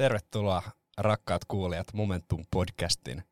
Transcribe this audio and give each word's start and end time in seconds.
Tervetuloa 0.00 0.62
rakkaat 0.98 1.44
kuulijat 1.48 1.86
Momentum 1.92 2.44
podcastin 2.50 3.22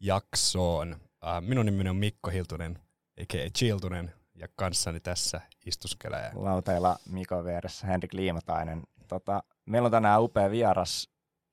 jaksoon. 0.00 0.96
Äh, 1.26 1.42
minun 1.42 1.66
nimeni 1.66 1.90
on 1.90 1.96
Mikko 1.96 2.30
Hiltunen, 2.30 2.78
a.k.a. 3.22 3.50
Chiltunen, 3.58 4.12
ja 4.34 4.48
kanssani 4.56 5.00
tässä 5.00 5.40
istuskelee. 5.66 6.30
Lauteilla 6.34 6.96
Mikon 7.10 7.44
vieressä 7.44 7.86
Henrik 7.86 8.12
Liimatainen. 8.12 8.82
Tota, 9.08 9.42
meillä 9.66 9.86
on 9.86 9.92
tänään 9.92 10.22
upea 10.22 10.50
vieras, 10.50 11.08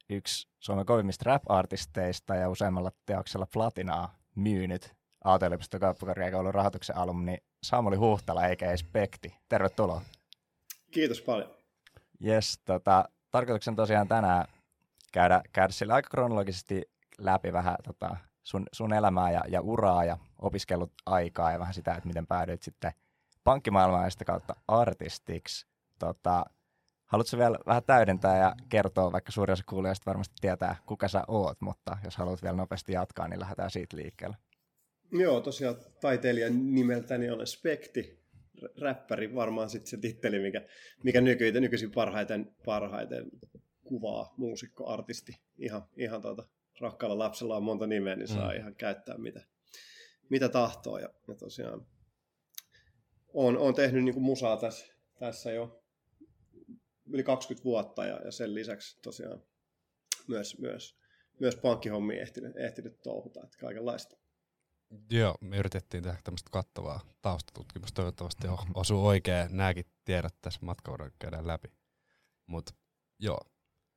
yksi 0.09 0.47
Suomen 0.59 0.85
kovimmista 0.85 1.23
rap-artisteista 1.25 2.35
ja 2.35 2.49
useammalla 2.49 2.91
teoksella 3.05 3.47
platinaa 3.53 4.15
myynyt 4.35 4.93
Aalto-yliopiston 5.23 5.79
kauppakorkeakoulun 5.79 6.53
rahoituksen 6.53 6.97
alumni 6.97 7.37
Samuli 7.63 7.95
Huhtala, 7.95 8.47
eikä 8.47 8.77
Spekti. 8.77 9.35
Tervetuloa. 9.49 10.01
Kiitos 10.91 11.21
paljon. 11.21 11.49
Yes, 12.25 12.59
tota, 12.65 13.09
tarkoituksen 13.31 13.75
tosiaan 13.75 14.07
tänään 14.07 14.54
käydä, 15.15 15.41
käydä 15.53 15.71
sille 15.71 15.93
aika 15.93 16.09
kronologisesti 16.09 16.81
läpi 17.17 17.53
vähän 17.53 17.75
tota, 17.83 18.17
sun, 18.43 18.65
sun 18.71 18.93
elämää 18.93 19.31
ja, 19.31 19.41
ja 19.47 19.61
uraa 19.61 20.05
ja 20.05 20.17
opiskellut 20.41 20.91
aikaa 21.05 21.51
ja 21.51 21.59
vähän 21.59 21.73
sitä, 21.73 21.95
että 21.95 22.07
miten 22.07 22.27
päädyit 22.27 22.63
sitten 22.63 22.91
pankkimaailmaan 23.43 24.03
ja 24.03 24.09
sitä 24.09 24.25
kautta 24.25 24.55
artistiksi. 24.67 25.67
Tota, 25.99 26.45
haluatko 27.05 27.37
vielä 27.37 27.57
vähän 27.65 27.83
täydentää 27.83 28.37
ja 28.37 28.55
kertoa, 28.69 29.11
vaikka 29.11 29.31
suurin 29.31 29.53
osa 29.53 29.63
kuulijoista 29.69 30.05
varmasti 30.05 30.35
tietää, 30.41 30.75
kuka 30.85 31.07
sä 31.07 31.23
oot, 31.27 31.61
mutta 31.61 31.97
jos 32.03 32.17
haluat 32.17 32.43
vielä 32.43 32.57
nopeasti 32.57 32.93
jatkaa, 32.93 33.27
niin 33.27 33.39
lähdetään 33.39 33.71
siitä 33.71 33.97
liikkeelle. 33.97 34.37
Joo, 35.11 35.41
tosiaan 35.41 35.75
taiteilijan 36.01 36.73
nimeltäni 36.75 37.29
olen 37.29 37.47
Spekti, 37.47 38.25
räppäri 38.81 39.35
varmaan 39.35 39.69
sitten 39.69 39.89
se 39.89 39.97
titteli, 39.97 40.39
mikä, 40.39 40.61
mikä 41.03 41.21
nykyisin 41.21 41.91
parhaiten, 41.91 42.55
parhaiten 42.65 43.25
kuvaa 43.85 44.33
muusikko, 44.37 44.87
artisti. 44.87 45.41
Ihan, 45.57 45.87
ihan 45.97 46.21
tuota, 46.21 46.47
rakkaalla 46.79 47.19
lapsella 47.19 47.57
on 47.57 47.63
monta 47.63 47.87
nimeä, 47.87 48.15
niin 48.15 48.27
saa 48.27 48.51
mm. 48.51 48.57
ihan 48.57 48.75
käyttää 48.75 49.17
mitä, 49.17 49.41
mitä 50.29 50.49
tahtoo. 50.49 50.97
Ja, 50.97 51.09
ja 51.27 51.35
tosiaan 51.35 51.87
olen, 53.33 53.57
olen 53.57 53.75
tehnyt 53.75 54.03
niin 54.03 54.13
kuin 54.13 54.23
musaa 54.23 54.57
tässä, 54.57 54.93
tässä 55.19 55.51
jo 55.51 55.83
yli 57.05 57.23
20 57.23 57.63
vuotta 57.63 58.05
ja, 58.05 58.21
ja 58.25 58.31
sen 58.31 58.53
lisäksi 58.53 59.01
tosiaan 59.01 59.43
myös, 60.27 60.59
myös, 60.59 60.99
myös 61.39 61.55
pankkihommia 61.55 62.21
ehtinyt, 62.21 62.57
ehtinyt 62.57 63.01
touhuta, 63.01 63.43
että 63.43 63.57
kaikenlaista. 63.57 64.17
Joo, 65.11 65.35
me 65.41 65.57
yritettiin 65.57 66.03
tehdä 66.03 66.17
tämmöistä 66.23 66.49
kattavaa 66.51 66.99
taustatutkimusta. 67.21 67.95
Toivottavasti 67.95 68.47
osuu 68.73 69.07
oikein. 69.07 69.57
Nämäkin 69.57 69.85
tiedot 70.05 70.35
tässä 70.41 70.59
matkaudella 70.63 71.11
käydään 71.19 71.47
läpi. 71.47 71.67
Mutta 72.45 72.73
joo, 73.19 73.39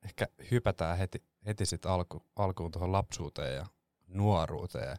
ehkä 0.05 0.27
hypätään 0.51 0.97
heti, 0.97 1.23
heti 1.45 1.65
sitten 1.65 1.91
alku, 1.91 2.25
alkuun 2.35 2.71
tuohon 2.71 2.91
lapsuuteen 2.91 3.55
ja 3.55 3.65
nuoruuteen. 4.07 4.97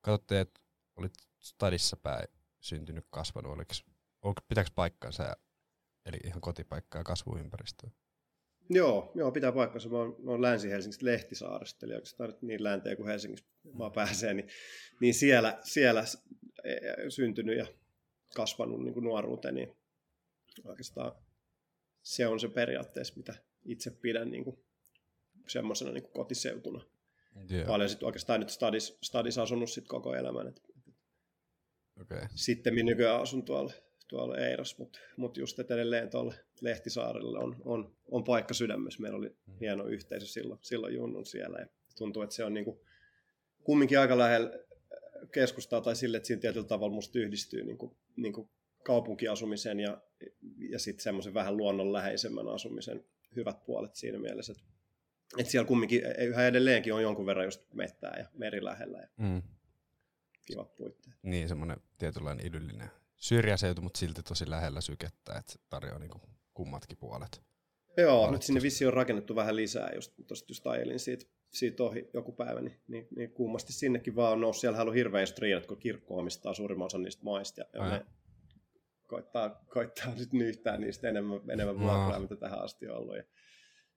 Katsotte, 0.00 0.40
että 0.40 0.60
olit 0.96 1.12
stadissa 1.38 1.96
päin 1.96 2.28
syntynyt, 2.60 3.06
kasvanut. 3.10 3.52
Oliko, 3.52 3.72
oliko, 4.22 4.40
pitääkö 4.48 4.70
paikkansa, 4.74 5.36
eli 6.06 6.16
ihan 6.24 6.40
kotipaikkaa 6.40 7.00
ja 7.00 7.04
kasvuympäristöä? 7.04 7.90
Joo, 8.70 9.12
joo, 9.14 9.32
pitää 9.32 9.52
paikkansa. 9.52 9.88
Mä 9.88 9.98
oon, 9.98 10.16
mä 10.18 10.30
oon 10.30 10.42
Länsi-Helsingistä 10.42 11.06
Lehtisaaresta, 11.06 11.86
eli 11.86 11.94
oikeastaan 11.94 12.34
niin 12.40 12.64
länteen 12.64 12.96
kuin 12.96 13.08
Helsingissä 13.08 13.46
vaan 13.78 13.92
pääsee, 13.92 14.34
niin, 14.34 14.48
niin 15.00 15.14
siellä, 15.14 15.58
siellä 15.62 16.04
e, 16.64 16.72
e, 16.72 17.10
syntynyt 17.10 17.58
ja 17.58 17.66
kasvanut 18.36 18.84
niin 18.84 18.94
kuin 18.94 19.04
nuoruuteen, 19.04 19.54
niin 19.54 19.76
oikeastaan 20.64 21.12
se 22.02 22.26
on 22.26 22.40
se 22.40 22.48
periaatteessa, 22.48 23.14
mitä 23.16 23.34
itse 23.64 23.90
pidän 23.90 24.30
niin 24.30 24.44
kuin 24.44 24.58
semmoisena 25.48 25.92
niin 25.92 26.02
kuin 26.02 26.12
kotiseutuna. 26.12 26.84
Yeah. 27.52 27.66
Paljon 27.66 27.88
sitten 27.88 28.06
oikeastaan 28.06 28.40
nyt 28.40 28.50
stadis, 28.50 28.98
stadis 29.02 29.38
asunut 29.38 29.70
sit 29.70 29.88
koko 29.88 30.14
elämän. 30.14 30.48
Et, 30.48 30.62
okay. 32.00 32.20
Sitten 32.34 32.74
minä 32.74 32.90
nykyään 32.90 33.20
asun 33.20 33.44
tuolla, 33.44 33.72
tuolla 34.08 34.38
Eiros, 34.38 34.78
mutta 34.78 34.98
mut 35.16 35.36
just 35.36 35.58
et 35.58 35.70
edelleen 35.70 36.10
tuolla 36.10 36.34
Lehtisaarelle 36.60 37.38
on, 37.38 37.56
on, 37.64 37.96
on 38.10 38.24
paikka 38.24 38.54
sydämessä. 38.54 39.02
Meillä 39.02 39.18
oli 39.18 39.28
mm. 39.28 39.54
hieno 39.60 39.86
yhteisö 39.86 40.26
silloin, 40.26 40.60
silloin 40.62 40.94
Junnun 40.94 41.26
siellä 41.26 41.58
ja 41.58 41.66
tuntuu, 41.98 42.22
että 42.22 42.34
se 42.36 42.44
on 42.44 42.54
niin 42.54 42.64
kuin, 42.64 42.80
kumminkin 43.64 43.98
aika 43.98 44.18
lähellä 44.18 44.50
keskustaa 45.32 45.80
tai 45.80 45.96
sille, 45.96 46.16
että 46.16 46.26
siinä 46.26 46.40
tietyllä 46.40 46.66
tavalla 46.66 46.94
musta 46.94 47.18
yhdistyy 47.18 47.64
niin 47.64 47.78
kuin, 47.78 47.96
niin 48.16 48.32
kuin 48.32 48.50
kaupunkiasumisen 48.82 49.80
ja, 49.80 50.00
ja 50.70 50.78
sitten 50.78 51.02
semmoisen 51.02 51.34
vähän 51.34 51.56
luonnonläheisemmän 51.56 52.48
asumisen 52.48 53.04
hyvät 53.36 53.64
puolet 53.64 53.94
siinä 53.94 54.18
mielessä, 54.18 54.52
että, 54.52 54.64
että 55.38 55.50
siellä 55.50 55.68
kumminkin 55.68 56.06
e, 56.06 56.24
yhä 56.24 56.46
edelleenkin 56.46 56.94
on 56.94 57.02
jonkun 57.02 57.26
verran 57.26 57.44
just 57.44 57.74
mettää 57.74 58.14
ja 58.18 58.26
meri 58.34 58.64
lähellä 58.64 58.98
ja 58.98 59.08
mm. 59.16 59.42
kivat 60.46 60.76
puitteet. 60.76 61.16
Niin, 61.22 61.48
semmoinen 61.48 61.76
tietynlainen 61.98 62.46
idyllinen 62.46 62.90
syrjäseutu, 63.16 63.82
mutta 63.82 63.98
silti 63.98 64.22
tosi 64.22 64.50
lähellä 64.50 64.80
sykettä, 64.80 65.34
että 65.38 65.54
tarjoaa 65.68 65.98
niin 65.98 66.10
kuin 66.10 66.22
kummatkin 66.54 66.98
puolet. 66.98 67.42
Joo, 67.96 68.30
nyt 68.30 68.42
sinne 68.42 68.62
vissi 68.62 68.86
on 68.86 68.92
rakennettu 68.92 69.36
vähän 69.36 69.56
lisää, 69.56 69.90
just, 69.94 70.12
tosta 70.26 70.50
just 70.50 70.66
ajelin 70.66 71.00
siitä 71.00 71.26
siitä 71.52 71.82
ohi 71.82 72.10
joku 72.14 72.32
päivä, 72.32 72.60
niin, 72.60 72.80
niin, 72.88 73.08
niin 73.16 73.32
kummasti 73.32 73.72
sinnekin 73.72 74.16
vaan 74.16 74.32
on 74.32 74.40
noussut. 74.40 74.60
Siellä 74.60 74.82
on 74.82 74.94
hirveä 74.94 75.26
striidat, 75.26 75.66
kun 75.66 75.78
kirkko 75.78 76.18
omistaa 76.18 76.54
suurimman 76.54 76.86
osan 76.86 77.02
niistä 77.02 77.24
maista, 77.24 77.60
ja, 77.60 77.66
ja 77.74 77.90
ne 77.90 78.06
koittaa, 79.12 79.64
koittaa 79.68 80.14
nyt 80.14 80.32
nyhtää 80.32 80.76
niistä 80.76 81.08
enemmän, 81.08 81.40
enemmän 81.50 81.78
vuokraa, 81.78 82.20
mitä 82.20 82.36
tähän 82.36 82.62
asti 82.62 82.88
on 82.88 82.96
ollut. 82.96 83.16
Ja 83.16 83.22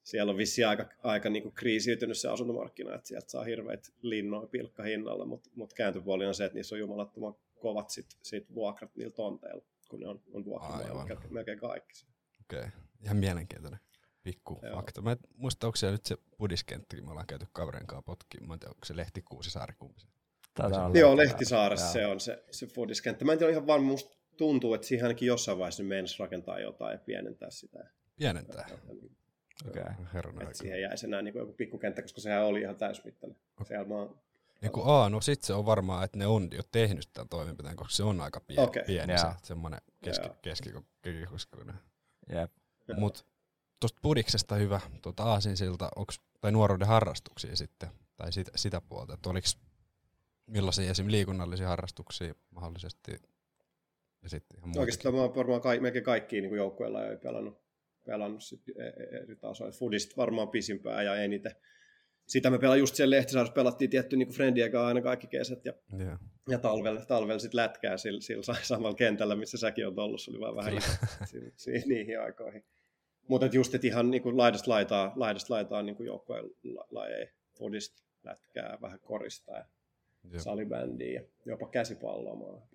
siellä 0.03 0.31
on 0.31 0.38
vissi 0.38 0.64
aika, 0.64 0.90
aika 1.03 1.30
niin 1.30 1.44
kuin 1.44 1.56
kriisiytynyt 1.56 2.18
se 2.18 2.30
asuntomarkkina, 2.30 2.96
että 2.96 3.08
sieltä 3.08 3.30
saa 3.30 3.44
hirveät 3.44 3.94
linnoja 4.02 4.48
pilkkahinnalla, 4.48 5.25
mutta 5.25 5.50
mut 5.56 5.74
kääntöpuoli 5.74 6.25
on 6.25 6.36
se, 6.36 6.46
että 6.46 6.56
niissä 6.56 6.75
on 6.75 6.80
jumalattoman 6.80 7.36
kovat 7.59 7.90
sit, 7.90 8.06
sit 8.22 8.54
vuokrat 8.54 8.96
niillä 8.96 9.14
tonteilla, 9.14 9.66
kun 9.90 10.00
ne 10.00 10.08
on, 10.08 10.22
on 10.34 10.46
vuokralla 10.46 11.08
melkein 11.30 11.59
kaikki. 11.59 12.06
Okei, 12.42 12.59
okay. 12.59 12.72
ihan 13.04 13.18
mielenkiintoinen 13.18 13.80
pikku 14.24 14.59
Joo. 14.64 14.75
fakta. 14.75 15.02
Mä 15.02 15.12
en 15.12 15.18
muista, 15.36 15.68
onko 15.68 15.75
se 15.75 15.92
nyt 15.92 16.06
se 16.06 16.18
budiskenttäkin, 16.38 17.06
me 17.06 17.12
ollaan 17.12 17.28
käyty 17.28 17.46
kaverin 17.54 17.88
kanssa 17.88 18.02
potkiin. 18.06 18.48
Mä 18.48 18.54
en 18.54 18.59
tiedä, 18.59 18.72
onko 18.72 18.86
se 18.86 18.96
Lehtikuusi 18.96 19.59
kumpi 19.80 20.00
se. 20.02 20.08
Joo, 21.00 21.18
Lehtisaaressa 21.18 21.92
se 21.92 22.06
on 22.06 22.20
se, 22.20 22.44
se 22.52 22.68
budiskenttä. 22.75 23.25
Mä 23.25 23.31
en 23.31 23.38
tiedä 23.38 23.52
ihan 23.52 23.68
varma, 23.68 23.88
musta 23.88 24.15
tuntuu, 24.38 24.73
että 24.73 24.88
siihen 24.88 25.06
ainakin 25.06 25.28
jossain 25.28 25.57
vaiheessa 25.57 25.84
meinasi 25.84 26.19
rakentaa 26.19 26.59
jotain 26.59 26.94
ja 26.94 27.00
pienentää 27.00 27.50
sitä. 27.50 27.90
Pienentää? 28.16 28.66
Okei. 29.68 29.81
Okay. 29.81 30.31
Että 30.41 30.57
siihen 30.57 30.81
jäisi 30.81 31.06
enää 31.06 31.22
niin 31.22 31.35
joku 31.35 31.53
pikkukenttä, 31.53 32.01
koska 32.01 32.22
sehän 32.22 32.45
oli 32.45 32.62
ihan 32.62 32.75
täysmittainen. 32.75 33.38
Okay. 33.53 33.68
Sehän 33.68 33.90
vaan 33.90 34.09
niin 34.62 34.72
kuin, 34.72 34.88
aa, 34.88 35.09
no 35.09 35.22
sit 35.22 35.41
se 35.41 35.53
on 35.53 35.66
varmaan, 35.66 36.03
että 36.03 36.18
ne 36.18 36.28
on 36.28 36.50
jo 36.51 36.62
tehnyt 36.72 37.09
tämän 37.13 37.29
toimenpiteen, 37.29 37.75
koska 37.75 37.94
se 37.94 38.03
on 38.03 38.22
aika 38.22 38.40
pieni, 38.40 38.63
okay. 38.63 38.84
pieni 38.84 39.13
yeah. 39.13 39.38
se, 39.40 39.47
semmoinen 39.47 39.81
keski, 40.03 40.28
keskikokoinen. 40.41 41.75
Yep. 42.34 42.51
Mutta 42.97 43.24
tuosta 43.79 44.00
pudiksesta 44.01 44.56
hyvä 44.56 44.81
tuota 45.01 45.24
aasinsilta, 45.24 45.90
onks, 45.95 46.22
tai 46.41 46.51
nuoruuden 46.51 46.88
harrastuksia 46.88 47.56
sitten, 47.56 47.90
tai 48.16 48.31
sitä, 48.31 48.51
sitä 48.56 48.81
puolta, 48.81 49.13
että 49.13 49.29
oliko 49.29 49.47
millaisia 50.47 50.91
esim. 50.91 51.07
liikunnallisia 51.12 51.68
harrastuksia 51.68 52.35
mahdollisesti 52.50 53.12
ja 54.25 54.30
sitten 54.30 54.59
ihan 54.59 54.78
Oikeastaan 54.78 55.16
mä 55.16 55.22
oon 55.22 55.36
varmaan 55.36 55.62
ka- 55.62 55.80
melkein 55.80 56.03
kaikkiin 56.03 56.44
niin 56.44 56.56
joukkueilla 56.56 57.03
jo 57.03 57.18
pelannut, 57.18 57.62
pelannut 58.06 58.44
sit 58.44 58.62
e, 58.69 58.84
e, 58.84 59.22
eri 59.24 59.36
tasoja. 59.36 59.72
Fudist 59.72 60.18
varmaan 60.18 60.50
pisimpää 60.50 61.03
ja 61.03 61.16
eniten. 61.16 61.56
Sitä 62.28 62.50
me 62.50 62.59
pelaan 62.59 62.80
just 62.80 62.96
siellä 62.96 63.16
Lehtisaarissa, 63.16 63.53
pelattiin 63.53 63.90
tietty 63.90 64.18
niin 64.18 64.28
Friendien 64.28 64.72
kanssa 64.72 64.88
aina 64.88 65.02
kaikki 65.02 65.28
kesät 65.28 65.66
ja, 65.66 65.74
yeah. 66.00 66.19
ja 66.50 66.59
talvella, 66.59 67.06
talvella 67.06 67.40
sitten 67.40 67.58
lätkää 67.58 67.97
sillä, 67.97 68.22
sillä 68.22 68.56
samalla 68.62 68.96
kentällä, 68.96 69.36
missä 69.36 69.57
säkin 69.57 69.88
on 69.88 70.00
ollut, 70.00 70.22
se 70.22 70.31
oli 70.31 70.39
vaan 70.39 70.56
vähän 70.56 70.74
niihin 71.86 72.22
aikoihin. 72.22 72.66
Mutta 73.27 73.45
just, 73.45 73.75
että 73.75 73.88
ihan 73.88 74.12
niin 74.12 74.24
kuin 74.24 74.38
laidasta 74.38 74.72
laitaa, 74.72 75.13
laidasta 75.16 75.54
laitaa 75.54 75.83
niin 75.83 75.95
kuin 75.95 76.07
joukkojen 76.07 76.45
lajeja, 76.92 77.27
fodista, 77.57 78.04
lätkää, 78.24 78.77
vähän 78.81 79.00
korista 79.00 79.51
ja 79.51 79.66
salibändiä 80.38 81.22
ja 81.22 81.27
jopa 81.45 81.68
käsipalloa. 81.68 82.68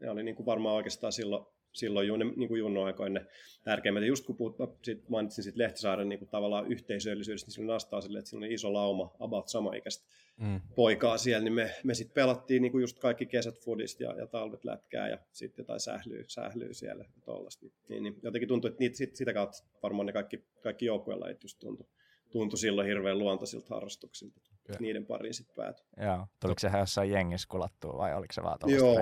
Ne 0.00 0.10
oli 0.10 0.22
niin 0.22 0.36
kuin 0.36 0.46
varmaan 0.46 0.76
oikeastaan 0.76 1.12
silloin 1.12 1.46
silloin 1.72 2.08
ju, 2.08 2.16
niin 2.16 2.48
kuin 2.48 2.58
Junno 2.58 2.82
aikoin 2.84 3.14
ne 3.14 3.26
tärkeimmät. 3.64 4.02
Ja 4.02 4.08
just 4.08 4.26
kun 4.26 4.36
puhut, 4.36 4.56
sit 4.82 5.08
mainitsin 5.08 5.44
sit 5.44 5.56
Lehtisaaren 5.56 6.08
niin 6.08 6.18
kuin 6.18 6.28
tavallaan 6.28 6.72
yhteisöllisyydestä, 6.72 7.46
niin 7.46 7.54
silloin 7.54 7.74
nastaa 7.74 8.00
sille, 8.00 8.18
että 8.18 8.28
siinä 8.28 8.46
oli 8.46 8.54
iso 8.54 8.72
lauma, 8.72 9.14
about 9.20 9.48
samaikäistä 9.48 10.06
mm. 10.36 10.60
poikaa 10.74 11.18
siellä, 11.18 11.44
niin 11.44 11.52
me, 11.52 11.74
me 11.84 11.94
sitten 11.94 12.14
pelattiin 12.14 12.62
niin 12.62 12.72
kuin 12.72 12.82
just 12.82 12.98
kaikki 12.98 13.26
kesät 13.26 13.64
fudista 13.64 14.02
ja, 14.02 14.14
ja 14.16 14.26
talvet 14.26 14.64
lätkää 14.64 15.08
ja 15.08 15.18
sitten 15.32 15.62
jotain 15.62 15.80
sählyy, 15.80 16.24
sählyy 16.28 16.74
siellä 16.74 17.04
ja 17.04 17.22
tollasta. 17.24 17.66
Niin, 17.88 18.02
niin, 18.02 18.16
jotenkin 18.22 18.48
tuntui, 18.48 18.68
että 18.68 18.80
niitä, 18.80 18.96
sit, 18.96 19.16
sitä 19.16 19.32
kautta 19.32 19.64
varmaan 19.82 20.06
ne 20.06 20.12
kaikki, 20.12 20.44
kaikki 20.62 20.86
joukkueelajit 20.86 21.42
just 21.42 21.58
tuntui, 21.58 21.86
tuntui 22.32 22.58
silloin 22.58 22.86
hirveän 22.86 23.18
luontaisilta 23.18 23.74
harrastuksilta. 23.74 24.40
Okay. 24.64 24.76
Niiden 24.80 25.06
pariin 25.06 25.34
sitten 25.34 25.54
päätyi. 25.56 25.86
Joo. 25.96 26.26
Tuliko 26.40 26.58
se 26.58 26.70
jossain 26.78 27.10
jengissä 27.10 27.48
kulattua 27.50 27.96
vai 27.96 28.14
oliko 28.14 28.32
se 28.32 28.42
vaan 28.42 28.58
joo, 28.66 28.94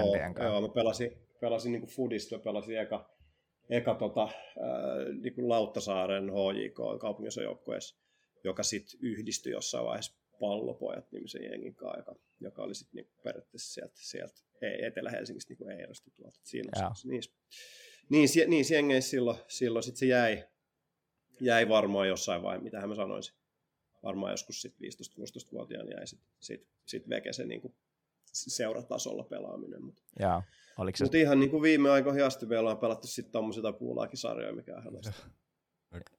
joo, 0.43 0.61
mä 0.61 0.69
pelasin, 0.69 1.13
pelasin 1.41 1.73
niin 1.73 1.87
Fudista, 1.87 2.39
pelasin 2.39 2.79
eka, 2.79 3.11
eka 3.71 3.95
tota, 3.95 4.23
äh, 4.23 4.33
niin 5.23 5.35
kuin 5.35 5.49
Lauttasaaren 5.49 6.25
HJK 6.31 7.01
kaupunginosajoukkueessa 7.01 8.09
joka 8.45 8.63
sitten 8.63 9.01
yhdistyi 9.03 9.53
jossain 9.53 9.85
vaiheessa 9.85 10.19
pallopojat 10.41 11.13
nimisen 11.13 11.43
jengin 11.43 11.75
kanssa, 11.75 11.99
joka, 11.99 12.15
joka 12.41 12.63
oli 12.63 12.75
sitten 12.75 12.97
niinku 12.97 13.23
periaatteessa 13.23 13.75
sieltä, 13.75 13.95
sieltä 13.97 14.41
Etelä-Helsingistä 14.87 15.51
niinku 15.51 15.65
Eirosta 15.65 16.11
tuolta. 16.11 16.41
Siinä 16.43 16.71
Joo. 16.81 16.91
niissä, 17.05 17.33
niissä, 18.11 18.41
niissä 18.47 18.75
jengeissä 18.75 19.11
silloin, 19.11 19.39
silloin 19.49 19.83
sit 19.83 19.97
se 19.97 20.07
jäi, 20.07 20.45
jäi 21.41 21.69
varmaan 21.69 22.09
jossain 22.09 22.43
vaiheessa, 22.43 22.65
mitä 22.65 22.87
mä 22.87 22.95
sanoisin. 22.95 23.35
Varmaan 24.03 24.33
joskus 24.33 24.63
sitten 24.63 24.89
15-16-vuotiaana 24.91 25.91
jäi 25.91 26.07
sitten 26.07 26.29
sit, 26.41 26.67
sit 26.87 27.09
veke 27.09 27.33
se 27.33 27.45
niinku 27.47 27.75
seuratasolla 28.33 29.25
pelaaminen. 29.25 29.83
Mutta 29.85 30.03
Joo. 30.21 30.43
Oliko 30.79 30.97
se 30.97 31.05
mut 31.05 31.15
ihan 31.15 31.41
niin 31.41 31.51
kuin 31.51 31.63
viime 31.63 31.91
aikoihin 31.91 32.25
asti 32.25 32.47
me 32.47 32.59
ollaan 32.59 32.79
pelattu 32.79 33.07
sitten 33.07 33.33
tommosia 33.33 33.73
puulaakin 33.79 34.19
sarjoja, 34.19 34.55
mikä 34.55 34.77
on. 34.77 35.01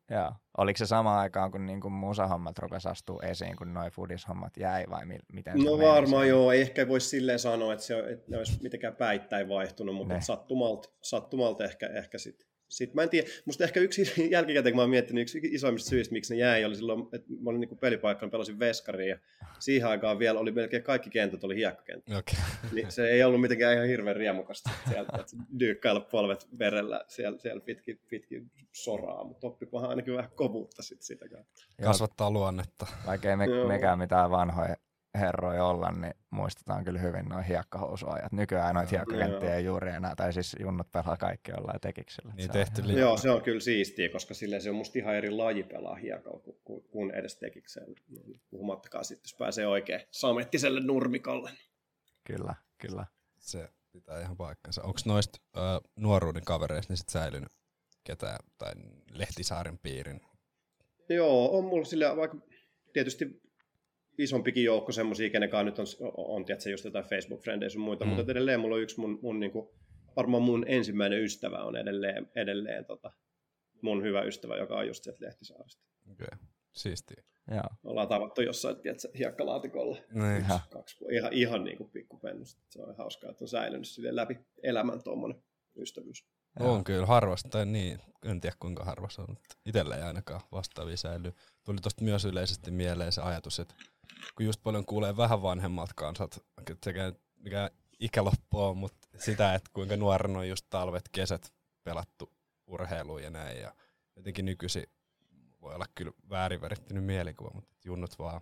Joo. 0.09 0.33
Oliko 0.57 0.77
se 0.77 0.85
sama 0.85 1.19
aikaan, 1.19 1.51
kun 1.51 1.65
niinku 1.65 1.89
musahommat 1.89 2.59
rupesi 2.59 2.89
astua 2.89 3.21
esiin, 3.23 3.55
kun 3.55 3.73
noi 3.73 3.91
fudishommat 3.91 4.57
jäi 4.57 4.85
vai 4.89 5.05
mi- 5.05 5.19
miten 5.33 5.57
No 5.63 5.77
varmaan 5.77 6.27
joo, 6.27 6.51
ei 6.51 6.61
ehkä 6.61 6.87
voisi 6.87 7.09
silleen 7.09 7.39
sanoa, 7.39 7.73
että, 7.73 7.85
se, 7.85 7.95
on- 7.95 8.09
että 8.09 8.31
ne 8.31 8.37
olisi 8.37 8.63
mitenkään 8.63 8.95
päittäin 8.95 9.49
vaihtunut, 9.49 9.95
mutta 9.95 10.21
sattumalta, 10.21 10.89
sattumalta 11.01 11.63
ehkä, 11.65 11.87
ehkä 11.87 12.17
sitten. 12.17 12.47
Sitten 12.69 12.95
mä 12.95 13.03
en 13.03 13.09
tiedä, 13.09 13.27
musta 13.45 13.63
ehkä 13.63 13.79
yksi 13.79 14.13
jälkikäteen, 14.31 14.73
kun 14.73 14.77
mä 14.77 14.81
oon 14.81 14.89
miettinyt, 14.89 15.21
yksi 15.21 15.39
isoimmista 15.43 15.89
syistä, 15.89 16.13
miksi 16.13 16.33
ne 16.33 16.39
jäi, 16.39 16.65
oli 16.65 16.75
silloin, 16.75 17.07
että 17.13 17.27
mä 17.41 17.49
olin 17.49 17.61
niin 17.61 17.77
pelipaikkana, 17.77 18.29
pelasin 18.29 18.59
veskaria, 18.59 19.07
ja 19.07 19.19
siihen 19.59 19.87
aikaan 19.87 20.19
vielä 20.19 20.39
oli 20.39 20.51
melkein 20.51 20.83
kaikki 20.83 21.09
kentät 21.09 21.43
oli 21.43 21.55
hiekkakenttä. 21.55 22.17
Okei. 22.17 22.39
Niin 22.73 22.91
se 22.91 23.09
ei 23.09 23.23
ollut 23.23 23.41
mitenkään 23.41 23.73
ihan 23.73 23.87
hirveän 23.87 24.15
riemukasta 24.15 24.69
sieltä, 24.89 25.17
että 25.19 25.37
dyykkailla 25.59 26.01
polvet 26.01 26.47
verellä 26.59 27.05
siellä, 27.07 27.39
siellä 27.39 27.61
pitkin, 27.61 27.99
pitkin 28.09 28.51
soraa, 28.71 29.23
mutta 29.23 29.47
oppikohan 29.47 29.89
ainakin 29.89 30.13
vähän 30.13 30.31
kovuutta 30.35 30.83
sitten 30.83 31.05
sitä 31.05 31.29
kautta. 31.29 31.65
Kasvattaa 31.83 32.31
luonnetta. 32.31 32.87
Vaikka 33.05 33.29
ei 33.29 33.35
me, 33.35 33.47
mekään 33.67 33.99
mitään 33.99 34.31
vanhoja 34.31 34.75
herroja 35.19 35.65
olla, 35.65 35.91
niin 35.91 36.13
muistetaan 36.29 36.83
kyllä 36.85 36.99
hyvin 36.99 37.25
noin 37.25 37.43
hiekkahousuajat. 37.45 38.31
Nykyään 38.31 38.75
noita 38.75 38.89
hiekkakenttiä 38.91 39.55
ei 39.55 39.65
juuri 39.65 39.89
enää, 39.89 40.15
tai 40.15 40.33
siis 40.33 40.55
junnut 40.59 40.91
pelaa 40.91 41.17
kaikki 41.17 41.51
jollain 41.51 41.79
tekiksellä. 41.81 42.33
Niin 42.33 42.43
Se 42.45 42.49
on 42.49 42.53
tehty 42.53 42.81
ihan- 42.81 42.95
li- 42.95 42.99
Joo, 42.99 43.17
se 43.17 43.29
on 43.29 43.41
kyllä 43.41 43.59
siistiä, 43.59 44.09
koska 44.09 44.33
silleen 44.33 44.61
se 44.61 44.69
on 44.69 44.75
musta 44.75 44.99
ihan 44.99 45.15
eri 45.15 45.29
laji 45.31 45.63
pelaa 45.63 45.95
hiekalla 45.95 46.39
kuin, 46.63 46.83
kuin, 46.91 47.11
edes 47.11 47.35
tekikseen. 47.35 47.95
Puhumattakaan 48.49 49.05
sitten, 49.05 49.23
jos 49.29 49.33
pääsee 49.37 49.67
oikein 49.67 50.01
samettiselle 50.11 50.79
nurmikolle. 50.81 51.51
Kyllä, 52.23 52.55
kyllä. 52.77 53.05
Se 53.37 53.69
pitää 53.91 54.21
ihan 54.21 54.37
paikkansa. 54.37 54.83
Onko 54.83 54.99
noista 55.05 55.39
ö, 55.57 55.59
nuoruuden 55.95 56.43
kavereista 56.45 56.91
niin 56.93 56.97
sit 56.97 57.09
säilynyt 57.09 57.51
ketään 58.03 58.39
tai 58.57 58.71
Lehtisaaren 59.11 59.77
piirin? 59.77 60.21
Joo, 61.09 61.57
on 61.57 61.63
mulla 61.65 61.85
sillä 61.85 62.15
vaikka 62.17 62.37
tietysti 62.93 63.41
isompikin 64.19 64.63
joukko 64.63 64.91
semmoisia, 64.91 65.29
kenen 65.29 65.49
kanssa 65.49 65.63
nyt 65.83 65.99
on, 66.01 66.11
on 66.17 66.45
tiedätkö, 66.45 66.69
just 66.69 66.85
jotain 66.85 67.05
Facebook-frendejä 67.05 67.69
sun 67.69 67.81
muita, 67.81 68.05
Mm. 68.05 68.09
mutta 68.11 68.31
edelleen 68.31 68.59
mulla 68.59 68.75
on 68.75 68.81
yksi 68.81 68.99
mun, 68.99 69.19
mun 69.21 69.39
niinku, 69.39 69.73
varmaan 70.15 70.43
mun 70.43 70.65
ensimmäinen 70.67 71.23
ystävä 71.23 71.63
on 71.63 71.75
edelleen, 71.75 72.31
edelleen 72.35 72.85
tota, 72.85 73.11
mun 73.81 74.03
hyvä 74.03 74.21
ystävä, 74.21 74.57
joka 74.57 74.77
on 74.77 74.87
just 74.87 75.03
sieltä 75.03 75.25
Lehtisaaresta. 75.25 75.83
Okei. 76.11 76.27
Okay. 76.33 76.45
Siistiä. 76.71 77.23
Joo. 77.51 77.63
Ollaan 77.83 78.07
tavattu 78.07 78.41
jossain, 78.41 78.75
tiedätkö, 78.75 79.07
hiekkalaatikolla. 79.17 79.97
Niin. 80.13 80.37
Ihan. 80.37 80.59
kaksi. 80.69 81.05
Ihan, 81.11 81.33
ihan 81.33 81.63
niin 81.63 81.77
kuin 81.77 81.89
pikkupennusta. 81.89 82.61
Se 82.69 82.81
on 82.81 82.95
hauskaa, 82.97 83.31
että 83.31 83.43
on 83.43 83.47
säilynyt 83.47 83.87
sille 83.87 84.15
läpi 84.15 84.39
elämän 84.63 85.03
tuommoinen 85.03 85.43
ystävyys. 85.77 86.25
On 86.59 86.83
kyllä 86.83 87.05
harvasta, 87.05 87.49
tai 87.49 87.65
niin, 87.65 88.01
en 88.25 88.41
tiedä 88.41 88.55
kuinka 88.59 88.83
harvassa 88.83 89.21
on, 89.21 89.27
mutta 89.29 89.55
itsellä 89.65 89.95
ei 89.95 90.01
ainakaan 90.01 90.41
vastaavia 90.51 90.97
säilyy. 90.97 91.33
Tuli 91.63 91.77
tosta 91.77 92.03
myös 92.03 92.25
yleisesti 92.25 92.71
mieleen 92.71 93.11
se 93.11 93.21
ajatus, 93.21 93.59
että 93.59 93.75
kun 94.35 94.45
just 94.45 94.63
paljon 94.63 94.85
kuulee 94.85 95.17
vähän 95.17 95.41
vanhemmalta 95.41 95.93
kansat, 95.95 96.43
sekä 96.83 97.13
mikä 97.37 97.71
ikäloppu 97.99 98.61
on, 98.61 98.77
mutta 98.77 99.07
sitä, 99.17 99.53
että 99.53 99.69
kuinka 99.73 99.97
nuorena 99.97 100.39
on 100.39 100.49
just 100.49 100.65
talvet, 100.69 101.09
kesät 101.11 101.53
pelattu 101.83 102.33
urheiluun 102.67 103.23
ja 103.23 103.29
näin. 103.29 103.61
Ja 103.61 103.73
jotenkin 104.15 104.45
nykyisin 104.45 104.83
voi 105.61 105.75
olla 105.75 105.85
kyllä 105.95 106.11
väärin 106.29 106.61
värittynyt 106.61 107.05
mielikuva, 107.05 107.51
mutta 107.53 107.75
junnut 107.85 108.19
vaan 108.19 108.41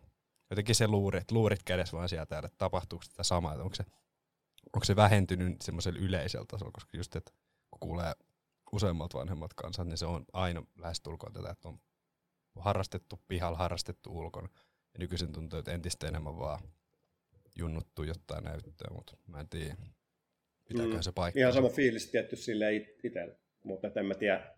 jotenkin 0.50 0.76
se 0.76 0.88
luuri, 0.88 1.20
että 1.20 1.36
luurit 1.36 1.64
kädessä 1.64 1.98
vaan 1.98 2.10
sieltä 2.10 2.38
että 2.38 2.50
tapahtuuko 2.58 3.04
sitä 3.04 3.24
samaa, 3.24 3.52
että 3.52 3.64
onko 3.64 3.76
se, 3.76 3.86
onko 4.74 4.86
se 4.86 4.96
vähentynyt 4.96 5.62
semmoisella 5.62 6.00
yleisellä 6.00 6.46
tasolla, 6.46 6.72
koska 6.72 6.98
just, 6.98 7.16
että 7.16 7.32
kun 7.80 7.90
kuulee 7.90 8.14
useimmat 8.72 9.14
vanhemmat 9.14 9.54
kansat, 9.54 9.88
niin 9.88 9.98
se 9.98 10.06
on 10.06 10.26
aina 10.34 10.64
lähestulkoon 10.78 11.34
tätä, 11.34 11.50
että 11.50 11.68
on 11.70 11.80
harrastettu 12.60 13.20
pihalla, 13.28 13.58
harrastettu 13.58 14.18
ulkona. 14.18 14.50
Ja 14.94 15.00
nykyisin 15.00 15.34
tuntuu, 15.34 15.60
että 15.60 15.72
entistä 15.72 16.08
enemmän 16.08 16.40
vaan 16.40 16.60
junnuttu 17.58 18.04
jotain 18.04 18.44
näyttöä, 18.44 18.88
mutta 18.92 19.18
mä 19.28 19.40
en 19.40 19.50
tiedä, 19.50 19.76
pitääkö 20.68 20.94
Mm. 20.94 21.02
se 21.02 21.12
paikka. 21.12 21.40
Ihan 21.40 21.54
sama 21.54 21.70
fiilis 21.70 22.08
tietty 22.12 22.36
silleen 22.36 22.76
it- 22.76 23.00
itsellä. 23.06 23.36
Mutta 23.64 23.88
en 23.96 24.06
mä 24.06 24.14
tiedä, 24.14 24.56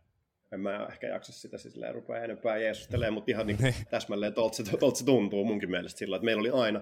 en 0.51 0.60
mä 0.60 0.88
ehkä 0.92 1.07
jaksa 1.07 1.33
sitä 1.33 1.57
silleen 1.57 1.95
rupea 1.95 2.24
enempää 2.24 2.57
jeesustelemaan, 2.57 3.13
mutta 3.13 3.31
ihan 3.31 3.48
niin 3.48 3.57
kuin 3.57 3.65
Niin. 3.74 3.88
täsmälleen 3.89 4.33
tolta 4.33 4.56
se, 4.56 4.63
tolta 4.77 4.98
se 4.98 5.06
tuntuu 5.06 5.45
munkin 5.45 5.72
mielestä 5.72 5.98
sillä, 6.00 6.15
että 6.15 6.25
meillä 6.25 6.39
oli 6.39 6.50
aina 6.50 6.81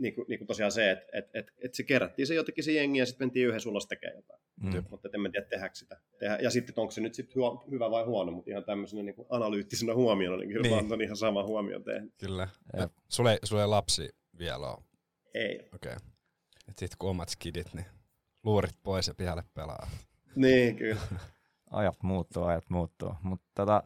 niin 0.00 0.14
kuin, 0.14 0.24
niin 0.28 0.38
kuin 0.38 0.46
tosiaan 0.46 0.72
se, 0.72 0.90
että 0.90 1.06
et, 1.12 1.30
et, 1.34 1.52
et 1.58 1.74
se 1.74 1.82
kerättiin 1.82 2.26
se 2.26 2.34
jotenkin 2.34 2.64
se 2.64 2.72
jengi 2.72 2.98
ja 2.98 3.06
sitten 3.06 3.26
mentiin 3.26 3.48
yhdessä 3.48 3.68
ulos 3.68 3.86
tekemään 3.86 4.16
jotain. 4.16 4.40
Mm. 4.62 4.84
Mutta 4.90 5.08
en 5.14 5.20
mä 5.20 5.28
tiedä, 5.28 5.46
tehdäänkö 5.46 5.76
sitä. 5.76 6.00
Tehdä. 6.18 6.38
Ja 6.42 6.50
sitten 6.50 6.74
onko 6.76 6.90
se 6.90 7.00
nyt 7.00 7.14
sit 7.14 7.34
huo, 7.34 7.64
hyvä 7.70 7.90
vai 7.90 8.04
huono, 8.04 8.32
mutta 8.32 8.50
ihan 8.50 8.64
tämmöisenä 8.64 9.02
niin 9.02 9.14
kuin 9.14 9.26
analyyttisenä 9.30 9.94
huomiona, 9.94 10.36
niin 10.36 10.48
kyllä 10.48 10.80
Niin. 10.80 10.92
on 10.92 11.02
ihan 11.02 11.16
sama 11.16 11.44
huomio 11.44 11.80
tehnyt. 11.80 12.14
Kyllä. 12.18 12.48
Jep. 12.80 12.92
Sulle, 13.08 13.38
sulle 13.44 13.62
ei 13.62 13.68
lapsi 13.68 14.08
vielä 14.38 14.70
ole. 14.70 14.84
Ei. 15.34 15.58
Okei. 15.74 15.92
Okay. 15.92 16.08
Et 16.68 16.78
sit 16.78 16.96
kun 16.98 17.10
omat 17.10 17.28
skidit, 17.28 17.74
niin 17.74 17.86
luurit 18.44 18.74
pois 18.82 19.08
ja 19.08 19.14
pihalle 19.14 19.42
pelaa. 19.54 19.90
Niin, 20.36 20.76
kyllä. 20.76 21.00
Ajat 21.70 22.02
muuttuu, 22.02 22.44
ajat 22.44 22.70
muuttuu. 22.70 23.14
Mutta 23.22 23.46
tota, 23.54 23.82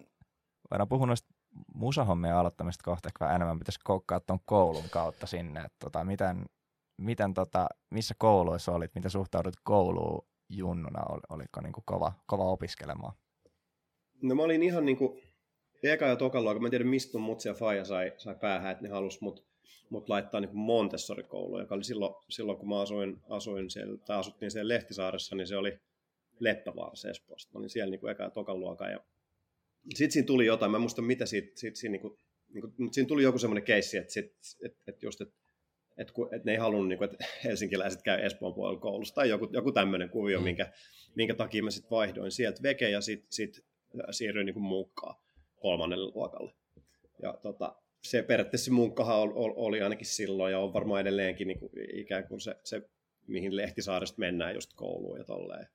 voidaan 0.71 0.89
puhua 0.89 1.07
noista 1.07 1.32
musahommien 1.75 2.35
aloittamista 2.35 2.85
kohta 2.85 3.09
ehkä 3.09 3.25
vähän 3.25 3.37
enemmän. 3.37 3.59
Pitäisi 3.59 3.81
koukkaa 3.85 4.21
tuon 4.21 4.39
koulun 4.45 4.91
kautta 4.91 5.27
sinne. 5.27 5.61
Et 5.61 5.73
tota, 5.79 6.05
miten, 6.05 6.47
miten 6.97 7.35
tota, 7.35 7.67
missä 7.91 8.15
kouluissa 8.19 8.73
olit? 8.73 8.95
Miten 8.95 9.11
suhtaudut 9.11 9.55
kouluun 9.63 10.27
junnuna? 10.49 11.05
Ol, 11.09 11.21
oliko 11.29 11.61
niinku 11.61 11.83
kova, 11.85 12.13
kova 12.27 12.45
opiskelemaan? 12.45 13.13
No 14.23 14.35
mä 14.35 14.43
olin 14.43 14.63
ihan 14.63 14.85
niinku, 14.85 15.21
eka 15.83 16.07
ja 16.07 16.17
toka 16.17 16.43
luokka, 16.43 16.61
mä 16.61 16.67
en 16.67 16.71
tiedä 16.71 16.85
mistä 16.85 17.19
mun 17.19 17.27
mutsi 17.27 17.49
ja 17.49 17.55
faija 17.55 17.85
sai, 17.85 18.13
sai 18.17 18.35
päähän, 18.35 18.73
että 18.73 18.83
ne 18.83 18.89
halus 18.89 19.21
mut, 19.21 19.45
mut 19.91 20.09
laittaa 20.09 20.41
niinku 20.41 20.57
Montessori-kouluun, 20.57 21.61
joka 21.61 21.75
oli 21.75 21.85
silloin, 21.85 22.15
silloin 22.29 22.59
kun 22.59 22.69
mä 22.69 22.81
asuin, 22.81 23.21
asuin 23.31 23.71
siellä, 23.71 23.99
tai 23.99 24.19
asuttiin 24.19 24.51
siellä 24.51 24.69
Lehtisaaressa, 24.69 25.37
niin 25.37 25.47
se 25.47 25.57
oli 25.57 25.81
Leppävaarassa 26.39 27.11
Espoosta. 27.11 27.53
Mä 27.53 27.59
olin 27.59 27.71
siellä 27.71 27.91
niinku 27.91 28.07
eka 28.07 28.23
ja 28.23 28.31
toka 28.31 28.55
luokka 28.55 28.89
ja 28.89 29.01
sitten 29.95 30.11
siinä 30.11 30.27
tuli 30.27 30.47
jotain, 30.47 30.71
mä 30.71 30.77
en 30.77 30.81
muista 30.81 31.03
mitä 31.03 31.27
siitä, 31.27 31.53
siitä 31.55 31.79
siinä, 31.79 31.93
niinku, 31.93 32.19
niinku, 32.53 32.75
mutta 32.79 32.95
siinä 32.95 33.09
tuli 33.09 33.23
joku 33.23 33.39
semmoinen 33.39 33.65
keissi, 33.65 33.99
että 33.99 34.13
sit, 34.13 34.33
et, 34.65 34.77
et 34.87 35.03
just, 35.03 35.21
että 35.21 35.35
et, 35.99 36.13
et 36.33 36.45
ne 36.45 36.53
ei 36.53 36.59
halunnut, 36.59 36.89
niinku, 36.89 37.05
että 37.05 37.25
helsinkiläiset 37.45 38.03
käy 38.03 38.21
Espoon 38.21 38.55
puolella 38.55 38.81
koulussa, 38.81 39.15
tai 39.15 39.29
joku, 39.29 39.49
joku 39.53 39.73
tämmöinen 39.73 40.11
kuvio, 40.11 40.39
Mm. 40.39 40.45
minkä, 40.45 40.73
minkä 41.15 41.35
takia 41.35 41.63
mä 41.63 41.71
sitten 41.71 41.91
vaihdoin 41.91 42.33
sieltä 42.33 42.63
veke 42.63 42.91
ja 42.91 43.01
sitten 43.01 43.33
sit 43.33 43.65
siirryin 44.11 44.47
niin 44.47 44.63
munkkaan 44.63 45.15
kolmannelle 45.57 46.13
luokalle. 46.15 46.53
Ja 47.23 47.39
tota, 47.43 47.77
se 48.03 48.23
periaatteessa 48.23 48.65
se 48.65 48.71
munkkahan 48.71 49.17
oli, 49.17 49.33
oli, 49.35 49.55
oli 49.57 49.83
ainakin 49.83 50.07
silloin 50.07 50.53
ja 50.53 50.59
on 50.59 50.73
varmaan 50.73 51.01
edelleenkin 51.01 51.49
niin 51.49 51.59
kuin 51.59 51.71
ikään 51.95 52.29
kuin 52.29 52.41
se, 52.41 52.57
se, 52.65 52.83
mihin 53.27 53.57
Lehtisaaresta 53.57 54.19
mennään 54.19 54.55
just 54.55 54.71
kouluun 54.75 55.19
ja 55.19 55.25
tolleen. 55.25 55.67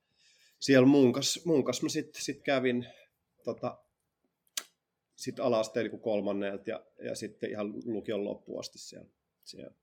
Siellä 0.59 0.87
munkas, 0.87 1.45
munkas 1.45 1.83
mä 1.83 1.89
sitten 1.89 2.21
sit 2.21 2.41
kävin 2.41 2.87
tota, 3.43 3.77
sit 5.17 5.39
ala-asteen 5.39 5.89
niin 5.89 6.01
kolmannelta 6.01 6.69
ja, 6.69 6.85
ja 7.03 7.15
sitten 7.15 7.49
ihan 7.49 7.73
lukion 7.85 8.23
loppuun 8.23 8.59
asti 8.59 8.79
siellä, 8.79 9.09
siellä 9.43 9.73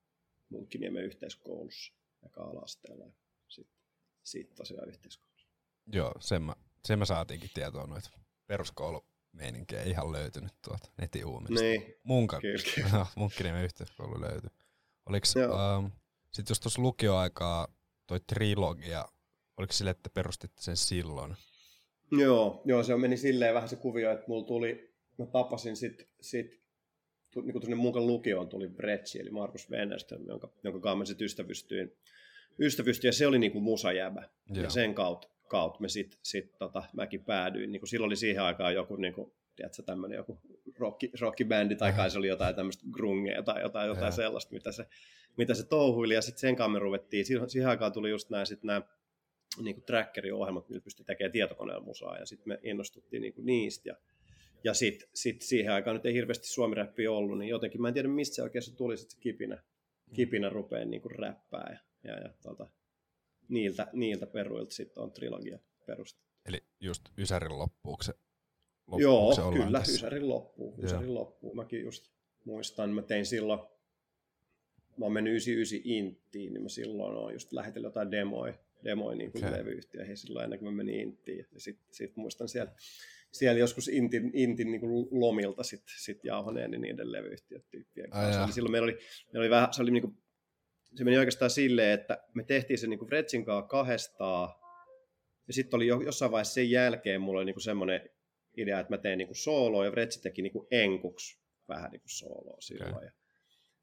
Munkkiniemen 0.48 1.04
yhteiskoulussa 1.04 1.92
eka 2.26 2.44
ala-asteella 2.44 3.04
ja 3.04 3.12
sitten 3.48 3.76
siitä 4.22 4.54
tosiaan 4.54 4.88
yhteiskoulussa. 4.88 5.48
Joo, 5.92 6.12
sen 6.20 6.42
mä, 6.42 6.54
sen 6.84 6.98
mä 6.98 7.04
saatiinkin 7.04 7.50
tietoa 7.54 7.86
noita 7.86 8.10
peruskoulumeininkiä 8.46 9.82
ei 9.82 9.90
ihan 9.90 10.12
löytynyt 10.12 10.52
tuolta 10.62 10.88
netin 10.98 11.26
uumista. 11.26 11.60
Niin, 11.60 11.94
Munka, 12.02 12.40
kyllä. 12.40 13.06
Munkkiniemen 13.16 13.64
yhteiskoulu 13.64 14.20
löytyi. 14.20 14.50
Oliko 15.06 15.26
ähm, 15.38 15.86
sitten 16.30 16.52
jos 16.52 16.60
tuossa 16.60 16.82
lukioaikaa 16.82 17.68
toi 18.06 18.20
trilogia, 18.20 19.04
oliko 19.56 19.72
sille, 19.72 19.90
että 19.90 20.10
perustitte 20.10 20.62
sen 20.62 20.76
silloin? 20.76 21.36
Joo, 22.10 22.62
joo, 22.64 22.82
se 22.82 22.96
meni 22.96 23.16
silleen 23.16 23.54
vähän 23.54 23.68
se 23.68 23.76
kuvio, 23.76 24.10
että 24.10 24.24
mulla 24.28 24.46
tuli, 24.46 24.93
mä 25.18 25.26
tapasin 25.26 25.76
sit, 25.76 26.08
sit 26.20 26.60
niin 27.42 27.52
kuin 27.52 27.76
munkan 27.76 28.06
lukioon 28.06 28.48
tuli 28.48 28.68
Bretsi, 28.68 29.20
eli 29.20 29.30
Markus 29.30 29.70
Wennerström, 29.70 30.26
jonka, 30.26 30.52
jonka 30.64 30.80
kanssa 30.80 30.96
mä 30.96 31.04
sit 31.04 31.20
ystävystyin. 31.20 31.92
ystävystyin, 32.58 33.08
ja 33.08 33.12
se 33.12 33.26
oli 33.26 33.38
niinku 33.38 33.60
musajäbä. 33.60 34.28
Joo. 34.48 34.64
Ja 34.64 34.70
sen 34.70 34.94
kautta, 34.94 35.28
kautta 35.48 35.80
me 35.80 35.88
sit, 35.88 36.18
sit 36.22 36.58
tota, 36.58 36.82
mäkin 36.92 37.24
päädyin. 37.24 37.72
Niin 37.72 37.88
silloin 37.88 38.08
oli 38.08 38.16
siihen 38.16 38.42
aikaan 38.42 38.74
joku, 38.74 38.96
niinku, 38.96 39.34
tiedätkö, 39.56 39.82
tämmöinen 39.82 40.16
joku 40.16 40.40
rocki, 40.78 41.10
rockibändi, 41.20 41.76
tai 41.76 41.92
kai 41.92 42.10
se 42.10 42.18
oli 42.18 42.28
jotain 42.28 42.54
tämmöistä 42.54 42.84
grungea 42.92 43.42
tai 43.42 43.62
jotain, 43.62 43.88
jotain 43.88 44.12
sellaista, 44.12 44.52
mitä 44.52 44.72
se, 44.72 44.86
mitä 45.36 45.54
se 45.54 45.66
touhuili, 45.66 46.14
ja 46.14 46.22
sitten 46.22 46.40
sen 46.40 46.56
kanssa 46.56 46.72
me 46.72 46.78
ruvettiin, 46.78 47.26
siihen, 47.26 47.50
siihen 47.50 47.70
aikaan 47.70 47.92
tuli 47.92 48.10
just 48.10 48.30
nämä, 48.30 48.44
sit 48.44 48.62
nämä 48.62 48.82
niin 49.62 49.74
kuin 49.74 49.84
trackeriohjelmat, 49.84 50.68
millä 50.68 50.82
pystyi 50.82 51.04
tekemään 51.04 51.32
tietokoneella 51.32 51.84
musaa, 51.84 52.18
ja 52.18 52.26
sitten 52.26 52.48
me 52.48 52.58
innostuttiin 52.62 53.20
niin 53.20 53.34
kuin 53.34 53.46
niistä, 53.46 53.88
ja, 53.88 53.96
ja 54.64 54.74
sitten 54.74 55.08
sit 55.14 55.42
siihen 55.42 55.72
aikaan 55.72 55.96
nyt 55.96 56.06
ei 56.06 56.14
hirveästi 56.14 56.48
suomiräppiä 56.48 57.12
ollut, 57.12 57.38
niin 57.38 57.48
jotenkin 57.48 57.82
mä 57.82 57.88
en 57.88 57.94
tiedä, 57.94 58.08
mistä 58.08 58.34
se 58.34 58.42
oikein 58.42 58.62
se 58.62 58.76
tuli 58.76 58.96
sit 58.96 59.10
se 59.10 59.16
kipinä, 59.20 59.62
kipinä 60.12 60.48
rupeaa 60.48 60.84
niin 60.84 61.02
kuin 61.02 61.16
räppää, 61.16 61.84
ja, 62.02 62.10
ja, 62.10 62.18
ja 62.18 62.34
tota, 62.42 62.66
niiltä, 63.48 63.88
niiltä 63.92 64.26
peruilta 64.26 64.70
sitten 64.70 65.02
on 65.02 65.12
trilogia 65.12 65.58
perustettu. 65.86 66.24
Eli 66.46 66.64
just 66.80 67.02
Ysärin 67.18 67.58
loppuuko 67.58 68.02
se? 68.02 68.14
Joo, 68.98 69.34
se 69.34 69.42
kyllä, 69.52 69.78
tässä? 69.78 69.92
Ysärin 69.92 70.28
loppuu. 70.28 70.74
Ysärin 70.82 71.14
loppuu. 71.14 71.54
Mäkin 71.54 71.80
just 71.80 72.10
muistan, 72.44 72.90
mä 72.90 73.02
tein 73.02 73.26
silloin, 73.26 73.60
mä 74.96 75.04
oon 75.04 75.12
mennyt 75.12 75.30
99 75.30 75.80
Inttiin, 75.84 76.52
niin 76.52 76.62
mä 76.62 76.68
silloin 76.68 77.16
oon 77.16 77.32
just 77.32 77.52
lähetellyt 77.52 77.88
jotain 77.88 78.10
demoja, 78.10 78.54
demoja 78.84 79.16
niin 79.16 79.32
kuin 79.32 79.44
okay. 79.44 79.58
levyyhtiöihin 79.58 80.16
silloin 80.16 80.44
ennen 80.44 80.58
kuin 80.58 80.72
mä 80.72 80.76
menin 80.76 81.00
Inttiin. 81.00 81.46
Ja 81.52 81.60
sitten 81.60 81.94
sit 81.94 82.16
muistan 82.16 82.48
siellä, 82.48 82.72
siellä 83.38 83.58
joskus 83.58 83.88
Intin, 83.88 84.30
Intin 84.34 84.70
niin 84.70 84.80
kuin 84.80 85.08
lomilta 85.10 85.62
sit, 85.62 85.82
sit 86.04 86.24
jauhaneen 86.24 86.70
niin 86.70 86.80
niiden 86.80 87.12
levyyhtiöt 87.12 87.70
tyyppien 87.70 88.10
kanssa. 88.10 88.46
silloin 88.46 88.72
meillä 88.72 88.84
oli, 88.84 88.98
meillä 89.32 89.44
oli 89.44 89.50
vähän, 89.50 89.72
se 89.72 89.82
oli 89.82 89.90
niin 89.90 90.02
kuin 90.02 90.18
se 90.96 91.04
meni 91.04 91.18
oikeastaan 91.18 91.50
silleen, 91.50 92.00
että 92.00 92.18
me 92.34 92.44
tehtiin 92.44 92.78
se 92.78 92.86
niin 92.86 93.06
Fretsin 93.06 93.44
kanssa 93.44 93.68
kahdestaan, 93.68 94.54
ja 95.46 95.52
sitten 95.52 95.76
oli 95.76 95.86
jo, 95.86 96.00
jossain 96.00 96.30
vaiheessa 96.30 96.54
sen 96.54 96.70
jälkeen 96.70 97.20
mulla 97.20 97.40
oli 97.40 97.44
niin 97.44 97.60
semmoinen 97.60 98.10
idea, 98.56 98.80
että 98.80 98.92
mä 98.92 98.98
teen 98.98 99.18
niin 99.18 99.28
sooloa, 99.34 99.84
ja 99.84 99.90
Fretsi 99.90 100.22
teki 100.22 100.42
niin 100.42 100.52
enkuksi 100.70 101.40
vähän 101.68 101.90
niin 101.90 102.02
sooloa 102.04 102.60
silloin. 102.60 102.96
Okay. 102.96 103.08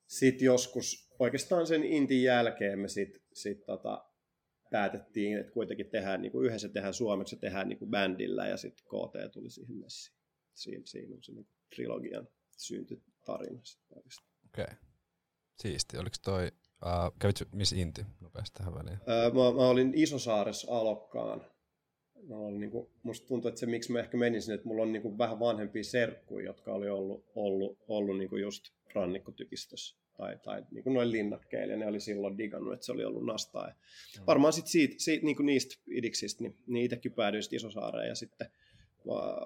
Sitten 0.08 0.46
joskus, 0.46 1.10
oikeastaan 1.20 1.68
sen 1.68 1.84
intin 1.84 2.24
jälkeen 2.24 2.80
me 2.80 2.88
sitten 2.88 3.22
sit 3.34 3.66
tota, 3.66 4.06
päätettiin, 4.72 5.38
että 5.38 5.52
kuitenkin 5.52 5.90
tehdään, 5.90 6.22
niin 6.22 6.32
kuin 6.32 6.46
yhdessä 6.46 6.70
tehdään 6.70 6.94
suomeksi 6.94 7.36
ja 7.36 7.40
tehdään 7.40 7.70
niin 7.70 7.80
kuin 7.80 7.92
bändillä, 7.92 8.48
ja 8.48 8.58
sitten 8.58 8.86
KT 8.86 9.32
tuli 9.34 9.50
siihen 9.50 9.76
messiin. 9.76 10.18
Siinä, 10.54 10.82
siinä 10.86 11.16
on 11.16 11.24
se 11.24 11.32
niin 11.32 11.48
trilogian 11.76 12.28
syntytarina. 12.58 13.60
Okei. 13.96 14.64
Okay. 14.64 14.76
Siisti. 15.58 15.98
Oliko 15.98 16.16
toi 16.24 16.52
Uh, 16.86 17.18
kävitkö 17.20 17.46
missä 17.54 17.76
Inti 17.76 18.06
nopeasti 18.20 18.58
tähän 18.58 18.76
väliin? 18.76 18.98
Uh, 18.98 19.34
mä, 19.34 19.58
mä, 19.62 19.70
olin 19.70 19.92
Isosaaressa 19.96 20.78
alokkaan. 20.78 21.46
Mä 22.28 22.36
olin, 22.36 22.60
niin 22.60 22.72
kuin, 22.72 22.90
musta 23.04 23.28
tuntuu, 23.28 23.50
että 23.50 23.60
se 23.60 23.66
miksi 23.66 23.92
mä 23.92 24.00
ehkä 24.00 24.18
menin 24.18 24.42
sinne, 24.42 24.56
että 24.56 24.68
mulla 24.68 24.82
on 24.82 24.92
niin 24.92 25.02
kuin, 25.02 25.18
vähän 25.18 25.40
vanhempia 25.40 25.84
serkkuja, 25.84 26.46
jotka 26.46 26.74
oli 26.74 26.90
ollut, 26.90 27.26
ollut, 27.36 27.78
ollut 27.88 28.18
niin 28.18 28.30
kuin 28.30 28.42
just 28.42 28.64
rannikkotykistössä 28.94 29.98
tai, 30.22 30.38
tai 30.44 30.64
niin 30.72 30.84
kuin 30.84 30.94
noin 30.94 31.12
linnakkeilla, 31.12 31.74
ja 31.74 31.78
ne 31.78 31.88
oli 31.88 32.00
silloin 32.00 32.38
digannut, 32.38 32.74
että 32.74 32.86
se 32.86 32.92
oli 32.92 33.06
ollut 33.06 33.26
nastaa. 33.26 33.68
Ja 33.68 33.74
mm. 34.20 34.24
Varmaan 34.28 34.54
sitten 34.54 34.72
siitä, 34.72 34.96
siitä, 34.98 35.26
niin 35.26 35.36
kuin 35.36 35.46
niistä 35.46 35.76
idiksistä, 35.88 36.44
niin, 36.44 36.58
niin 36.68 36.86
itsekin 36.86 37.14
päädyin 37.14 37.44
Isosaareen, 37.52 38.08
ja 38.08 38.16
sitten 38.16 38.52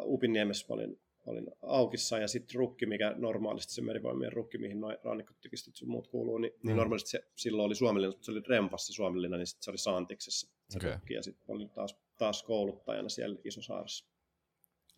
Upinniemessä 0.05 0.73
olin 0.73 0.99
olin 1.25 1.47
aukissa 1.61 2.17
ja 2.17 2.27
sitten 2.27 2.55
rukki, 2.55 2.85
mikä 2.85 3.13
normaalisti 3.17 3.73
se 3.73 3.81
merivoimien 3.81 4.33
rukki, 4.33 4.57
mihin 4.57 4.79
noin 4.79 4.97
rannikkotykistöt 5.03 5.75
sun 5.75 5.89
muut 5.89 6.07
kuuluu, 6.07 6.37
niin, 6.37 6.53
niin 6.63 6.75
mm. 6.75 6.77
normaalisti 6.77 7.09
se 7.09 7.27
silloin 7.35 7.65
oli 7.65 7.75
suomellinen, 7.75 8.13
mutta 8.13 8.25
se 8.25 8.31
oli 8.31 8.41
rempassa 8.47 8.93
suomellinen, 8.93 9.39
niin 9.39 9.47
sitten 9.47 9.63
se 9.63 9.71
oli 9.71 9.77
Saantiksessa 9.77 10.51
se 10.69 10.77
okay. 10.77 10.93
rukki 10.93 11.13
ja 11.13 11.23
sitten 11.23 11.55
olin 11.55 11.69
taas, 11.69 11.97
taas 12.17 12.43
kouluttajana 12.43 13.09
siellä 13.09 13.37
Isosaaressa, 13.43 14.05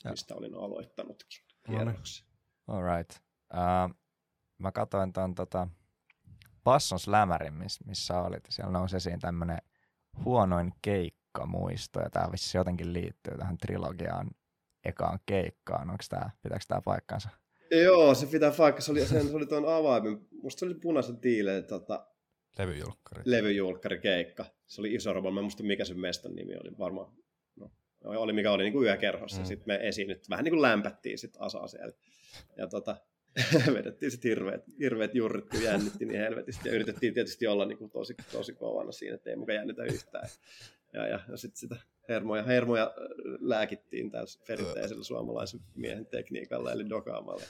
ja. 0.04 0.12
mistä 0.12 0.36
olin 0.36 0.56
aloittanutkin 0.56 1.44
kierroksen. 1.66 2.28
All 2.68 2.84
right. 2.98 3.12
Uh, 3.54 3.96
mä 4.58 4.72
katsoin 4.72 5.14
tuon 5.14 5.36
tota, 5.36 5.68
Passon 6.64 7.00
Slämärin, 7.00 7.54
missä 7.86 8.22
olit. 8.22 8.44
Siellä 8.50 8.72
nousi 8.72 8.98
esiin 8.98 9.20
tämmöinen 9.20 9.58
huonoin 10.26 10.74
keikkamuisto, 10.82 12.00
ja 12.00 12.10
tämä 12.10 12.32
vissi 12.32 12.58
jotenkin 12.58 12.94
liittyy 12.94 13.38
tähän 13.38 13.58
trilogiaan 13.58 14.30
ekaan 14.86 15.20
keikkaan. 15.26 15.90
Onko 15.90 16.04
tämä, 16.10 16.30
pitääkö 16.44 16.66
tämä 16.68 16.82
paikkansa? 16.82 17.30
Joo, 17.72 18.16
se 18.16 18.26
pitää 18.26 18.52
paikkansa. 18.58 18.86
Se 18.86 18.92
oli, 18.92 19.06
se, 19.06 19.30
se 19.30 19.36
oli 19.36 19.46
tuon 19.46 19.76
avaimen, 19.76 20.28
musta 20.42 20.60
se 20.60 20.66
oli 20.66 20.74
punaisen 20.74 21.18
tiileen 21.18 21.66
tota, 21.66 22.08
levyjulkkari. 22.58 23.22
levyjulkkari 23.26 24.00
keikka. 24.00 24.46
Se 24.66 24.82
oli 24.82 24.94
iso 24.94 25.14
robo, 25.14 25.32
mä 25.32 25.42
muista 25.42 25.64
mikä 25.64 25.86
sen 25.86 26.00
mestan 26.00 26.36
nimi 26.36 26.56
oli, 26.56 26.78
varmaan 26.80 27.12
no, 27.56 27.72
oli 28.04 28.34
mikä 28.34 28.52
oli 28.52 28.64
niin 28.64 28.74
kuin 28.74 28.86
yökerhossa. 28.86 29.42
Mm. 29.42 29.46
Sitten 29.46 29.68
me 29.68 29.88
esiinnyt, 29.88 30.30
vähän 30.30 30.44
niin 30.44 30.52
kuin 30.52 30.62
lämpättiin 30.62 31.18
sit 31.18 31.36
asaa 31.40 31.68
siellä. 31.68 31.94
Ja 32.58 32.68
tota, 32.68 32.98
vedettiin 33.74 34.12
sitten 34.12 34.30
hirveät, 34.30 34.64
hirveät 34.80 35.16
jurrit, 35.16 35.50
kun 35.50 35.64
jännitti 35.64 36.06
niin 36.06 36.20
helvetisti. 36.20 36.70
Ja 36.70 36.76
yritettiin 36.76 37.14
tietysti 37.14 37.48
olla 37.48 37.66
niin 37.66 37.78
kuin 37.78 37.92
tosi, 37.92 38.16
tosi 38.32 38.54
kovana 38.54 38.92
siinä, 38.92 39.16
että 39.16 39.30
ei 39.30 39.36
muka 39.36 39.54
jännitä 39.54 39.84
yhtään. 39.84 40.30
Ja, 40.94 41.08
ja, 41.08 41.20
ja 41.30 41.38
sitten 41.38 41.58
sitä 41.60 41.76
hermoja, 42.10 42.44
hermoja 42.44 42.94
lääkittiin 43.40 44.12
tässä 44.12 44.40
perinteisellä 44.48 45.04
suomalaisen 45.04 45.60
miehen 45.76 46.06
tekniikalla, 46.06 46.72
eli 46.72 46.90
dokaamalla. 46.90 47.44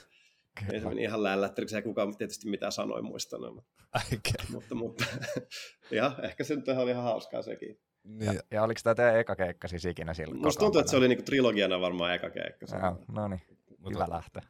Okay. 0.62 0.74
Ei 0.74 0.80
se 0.80 0.88
meni 0.88 1.02
ihan 1.02 1.22
lällättäriksi, 1.22 1.76
ei 1.76 1.82
kukaan 1.82 2.16
tietysti 2.16 2.48
mitään 2.48 2.72
sanoi 2.72 3.02
muistanut. 3.02 3.54
Mutta, 3.54 3.84
okay. 3.94 4.46
mutta, 4.52 4.74
mutta 4.74 5.04
ja, 5.90 6.12
ehkä 6.22 6.44
se 6.44 6.56
nyt 6.56 6.68
oli 6.68 6.90
ihan 6.90 7.04
hauskaa 7.04 7.42
sekin. 7.42 7.80
Niin. 8.04 8.34
Ja, 8.34 8.40
ja 8.50 8.62
oliko 8.62 8.80
tämä 8.84 8.94
teidän 8.94 9.18
eka 9.18 9.36
keikka 9.36 9.68
siis 9.68 9.84
ikinä 9.84 10.14
silloin? 10.14 10.40
Musta 10.40 10.60
tuntuu, 10.60 10.80
että 10.80 10.90
se 10.90 10.96
oli 10.96 11.08
niinku 11.08 11.24
trilogiana 11.24 11.80
varmaan 11.80 12.14
eka 12.14 12.30
keikka. 12.30 12.66
no 13.12 13.28
niin, 13.28 13.42
hyvä 13.90 14.06
lähtö. 14.08 14.40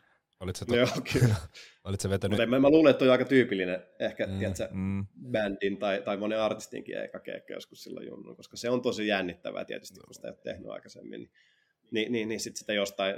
Olit 0.41 0.57
to... 0.69 0.77
Joo, 0.77 0.89
kyllä. 1.13 1.35
Olit 1.85 2.01
se 2.01 2.11
vetänyt... 2.11 2.39
Mutta 2.39 2.47
mä, 2.47 2.59
mä 2.59 2.71
luulen, 2.71 2.91
että 2.91 3.05
on 3.05 3.11
aika 3.11 3.25
tyypillinen 3.25 3.83
ehkä, 4.01 4.27
mm, 4.27 4.39
tiedätkö, 4.39 4.69
mm. 4.71 5.07
bändin 5.31 5.79
tai, 5.79 6.03
tai 6.03 6.17
monen 6.17 6.41
artistinkin 6.41 7.05
eka 7.05 7.21
keikka 7.21 7.53
joskus 7.53 7.83
silloin 7.83 8.07
junnu, 8.07 8.35
koska 8.35 8.57
se 8.57 8.71
on 8.71 8.83
tosi 8.83 9.07
jännittävää 9.07 9.65
tietysti, 9.65 10.01
kun 10.01 10.15
sitä 10.15 10.29
ei 10.29 10.33
ole 10.33 10.41
tehnyt 10.45 10.71
aikaisemmin. 10.71 11.21
Niin, 11.21 11.33
niin, 11.91 12.13
niin, 12.13 12.29
niin 12.29 12.41
sitten 12.41 12.59
sitä 12.59 12.73
jostain 12.73 13.15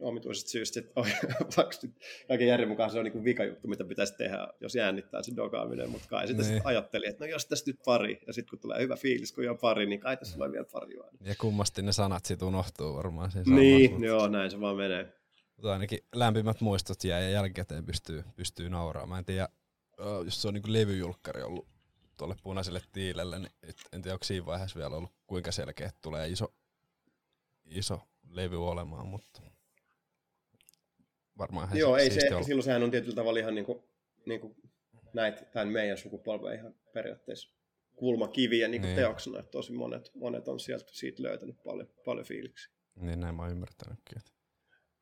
omituisesta 0.00 0.50
syystä, 0.50 0.80
että 0.80 0.92
kaiken 2.28 2.48
järjen 2.48 2.68
mukaan 2.68 2.90
se 2.90 2.98
on 2.98 3.04
niin 3.04 3.24
vika 3.24 3.44
juttu, 3.44 3.68
mitä 3.68 3.84
pitäisi 3.84 4.16
tehdä, 4.16 4.48
jos 4.60 4.74
jännittää 4.74 5.22
se 5.22 5.36
dogaaminen, 5.36 5.90
mutta 5.90 6.08
kai 6.08 6.26
sitten 6.26 6.46
niin. 6.46 6.62
ajattelin, 6.64 7.08
että 7.08 7.24
no 7.24 7.30
jos 7.30 7.46
tästä 7.46 7.70
nyt 7.70 7.80
pari, 7.84 8.20
ja 8.26 8.32
sitten 8.32 8.50
kun 8.50 8.58
tulee 8.58 8.82
hyvä 8.82 8.96
fiilis, 8.96 9.32
kun 9.32 9.50
on 9.50 9.58
pari, 9.58 9.86
niin 9.86 10.00
kai 10.00 10.16
tässä 10.16 10.44
on 10.44 10.52
vielä 10.52 10.66
pari 10.72 10.98
vaan. 10.98 11.14
Ja 11.20 11.34
kummasti 11.40 11.82
ne 11.82 11.92
sanat 11.92 12.24
sitten 12.24 12.48
unohtuu 12.48 12.94
varmaan 12.94 13.30
siinä 13.30 13.56
Niin, 13.56 13.90
samassa, 13.90 14.06
joo, 14.06 14.28
näin 14.28 14.50
se 14.50 14.60
vaan 14.60 14.76
menee. 14.76 15.23
Mutta 15.56 15.72
ainakin 15.72 15.98
lämpimät 16.14 16.60
muistot 16.60 17.04
jää 17.04 17.20
ja 17.20 17.30
jälkikäteen 17.30 17.86
pystyy, 17.86 18.24
pystyy 18.36 18.68
nauraamaan. 18.68 19.08
Mä 19.08 19.18
en 19.18 19.24
tiedä, 19.24 19.48
jos 20.24 20.42
se 20.42 20.48
on 20.48 20.54
niin 20.54 20.72
levyjulkkari 20.72 21.42
ollut 21.42 21.68
tuolle 22.16 22.36
punaiselle 22.42 22.80
tiilelle, 22.92 23.38
niin 23.38 23.52
en 23.92 24.02
tiedä, 24.02 24.14
onko 24.14 24.24
siinä 24.24 24.46
vaiheessa 24.46 24.78
vielä 24.78 24.96
ollut 24.96 25.10
kuinka 25.26 25.52
selkeä, 25.52 25.86
että 25.86 25.98
tulee 26.02 26.28
iso, 26.28 26.54
iso 27.64 28.00
levy 28.30 28.68
olemaan, 28.68 29.06
mutta 29.06 29.42
varmaan 31.38 31.78
Joo, 31.78 31.96
ei 31.96 32.10
se, 32.10 32.28
ollut. 32.30 32.46
silloin 32.46 32.64
sehän 32.64 32.82
on 32.82 32.90
tietyllä 32.90 33.14
tavalla 33.14 33.40
ihan 33.40 33.54
niin 33.54 33.64
kuin, 33.64 33.82
niin 34.26 34.40
kuin 34.40 34.56
näitä, 35.14 35.44
tämän 35.44 35.68
meidän 35.68 35.98
sukupolven 35.98 36.58
ihan 36.58 36.74
periaatteessa 36.94 37.54
kulmakiviä 37.94 38.68
niin 38.68 38.82
niin. 38.82 38.96
teoksena, 38.96 39.38
että 39.38 39.50
tosi 39.50 39.72
monet, 39.72 40.10
monet 40.14 40.48
on 40.48 40.60
sieltä 40.60 40.90
siitä 40.92 41.22
löytänyt 41.22 41.62
paljon, 41.64 41.88
paljon 42.04 42.26
fiiliksi. 42.26 42.70
Niin 42.94 43.20
näin 43.20 43.34
mä 43.34 43.42
oon 43.42 43.50
ymmärtänytkin. 43.50 44.18
Että... 44.18 44.30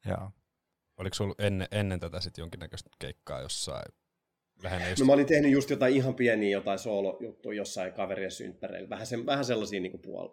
Joo. 0.08 0.30
Oliko 1.02 1.14
sulla 1.14 1.34
ennen, 1.38 1.68
ennen 1.70 2.00
tätä 2.00 2.20
sitten 2.20 2.42
jonkinnäköistä 2.42 2.90
keikkaa 2.98 3.40
jossain? 3.40 3.92
Lähinnä 4.62 4.88
just... 4.88 5.00
No 5.00 5.06
mä 5.06 5.12
olin 5.12 5.26
tehnyt 5.26 5.52
just 5.52 5.70
jotain 5.70 5.96
ihan 5.96 6.14
pieniä 6.14 6.50
jotain 6.50 6.78
soolojuttuja 6.78 7.56
jossain 7.56 7.92
kaverien 7.92 8.30
synttäreillä. 8.30 8.88
Vähän, 8.88 9.06
se, 9.06 9.26
vähän 9.26 9.44
sellaisia 9.44 9.80
niinku 9.80 9.98
puol, 9.98 10.28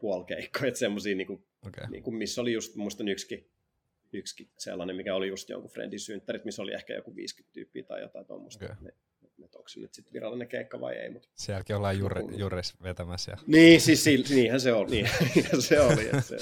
puolkeikkoja, 0.00 0.68
että 0.68 0.78
semmoisia, 0.78 1.16
niinku, 1.16 1.44
okay. 1.66 1.86
niinku, 1.90 2.10
missä 2.10 2.40
oli 2.40 2.52
just 2.52 2.76
muistan 2.76 3.08
yksikin, 3.08 3.50
yksikin 4.12 4.50
sellainen, 4.58 4.96
mikä 4.96 5.14
oli 5.14 5.28
just 5.28 5.48
jonkun 5.48 5.70
friendin 5.70 6.00
synttärit, 6.00 6.44
missä 6.44 6.62
oli 6.62 6.74
ehkä 6.74 6.94
joku 6.94 7.16
50 7.16 7.54
tyyppiä 7.54 7.82
tai 7.82 8.00
jotain 8.00 8.26
tuommoista. 8.26 8.64
Okay. 8.64 8.90
Että 9.44 9.58
onko 9.58 9.68
se 9.68 9.80
nyt 9.80 9.94
sitten 9.94 10.12
virallinen 10.12 10.48
keikka 10.48 10.80
vai 10.80 10.94
ei. 10.94 11.10
Mutta... 11.10 11.28
Sielläkin 11.34 11.76
ollaan 11.76 11.98
juuri, 11.98 12.22
juures 12.36 12.74
vetämässä. 12.82 13.32
Ja... 13.32 13.38
Niin, 13.46 13.80
siis 13.80 14.04
si, 14.04 14.24
niinhän 14.30 14.60
se 14.60 14.72
oli. 14.72 14.90
Niin, 14.90 15.08
se 15.68 15.80
oli 15.80 16.22
se. 16.22 16.36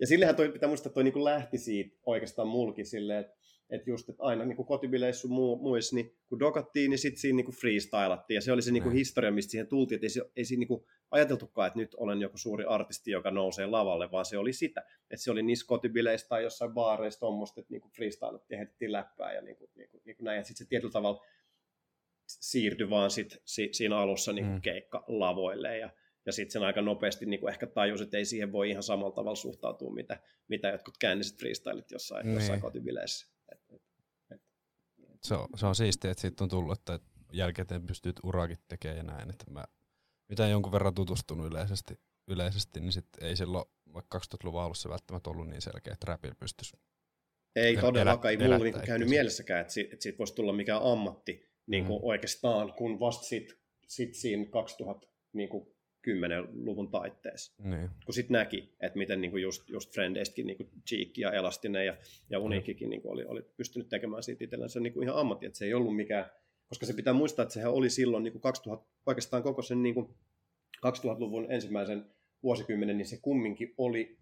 Ja 0.00 0.06
sillehän 0.06 0.36
toi, 0.36 0.48
pitää 0.48 0.68
muistaa, 0.68 0.88
että 0.88 0.94
toi 0.94 1.04
niin 1.04 1.24
lähti 1.24 1.58
siitä 1.58 1.96
oikeastaan 2.06 2.48
mulki 2.48 2.84
silleen, 2.84 3.20
että 3.20 3.40
että 3.70 3.90
just, 3.90 4.08
että 4.08 4.22
aina 4.22 4.44
niin 4.44 4.66
kotibileissä 4.66 5.28
muu, 5.28 5.56
muissa, 5.56 5.96
niin 5.96 6.16
kun 6.28 6.38
dokattiin, 6.38 6.90
niin 6.90 6.98
sitten 6.98 7.20
siinä 7.20 7.36
niin 7.36 7.56
freestylattiin, 7.60 8.34
ja 8.34 8.40
se 8.40 8.52
oli 8.52 8.62
se 8.62 8.72
niin 8.72 8.82
kuin 8.82 8.94
historia, 8.94 9.30
mistä 9.30 9.50
siihen 9.50 9.66
tultiin, 9.66 9.96
että 9.96 10.04
ei, 10.04 10.10
se, 10.10 10.22
ei 10.36 10.44
siinä 10.44 10.60
niin 10.60 10.68
kuin 10.68 10.84
ajateltukaan, 11.10 11.66
että 11.66 11.78
nyt 11.78 11.94
olen 11.94 12.20
joku 12.20 12.38
suuri 12.38 12.64
artisti, 12.64 13.10
joka 13.10 13.30
nousee 13.30 13.66
lavalle, 13.66 14.10
vaan 14.10 14.24
se 14.24 14.38
oli 14.38 14.52
sitä, 14.52 14.80
että 15.10 15.24
se 15.24 15.30
oli 15.30 15.42
niissä 15.42 15.66
kotibileissä 15.66 16.28
tai 16.28 16.42
jossain 16.42 16.74
baareissa 16.74 17.20
tuommoista, 17.20 17.60
että 17.60 17.72
niin 17.72 17.80
kuin 17.80 17.92
freestylattiin, 17.92 18.58
heitettiin 18.58 18.92
läppää 18.92 19.32
ja 19.32 19.42
niin 19.42 19.56
kuin, 19.56 19.70
niin 19.74 19.88
kuin, 19.90 20.02
niin 20.04 20.16
kuin 20.16 20.24
näin, 20.24 20.38
ja 20.38 20.44
sitten 20.44 20.64
se 20.64 20.68
tietyllä 20.68 20.92
tavalla 20.92 21.24
siirtyi 22.40 22.90
vaan 22.90 23.10
sit, 23.10 23.42
si, 23.44 23.68
siinä 23.72 23.98
alussa 23.98 24.32
niin 24.32 24.46
mm. 24.46 24.60
keikkalavoille 24.60 25.78
ja, 25.78 25.90
ja 26.26 26.32
sitten 26.32 26.52
sen 26.52 26.62
aika 26.62 26.82
nopeasti 26.82 27.26
niin 27.26 27.40
kuin 27.40 27.52
ehkä 27.52 27.66
tajusi, 27.66 28.04
että 28.04 28.16
ei 28.16 28.24
siihen 28.24 28.52
voi 28.52 28.70
ihan 28.70 28.82
samalla 28.82 29.14
tavalla 29.14 29.36
suhtautua, 29.36 29.94
mitä, 29.94 30.20
mitä 30.48 30.68
jotkut 30.68 30.98
käänniset 30.98 31.38
freestylit 31.38 31.90
jossain, 31.90 32.26
niin. 32.26 32.34
jossain 32.34 32.60
kotibileissä. 32.60 33.26
se 35.22 35.34
on, 35.34 35.48
se 35.56 35.66
on 35.66 35.74
siistiä, 35.74 36.10
että 36.10 36.20
siitä 36.20 36.44
on 36.44 36.50
tullut, 36.50 36.78
että 36.78 36.98
jälkikäteen 37.32 37.86
pystyt 37.86 38.16
urakin 38.22 38.58
tekemään 38.68 38.96
ja 38.96 39.02
näin. 39.02 39.30
Että 39.30 39.50
mä, 39.50 39.64
mitä 40.28 40.46
jonkun 40.46 40.72
verran 40.72 40.94
tutustunut 40.94 41.46
yleisesti, 41.46 42.00
yleisesti 42.28 42.80
niin 42.80 42.92
sit 42.92 43.06
ei 43.20 43.36
silloin 43.36 43.64
vaikka 43.94 44.18
2000-luvun 44.18 44.62
alussa 44.62 44.88
välttämättä 44.88 45.30
ollut 45.30 45.48
niin 45.48 45.62
selkeä, 45.62 45.92
että 45.92 46.06
rapilla 46.06 46.34
pystyisi 46.34 46.76
Ei 47.56 47.74
El- 47.74 47.80
todellakaan, 47.80 48.30
ei 48.32 48.38
mulla 48.38 48.58
niinku 48.58 48.80
käynyt 48.86 49.08
mielessäkään, 49.08 49.60
että 49.60 49.72
siitä, 49.72 49.92
että 49.92 50.02
siitä 50.02 50.18
voisi 50.18 50.34
tulla 50.34 50.52
mikään 50.52 50.82
ammatti 50.82 51.49
niin 51.70 51.84
kuin 51.84 52.02
Mm. 52.02 52.06
oikeastaan, 52.06 52.72
kun 52.72 53.00
vasta 53.00 53.24
sit, 53.24 53.58
sit 53.86 54.14
siinä 54.14 54.44
2010-luvun 54.44 56.90
taitteessa. 56.90 57.62
Niin. 57.64 57.90
kun 58.04 58.14
sitten 58.14 58.32
näki, 58.34 58.74
että 58.80 58.98
miten 58.98 59.20
niinku 59.20 59.36
just, 59.36 59.70
just 59.70 59.94
Frendeistäkin 59.94 60.46
niinku 60.46 60.64
Cheek 60.88 61.18
ja 61.18 61.32
Elastinen 61.32 61.86
ja, 61.86 61.96
ja 62.30 62.38
Unikikin 62.38 62.90
niinku 62.90 63.10
oli, 63.10 63.24
oli 63.24 63.42
pystynyt 63.56 63.88
tekemään 63.88 64.22
siitä 64.22 64.44
itsellänsä 64.44 64.80
niinku 64.80 65.02
ihan 65.02 65.16
ammatti, 65.16 65.46
että 65.46 65.58
se 65.58 65.64
ei 65.64 65.74
ollut 65.74 65.96
mikään, 65.96 66.30
koska 66.68 66.86
se 66.86 66.92
pitää 66.92 67.12
muistaa, 67.12 67.42
että 67.42 67.52
sehän 67.52 67.72
oli 67.72 67.90
silloin 67.90 68.24
niinku 68.24 68.38
2000, 68.38 68.86
oikeastaan 69.06 69.42
koko 69.42 69.62
sen 69.62 69.82
niinku 69.82 70.14
2000-luvun 70.86 71.52
ensimmäisen 71.52 72.04
vuosikymmenen, 72.42 72.98
niin 72.98 73.06
se 73.06 73.18
kumminkin 73.22 73.74
oli 73.78 74.18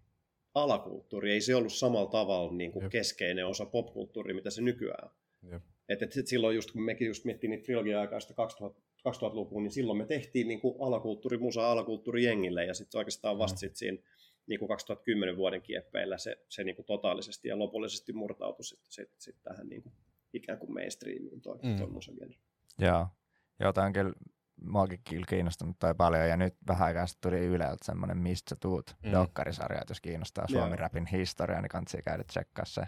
alakulttuuri, 0.53 1.31
ei 1.31 1.41
se 1.41 1.55
ollut 1.55 1.73
samalla 1.73 2.09
tavalla 2.09 2.53
niinku 2.53 2.81
Jep. 2.81 2.91
keskeinen 2.91 3.47
osa 3.47 3.65
popkulttuuria, 3.65 4.35
mitä 4.35 4.49
se 4.49 4.61
nykyään 4.61 5.07
on. 5.07 5.11
Jep. 5.51 5.63
Et, 5.89 6.01
et 6.01 6.27
silloin 6.27 6.55
just 6.55 6.71
kun 6.71 6.81
mekin 6.83 7.07
just 7.07 7.25
miettii 7.25 7.49
niitä 7.49 7.63
trilogia-aikaista 7.63 8.33
2000, 8.33 8.81
2000-lukua, 9.07 9.61
niin 9.61 9.71
silloin 9.71 9.97
me 9.97 10.05
tehtiin 10.05 10.47
niin 10.47 10.61
kuin 10.61 10.75
alakulttuuri, 10.87 11.37
musa 11.37 11.71
alakulttuuri 11.71 12.23
jengille, 12.23 12.65
ja 12.65 12.73
sitten 12.73 12.97
oikeastaan 12.97 13.37
vasta 13.37 13.55
Mm. 13.55 13.59
sit 13.59 13.75
siinä 13.75 13.97
niin 14.47 14.59
kuin 14.59 14.69
2010 14.69 15.37
vuoden 15.37 15.61
kieppeillä 15.61 16.17
se, 16.17 16.35
se 16.49 16.63
niin 16.63 16.75
kuin 16.75 16.85
totaalisesti 16.85 17.47
ja 17.47 17.59
lopullisesti 17.59 18.13
murtautui 18.13 18.65
sitten 18.65 18.91
sit, 18.91 19.09
sit 19.17 19.35
tähän 19.43 19.67
niin 19.69 19.83
kuin 19.83 19.93
ikään 20.33 20.59
kuin 20.59 20.73
mainstreamiin 20.73 21.41
toi, 21.41 21.59
Mm. 21.63 21.77
toi 21.77 21.87
musagenre. 21.87 22.35
Joo. 22.79 23.07
Joo, 23.59 23.73
tämä 23.73 23.87
on 23.87 23.93
kyllä 23.93 24.13
muakin 24.61 24.99
kyllä 25.09 25.25
kiinnostunut 25.29 25.75
toi 25.79 25.93
paljon, 25.95 26.29
ja 26.29 26.37
nyt 26.37 26.55
vähän 26.67 26.87
aikaa 26.87 27.07
sitten 27.07 27.31
tuli 27.31 27.45
Yleltä 27.45 27.85
semmoinen 27.85 28.17
Mistä 28.17 28.55
tuut 28.61 28.95
Mm. 29.03 29.11
dokkarisarja, 29.11 29.81
että 29.81 29.91
jos 29.91 30.01
kiinnostaa. 30.01 30.47
Suomi 30.47 30.75
Rapin 30.75 31.05
historiaa, 31.05 31.61
niin 31.61 31.69
kannattaa 31.69 32.01
käydä 32.01 32.23
tsekkaa 32.23 32.65
se. 32.65 32.81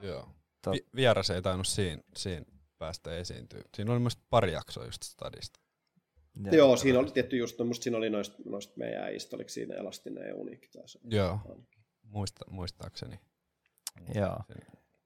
Joo. 0.00 0.28
Tot- 0.66 0.72
Vi- 0.72 0.86
vieras 0.96 1.30
ei 1.30 1.42
tainnut 1.42 1.66
siinä, 1.66 2.02
siinä 2.16 2.44
päästä 2.78 3.16
esiintyä. 3.16 3.62
Siinä 3.74 3.92
oli 3.92 4.00
myös 4.00 4.18
pari 4.30 4.52
jaksoa 4.52 4.84
just 4.84 5.02
stadista. 5.02 5.60
Joo, 6.44 6.54
Joo 6.54 6.76
siinä 6.76 6.98
oli 6.98 7.10
tietty 7.10 7.36
just, 7.36 7.58
no 7.58 7.64
musta 7.64 7.82
siinä 7.82 7.96
oli 7.98 8.10
noista, 8.10 8.36
noista 8.44 8.74
meidän 8.76 9.04
äijistä, 9.04 9.36
oliko 9.36 9.48
siinä 9.48 9.74
Elastinen 9.74 10.28
ja 10.28 10.34
Uniikki 10.34 10.68
taas. 10.68 10.98
Joo, 11.04 11.38
Muista, 12.02 12.44
muistaakseni. 12.50 13.20
Joo. 14.14 14.38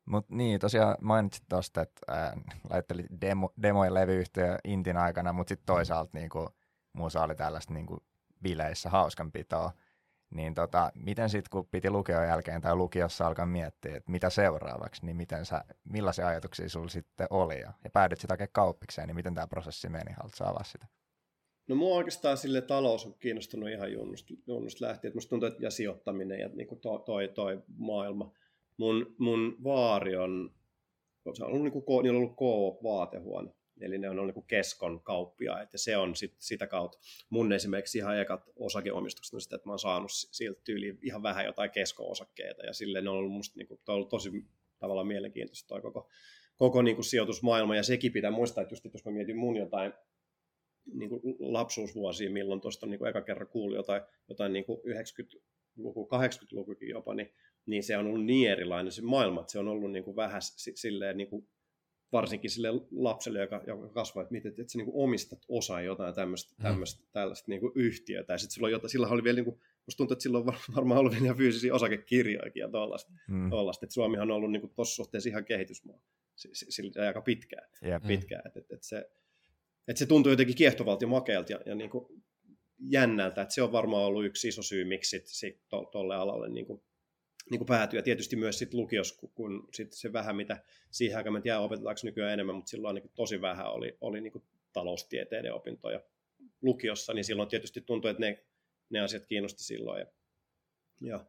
Mutta 0.04 0.34
niin, 0.34 0.60
tosiaan 0.60 0.96
mainitsit 1.00 1.44
tuosta, 1.48 1.82
että 1.82 2.00
ää, 2.08 2.36
laittelit 2.70 3.06
demo, 3.20 3.52
demoja 3.62 3.94
levyyhtiö 3.94 4.58
Intin 4.64 4.96
aikana, 4.96 5.32
mutta 5.32 5.48
sitten 5.48 5.66
toisaalta 5.66 6.10
niinku, 6.14 6.48
musa 6.92 7.22
oli 7.22 7.34
tällaista 7.34 7.74
niinku, 7.74 8.04
bileissä 8.42 8.90
hauskanpitoa. 8.90 9.72
Niin 10.34 10.54
tota, 10.54 10.92
miten 10.94 11.30
sitten 11.30 11.50
kun 11.50 11.68
piti 11.70 11.90
lukion 11.90 12.26
jälkeen 12.26 12.60
tai 12.60 12.76
lukiossa 12.76 13.26
alkaa 13.26 13.46
miettiä, 13.46 13.96
että 13.96 14.10
mitä 14.10 14.30
seuraavaksi, 14.30 15.06
niin 15.06 15.16
miten 15.16 15.44
sä, 15.44 15.64
millaisia 15.84 16.26
ajatuksia 16.26 16.68
sulla 16.68 16.88
sitten 16.88 17.26
oli 17.30 17.60
ja, 17.60 17.72
ja 17.84 17.90
päädyt 17.90 18.20
sitten 18.20 18.34
oikein 18.34 18.50
kauppikseen, 18.52 19.06
niin 19.06 19.16
miten 19.16 19.34
tämä 19.34 19.46
prosessi 19.46 19.88
meni, 19.88 20.12
haluatko 20.12 20.44
avaa 20.44 20.64
sitä? 20.64 20.86
No 21.68 21.76
mua 21.76 21.96
oikeastaan 21.96 22.36
sille 22.36 22.60
talous 22.60 23.06
on 23.06 23.14
kiinnostunut 23.18 23.68
ihan 23.68 23.92
junnusta, 23.92 24.34
junnusta 24.46 24.84
lähtien, 24.84 25.08
että 25.08 25.16
musta 25.16 25.30
tuntuu, 25.30 25.48
että 25.48 25.62
ja 25.62 25.70
sijoittaminen 25.70 26.40
ja 26.40 26.48
niin 26.48 26.66
kuin 26.68 26.80
toi, 26.80 27.00
toi, 27.00 27.28
toi 27.28 27.62
maailma. 27.76 28.32
Mun, 28.76 29.14
mun 29.18 29.56
vaari 29.64 30.16
on, 30.16 30.54
se 31.34 31.44
on 31.44 31.50
ollut, 31.50 31.62
niin 31.62 31.72
kuin, 31.72 32.02
niillä 32.02 32.18
on 32.18 32.22
ollut 32.22 32.36
K-vaatehuone, 32.36 33.50
eli 33.80 33.98
ne 33.98 34.10
on 34.10 34.18
ollut 34.18 34.34
niin 34.34 34.44
keskon 34.46 35.00
kauppiaat, 35.00 35.72
ja 35.72 35.78
se 35.78 35.96
on 35.96 36.16
sit, 36.16 36.34
sitä 36.38 36.66
kautta 36.66 36.98
mun 37.30 37.52
esimerkiksi 37.52 37.98
ihan 37.98 38.20
ekat 38.20 38.42
osakeomistukset 38.56 39.34
on 39.34 39.40
sitä, 39.40 39.56
että 39.56 39.68
mä 39.68 39.72
oon 39.72 39.78
saanut 39.78 40.12
si- 40.12 40.28
siltä 40.30 40.60
tyyliin 40.64 40.98
ihan 41.02 41.22
vähän 41.22 41.44
jotain 41.44 41.70
kesko-osakkeita, 41.70 42.66
ja 42.66 42.72
silleen 42.72 43.04
ne 43.04 43.10
on 43.10 43.16
ollut 43.16 43.32
musta 43.32 43.58
niin 43.58 43.68
kuin, 43.68 43.80
on 43.88 43.94
ollut 43.94 44.08
tosi 44.08 44.30
tavallaan 44.78 45.06
mielenkiintoista 45.06 45.68
toi 45.68 45.82
koko, 45.82 46.08
koko 46.56 46.82
niin 46.82 46.96
kuin 46.96 47.04
sijoitusmaailma, 47.04 47.76
ja 47.76 47.82
sekin 47.82 48.12
pitää 48.12 48.30
muistaa, 48.30 48.62
että 48.62 48.72
just 48.72 48.86
että 48.86 48.96
jos 48.96 49.04
mä 49.04 49.12
mietin 49.12 49.36
mun 49.36 49.56
jotain 49.56 49.92
niin 50.92 51.08
kuin 51.08 51.22
lapsuusvuosia, 51.38 52.30
milloin 52.30 52.60
tuosta 52.60 52.86
niin 52.86 52.98
kuin 52.98 53.08
eka 53.08 53.22
kerran 53.22 53.48
kuuli 53.48 53.76
jotain, 53.76 54.02
jotain 54.28 54.52
niin 54.52 54.64
kuin 54.64 54.80
90-luku, 54.80 56.08
80-lukukin 56.14 56.88
jopa, 56.88 57.14
niin, 57.14 57.32
niin 57.66 57.82
se 57.82 57.96
on 57.96 58.06
ollut 58.06 58.24
niin 58.24 58.50
erilainen 58.50 58.92
se 58.92 59.02
maailma, 59.02 59.40
että 59.40 59.52
se 59.52 59.58
on 59.58 59.68
ollut 59.68 59.92
niin 59.92 60.04
kuin 60.04 60.16
vähän 60.16 60.42
si- 60.42 60.76
silleen 60.76 61.16
niin 61.16 61.28
kuin, 61.28 61.48
varsinkin 62.12 62.50
sille 62.50 62.68
lapselle, 62.90 63.40
joka, 63.40 63.62
joka 63.66 63.88
kasvaa, 63.88 64.22
että, 64.22 64.32
miten, 64.32 64.50
että 64.50 64.72
sä 64.72 64.78
niin 64.78 64.90
omistat 64.92 65.38
osaa 65.48 65.80
jotain 65.82 66.14
tämmöistä, 66.14 66.54
Mm. 66.58 66.62
tämmöistä 66.62 67.04
tällaista 67.12 67.50
niin 67.50 67.60
kuin 67.60 67.72
yhtiötä, 67.74 68.32
ja 68.32 68.38
sitten 68.38 68.54
silloin, 68.54 68.70
jota, 68.72 68.88
sillä 68.88 69.06
oli 69.08 69.24
vielä, 69.24 69.36
niin 69.36 69.44
kuin, 69.44 69.60
musta 69.86 69.96
tuntuu, 69.96 70.12
että 70.12 70.22
silloin 70.22 70.46
var- 70.46 70.54
varmaan 70.76 71.00
ollut 71.00 71.20
vielä 71.22 71.34
fyysisiä 71.34 71.74
osakekirjojakin 71.74 72.60
ja 72.60 72.68
tuollaista, 72.68 73.12
Mm. 73.28 73.50
tuollaista. 73.50 73.86
että 73.86 73.94
Suomihan 73.94 74.30
on 74.30 74.36
ollut 74.36 74.52
niin 74.52 74.70
tuossa 74.74 74.94
suhteessa 74.96 75.28
ihan 75.30 75.44
kehitysmaa 75.44 76.00
si- 76.36 76.50
si- 76.54 76.72
sillä 76.72 77.06
aika 77.06 77.20
pitkään 77.20 77.68
Jep. 77.82 78.02
Mm. 78.02 78.06
pitkään. 78.08 78.42
Että 78.46 78.58
et, 78.60 78.72
et 78.72 78.82
se, 78.82 79.10
et 79.88 79.96
se 79.96 80.06
tuntuu 80.06 80.32
jotenkin 80.32 80.56
kiehtovalta 80.56 81.04
ja 81.04 81.08
makealta 81.08 81.52
ja, 81.52 81.60
ja 81.66 81.74
niin 81.74 81.90
kuin 81.90 82.22
jännältä, 82.78 83.42
että 83.42 83.54
se 83.54 83.62
on 83.62 83.72
varmaan 83.72 84.04
ollut 84.04 84.24
yksi 84.24 84.48
iso 84.48 84.62
syy, 84.62 84.84
miksi 84.84 85.10
sit, 85.10 85.26
sit 85.26 85.60
tuolle 85.68 85.88
to, 85.92 85.98
alalle 86.20 86.48
niin 86.48 86.66
kuin, 86.66 86.82
niin 87.50 87.58
kuin 87.58 87.66
päätyy. 87.66 87.98
Ja 87.98 88.02
tietysti 88.02 88.36
myös 88.36 88.58
sit 88.58 88.74
lukios, 88.74 89.18
kun, 89.34 89.68
sit 89.74 89.92
se 89.92 90.12
vähän, 90.12 90.36
mitä 90.36 90.62
siihen 90.90 91.16
aikaan, 91.16 91.32
mä 91.32 91.38
en 91.38 91.42
tiedä 91.42 91.60
opetetaanko 91.60 92.00
nykyään 92.04 92.32
enemmän, 92.32 92.54
mutta 92.54 92.70
silloin 92.70 92.94
niin 92.94 93.10
tosi 93.14 93.40
vähän 93.40 93.72
oli, 93.72 93.96
oli 94.00 94.20
niin 94.20 94.42
taloustieteiden 94.72 95.54
opintoja 95.54 96.00
lukiossa, 96.62 97.12
niin 97.12 97.24
silloin 97.24 97.48
tietysti 97.48 97.80
tuntui, 97.80 98.10
että 98.10 98.20
ne, 98.20 98.44
ne 98.90 99.00
asiat 99.00 99.26
kiinnosti 99.26 99.62
silloin. 99.62 100.00
Ja, 100.00 100.06
ja, 101.00 101.24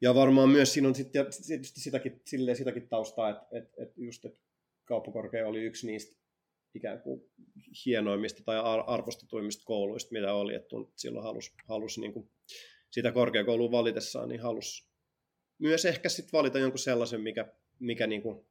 ja 0.00 0.14
varmaan 0.14 0.48
myös 0.48 0.72
siinä 0.72 0.88
on 0.88 0.94
ja 1.14 1.24
tietysti 1.46 1.80
sitäkin, 1.80 2.20
silleen 2.24 2.56
sitäkin 2.56 2.88
taustaa, 2.88 3.30
että, 3.30 3.46
että, 3.52 3.82
että 3.82 4.00
just, 4.00 4.24
että 4.24 4.40
kauppakorkea 4.84 5.48
oli 5.48 5.62
yksi 5.62 5.86
niistä 5.86 6.16
ikään 6.74 7.00
kuin 7.00 7.30
hienoimmista 7.86 8.42
tai 8.44 8.58
ar- 8.58 8.84
arvostetuimmista 8.86 9.64
kouluista, 9.64 10.12
mitä 10.12 10.34
oli, 10.34 10.54
että 10.54 10.76
silloin 10.96 11.24
halusi, 11.24 11.52
halusi 11.64 12.00
niin 12.00 12.12
kuin 12.12 12.30
sitä 12.90 13.12
korkeakoulua 13.12 13.70
valitessaan, 13.70 14.28
niin 14.28 14.40
halusi 14.40 14.88
myös 15.58 15.84
ehkä 15.84 16.08
sitten 16.08 16.32
valita 16.32 16.58
jonkun 16.58 16.78
sellaisen, 16.78 17.20
mikä, 17.20 17.46
mikä 17.78 18.06
niin 18.06 18.22
kuin 18.22 18.46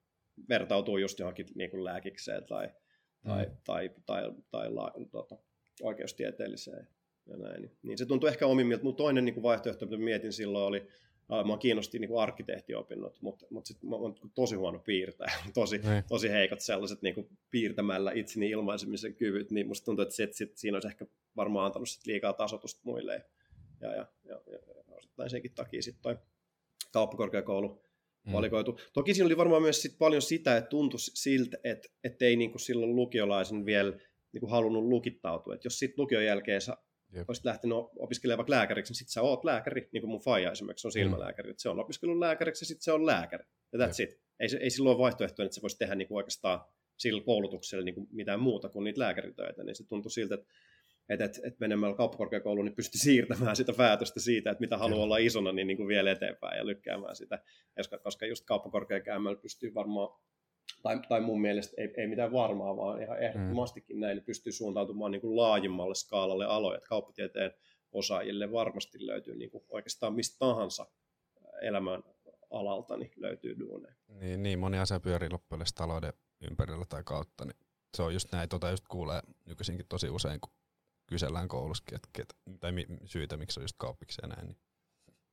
vertautuu 0.49 0.97
just 0.97 1.19
johonkin 1.19 1.45
niin 1.55 1.69
kuin 1.71 1.83
lääkikseen 1.83 2.45
tai, 2.45 2.69
tai, 3.27 3.45
Mm. 3.45 3.51
tai, 3.63 3.91
tai, 4.05 4.31
tai 4.51 4.71
la, 4.71 4.91
tota, 5.11 5.37
oikeustieteelliseen 5.81 6.87
ja 7.25 7.37
näin. 7.37 7.71
Niin- 7.83 7.97
se 7.97 8.05
tuntui 8.05 8.29
ehkä 8.29 8.47
omimmilta. 8.47 8.83
Mun 8.83 8.95
toinen 8.95 9.25
niin 9.25 9.33
kuin 9.33 9.43
vaihtoehto, 9.43 9.85
mitä 9.85 9.97
mietin 9.97 10.33
silloin, 10.33 10.65
oli, 10.65 10.87
mua 11.45 11.57
kiinnosti 11.57 11.99
niin 11.99 12.09
kuin 12.09 12.21
arkkitehtiopinnot, 12.21 13.21
mutta, 13.21 13.45
mutta 13.49 13.67
sitten 13.67 13.89
mä 13.89 13.95
olen 13.95 14.13
tosi 14.35 14.55
huono 14.55 14.79
piirtäjä, 14.79 15.31
tosi, 15.53 15.77
Niin. 15.77 16.03
tosi 16.07 16.29
heikot 16.29 16.61
sellaiset 16.61 17.01
niin 17.01 17.15
kuin 17.15 17.29
piirtämällä 17.51 18.11
itseni 18.11 18.49
ilmaisemisen 18.49 19.15
kyvyt, 19.15 19.51
niin 19.51 19.67
musta 19.67 19.85
tuntuu, 19.85 20.03
että 20.03 20.15
sit, 20.15 20.33
sit, 20.33 20.57
siinä 20.57 20.75
olisi 20.75 20.87
ehkä 20.87 21.05
varmaan 21.35 21.65
antanut 21.65 21.89
sit 21.89 22.05
liikaa 22.05 22.33
tasotusta 22.33 22.81
muille. 22.83 23.25
Ja, 23.81 23.95
ja, 23.95 23.95
ja, 23.95 24.41
ja, 24.51 24.59
ja 24.67 24.83
osittain 24.95 25.29
senkin 25.29 25.51
takia 25.55 25.81
sitten 25.81 26.03
toi 26.03 26.17
kauppakorkeakoulu 26.99 27.81
Mm. 28.25 28.33
valikoitu. 28.33 28.79
Toki 28.93 29.13
siinä 29.13 29.25
oli 29.25 29.37
varmaan 29.37 29.61
myös 29.61 29.81
sit 29.81 29.97
paljon 29.97 30.21
sitä, 30.21 30.57
että 30.57 30.69
tuntui 30.69 30.99
siltä, 30.99 31.57
että, 31.63 31.87
että 32.03 32.25
ei 32.25 32.35
niinku 32.35 32.57
silloin 32.59 32.95
lukiolaisen 32.95 33.65
vielä 33.65 33.93
niinku 34.33 34.47
halunnut 34.47 34.83
lukittautua. 34.83 35.55
Et 35.55 35.63
jos 35.63 35.79
sitten 35.79 36.01
lukion 36.03 36.25
jälkeen 36.25 36.61
sä 36.61 36.77
Jep. 37.13 37.29
olisit 37.29 37.45
lähtenyt 37.45 37.77
opiskelemaan 37.99 38.37
vaikka 38.37 38.51
lääkäriksi, 38.51 38.91
niin 38.91 38.97
sitten 38.97 39.11
sä 39.13 39.21
oot 39.21 39.43
lääkäri, 39.45 39.89
niin 39.91 40.01
kuin 40.01 40.11
mun 40.11 40.19
faija 40.21 40.51
esimerkiksi 40.51 40.87
on 40.87 40.91
silmälääkäri. 40.91 41.49
Mm. 41.51 41.55
Se 41.57 41.69
on 41.69 41.79
opiskellut 41.79 42.19
lääkäriksi 42.19 42.63
ja 42.63 42.67
sitten 42.67 42.83
se 42.83 42.91
on 42.91 43.05
lääkäri. 43.05 43.45
Ja 43.73 43.79
that's 43.79 44.03
it. 44.03 44.19
Ei, 44.39 44.47
ei 44.59 44.69
silloin 44.69 44.95
ole 44.95 45.03
vaihtoehtoja, 45.03 45.45
että 45.45 45.55
se 45.55 45.61
voisi 45.61 45.77
tehdä 45.77 45.95
niinku 45.95 46.15
oikeastaan 46.15 46.59
sillä 46.97 47.21
koulutuksella 47.23 47.85
niinku 47.85 48.07
mitään 48.11 48.39
muuta 48.39 48.69
kuin 48.69 48.83
niitä 48.83 48.99
lääkäritöitä. 48.99 49.63
Niin 49.63 49.75
se 49.75 49.87
tuntui 49.87 50.11
siltä, 50.11 50.35
että 50.35 50.47
että, 51.09 51.25
että, 51.25 51.39
että 51.43 51.57
menemällä 51.59 51.95
kauppakorkeakouluun 51.95 52.65
niin 52.65 52.75
pystyi 52.75 52.99
siirtämään 52.99 53.55
sitä 53.55 53.73
päätöstä 53.73 54.19
siitä, 54.19 54.51
että 54.51 54.61
mitä 54.61 54.77
haluaa 54.77 55.03
olla 55.03 55.17
isona, 55.17 55.51
niin, 55.51 55.67
niin 55.67 55.77
kuin 55.77 55.87
vielä 55.87 56.11
eteenpäin 56.11 56.57
ja 56.57 56.65
lykkäämään 56.65 57.15
sitä. 57.15 57.39
Koska, 57.75 57.97
koska 57.97 58.25
just 58.25 58.45
kauppakorkeakäymällä 58.45 59.41
pystyy 59.41 59.73
varmaan, 59.73 60.19
tai, 60.83 60.99
tai 61.09 61.21
mun 61.21 61.41
mielestä 61.41 61.81
ei, 61.81 61.93
ei 61.97 62.07
mitään 62.07 62.31
varmaa, 62.31 62.77
vaan 62.77 63.01
ihan 63.01 63.19
ehdottomastikin 63.19 63.99
näin, 63.99 64.15
niin 64.15 64.25
pystyy 64.25 64.51
suuntautumaan 64.51 65.11
niin 65.11 65.21
kuin 65.21 65.35
laajimmalle 65.35 65.95
skaalalle 65.95 66.45
aloja. 66.45 66.77
Että 66.77 66.87
kauppatieteen 66.87 67.51
osaajille 67.91 68.51
varmasti 68.51 69.07
löytyy 69.07 69.35
niin 69.35 69.51
kuin 69.51 69.63
oikeastaan 69.69 70.13
mistä 70.13 70.35
tahansa 70.39 70.87
elämän 71.61 72.03
alalta 72.49 72.97
niin 72.97 73.11
löytyy 73.15 73.59
duuneja. 73.59 73.95
Niin, 74.07 74.43
niin 74.43 74.59
moni 74.59 74.79
asia 74.79 74.99
pyörii 74.99 75.29
loppujen 75.29 75.65
talouden 75.75 76.13
ympärillä 76.49 76.85
tai 76.89 77.03
kautta, 77.05 77.45
niin 77.45 77.57
se 77.97 78.03
on 78.03 78.13
just 78.13 78.31
näin, 78.31 78.49
tota 78.49 78.69
just 78.69 78.87
kuulee 78.87 79.21
nykyisinkin 79.45 79.85
tosi 79.89 80.09
usein, 80.09 80.39
kun 80.41 80.53
kysellään 81.07 81.47
koulussakin, 81.47 81.95
että 81.95 82.09
ket, 82.13 82.35
tai 82.59 82.71
mi, 82.71 82.85
syitä, 83.05 83.37
miksi 83.37 83.59
on 83.59 83.63
just 83.63 83.75
kauppiksi 83.77 84.21
ja 84.21 84.27
näin. 84.27 84.47
Niin. 84.47 84.57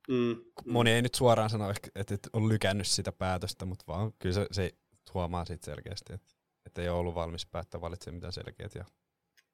Mm, 0.09 0.45
Moni 0.67 0.91
ei 0.91 1.03
nyt 1.03 1.15
suoraan 1.15 1.51
sano, 1.51 1.71
että 1.95 2.15
et 2.15 2.29
on 2.33 2.49
lykännyt 2.49 2.87
sitä 2.87 3.13
päätöstä, 3.13 3.65
mutta 3.65 3.85
vaan 3.89 4.13
kyllä 4.19 4.35
se, 4.35 4.47
se 4.53 4.71
huomaa 5.15 5.45
siitä 5.45 5.65
selkeästi, 5.65 6.13
että, 6.13 6.35
että 6.67 6.83
ei 6.83 6.89
ole 6.89 6.99
ollut 6.99 7.15
valmis 7.15 7.47
päättää 7.47 7.81
valitsemaan 7.81 8.17
mitään 8.17 8.33
selkeät 8.33 8.75
ja 8.75 8.85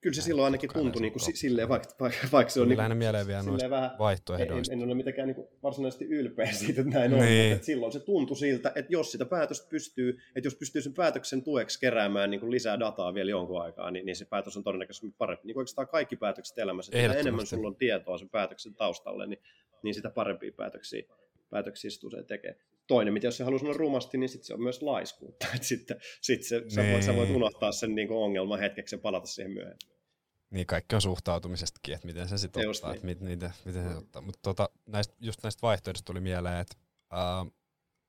Kyllä 0.01 0.15
se 0.15 0.23
silloin 0.23 0.45
ainakin 0.45 0.71
tuntui 0.73 1.03
niin 1.03 1.13
kuin 1.13 1.37
silleen, 1.37 1.69
vaikka, 1.69 1.89
vaikka, 2.01 2.29
vaikka 2.33 2.51
se 2.51 2.61
on... 2.61 2.69
Niin 2.69 2.79
kuin, 2.79 2.97
mieleen 2.97 3.27
vielä 3.27 3.43
noista 3.43 3.71
vähän, 3.71 3.91
vaihtoehdoista. 3.99 4.73
En, 4.73 4.79
en 4.79 4.89
ole 4.89 4.95
mitenkään 4.95 5.29
niin 5.29 5.47
varsinaisesti 5.63 6.05
ylpeä 6.05 6.53
siitä, 6.53 6.81
että 6.81 6.99
näin 6.99 7.11
niin. 7.11 7.23
on, 7.23 7.29
mutta 7.29 7.55
että 7.55 7.67
silloin 7.67 7.93
se 7.93 8.01
tuntui 8.01 8.37
siltä, 8.37 8.73
että 8.75 8.93
jos 8.93 9.13
sitä 9.13 9.25
päätöstä 9.25 9.69
pystyy, 9.71 10.19
että 10.37 10.47
jos 10.47 10.55
pystyy 10.55 10.83
sen 10.83 10.95
päätöksen 10.95 11.43
tueksi 11.43 11.81
keräämään 11.81 12.31
niin 12.31 12.41
kuin 12.41 12.51
lisää 12.51 12.81
dataa 12.81 13.15
vielä 13.15 13.31
jonkun 13.31 13.63
aikaa, 13.63 13.91
niin, 13.91 14.07
niin 14.07 14.17
se 14.17 14.25
päätös 14.25 14.57
on 14.57 14.65
todennäköisesti 14.65 15.15
parempi. 15.19 15.47
Niin 15.47 15.55
kuin 15.55 15.61
oikeastaan 15.61 15.89
kaikki 15.89 16.17
päätökset 16.17 16.59
elämässä, 16.59 16.93
että 16.99 17.19
enemmän 17.19 17.47
sulla 17.47 17.69
on 17.69 17.77
tietoa 17.77 18.19
sen 18.19 18.31
päätöksen 18.31 18.75
taustalle, 18.75 19.27
niin, 19.27 19.43
niin 19.83 19.95
sitä 19.95 20.11
parempia 20.11 20.53
päätöksiä, 20.57 21.03
päätöksiä 21.51 21.91
usein 22.05 22.27
tekee 22.27 22.57
toinen, 22.89 23.15
mitä 23.15 23.27
jos 23.27 23.37
se 23.37 23.45
haluaa 23.45 23.59
sanoa 23.59 23.75
rumasti, 23.75 24.19
niin 24.19 24.29
sitten 24.29 24.47
se 24.47 24.55
on 24.55 24.63
myös 24.63 24.83
laiskuutta. 24.83 25.47
Et 25.57 25.63
sitten 25.63 25.97
sit 26.21 26.43
se, 26.43 26.65
sä, 26.69 26.83
voit, 26.93 27.03
sä 27.03 27.17
voit 27.17 27.29
niin. 27.29 27.37
unohtaa 27.37 27.73
sen 27.73 27.95
niin 27.95 28.13
ongelman 28.13 28.59
hetkeksi 28.59 28.95
ja 28.95 28.99
palata 28.99 29.27
siihen 29.27 29.53
myöhemmin. 29.53 29.99
Niin 30.51 30.67
kaikki 30.67 30.95
on 30.95 31.03
suhtautumisestakin, 31.03 31.95
että 31.95 32.07
miten 32.07 32.29
se 32.29 32.39
sitten 32.39 32.71
ottaa, 32.71 32.91
niin. 32.91 33.09
että 33.11 33.25
miten, 33.25 33.53
miten 33.65 33.91
se 33.91 33.97
ottaa. 33.97 34.23
Mutta 34.23 34.41
tota, 34.43 34.69
näistä, 34.87 35.15
just 35.21 35.43
näistä 35.43 35.63
vaihtoehdoista 35.63 36.07
tuli 36.07 36.21
mieleen, 36.21 36.61
että 36.61 36.77
uh, 37.13 37.53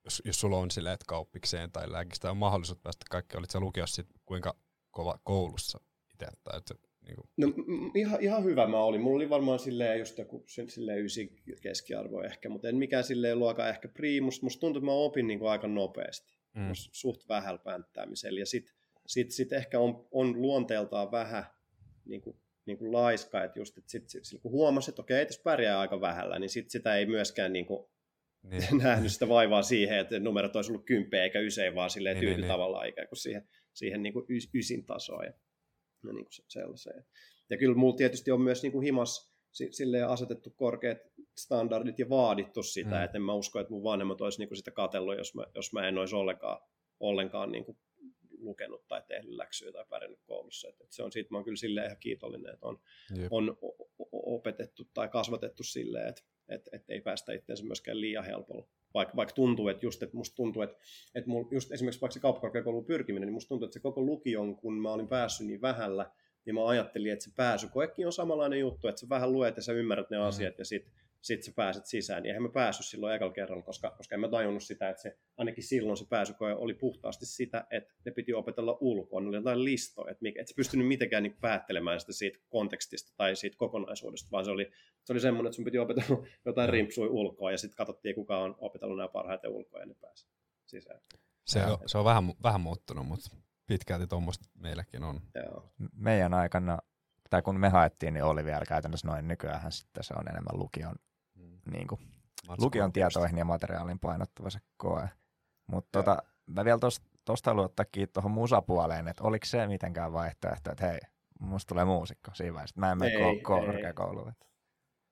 jos, 0.06 0.22
jos 0.26 0.40
sulla 0.40 0.58
on 0.58 0.72
silleen, 0.72 0.94
että 0.94 1.06
kauppikseen 1.08 1.72
tai 1.72 1.92
lääkistä 1.92 2.32
on 2.32 2.38
mahdollisuus 2.38 2.80
päästä 2.84 3.06
kaikki, 3.10 3.38
olit 3.38 3.50
sä 3.50 3.60
lukiossa 3.60 3.96
sit 3.96 4.08
kuinka 4.26 4.56
kova 4.92 5.20
koulussa 5.24 5.80
itse? 6.14 6.28
Tai 6.44 6.58
että, 6.58 6.76
niin 7.10 7.16
kuin... 7.16 7.30
No 7.38 7.92
ihan, 7.96 8.22
ihan 8.22 8.44
hyvä 8.44 8.68
mä 8.68 8.80
olin. 8.84 9.02
Mulla 9.02 9.16
oli 9.16 9.30
varmaan 9.30 9.60
silleen 9.60 10.00
just 10.00 10.18
joku 10.18 10.44
silleen 10.48 11.06
ysi 11.06 11.36
keskiarvo 11.62 12.22
ehkä, 12.22 12.50
mutta 12.50 12.70
en 12.70 12.76
mikään 12.76 13.04
silleen 13.04 13.40
luoka 13.40 13.70
ehkä 13.70 13.88
priimus. 13.88 14.42
Musta 14.42 14.60
tuntuu, 14.60 14.80
että 14.80 14.86
mä 14.86 14.92
opin 14.92 15.28
niin 15.28 15.40
kuin 15.40 15.52
aika 15.52 15.68
nopeasti. 15.68 16.34
Mm. 16.56 16.72
Suht 16.74 17.30
vähällä 17.30 17.60
pänttäämisellä. 17.64 18.40
Ja 18.40 18.46
sitten 18.46 18.76
sit, 19.08 19.32
sit 19.32 19.54
ehkä 19.54 19.80
on, 19.80 20.08
on 20.12 20.42
luonteeltaan 20.42 21.12
vähän 21.12 21.44
niin 22.06 22.22
kuin, 22.22 22.38
niin 22.66 22.78
kuin 22.78 22.92
laiska, 22.92 23.44
että 23.44 23.60
just, 23.60 23.78
että 23.78 23.92
sit, 23.92 24.10
sit, 24.10 24.42
kun 24.42 24.52
huomasi, 24.52 24.92
että 24.92 25.02
okei, 25.02 25.26
tässä 25.26 25.42
pärjää 25.44 25.80
aika 25.80 26.02
vähällä, 26.02 26.40
niin 26.40 26.50
sit 26.50 26.70
sitä 26.70 26.96
ei 26.96 27.06
myöskään 27.06 27.54
niin 27.54 27.66
kuin, 27.66 27.86
niin. 28.50 28.78
nähnyt 28.84 29.12
sitä 29.12 29.30
vaivaa 29.30 29.64
siihen, 29.64 29.98
että 29.98 30.20
numerot 30.20 30.56
olisi 30.56 30.72
ollut 30.72 30.86
kymppiä 30.86 31.24
eikä 31.24 31.40
ysein, 31.40 31.76
vaan 31.76 31.90
silleen 31.90 32.18
niin, 32.18 32.26
niin, 32.26 32.38
niin. 32.38 32.48
tavallaan 32.48 32.88
ikään 32.88 33.08
kuin 33.08 33.18
siihen, 33.18 33.48
siihen 33.74 34.04
niin 34.04 34.14
kuin 34.14 34.26
ysin 34.54 34.86
tasoon 34.86 35.26
ja, 35.26 35.34
ja 36.08 36.14
niin 36.14 36.26
kuin 36.26 36.34
sellaiseen. 36.48 37.06
Ja 37.50 37.58
kyllä 37.58 37.76
mulla 37.76 37.96
tietysti 37.96 38.32
on 38.32 38.42
myös 38.42 38.64
niin 38.64 38.72
kuin 38.72 38.86
himas 38.86 39.34
silleen 39.52 40.08
asetettu 40.08 40.50
korkeat 40.50 40.98
standardit 41.38 42.00
ja 42.00 42.10
vaadittu 42.10 42.64
sitä, 42.64 42.96
mm. 42.96 43.04
että 43.04 43.18
en 43.18 43.22
mä 43.22 43.34
usko, 43.34 43.60
että 43.60 43.74
mun 43.74 43.84
vanhemmat 43.84 44.22
olisi 44.22 44.40
niin 44.40 44.50
kuin 44.50 44.58
sitä 44.58 44.72
katellut, 44.72 45.18
jos 45.18 45.36
mä, 45.36 45.46
jos 45.56 45.74
mä 45.74 45.88
en 45.88 45.98
olisi 45.98 46.16
ollenkaan, 46.16 46.62
ollenkaan 47.00 47.52
niin 47.52 47.66
kuin 47.66 47.78
lukenut 48.38 48.88
tai 48.88 49.02
tehnyt 49.08 49.36
läksyä 49.36 49.72
tai 49.72 49.86
pärjännyt 49.90 50.20
koulussa. 50.26 50.70
Et, 50.70 50.82
et 50.82 50.92
se 50.92 51.04
on 51.04 51.12
siitä, 51.12 51.28
mä 51.32 51.38
oon 51.38 51.46
kyllä 51.46 51.58
silleen 51.58 51.86
ihan 51.86 52.00
kiitollinen, 52.00 52.54
että 52.54 52.68
on, 52.68 52.80
on 53.32 53.58
opetettu 54.12 54.88
tai 54.94 55.08
kasvatettu 55.08 55.64
silleen, 55.64 56.08
että 56.08 56.22
et, 56.50 56.70
et 56.72 56.90
ei 56.90 57.02
päästä 57.02 57.34
itseensä 57.34 57.66
myöskään 57.66 58.02
liian 58.02 58.26
helpolla. 58.26 58.68
Vaikka, 58.94 59.16
vaikka 59.16 59.36
tuntuu, 59.36 59.68
että 59.68 59.86
just, 59.86 60.04
että 60.04 60.18
musta 60.18 60.36
tuntuu, 60.36 60.62
että, 60.62 60.78
että 61.16 61.30
mul, 61.30 61.46
just 61.52 61.72
esimerkiksi 61.72 62.02
vaikka 62.02 62.14
se 62.14 62.20
kauppakorkeakoulun 62.20 62.86
pyrkiminen, 62.86 63.28
niin 63.28 63.34
musta 63.34 63.50
tuntuu, 63.50 63.66
että 63.66 63.74
se 63.74 63.80
koko 63.80 64.02
lukion, 64.02 64.56
kun 64.56 64.74
mä 64.74 64.92
olin 64.92 65.08
päässyt 65.08 65.48
niin 65.48 65.62
vähällä, 65.62 66.12
niin 66.46 66.56
mä 66.56 66.68
ajattelin, 66.68 67.12
että 67.12 67.26
se 67.26 67.32
pääsykoekin 67.36 68.06
on 68.06 68.14
samanlainen 68.14 68.60
juttu, 68.60 68.88
että 68.88 69.02
sä 69.02 69.10
vähän 69.10 69.34
luet 69.34 69.56
ja 69.56 69.62
sä 69.62 69.74
ymmärrät 69.74 70.10
ne 70.10 70.18
mm. 70.18 70.24
asiat 70.24 70.60
ja 70.60 70.66
sitten 70.66 70.94
sitten 71.22 71.46
sä 71.46 71.52
pääset 71.56 71.86
sisään. 71.86 72.24
Niin 72.24 72.30
eihän 72.30 72.44
mä 72.44 72.50
päässyt 72.50 72.86
silloin 72.86 73.16
ekalla 73.16 73.34
kerralla, 73.34 73.64
koska, 73.64 73.92
koska 73.98 74.16
en 74.16 74.22
mä 74.22 74.28
tajunnut 74.28 74.64
sitä, 74.64 74.90
että 74.90 75.02
se, 75.02 75.18
ainakin 75.38 75.64
silloin 75.64 75.98
se 75.98 76.06
pääsykoe 76.10 76.56
oli 76.56 76.74
puhtaasti 76.74 77.26
sitä, 77.26 77.68
että 77.72 77.94
ne 78.06 78.12
piti 78.12 78.34
opetella 78.34 78.78
ulkoa, 78.82 79.22
ne 79.22 79.28
oli 79.28 79.36
jotain 79.36 79.64
listoja, 79.64 80.12
että, 80.12 80.26
että 80.28 80.50
sä 80.50 80.56
pystynyt 80.56 80.88
mitenkään 80.88 81.24
niin 81.24 81.38
päättelemään 81.42 82.00
sitä 82.00 82.14
siitä 82.14 82.40
kontekstista 82.50 83.14
tai 83.18 83.36
siitä 83.36 83.58
kokonaisuudesta, 83.58 84.32
vaan 84.32 84.46
se 84.46 84.52
oli, 84.52 84.72
se 85.04 85.14
oli 85.14 85.20
semmoinen, 85.20 85.50
että 85.50 85.56
sun 85.56 85.66
piti 85.66 85.80
opetella 85.80 86.28
jotain 86.46 86.70
rimpsui 86.70 87.08
ulkoa 87.08 87.52
ja 87.52 87.58
sitten 87.58 87.78
katsottiin, 87.78 88.16
kuka 88.16 88.38
on 88.38 88.56
opetellut 88.58 88.98
nämä 88.98 89.08
parhaiten 89.08 89.52
ulkoa 89.52 89.80
ja 89.80 89.86
ne 89.86 89.96
pääsi 90.02 90.28
sisään. 90.66 91.02
Se 91.46 91.66
on, 91.66 91.78
se 91.86 91.98
on 91.98 92.06
vähän, 92.06 92.34
vähän 92.44 92.62
muuttunut, 92.62 93.08
mutta 93.08 93.36
pitkälti 93.68 94.08
tuommoista 94.08 94.50
meilläkin 94.56 95.04
on. 95.04 95.22
Joo. 95.36 95.74
Meidän 95.94 96.34
aikana 96.34 96.80
tai 97.30 97.42
kun 97.42 97.60
me 97.60 97.70
haettiin, 97.70 98.14
niin 98.14 98.24
oli 98.24 98.46
vielä 98.46 98.66
käytännössä 98.68 99.08
noin. 99.08 99.28
Nykyään 99.28 99.72
sitten 99.72 100.04
se 100.04 100.14
on 100.18 100.30
enemmän 100.30 100.60
lukion 100.60 100.96
niin 101.72 101.88
kuin, 101.88 102.02
lukion 102.58 102.94
tietoihin 102.94 103.38
ja 103.38 103.46
materiaalin 103.46 104.00
painottuva 104.00 104.50
se 104.50 104.60
koe. 104.78 105.10
Mutta 105.68 105.90
tota, 105.92 106.18
mä 106.46 106.66
vielä 106.66 106.80
tuosta 107.26 107.52
haluan 107.52 107.66
ottaa 107.66 107.86
kiinni 107.92 108.12
tuohon 108.14 108.32
musapuoleen, 108.32 109.08
että 109.08 109.24
oliko 109.24 109.46
se 109.46 109.68
mitenkään 109.68 110.14
vaihtoehto, 110.14 110.72
että 110.72 110.88
hei, 110.88 111.00
musta 111.40 111.70
tulee 111.70 111.86
muusikko 111.86 112.32
siinä 112.34 112.54
vaiheessa, 112.54 112.80
mä 112.80 112.92
en 112.92 112.98
mene 112.98 113.16
ko- 113.16 113.42
korkeakouluun. 113.44 114.34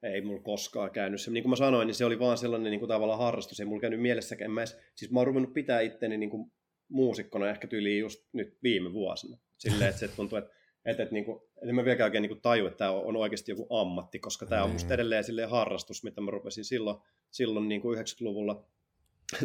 Ei 0.03 0.21
mulla 0.21 0.41
koskaan 0.41 0.91
käynyt 0.91 1.21
se. 1.21 1.31
Niin 1.31 1.43
kuin 1.43 1.49
mä 1.49 1.55
sanoin, 1.55 1.87
niin 1.87 1.95
se 1.95 2.05
oli 2.05 2.19
vaan 2.19 2.37
sellainen 2.37 2.71
niin 2.71 2.79
kuin 2.79 2.89
tavallaan 2.89 3.19
harrastus. 3.19 3.59
Ei 3.59 3.65
mulla 3.65 3.81
käynyt 3.81 4.01
mielessäkään. 4.01 4.51
Mä 4.51 4.61
edes, 4.61 4.79
siis 4.95 5.11
mä 5.11 5.19
oon 5.19 5.27
ruvennut 5.27 5.53
pitää 5.53 5.81
itteni 5.81 6.17
niin 6.17 6.29
kuin 6.29 6.51
muusikkona 6.89 7.49
ehkä 7.49 7.67
tyyliin 7.67 7.99
just 7.99 8.19
nyt 8.33 8.57
viime 8.63 8.93
vuosina. 8.93 9.37
Silleen, 9.57 9.89
että 9.89 9.99
se 9.99 10.07
tuntuu, 10.07 10.37
että 10.37 10.51
että 10.87 11.03
et, 11.03 11.11
niinku, 11.11 11.49
et 11.61 11.75
mä 11.75 11.83
vieläkään 11.83 12.07
oikein 12.07 12.21
niinku 12.21 12.39
taju, 12.41 12.65
että 12.65 12.77
tämä 12.77 12.91
on, 12.91 13.05
on 13.05 13.15
oikeasti 13.15 13.51
joku 13.51 13.67
ammatti, 13.75 14.19
koska 14.19 14.45
tämä 14.45 14.63
on 14.63 14.69
musta 14.69 14.87
niin. 14.87 14.93
edelleen 14.93 15.23
silleen 15.23 15.49
harrastus, 15.49 16.03
mitä 16.03 16.21
mä 16.21 16.31
rupesin 16.31 16.65
silloin, 16.65 16.97
silloin 17.31 17.67
niinku 17.67 17.93
90-luvulla 17.93 18.65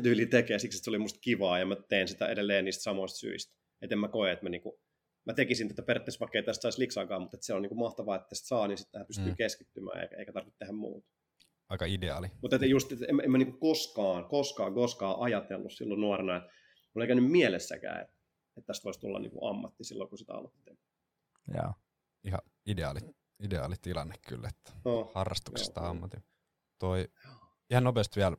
tyyli 0.02 0.26
tekee, 0.26 0.58
siksi 0.58 0.78
että 0.78 0.84
se 0.84 0.90
oli 0.90 0.98
musta 0.98 1.20
kivaa 1.20 1.58
ja 1.58 1.66
mä 1.66 1.76
teen 1.88 2.08
sitä 2.08 2.26
edelleen 2.26 2.64
niistä 2.64 2.82
samoista 2.82 3.18
syistä. 3.18 3.54
Että 3.82 3.94
en 3.94 3.98
mä 3.98 4.08
koe, 4.08 4.32
että 4.32 4.44
mä, 4.44 4.48
niinku, 4.48 4.80
mä 5.24 5.34
tekisin 5.34 5.68
tätä 5.68 5.82
periaatteessa, 5.82 6.20
vaikka 6.20 6.38
ei 6.38 6.44
tästä 6.44 6.62
saisi 6.62 6.78
liksaakaan, 6.78 7.22
mutta 7.22 7.36
se 7.40 7.54
on 7.54 7.62
niinku 7.62 7.74
mahtavaa, 7.74 8.16
että 8.16 8.28
tästä 8.28 8.48
saa, 8.48 8.68
niin 8.68 8.78
sitten 8.78 8.92
tähän 8.92 9.06
pystyy 9.06 9.30
mm. 9.30 9.36
keskittymään 9.36 10.02
eikä, 10.02 10.16
eikä 10.16 10.32
tarvitse 10.32 10.58
tehdä 10.58 10.72
muuta. 10.72 11.08
Aika 11.68 11.84
ideaali. 11.84 12.30
Mutta 12.42 12.56
että 12.56 12.66
just, 12.66 12.92
että 12.92 13.04
en, 13.08 13.20
en 13.24 13.30
mä 13.30 13.38
niinku 13.38 13.58
koskaan, 13.58 14.24
koskaan, 14.24 14.74
koskaan 14.74 15.20
ajatellut 15.20 15.72
silloin 15.72 16.00
nuorena, 16.00 16.36
että 16.36 16.50
mulla 16.94 17.04
ei 17.04 17.08
käynyt 17.08 17.30
mielessäkään, 17.30 18.00
että, 18.02 18.14
että 18.56 18.66
tästä 18.66 18.84
voisi 18.84 19.00
tulla 19.00 19.18
niinku 19.18 19.46
ammatti 19.46 19.84
silloin, 19.84 20.08
kun 20.08 20.18
sitä 20.18 20.34
aloitti 20.34 20.70
Joo. 21.54 21.72
Ihan 22.24 22.40
ideaali, 22.66 23.00
ideaali 23.42 23.74
tilanne 23.82 24.14
kyllä, 24.28 24.48
että 24.48 24.72
oh, 24.84 25.14
harrastuksesta 25.14 25.80
joo, 25.80 25.90
ammatin. 25.90 26.24
Toi, 26.78 27.08
ihan 27.70 27.84
nopeasti 27.84 28.20
vielä 28.20 28.36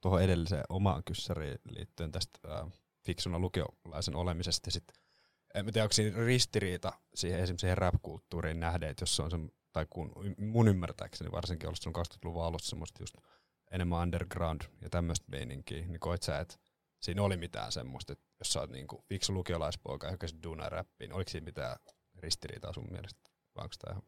tuohon 0.00 0.22
edelliseen 0.22 0.64
omaan 0.68 1.04
kyssäriin 1.04 1.58
liittyen 1.64 2.12
tästä 2.12 2.38
ää, 2.48 2.66
fiksuna 3.06 3.38
lukiolaisen 3.38 4.16
olemisesta. 4.16 4.70
Sit, 4.70 4.84
en 5.54 5.64
tiedä, 5.64 5.82
onko 5.82 5.92
siinä 5.92 6.24
ristiriita 6.24 6.92
siihen 7.14 7.40
esimerkiksi 7.40 7.64
siihen 7.64 7.78
rap-kulttuuriin 7.78 8.60
nähden, 8.60 8.90
että 8.90 9.02
jos 9.02 9.16
se 9.16 9.22
on 9.22 9.30
se, 9.30 9.36
tai 9.72 9.86
kun 9.90 10.12
mun 10.38 10.68
ymmärtääkseni 10.68 11.32
varsinkin 11.32 11.68
ollut 11.68 11.98
2000-luvun 11.98 12.44
alussa 12.44 12.70
semmoista 12.70 13.02
just 13.02 13.14
enemmän 13.70 14.02
underground 14.02 14.60
ja 14.82 14.90
tämmöistä 14.90 15.26
meininkiä, 15.30 15.86
niin 15.86 16.00
koet 16.00 16.22
sä, 16.22 16.38
että 16.38 16.56
siinä 17.00 17.22
oli 17.22 17.36
mitään 17.36 17.72
semmoista, 17.72 18.12
että 18.12 18.24
jos 18.38 18.52
sä 18.52 18.60
oot 18.60 18.70
niinku 18.70 19.04
fiksu 19.08 19.34
lukiolaispoika, 19.34 20.10
joka 20.10 20.26
duunaa 20.42 20.68
räppiin, 20.68 21.12
oliko 21.12 21.30
siinä 21.30 21.44
mitään 21.44 21.76
ristiriitaa 22.24 22.72
sun 22.72 22.88
mielestä? 22.90 23.30
Vai 23.56 23.62
onko 23.62 23.74
tämä 23.80 23.92
ihan... 23.92 24.02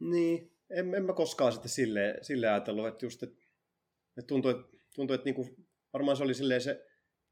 Niin, 0.00 0.52
en, 0.70 0.94
en 0.94 1.04
mä 1.04 1.12
koskaan 1.12 1.52
sitten 1.52 1.70
silleen, 1.70 2.24
silleen 2.24 2.52
ajatellut, 2.52 2.86
että 2.86 3.06
just, 3.06 3.22
että, 3.22 3.44
että 4.18 4.26
tuntuu, 4.26 4.50
että, 4.50 4.76
tuntuu, 4.94 5.14
että 5.14 5.24
niinku, 5.24 5.56
varmaan 5.92 6.16
se 6.16 6.24
oli 6.24 6.34
silleen 6.34 6.60
se, 6.60 6.86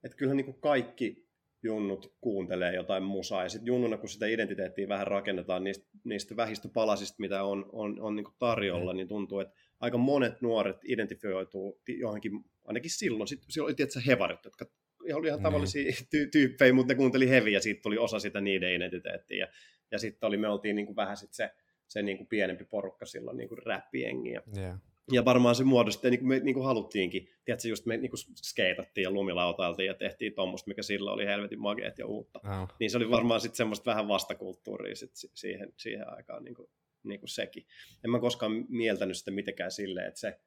että 0.04 0.16
kyllähän 0.16 0.36
niinku 0.36 0.52
kaikki 0.52 1.24
junnut 1.62 2.16
kuuntelee 2.20 2.74
jotain 2.74 3.02
musaa, 3.02 3.42
ja 3.42 3.48
sitten 3.48 3.66
junnuna, 3.66 3.96
kun 3.96 4.08
sitä 4.08 4.26
identiteettiä 4.26 4.88
vähän 4.88 5.06
rakennetaan 5.06 5.64
niistä, 5.64 5.86
niistä 6.04 6.36
vähistä 6.36 6.68
palasista, 6.68 7.16
mitä 7.18 7.44
on, 7.44 7.66
on, 7.72 8.00
on 8.00 8.16
niin 8.16 8.26
tarjolla, 8.38 8.92
mm. 8.92 8.96
niin 8.96 9.08
tuntuu, 9.08 9.40
että 9.40 9.54
aika 9.80 9.98
monet 9.98 10.40
nuoret 10.40 10.76
identifioituu 10.84 11.80
johonkin, 11.88 12.32
ainakin 12.64 12.90
silloin, 12.90 13.28
sit, 13.28 13.42
silloin 13.48 13.68
oli 13.68 13.74
tietysti 13.74 14.06
hevarit, 14.06 14.44
jotka 14.44 14.66
oli 15.12 15.28
ihan 15.28 15.42
tavallisia 15.42 15.90
mm. 15.90 16.06
ty- 16.16 16.28
tyyppejä, 16.32 16.72
mutta 16.72 16.92
ne 16.92 16.96
kuunteli 16.96 17.28
heviä, 17.28 17.60
siitä 17.60 17.82
tuli 17.82 17.98
osa 17.98 18.18
sitä 18.18 18.40
niiden 18.40 18.72
identiteettiä. 18.72 19.38
Ja, 19.38 19.48
ja 19.90 19.98
sitten 19.98 20.26
oli, 20.26 20.36
me 20.36 20.48
oltiin 20.48 20.76
niin 20.76 20.86
kuin 20.86 20.96
vähän 20.96 21.16
sit 21.16 21.32
se, 21.32 21.50
se 21.88 22.02
niin 22.02 22.16
kuin 22.16 22.26
pienempi 22.26 22.64
porukka 22.64 23.06
silloin, 23.06 23.36
niin 23.36 23.48
kuin 23.48 23.62
räppiengi. 23.66 24.30
Yeah. 24.30 24.78
Ja 25.12 25.24
varmaan 25.24 25.54
se 25.54 25.64
muodosti, 25.64 26.10
niin 26.10 26.20
kuin 26.20 26.28
me 26.28 26.38
niin 26.38 26.54
kuin 26.54 26.66
haluttiinkin. 26.66 27.28
Tiedätkö, 27.44 27.68
just 27.68 27.86
me 27.86 27.96
niin 27.96 28.10
kuin 28.10 28.20
skeitattiin 28.42 29.02
ja 29.02 29.10
lumilautailtiin 29.10 29.86
ja 29.86 29.94
tehtiin 29.94 30.34
tuommoista, 30.34 30.68
mikä 30.68 30.82
sillä 30.82 31.12
oli 31.12 31.26
helvetin 31.26 31.60
mageet 31.60 31.98
ja 31.98 32.06
uutta. 32.06 32.38
Oh. 32.38 32.68
Niin 32.80 32.90
se 32.90 32.96
oli 32.96 33.10
varmaan 33.10 33.40
sitten 33.40 33.56
semmoista 33.56 33.90
vähän 33.90 34.08
vastakulttuuria 34.08 34.96
sit 34.96 35.10
siihen, 35.14 35.72
siihen 35.76 36.08
aikaan 36.08 36.44
niin 36.44 36.54
kuin, 36.54 36.68
niin 37.02 37.20
kuin 37.20 37.28
sekin. 37.28 37.66
En 38.04 38.10
mä 38.10 38.20
koskaan 38.20 38.66
mieltänyt 38.68 39.16
sitä 39.16 39.30
mitenkään 39.30 39.70
silleen, 39.70 40.08
että 40.08 40.20
se, 40.20 40.40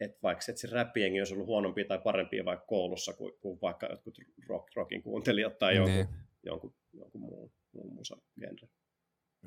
että 0.00 0.18
vaikka 0.22 0.44
että 0.48 0.60
se 0.60 0.68
räppiengi 0.70 1.20
olisi 1.20 1.34
ollut 1.34 1.46
huonompia 1.46 1.84
tai 1.84 1.98
parempia 1.98 2.44
vaikka 2.44 2.66
koulussa 2.66 3.12
kuin, 3.12 3.32
kuin 3.40 3.58
vaikka 3.62 3.86
jotkut 3.86 4.18
rock, 4.48 4.68
rockin 4.76 5.02
kuuntelijat 5.02 5.58
tai 5.58 5.76
jonkun, 5.76 5.94
niin. 5.94 6.08
jonkun, 6.42 6.74
jonkun 6.92 7.20
muun, 7.20 7.52
muun 7.72 7.94
musagenre. 7.94 8.68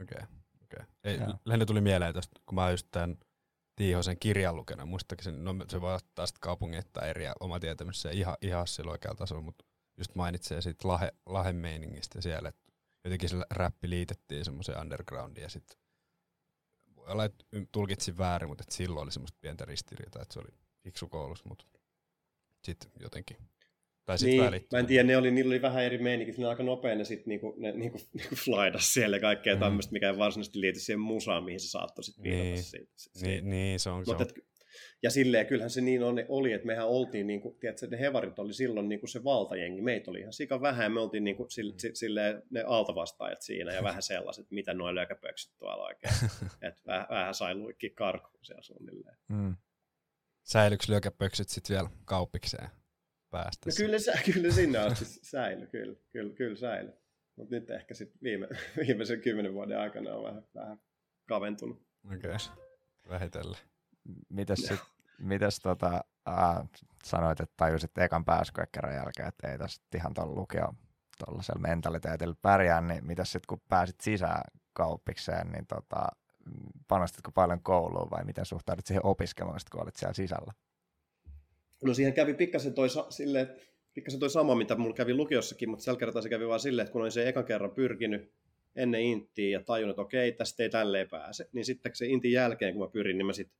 Okei, 0.01 0.17
okay, 0.23 0.27
okei. 0.63 1.15
Okay. 1.15 1.35
Lähinnä 1.45 1.65
tuli 1.65 1.81
mieleen 1.81 2.13
tästä, 2.13 2.39
kun 2.45 2.55
mä 2.55 2.71
just 2.71 2.87
tämän 2.91 3.17
Tiihosen 3.75 4.19
kirjan 4.19 4.55
lukenut, 4.55 4.89
muistakin 4.89 5.23
sen, 5.23 5.43
no 5.43 5.55
se 5.67 5.81
voi 5.81 5.93
ottaa 5.93 6.25
sitten 6.25 6.41
kaupungin 6.41 6.83
tai 6.93 7.09
eri 7.09 7.25
oma 7.39 7.59
tietämys 7.59 8.05
ihan, 8.05 8.37
ihan 8.41 8.67
sillä 8.67 8.91
oikealla 8.91 9.17
tasolla, 9.17 9.41
mutta 9.41 9.65
just 9.97 10.15
mainitsee 10.15 10.61
siitä 10.61 10.87
lahe, 10.87 11.11
lahen 11.25 11.55
meiningistä 11.55 12.21
siellä, 12.21 12.49
että 12.49 12.73
jotenkin 13.03 13.29
sillä 13.29 13.45
räppi 13.51 13.89
liitettiin 13.89 14.45
semmoiseen 14.45 14.81
undergroundiin 14.81 15.43
ja 15.43 15.49
sitten 15.49 15.77
voi 16.99 17.11
olla, 17.11 17.25
että 17.25 17.45
tulkitsin 17.71 18.17
väärin, 18.17 18.49
mutta 18.49 18.61
että 18.61 18.75
silloin 18.75 19.03
oli 19.03 19.11
semmoista 19.11 19.37
pientä 19.41 19.65
ristiriitaa, 19.65 20.21
että 20.21 20.33
se 20.33 20.39
oli 20.39 20.57
fiksu 20.83 21.09
koulussa, 21.09 21.49
mutta 21.49 21.65
sitten 22.63 22.91
jotenkin 22.99 23.37
tai 24.09 24.17
sit 24.17 24.27
niin, 24.27 24.41
mä 24.71 24.79
en 24.79 24.85
tiedä, 24.85 25.03
ne 25.03 25.17
oli, 25.17 25.31
niillä 25.31 25.49
oli 25.49 25.61
vähän 25.61 25.83
eri 25.83 25.97
meininki, 25.97 26.41
ne 26.41 26.47
aika 26.47 26.63
nopea 26.63 26.95
ne 26.95 27.05
sitten 27.05 27.29
niinku, 27.29 27.55
ne 27.57 27.71
niinku, 27.71 27.99
niinku 28.13 28.35
flydas 28.35 28.93
siellä 28.93 29.17
ja 29.17 29.21
kaikkea 29.21 29.53
mm. 29.55 29.59
tämmöistä, 29.59 29.93
mikä 29.93 30.09
ei 30.09 30.17
varsinaisesti 30.17 30.61
liity 30.61 30.79
siihen 30.79 30.99
musaan, 30.99 31.43
mihin 31.43 31.59
se 31.59 31.67
saattoi 31.67 32.03
sitten 32.03 32.23
viitata 32.23 32.43
niin. 32.43 32.63
siitä. 32.63 32.89
Niin, 33.21 33.49
niin, 33.49 33.79
se 33.79 33.89
on. 33.89 34.03
Mutta 34.07 34.25
se 34.25 34.33
on. 34.37 34.41
Ja 35.03 35.09
silleen, 35.09 35.47
kyllähän 35.47 35.69
se 35.69 35.81
niin 35.81 36.03
on, 36.03 36.15
oli, 36.27 36.53
että 36.53 36.67
mehän 36.67 36.87
oltiin, 36.87 37.27
niin 37.27 37.41
kuin, 37.41 37.59
tiedätkö, 37.59 37.87
ne 37.87 37.99
hevarit 37.99 38.39
oli 38.39 38.53
silloin 38.53 38.89
niin 38.89 38.99
kuin 38.99 39.09
se 39.09 39.23
valtajengi. 39.23 39.81
Meitä 39.81 40.11
oli 40.11 40.19
ihan 40.19 40.33
sika 40.33 40.61
vähän, 40.61 40.91
me 40.91 40.99
oltiin 40.99 41.23
niin 41.23 41.35
kuin, 41.35 41.51
sille, 41.51 41.73
mm. 41.73 41.89
silleen, 41.93 42.43
ne 42.49 42.63
altavastaajat 42.67 43.41
siinä 43.41 43.73
ja 43.73 43.83
vähän 43.83 44.01
sellaiset, 44.01 44.51
mitä 44.51 44.73
noin 44.73 44.95
lökäpöksyt 44.95 45.53
tuolla 45.59 45.85
oikein. 45.85 46.13
että 46.61 46.81
vähän, 46.87 47.07
vähän 47.09 47.33
sai 47.33 47.55
luikki 47.55 47.89
karkuun 47.89 48.45
siellä 48.45 48.63
suunnilleen. 48.63 49.17
Mm. 49.27 49.55
Säilyykö 50.43 50.83
lyökäpöksyt 50.87 51.49
sitten 51.49 51.75
vielä 51.75 51.89
kauppikseen? 52.05 52.69
päästä. 53.29 53.69
No 53.69 53.73
kyllä, 53.77 53.97
kyllä 54.33 54.53
sinne 54.53 54.77
asti 54.77 55.05
säily, 55.05 55.67
kyllä, 55.67 55.95
kyllä, 56.11 56.33
kyllä 56.33 56.55
säily. 56.55 56.93
Mutta 57.35 57.55
nyt 57.55 57.69
ehkä 57.69 57.93
sitten 57.93 58.19
viime, 58.23 58.47
viimeisen 58.87 59.21
kymmenen 59.21 59.53
vuoden 59.53 59.79
aikana 59.79 60.13
on 60.13 60.23
vähän, 60.23 60.43
vähän 60.55 60.79
kaventunut. 61.27 61.81
Okei, 62.05 62.17
okay. 62.17 62.55
vähitellen. 63.09 63.59
Mitäs, 64.29 64.59
sit, 64.59 64.79
mitäs 65.19 65.59
tota, 65.59 66.03
äh, 66.27 66.69
sanoit, 67.03 67.39
että 67.39 67.53
tajusit 67.57 67.97
ekan 67.97 68.25
pääsykoekkerran 68.25 68.95
jälkeen, 68.95 69.27
että 69.27 69.51
ei 69.51 69.57
tässä 69.57 69.81
ihan 69.95 70.13
tuolla 70.13 70.35
lukio 70.35 70.73
tuollaisella 71.25 71.61
mentaliteetillä 71.61 72.35
pärjää, 72.41 72.81
niin 72.81 73.05
mitäs 73.05 73.31
sitten 73.31 73.47
kun 73.47 73.61
pääsit 73.69 74.01
sisään 74.01 74.43
kauppikseen, 74.73 75.51
niin 75.51 75.67
tota, 75.67 76.07
panostitko 76.87 77.31
paljon 77.31 77.61
kouluun 77.61 78.11
vai 78.11 78.23
miten 78.23 78.45
suhtaudut 78.45 78.85
siihen 78.85 79.05
opiskeluun, 79.05 79.57
kun 79.71 79.81
olit 79.83 79.95
siellä 79.95 80.13
sisällä? 80.13 80.53
No 81.83 81.93
siihen 81.93 82.13
kävi 82.13 82.33
pikkasen 82.33 82.73
toi, 82.73 82.87
sille, 83.09 83.55
pikkasen 83.93 84.19
toi 84.19 84.29
sama, 84.29 84.55
mitä 84.55 84.75
mulla 84.75 84.95
kävi 84.95 85.13
lukiossakin, 85.13 85.69
mutta 85.69 85.85
tällä 85.85 85.99
kertaa 85.99 86.21
se 86.21 86.29
kävi 86.29 86.47
vaan 86.47 86.59
silleen, 86.59 86.83
että 86.83 86.91
kun 86.91 87.01
olin 87.01 87.11
se 87.11 87.29
ekan 87.29 87.45
kerran 87.45 87.71
pyrkinyt 87.71 88.33
ennen 88.75 89.01
intiä 89.01 89.59
ja 89.59 89.65
tajunnut, 89.65 89.93
että 89.93 90.01
okei, 90.01 90.31
tästä 90.31 90.63
ei 90.63 90.69
tälleen 90.69 91.09
pääse, 91.09 91.49
niin 91.53 91.65
sitten 91.65 91.95
se 91.95 92.05
intin 92.05 92.31
jälkeen, 92.31 92.73
kun 92.73 92.83
mä 92.83 92.91
pyrin, 92.91 93.17
niin 93.17 93.25
mä 93.25 93.33
sitten 93.33 93.57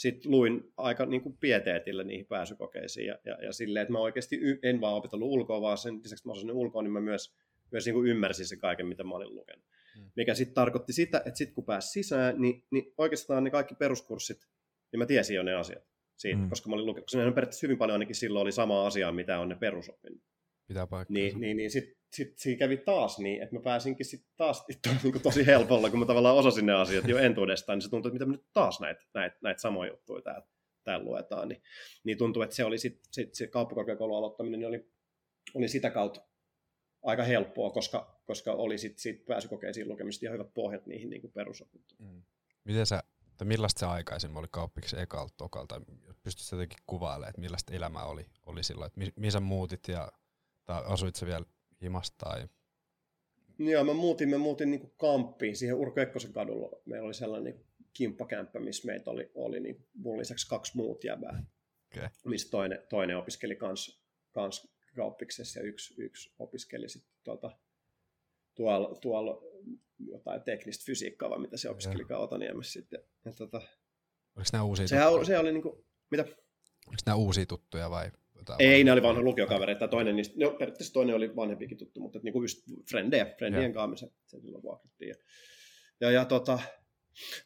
sit 0.00 0.26
luin 0.26 0.72
aika 0.76 1.06
niin 1.06 1.22
kuin 1.22 1.36
pieteetillä 1.40 2.04
niihin 2.04 2.26
pääsykokeisiin 2.26 3.06
ja, 3.06 3.18
ja, 3.24 3.44
ja 3.44 3.52
silleen, 3.52 3.82
että 3.82 3.92
mä 3.92 3.98
oikeasti 3.98 4.36
y- 4.36 4.58
en 4.62 4.80
vaan 4.80 4.94
opitellut 4.94 5.28
ulkoa, 5.28 5.60
vaan 5.60 5.78
sen 5.78 6.00
lisäksi 6.02 6.26
mä 6.26 6.32
osasin 6.32 6.52
ulkoa, 6.52 6.82
niin 6.82 6.92
mä 6.92 7.00
myös, 7.00 7.34
myös 7.70 7.84
niin 7.84 7.94
kuin 7.94 8.08
ymmärsin 8.08 8.46
se 8.46 8.56
kaiken, 8.56 8.86
mitä 8.86 9.04
mä 9.04 9.14
olin 9.14 9.34
lukenut. 9.34 9.64
Hmm. 9.96 10.10
Mikä 10.16 10.34
sitten 10.34 10.54
tarkoitti 10.54 10.92
sitä, 10.92 11.18
että 11.18 11.38
sitten 11.38 11.54
kun 11.54 11.64
pääsi 11.64 11.88
sisään, 11.88 12.40
niin, 12.40 12.64
niin 12.70 12.94
oikeastaan 12.98 13.44
ne 13.44 13.50
kaikki 13.50 13.74
peruskurssit, 13.74 14.48
niin 14.92 14.98
mä 14.98 15.06
tiesin 15.06 15.36
jo 15.36 15.42
ne 15.42 15.54
asiat 15.54 15.84
siitä, 16.16 16.38
mm. 16.38 16.48
koska 16.48 16.68
mä 16.68 16.74
olin 16.74 16.86
lukenut, 16.86 17.06
koska 17.06 17.18
ne 17.18 17.26
on 17.26 17.34
periaatteessa 17.34 17.66
hyvin 17.66 17.78
paljon 17.78 17.94
ainakin 17.94 18.14
silloin 18.14 18.42
oli 18.42 18.52
sama 18.52 18.86
asia, 18.86 19.12
mitä 19.12 19.38
on 19.38 19.48
ne 19.48 19.56
perusopinnot. 19.56 20.22
Pitää 20.68 20.86
paikkaa. 20.86 21.14
Niin, 21.14 21.40
niin, 21.40 21.56
niin 21.56 21.70
sitten 21.70 21.96
sit, 22.12 22.38
siinä 22.38 22.58
kävi 22.58 22.76
taas 22.76 23.18
niin, 23.18 23.42
että 23.42 23.54
mä 23.54 23.62
pääsinkin 23.62 24.06
sit 24.06 24.26
taas 24.36 24.64
niin 24.68 25.22
tosi 25.22 25.46
helpolla, 25.46 25.90
kun 25.90 25.98
mä 25.98 26.06
tavallaan 26.06 26.36
osasin 26.36 26.66
ne 26.66 26.72
asiat 26.72 27.08
jo 27.08 27.18
entuudestaan, 27.18 27.76
niin 27.76 27.82
se 27.82 27.90
tuntui, 27.90 28.08
että 28.08 28.24
mitä 28.24 28.32
nyt 28.32 28.46
taas 28.52 28.80
näitä 28.80 29.04
näit, 29.14 29.32
näit 29.42 29.58
samoja 29.58 29.90
juttuja 29.90 30.22
täällä, 30.22 30.46
täällä 30.84 31.04
luetaan. 31.04 31.48
Niin, 31.48 31.62
niin 32.04 32.18
tuntuu, 32.18 32.42
että 32.42 32.56
se 32.56 32.64
oli 32.64 32.78
sit, 32.78 33.00
sit 33.10 33.34
se 33.34 33.46
kauppakorkeakoulun 33.46 34.18
aloittaminen 34.18 34.60
niin 34.60 34.68
oli, 34.68 34.90
oli 35.54 35.68
sitä 35.68 35.90
kautta 35.90 36.20
aika 37.02 37.22
helppoa, 37.22 37.70
koska, 37.70 38.22
koska 38.26 38.52
oli 38.52 38.78
sitten 38.78 39.00
sit 39.00 39.26
pääsykokeisiin 39.26 39.88
lukemista 39.88 40.24
ja 40.24 40.30
hyvät 40.30 40.54
pohjat 40.54 40.86
niihin 40.86 41.10
niin 41.10 41.32
perusopintoihin. 41.32 42.06
Mm. 42.06 42.22
Miten 42.64 42.86
sä 42.86 43.02
että 43.40 43.48
millaista 43.48 43.80
se 43.80 43.86
aikaisemmin 43.86 44.38
oli 44.38 44.46
kauppiksi 44.50 45.00
ekalta, 45.00 45.34
tokalta, 45.36 45.80
pystytkö 46.22 46.56
jotenkin 46.56 46.78
kuvailemaan, 46.86 47.28
että 47.28 47.40
millaista 47.40 47.74
elämää 47.74 48.04
oli, 48.04 48.26
oli 48.46 48.62
silloin, 48.62 48.86
että 48.86 48.98
mi, 48.98 49.12
mihin 49.16 49.32
sä 49.32 49.40
muutit 49.40 49.88
ja 49.88 50.12
tai 50.64 50.82
asuit 50.86 51.16
sä 51.16 51.26
vielä 51.26 51.44
himasta 51.82 52.16
tai... 52.18 52.48
Joo, 53.58 53.84
mä 53.84 53.92
muutin, 53.92 54.28
mä 54.28 54.38
muutin 54.38 54.70
niin 54.70 54.92
kamppiin 54.96 55.56
siihen 55.56 55.76
Urko 55.76 56.00
Ekkosen 56.00 56.32
kadulla. 56.32 56.80
Meillä 56.84 57.06
oli 57.06 57.14
sellainen 57.14 57.54
niin 57.54 57.66
kimppakämppä, 57.92 58.60
missä 58.60 58.86
meitä 58.86 59.10
oli, 59.10 59.30
oli 59.34 59.60
niin 59.60 59.86
mun 59.94 60.18
lisäksi 60.18 60.48
kaksi 60.48 60.76
muut 60.76 61.04
jäbää, 61.04 61.42
okay. 61.96 62.08
missä 62.24 62.50
toinen, 62.50 62.78
toinen 62.88 63.16
opiskeli 63.16 63.56
kans, 63.56 64.02
kans 64.32 64.74
kauppiksessa 64.96 65.60
ja 65.60 65.66
yksi, 65.66 65.94
yksi 66.02 66.34
opiskeli 66.38 66.88
sitten 66.88 67.12
tuota, 67.24 67.58
tuolla, 68.54 68.98
tuolla 69.00 69.42
jotain 69.98 70.42
teknistä 70.42 70.84
fysiikkaa 70.86 71.30
vai 71.30 71.38
mitä 71.38 71.56
se 71.56 71.70
opiskeli 71.70 72.04
Kautaniemessä 72.04 72.72
sitten. 72.72 73.00
Ja, 73.24 73.32
tota, 73.32 73.58
Oliko 74.36 74.50
nämä 74.52 74.64
uusia 74.64 74.88
sehän, 74.88 75.08
tuttuja? 75.08 75.26
Se 75.26 75.38
oli 75.38 75.52
niinku, 75.52 75.84
mitä? 76.10 76.22
Oliko 76.86 77.02
nämä 77.06 77.16
uusia 77.16 77.46
tuttuja 77.46 77.90
vai? 77.90 78.10
Ei, 78.58 78.84
ne 78.84 78.92
oli 78.92 79.02
vanha 79.02 79.22
lukiokavereita. 79.22 79.88
Toinen 79.88 80.16
niistä, 80.16 80.34
no 80.38 80.50
periaatteessa 80.50 80.92
toinen 80.92 81.16
oli 81.16 81.36
vanhempikin 81.36 81.78
tuttu, 81.78 82.00
mutta 82.00 82.18
niinku 82.22 82.42
just 82.42 82.62
frendejä, 82.90 83.26
frendien 83.38 83.72
kanssa 83.72 84.06
se, 84.06 84.12
se 84.26 84.40
silloin 84.40 84.62
vuokrattiin. 84.62 85.08
Ja, 85.08 85.14
ja, 86.00 86.10
ja 86.10 86.24
tota, 86.24 86.58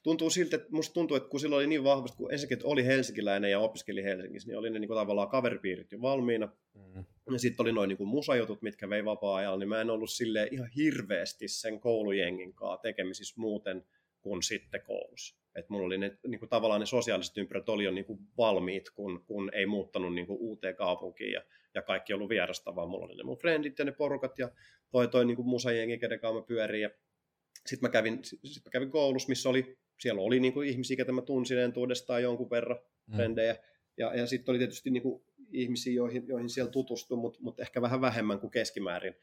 tuntuu 0.02 0.30
siltä, 0.30 0.56
että 0.56 0.68
musta 0.70 0.94
tuntuu, 0.94 1.16
että 1.16 1.28
kun 1.28 1.40
silloin 1.40 1.58
oli 1.58 1.66
niin 1.66 1.84
vahvasti, 1.84 2.16
kun 2.16 2.32
ensinnäkin 2.32 2.56
että 2.56 2.68
oli 2.68 2.84
helsinkiläinen 2.84 3.50
ja 3.50 3.58
opiskeli 3.58 4.04
Helsingissä, 4.04 4.48
niin 4.48 4.58
oli 4.58 4.70
ne 4.70 4.78
niin 4.78 4.88
kuin 4.88 4.98
tavallaan 4.98 5.28
kaveripiirit 5.28 5.92
jo 5.92 6.00
valmiina. 6.00 6.48
Mm. 6.74 7.04
Ja 7.32 7.38
sitten 7.38 7.64
oli 7.64 7.72
noin 7.72 7.88
niin 7.88 8.08
musajutut, 8.08 8.62
mitkä 8.62 8.90
vei 8.90 9.04
vapaa-ajalla, 9.04 9.58
niin 9.58 9.68
mä 9.68 9.80
en 9.80 9.90
ollut 9.90 10.10
sille 10.10 10.48
ihan 10.50 10.68
hirveästi 10.76 11.48
sen 11.48 11.80
koulujengin 11.80 12.54
kanssa 12.54 12.82
tekemisissä 12.82 13.34
muuten 13.40 13.84
kuin 14.24 14.42
sitten 14.42 14.82
koulussa. 14.86 15.36
Että 15.54 15.72
mulla 15.72 15.86
oli 15.86 15.98
ne, 15.98 16.18
niin 16.26 16.38
kuin 16.38 16.48
tavallaan 16.48 16.80
ne 16.80 16.86
sosiaaliset 16.86 17.38
ympyrät 17.38 17.68
oli 17.68 17.84
jo 17.84 17.90
niin 17.90 18.04
kuin 18.04 18.18
valmiit, 18.38 18.90
kun, 18.90 19.24
kun 19.26 19.50
ei 19.54 19.66
muuttanut 19.66 20.14
niin 20.14 20.26
kuin 20.26 20.38
uuteen 20.38 20.76
kaupunkiin 20.76 21.32
ja, 21.32 21.42
ja 21.74 21.82
kaikki 21.82 22.14
ollut 22.14 22.28
vierasta, 22.28 22.74
vaan 22.76 22.88
mulla 22.88 23.04
oli 23.04 23.16
ne 23.16 23.22
mun 23.22 23.38
frendit 23.38 23.78
ja 23.78 23.84
ne 23.84 23.92
porukat 23.92 24.38
ja 24.38 24.50
toi, 24.90 25.08
toi 25.08 25.24
niin 25.24 25.36
kuin 25.36 25.48
musajengi, 25.48 25.98
kenen 25.98 26.20
kanssa 26.20 26.40
mä 26.40 26.46
pyörin 26.46 26.82
ja 26.82 26.90
sitten 27.66 27.88
mä 27.88 27.92
kävin, 27.92 28.18
sit 28.24 28.64
mä 28.64 28.70
kävin 28.70 28.90
koulussa, 28.90 29.28
missä 29.28 29.48
oli, 29.48 29.76
siellä 30.00 30.22
oli 30.22 30.40
niin 30.40 30.52
kuin 30.52 30.68
ihmisiä, 30.68 30.96
ketä 30.96 31.12
mä 31.12 31.22
tunsin 31.22 31.58
entuudestaan 31.58 32.22
jonkun 32.22 32.50
verran, 32.50 32.78
mm. 33.06 33.16
frendejä. 33.16 33.56
Ja, 33.96 34.14
ja 34.14 34.26
sitten 34.26 34.52
oli 34.52 34.58
tietysti 34.58 34.90
niin 34.90 35.02
kuin 35.02 35.24
ihmisiä, 35.52 35.92
joihin, 35.92 36.28
joihin 36.28 36.48
siellä 36.48 36.70
tutustui, 36.70 37.18
mutta 37.18 37.38
mut 37.42 37.60
ehkä 37.60 37.82
vähän 37.82 38.00
vähemmän 38.00 38.40
kuin 38.40 38.50
keskimäärin. 38.50 39.14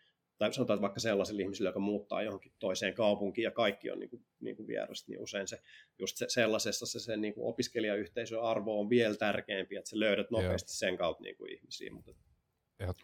Tai 0.41 0.54
sanotaan, 0.54 0.75
että 0.75 0.82
vaikka 0.82 0.99
sellaisille 0.99 1.41
ihmisille, 1.41 1.69
joka 1.69 1.80
muuttaa 1.80 2.21
johonkin 2.21 2.51
toiseen 2.60 2.93
kaupunkiin 2.93 3.43
ja 3.43 3.51
kaikki 3.51 3.91
on 3.91 3.99
niin 3.99 4.10
kuin, 4.10 4.25
niin 4.39 4.56
kuin 4.56 4.67
vierasta, 4.67 5.12
niin 5.12 5.21
usein 5.21 5.47
se, 5.47 5.62
just 5.99 6.17
se, 6.17 6.25
sellaisessa 6.30 6.86
se, 6.86 6.99
se 6.99 7.17
niin 7.17 7.34
kuin 7.34 7.47
opiskelijayhteisön 7.47 8.41
arvo 8.41 8.80
on 8.80 8.89
vielä 8.89 9.15
tärkeämpi, 9.15 9.75
että 9.75 9.89
sä 9.89 9.99
löydät 9.99 10.32
nopeasti 10.32 10.69
Joo. 10.69 10.89
sen 10.89 10.97
kautta 10.97 11.23
niin 11.23 11.38
kuin 11.38 11.51
ihmisiä. 11.54 11.91
Mutta, 11.91 12.12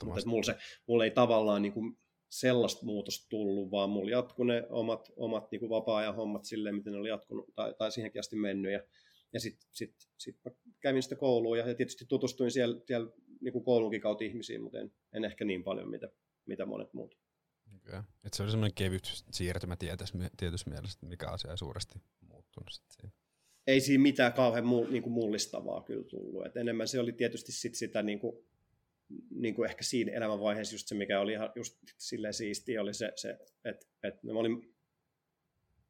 mutta 0.03 0.21
mulla, 0.25 0.43
se, 0.43 0.55
mulla 0.87 1.03
ei 1.03 1.11
tavallaan 1.11 1.61
niin 1.61 1.73
kuin, 1.73 1.97
sellaista 2.29 2.85
muutosta 2.85 3.29
tullut, 3.29 3.71
vaan 3.71 3.89
mulla 3.89 4.11
jatkuu 4.11 4.45
ne 4.45 4.67
omat, 4.69 5.11
omat 5.15 5.51
niin 5.51 5.59
kuin 5.59 5.69
vapaa-ajan 5.69 6.15
hommat 6.15 6.45
silleen, 6.45 6.75
miten 6.75 6.93
ne 6.93 6.99
oli 6.99 7.09
jatkunut 7.09 7.49
tai, 7.55 7.73
tai 7.77 7.91
siihenkin 7.91 8.19
asti 8.19 8.35
mennyt. 8.35 8.71
Ja, 8.71 8.83
ja 9.33 9.39
sitten 9.39 9.69
sit, 9.71 9.95
sit 10.17 10.35
mä 10.45 10.51
kävin 10.79 11.03
sitä 11.03 11.15
koulua 11.15 11.57
ja, 11.57 11.67
ja 11.67 11.75
tietysti 11.75 12.05
tutustuin 12.05 12.51
siellä, 12.51 12.81
siellä 12.85 13.11
niin 13.41 13.53
kuin 13.53 13.63
koulunkin 13.63 14.01
kautta 14.01 14.23
ihmisiin, 14.23 14.61
mutta 14.61 14.79
en, 14.79 14.91
en 15.13 15.25
ehkä 15.25 15.45
niin 15.45 15.63
paljon, 15.63 15.89
mitä, 15.89 16.09
mitä 16.45 16.65
monet 16.65 16.93
muut. 16.93 17.26
Okay. 17.75 18.01
Et 18.25 18.33
se 18.33 18.43
oli 18.43 18.51
semmoinen 18.51 18.75
kevyt 18.75 19.23
siirtymä 19.31 19.75
tietyssä 20.37 20.69
mielessä, 20.69 20.99
mikä 21.01 21.27
asia 21.27 21.51
ei 21.51 21.57
suuresti 21.57 21.99
muuttunut 22.21 22.69
sit 22.71 22.85
siinä. 22.89 23.11
Ei 23.67 23.81
siinä 23.81 24.01
mitään 24.01 24.33
kauhean 24.33 24.65
muu, 24.65 24.87
niin 24.87 25.03
kuin 25.03 25.13
mullistavaa 25.13 25.83
kyllä 25.83 26.03
tullut. 26.03 26.45
Et 26.45 26.57
enemmän 26.57 26.87
se 26.87 26.99
oli 26.99 27.11
tietysti 27.11 27.51
sit 27.51 27.75
sitä 27.75 28.03
niin 28.03 28.19
kuin 28.19 28.47
niin 29.29 29.55
kuin 29.55 29.69
ehkä 29.69 29.83
siinä 29.83 30.11
elämänvaiheessa 30.11 30.75
just 30.75 30.87
se, 30.87 30.95
mikä 30.95 31.19
oli 31.19 31.31
ihan 31.33 31.51
just 31.55 31.77
silleen 31.97 32.33
siistiä, 32.33 32.81
oli 32.81 32.93
se, 32.93 33.11
se 33.15 33.37
että, 33.65 33.85
että 34.03 34.27
mä 34.27 34.39
olin, 34.39 34.75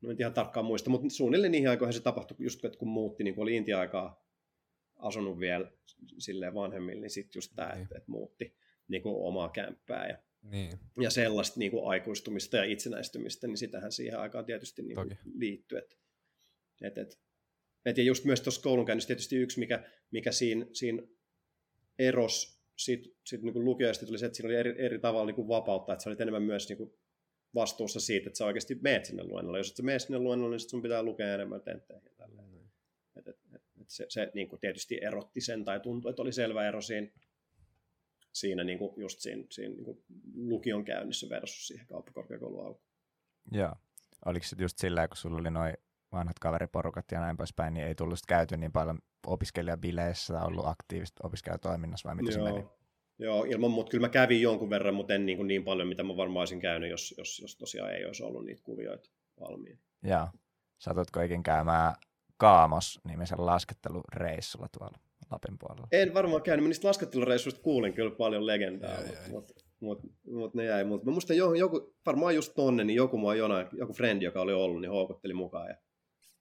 no 0.01 0.11
en 0.11 0.17
ihan 0.19 0.33
tarkkaan 0.33 0.65
muista, 0.65 0.89
mutta 0.89 1.09
suunnilleen 1.09 1.51
niihin 1.51 1.69
aikoihin 1.69 1.93
se 1.93 2.01
tapahtui 2.01 2.37
just, 2.39 2.59
kun 2.77 2.87
muutti, 2.87 3.23
niin 3.23 3.35
kun 3.35 3.41
oli 3.41 3.55
Intia-aikaa 3.55 4.27
asunut 4.95 5.39
vielä 5.39 5.71
silleen 6.17 6.53
vanhemmille, 6.53 7.01
niin 7.01 7.09
sitten 7.09 7.37
just 7.37 7.51
tämä, 7.55 7.73
niin. 7.73 7.83
että, 7.83 7.97
että 7.97 8.11
muutti 8.11 8.55
niin 8.87 9.01
kuin 9.01 9.15
omaa 9.15 9.49
kämppää 9.49 10.07
ja, 10.07 10.17
niin. 10.49 10.79
ja 11.01 11.10
sellaista 11.10 11.60
niin 11.60 11.71
kuin 11.71 11.88
aikuistumista 11.88 12.57
ja 12.57 12.63
itsenäistymistä, 12.63 13.47
niin 13.47 13.57
sitähän 13.57 13.91
siihen 13.91 14.19
aikaan 14.19 14.45
tietysti 14.45 14.81
niin 14.81 14.95
kuin 14.95 15.17
liittyy. 15.33 15.77
Että, 15.77 15.95
että, 16.81 17.01
että, 17.01 17.15
että 17.86 18.01
ja 18.01 18.05
just 18.05 18.25
myös 18.25 18.41
tuossa 18.41 18.62
koulunkäynnissä 18.62 19.07
tietysti 19.07 19.36
yksi, 19.36 19.60
mikä, 19.60 19.83
mikä 20.12 20.31
siinä, 20.31 20.65
siinä 20.73 21.03
eros 21.99 22.57
sitten 22.75 23.12
sit 23.25 23.41
niin 23.41 23.65
lukioista 23.65 24.05
tuli 24.05 24.17
se, 24.17 24.25
että 24.25 24.36
siinä 24.36 24.47
oli 24.47 24.55
eri, 24.55 24.75
eri 24.77 24.99
tavalla 24.99 25.25
niin 25.25 25.36
kuin 25.36 25.47
vapautta, 25.47 25.93
että 25.93 26.03
sä 26.03 26.10
olit 26.10 26.21
enemmän 26.21 26.43
myös 26.43 26.69
niin 26.69 26.77
kuin 26.77 26.93
vastuussa 27.55 27.99
siitä, 27.99 28.29
että 28.29 28.38
sä 28.38 28.45
oikeasti 28.45 28.75
meet 28.81 29.05
sinne 29.05 29.23
luennolle. 29.23 29.57
Jos 29.57 29.69
et 29.69 29.75
sä 29.75 29.83
meet 29.83 30.01
sinne 30.01 30.19
luennolle, 30.19 30.53
niin 30.53 30.60
sit 30.60 30.69
sun 30.69 30.81
pitää 30.81 31.03
lukea 31.03 31.33
enemmän 31.33 31.62
tentteihin. 31.62 32.12
Mm. 32.27 32.69
Et, 33.15 33.27
et, 33.27 33.38
et, 33.55 33.62
et 33.81 33.89
se 33.89 34.05
se 34.10 34.31
niin 34.33 34.47
kuin 34.47 34.60
tietysti 34.60 34.99
erotti 35.01 35.41
sen, 35.41 35.65
tai 35.65 35.79
tuntui, 35.79 36.10
että 36.10 36.21
oli 36.21 36.33
selvä 36.33 36.67
ero 36.67 36.81
siinä, 36.81 37.07
siinä 38.39 38.63
niin 38.63 38.78
kuin, 38.78 38.93
just 38.97 39.19
siinä, 39.19 39.43
siinä 39.52 39.73
niin 39.73 39.86
kuin 39.86 40.04
lukion 40.36 40.86
käynnissä 40.86 41.30
versus 41.30 41.67
siihen 41.67 41.88
kauppakorkeakoulun 41.88 42.65
alkuun. 42.65 42.88
Joo. 43.52 43.73
Oliko 44.26 44.45
se 44.45 44.56
just 44.60 44.78
sillä, 44.78 45.08
kun 45.08 45.17
sulla 45.17 45.38
oli 45.38 45.52
noin 45.52 45.73
vanhat 46.12 46.39
kaveriporukat 46.39 47.06
ja 47.12 47.19
näin 47.19 47.38
poispäin, 47.38 47.73
niin 47.73 47.88
ei 47.88 47.95
tullut 47.95 48.19
käyty 48.28 48.58
niin 48.58 48.71
paljon 48.71 49.00
opiskelijabileissä 49.28 50.34
tai 50.34 50.47
ollut 50.47 50.67
aktiivista 50.67 51.28
opiskelijatoiminnassa 51.28 52.10
vai 52.10 52.15
miten 52.15 52.39
Joo. 52.39 52.47
se 52.47 52.54
meni? 52.54 52.67
Joo, 53.19 53.43
ilman 53.43 53.71
muuta 53.71 53.89
kyllä 53.89 54.08
mä 54.08 54.12
kävin 54.12 54.41
jonkun 54.41 54.69
verran, 54.69 54.93
mutta 54.93 55.13
en 55.13 55.26
niin, 55.26 55.38
kuin 55.38 55.47
niin 55.47 55.63
paljon, 55.63 55.88
mitä 55.88 56.04
mä 56.04 56.17
varmaan 56.17 56.41
olisin 56.41 56.60
käynyt, 56.60 56.89
jos, 56.89 57.15
jos, 57.17 57.39
jos 57.39 57.56
tosiaan 57.56 57.93
ei 57.93 58.06
olisi 58.06 58.23
ollut 58.23 58.45
niitä 58.45 58.63
kuvioita 58.63 59.10
valmiina. 59.39 59.80
Joo. 60.04 60.28
Satutko 60.78 61.21
ikin 61.21 61.43
käymään 61.43 61.95
Kaamos-nimisen 62.38 63.45
laskettelureissulla 63.45 64.67
tuolla 64.78 64.97
Lapin 65.31 65.57
puolella? 65.59 65.87
En 65.91 66.13
varmaan 66.13 66.41
käynyt, 66.41 66.63
mä 66.63 66.67
niistä 66.67 66.87
laskettelureissuista 66.87 67.61
kuulin 67.61 67.93
kyllä 67.93 68.11
paljon 68.11 68.45
legendaa, 68.45 68.91
Jäi, 68.91 69.03
mutta 69.03 69.19
jäi. 69.19 69.29
mut, 69.29 69.51
mut, 69.79 69.99
mut 70.27 70.53
ne 70.53 70.65
jäi. 70.65 70.83
Mut 70.83 71.03
mä 71.03 71.11
muistan 71.11 71.37
joku, 71.37 71.95
varmaan 72.05 72.35
just 72.35 72.53
tonne, 72.55 72.83
niin 72.83 72.95
joku 72.95 73.17
mua 73.17 73.35
jonain, 73.35 73.67
joku 73.73 73.93
frendi, 73.93 74.25
joka 74.25 74.41
oli 74.41 74.53
ollut, 74.53 74.81
niin 74.81 74.91
houkutteli 74.91 75.33
mukaan. 75.33 75.69
Ja, 75.69 75.75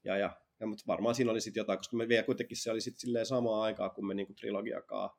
ja, 0.05 0.16
ja, 0.16 0.31
ja 0.61 0.66
mutta 0.66 0.85
varmaan 0.87 1.14
siinä 1.14 1.31
oli 1.31 1.40
sitten 1.40 1.61
jotain, 1.61 1.79
koska 1.79 1.96
me 1.96 2.09
vielä 2.09 2.22
kuitenkin 2.22 2.57
se 2.57 2.70
oli 2.70 2.81
sitten 2.81 3.01
silleen 3.01 3.27
samaa 3.27 3.62
aikaa, 3.62 3.90
kun 3.90 4.07
me 4.07 4.14
niinku 4.14 4.35
trilogiakaan 4.35 5.11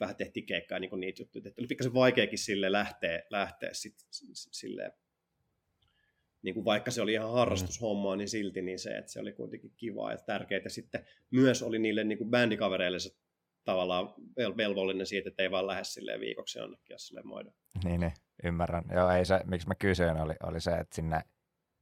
vähän 0.00 0.16
tehtiin 0.16 0.46
keikkaa 0.46 0.78
niinku 0.78 0.96
niitä 0.96 1.22
juttuja. 1.22 1.42
Että 1.46 1.60
oli 1.60 1.66
pikkasen 1.66 1.94
vaikeakin 1.94 2.38
sille 2.38 2.72
lähteä, 2.72 3.22
lähteä 3.30 3.70
sit, 3.72 3.94
silleen, 4.52 4.92
niin 6.42 6.54
kuin 6.54 6.64
vaikka 6.64 6.90
se 6.90 7.02
oli 7.02 7.12
ihan 7.12 7.32
harrastushommaa, 7.32 8.16
niin 8.16 8.28
silti 8.28 8.62
niin 8.62 8.78
se, 8.78 8.90
että 8.90 9.12
se 9.12 9.20
oli 9.20 9.32
kuitenkin 9.32 9.72
kivaa 9.76 10.12
ja 10.12 10.18
tärkeää. 10.18 10.60
Ja 10.64 10.70
sitten 10.70 11.04
myös 11.30 11.62
oli 11.62 11.78
niille 11.78 12.04
niin 12.04 12.18
kuin 12.18 12.30
bändikavereille 12.30 12.98
se 12.98 13.10
tavallaan 13.64 14.08
vel- 14.40 14.56
velvollinen 14.56 15.06
siitä, 15.06 15.28
että 15.28 15.42
ei 15.42 15.50
vaan 15.50 15.66
lähde 15.66 15.84
silleen 15.84 16.20
viikoksi 16.20 16.58
jonnekin 16.58 16.94
ja 16.94 16.98
silleen 16.98 17.26
moida. 17.26 17.50
Niin, 17.84 18.00
niin, 18.00 18.12
ymmärrän. 18.44 18.84
Joo, 18.94 19.10
ei 19.10 19.24
se, 19.24 19.40
miksi 19.44 19.68
mä 19.68 19.74
kysyin, 19.74 20.16
oli, 20.16 20.34
oli 20.42 20.60
se, 20.60 20.70
että 20.70 20.94
sinne, 20.96 21.22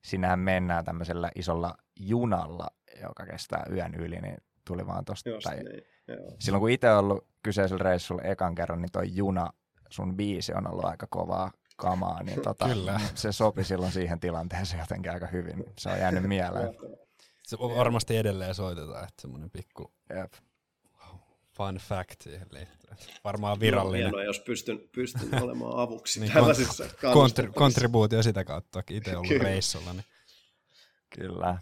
sinnehän 0.05 0.39
mennään 0.39 0.85
tämmöisellä 0.85 1.31
isolla 1.35 1.75
junalla, 2.01 2.67
joka 3.03 3.27
kestää 3.27 3.67
yön 3.73 3.95
yli, 3.95 4.21
niin 4.21 4.37
tuli 4.67 4.87
vaan 4.87 5.05
tosta. 5.05 5.31
Just 5.31 5.45
Tai, 5.45 5.65
niin. 5.65 5.83
Joo. 6.09 6.37
silloin 6.39 6.61
kun 6.61 6.71
itse 6.71 6.91
ollut 6.91 7.27
kyseisellä 7.43 7.83
reissulla 7.83 8.23
ekan 8.23 8.55
kerran, 8.55 8.83
niin 8.83 8.93
toi 8.93 9.15
juna, 9.15 9.53
sun 9.91 10.17
biisi 10.17 10.53
on 10.55 10.71
ollut 10.71 10.85
aika 10.85 11.07
kovaa 11.11 11.51
kamaa, 11.79 12.23
niin 12.23 12.43
tota, 12.49 12.69
Kyllä. 12.69 13.01
se 13.15 13.33
sopi 13.33 13.65
silloin 13.65 13.93
siihen 13.93 14.21
tilanteeseen 14.21 14.81
jotenkin 14.81 15.13
aika 15.13 15.27
hyvin. 15.27 15.65
Se 15.79 15.89
on 15.89 15.99
jäänyt 15.99 16.23
mieleen. 16.23 16.75
Se 17.47 17.59
varmasti 17.59 18.17
edelleen 18.17 18.55
soitetaan, 18.55 19.05
että 19.05 19.23
semmoinen 19.23 19.51
pikku 19.51 19.93
Jep. 20.17 20.33
fun 21.57 21.75
fact 21.77 22.21
siihen 22.23 22.47
liittyen. 22.51 22.97
Varmaan 23.25 23.61
virallinen 23.61 24.07
Hienoa, 24.07 24.23
jos 24.25 24.41
pystyn, 24.41 24.81
pystyn 24.93 25.43
olemaan 25.45 25.79
avuksi 25.79 26.21
Niin, 26.21 26.33
tällaisissa 26.33 26.85
kontri- 26.85 27.53
kontribuutio 27.55 28.23
sitä 28.23 28.45
kautta, 28.45 28.79
että 28.79 28.95
itse 28.95 29.17
ollut 29.17 29.29
Kyllä. 29.29 29.45
reissulla. 29.45 29.93
Niin 29.93 30.05
Kyllä. 31.11 31.59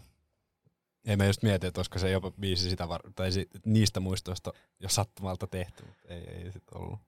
ei 1.05 1.15
me 1.17 1.27
just 1.27 1.43
mieti, 1.43 1.67
että 1.67 1.79
olisiko 1.79 1.99
se 1.99 2.09
jopa 2.09 2.31
biisi 2.31 2.69
sitä 2.69 2.87
var- 2.89 3.11
tai 3.15 3.29
niistä 3.65 3.99
muistoista 3.99 4.53
jo 4.79 4.89
sattumalta 4.89 5.47
tehty, 5.47 5.83
mutta 5.85 6.07
ei, 6.13 6.27
ei 6.29 6.51
sit 6.51 6.63
ollut. 6.75 6.99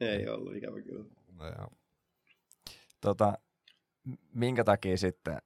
Ei 0.00 0.28
ollut, 0.28 0.56
ikävä 0.56 0.82
kyllä. 0.82 1.04
No, 1.32 1.46
joo. 1.46 1.68
Tota, 3.04 3.38
minkä 4.34 4.64
takia 4.64 4.96
sitten 4.96 5.38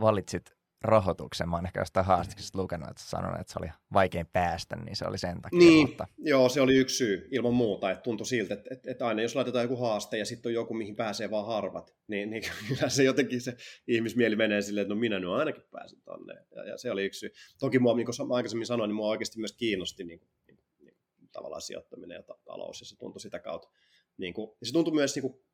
valitsit 0.00 0.56
rahoituksen? 0.82 1.48
Mä 1.48 1.56
oon 1.56 1.66
ehkä 1.66 1.80
jostain 1.80 2.06
haastiksesta 2.06 2.58
lukenut, 2.58 2.90
että 2.90 3.02
sanonut, 3.02 3.40
että 3.40 3.52
se 3.52 3.58
oli 3.58 3.70
vaikein 3.92 4.26
päästä, 4.26 4.76
niin 4.76 4.96
se 4.96 5.04
oli 5.04 5.18
sen 5.18 5.42
takia. 5.42 5.58
Niin, 5.58 5.88
Mutta, 5.88 6.06
joo, 6.18 6.48
se 6.48 6.60
oli 6.60 6.76
yksi 6.76 6.96
syy 6.96 7.28
ilman 7.30 7.54
muuta, 7.54 7.90
että 7.90 8.02
tuntui 8.02 8.26
siltä, 8.26 8.54
että, 8.54 8.68
että, 8.74 8.90
että 8.90 9.06
aina 9.06 9.22
jos 9.22 9.36
laitetaan 9.36 9.64
joku 9.64 9.76
haaste 9.76 10.18
ja 10.18 10.24
sitten 10.24 10.50
on 10.50 10.54
joku, 10.54 10.74
mihin 10.74 10.96
pääsee 10.96 11.30
vaan 11.30 11.46
harvat, 11.46 11.94
niin, 12.08 12.30
niin 12.30 12.42
kyllä 12.68 12.88
se 12.88 13.04
jotenkin 13.04 13.40
se 13.40 13.56
ihmismieli 13.88 14.36
menee 14.36 14.62
silleen, 14.62 14.82
että 14.82 14.94
no 14.94 15.00
minä 15.00 15.18
nyt 15.18 15.30
ainakin 15.30 15.62
pääsen 15.70 16.00
tonne. 16.00 16.34
Ja, 16.56 16.64
ja 16.64 16.78
se 16.78 16.90
oli 16.90 17.04
yksi 17.04 17.20
syy. 17.20 17.30
Toki 17.60 17.78
mua, 17.78 17.96
niin 17.96 18.06
kuin 18.06 18.32
aikaisemmin 18.32 18.66
sanoin, 18.66 18.88
niin 18.88 18.96
mua 18.96 19.08
oikeasti 19.08 19.38
myös 19.38 19.52
kiinnosti 19.52 20.04
niin 20.04 20.20
niin 20.46 20.58
niin 20.80 20.96
tavallaan 21.32 21.62
sijoittaminen 21.62 22.16
ja 22.16 22.22
ta- 22.22 22.38
talous, 22.44 22.80
ja 22.80 22.86
se 22.86 22.96
tuntui 22.96 23.20
sitä 23.20 23.38
kautta. 23.38 23.68
Niin 24.18 24.34
kuin, 24.34 24.50
ja 24.60 24.66
se 24.66 24.72
tuntui 24.72 24.94
myös 24.94 25.14
niin 25.14 25.22
kuin, 25.22 25.45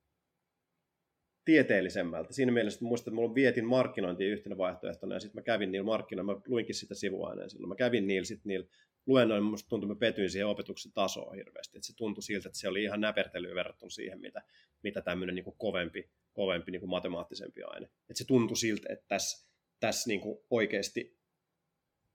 tieteellisemmältä. 1.45 2.33
Siinä 2.33 2.53
mielessä, 2.53 2.77
että 2.77 2.85
muistan, 2.85 3.13
että 3.13 3.15
mulla 3.15 3.35
vietin 3.35 3.67
markkinointia 3.67 4.29
yhtenä 4.29 4.59
vaihtoehtona, 4.59 5.15
ja 5.15 5.21
sitten 5.21 5.41
mä 5.41 5.43
kävin 5.43 5.73
niillä 5.73 5.87
markkinoilla, 5.87 6.35
mä 6.35 6.41
luinkin 6.47 6.75
sitä 6.75 6.95
sivuaineen 6.95 7.51
silloin. 7.51 7.69
Mä 7.69 7.75
kävin 7.75 8.07
niillä, 8.07 8.27
sitten 8.27 8.49
niillä 8.49 8.67
luennoilla, 9.07 9.51
musta 9.51 9.69
tuntui, 9.69 9.87
että 9.87 9.95
mä 9.95 10.11
petyin 10.11 10.31
siihen 10.31 10.47
opetuksen 10.47 10.93
tasoon 10.93 11.37
hirveästi. 11.37 11.79
Että 11.79 11.87
se 11.87 11.97
tuntui 11.97 12.23
siltä, 12.23 12.49
että 12.49 12.59
se 12.59 12.69
oli 12.69 12.83
ihan 12.83 13.01
näpertelyä 13.01 13.55
verrattuna 13.55 13.91
siihen, 13.91 14.21
mitä, 14.21 14.43
mitä 14.83 15.03
tämmöinen 15.03 15.35
niin 15.35 15.55
kovempi, 15.59 16.11
kovempi 16.33 16.71
niin 16.71 16.81
kuin 16.81 16.91
matemaattisempi 16.91 17.63
aine. 17.63 17.87
Että 17.87 18.19
se 18.19 18.27
tuntui 18.27 18.57
siltä, 18.57 18.93
että 18.93 19.05
tässä, 19.09 19.49
tässä 19.81 20.09
niin 20.09 20.21
kuin 20.21 20.39
oikeasti, 20.51 21.19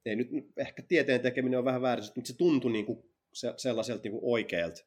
ei 0.05 0.15
nyt 0.15 0.27
ehkä 0.57 0.83
tieteen 0.87 1.21
tekeminen 1.21 1.59
on 1.59 1.65
vähän 1.65 1.81
väärin, 1.81 2.05
mutta 2.15 2.27
se 2.27 2.37
tuntui 2.37 2.71
niin 2.71 2.85
kuin 2.85 3.03
se, 3.33 3.53
sellaiselta 3.57 4.03
niin 4.03 4.11
kuin 4.11 4.23
oikealta 4.23 4.85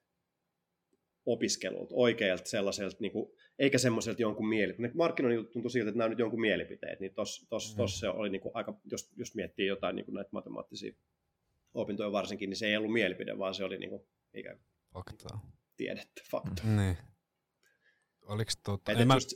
opiskelulta, 1.27 1.95
oikealta 1.95 2.45
sellaiselta, 2.49 2.97
niin 3.01 3.13
kuin, 3.13 3.33
eikä 3.61 3.79
semmoiselta 3.79 4.23
jonkun 4.23 4.49
mielipiteet. 4.49 4.95
Markkinoinnin 4.95 5.47
tuntui 5.47 5.71
siltä, 5.71 5.89
että 5.89 5.99
nämä 5.99 6.05
on 6.05 6.11
nyt 6.11 6.19
jonkun 6.19 6.41
mielipiteet, 6.41 7.01
niin 7.01 7.15
tossa 7.15 7.47
tos, 7.49 7.73
Mm. 7.73 7.77
tos 7.77 8.01
se 8.01 8.09
oli 8.09 8.31
niin 8.31 8.41
kuin 8.41 8.53
aika, 8.55 8.81
jos, 8.91 9.11
jos 9.17 9.35
miettii 9.35 9.67
jotain 9.67 9.97
niin 9.97 10.05
kuin 10.07 10.15
näitä 10.15 10.31
matemaattisia 10.33 10.93
opintoja 11.75 12.13
varsinkin, 12.13 12.51
niin 12.51 12.57
se 12.57 12.67
ei 12.67 12.77
ollut 12.77 12.93
mielipide, 12.93 13.39
vaan 13.39 13.55
se 13.55 13.65
oli 13.65 13.79
niin 13.79 13.91
kuin, 13.91 14.03
ikään 14.35 14.57
kuin 14.57 14.67
Faktaa. 14.95 15.51
tiedettä, 15.77 16.23
fakta. 16.31 16.63
Niin. 16.77 16.97
Oliko 18.23 18.51
tuota, 18.65 18.93
Et, 18.93 19.09
mä, 19.09 19.15
just, 19.15 19.31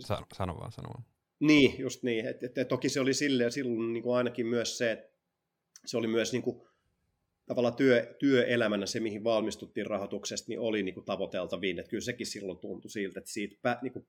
sano, 0.00 0.26
sano 0.34 0.56
vaan, 0.56 0.72
sano 0.72 0.88
vaan. 0.88 1.04
Niin, 1.40 1.78
just 1.78 2.02
niin. 2.02 2.26
Et, 2.26 2.42
et, 2.42 2.58
et, 2.58 2.68
toki 2.68 2.88
se 2.88 3.00
oli 3.00 3.14
silleen, 3.14 3.52
silloin 3.52 3.92
niin 3.92 4.02
kuin 4.02 4.16
ainakin 4.16 4.46
myös 4.46 4.78
se, 4.78 4.92
että 4.92 5.10
se 5.86 5.96
oli 5.96 6.06
myös 6.06 6.32
niin 6.32 6.42
kuin, 6.42 6.68
tavallaan 7.46 7.74
työ, 7.76 8.14
työelämänä 8.18 8.86
se, 8.86 9.00
mihin 9.00 9.24
valmistuttiin 9.24 9.86
rahoituksesta, 9.86 10.48
niin 10.48 10.60
oli 10.60 10.82
niin 10.82 10.94
kuin 10.94 11.04
tavoiteltavin. 11.06 11.78
Että 11.78 11.90
kyllä 11.90 12.04
sekin 12.04 12.26
silloin 12.26 12.58
tuntui 12.58 12.90
siltä, 12.90 13.18
että 13.18 13.30
siitä 13.30 13.56
pä, 13.62 13.78
niin 13.82 13.92
kuin 13.92 14.06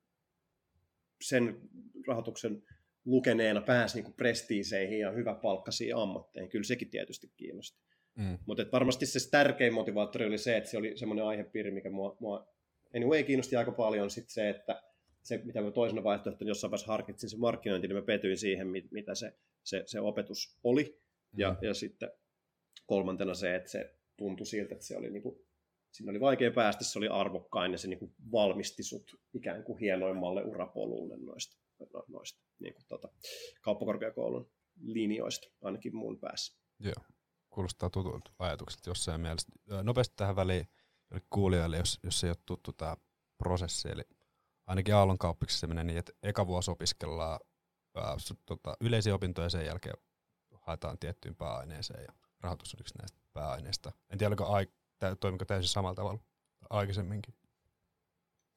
sen 1.22 1.58
rahoituksen 2.08 2.64
lukeneena 3.06 3.62
pääsi 3.62 3.96
niin 3.96 4.04
kuin 4.04 4.14
prestiiseihin 4.16 5.00
ja 5.00 5.12
hyväpalkkaisiin 5.12 5.96
ammatteihin. 5.96 6.50
Kyllä 6.50 6.64
sekin 6.64 6.90
tietysti 6.90 7.32
kiinnosti. 7.38 7.80
Mm. 8.16 8.38
Mutta 8.46 8.66
varmasti 8.72 9.06
se 9.06 9.30
tärkein 9.30 9.74
motivaattori 9.74 10.26
oli 10.26 10.38
se, 10.38 10.58
että 10.58 10.70
se 10.70 10.78
oli 10.78 10.98
semmoinen 10.98 11.26
aihepiiri, 11.26 11.72
mikä 11.72 11.90
mua, 11.90 12.18
mua 12.20 12.48
anyway 12.96 13.24
kiinnosti 13.24 13.56
aika 13.56 13.72
paljon. 13.72 14.10
Sitten 14.10 14.34
se, 14.34 14.50
että 14.50 14.82
se, 15.24 15.38
mitä 15.38 15.62
mä 15.62 15.72
toisena 15.72 16.04
vaihtoehtona 16.04 16.50
jossain 16.50 16.72
vaiheessa 16.72 16.92
harkitsin, 16.92 17.30
se 17.30 17.38
markkinointi, 17.38 17.88
niin 17.88 17.96
mä 17.98 18.02
petyin 18.02 18.38
siihen, 18.38 18.68
mit- 18.68 18.92
mitä 18.92 19.16
se, 19.16 19.34
se, 19.64 19.84
se 19.86 20.00
opetus 20.00 20.58
oli. 20.64 21.00
Ja, 21.38 21.50
Mm. 21.52 21.58
ja 21.68 21.74
sitten 21.74 22.12
kolmantena 22.86 23.34
se, 23.34 23.56
että 23.56 23.72
se 23.72 23.96
tuntui 24.18 24.46
siltä, 24.46 24.74
että 24.74 24.86
se 24.86 24.98
oli 24.98 25.10
niinku, 25.10 25.46
siinä 25.92 26.10
oli 26.10 26.20
vaikea 26.20 26.52
päästä, 26.52 26.84
se 26.84 27.00
oli 27.00 27.08
arvokkain 27.08 27.72
ja 27.72 27.78
se 27.78 27.88
niinku 27.88 28.14
valmisti 28.32 28.84
sut 28.84 29.16
ikään 29.34 29.64
kuin 29.64 29.80
hienoimmalle 29.80 30.44
urapolulle 30.44 31.18
noista, 31.18 31.58
no, 31.80 32.04
noista 32.08 32.42
niinku 32.60 32.82
tota, 32.88 33.10
kauppakorkeakoulun 33.62 34.52
linjoista, 34.82 35.48
ainakin 35.62 35.96
mun 35.96 36.20
päässä. 36.20 36.60
Kuulostaa 37.50 37.90
tutulta 37.90 38.32
ajatukset 38.40 38.86
jossain 38.86 39.22
mielessä. 39.22 39.52
Nopeasti 39.84 40.14
tähän 40.16 40.36
väliin 40.36 40.68
kuulijoille, 41.30 41.78
jos, 41.78 42.00
jos 42.04 42.24
ei 42.24 42.30
ole 42.30 42.38
tuttu 42.46 42.74
tämä 42.74 42.98
prosessi. 43.38 43.90
Eli 43.90 44.02
ainakin 44.68 44.96
Aallon 44.96 45.18
kauppiksessa 45.18 45.60
se 45.60 45.68
menee 45.68 45.84
niin, 45.84 45.98
että 45.98 46.14
eka 46.24 46.48
vuosi 46.48 46.72
opiskellaan 46.72 47.40
ää, 47.96 48.16
tota, 48.46 48.78
yleisiä 48.82 49.16
opintoja 49.16 49.46
ja 49.46 49.50
sen 49.50 49.66
jälkeen 49.66 49.98
haetaan 50.54 51.00
tiettyyn 51.00 51.36
pääaineeseen 51.36 52.04
ja 52.04 52.14
rahoitus 52.42 52.74
on 52.74 52.80
yksi 52.80 52.98
näistä 52.98 53.18
pääaineista. 53.34 53.92
En 54.10 54.18
tiedä, 54.18 54.30
oliko 54.30 54.46
ai, 54.46 54.68
toimiko 55.20 55.46
täysin 55.46 55.70
samalla 55.70 55.96
tavalla 55.96 56.20
aikaisemminkin. 56.70 57.34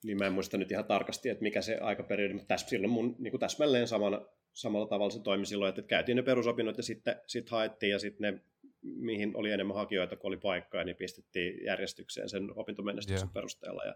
Niin 0.05 0.19
mä 0.19 0.27
en 0.27 0.33
muista 0.33 0.57
nyt 0.57 0.73
ihan 0.73 0.85
tarkasti, 0.85 1.29
että 1.29 1.43
mikä 1.43 1.63
se 1.63 1.79
aikaperiodi, 1.79 2.35
mutta 2.35 2.49
tässä, 2.49 2.69
silloin 2.69 2.91
mun 2.91 3.17
niin 3.19 3.31
kuin 3.31 3.41
täsmälleen 3.41 3.89
samana, 3.89 4.21
samalla 4.53 4.87
tavalla 4.87 5.11
se 5.11 5.21
toimi 5.21 5.47
silloin, 5.47 5.69
että 5.69 5.83
käytiin 5.83 6.17
ne 6.17 6.23
perusopinnot 6.23 6.77
ja 6.77 6.83
sitten 6.83 7.21
sit 7.27 7.51
haettiin 7.51 7.91
ja 7.91 7.99
sitten 7.99 8.35
ne, 8.35 8.43
mihin 8.83 9.37
oli 9.37 9.51
enemmän 9.51 9.77
hakijoita 9.77 10.17
kuin 10.17 10.29
oli 10.29 10.37
paikkaa, 10.37 10.85
niin 10.85 10.97
pistettiin 10.97 11.65
järjestykseen 11.65 12.29
sen 12.29 12.49
opintomenestyksen 12.55 13.27
Joo. 13.27 13.33
perusteella 13.35 13.85
ja, 13.85 13.95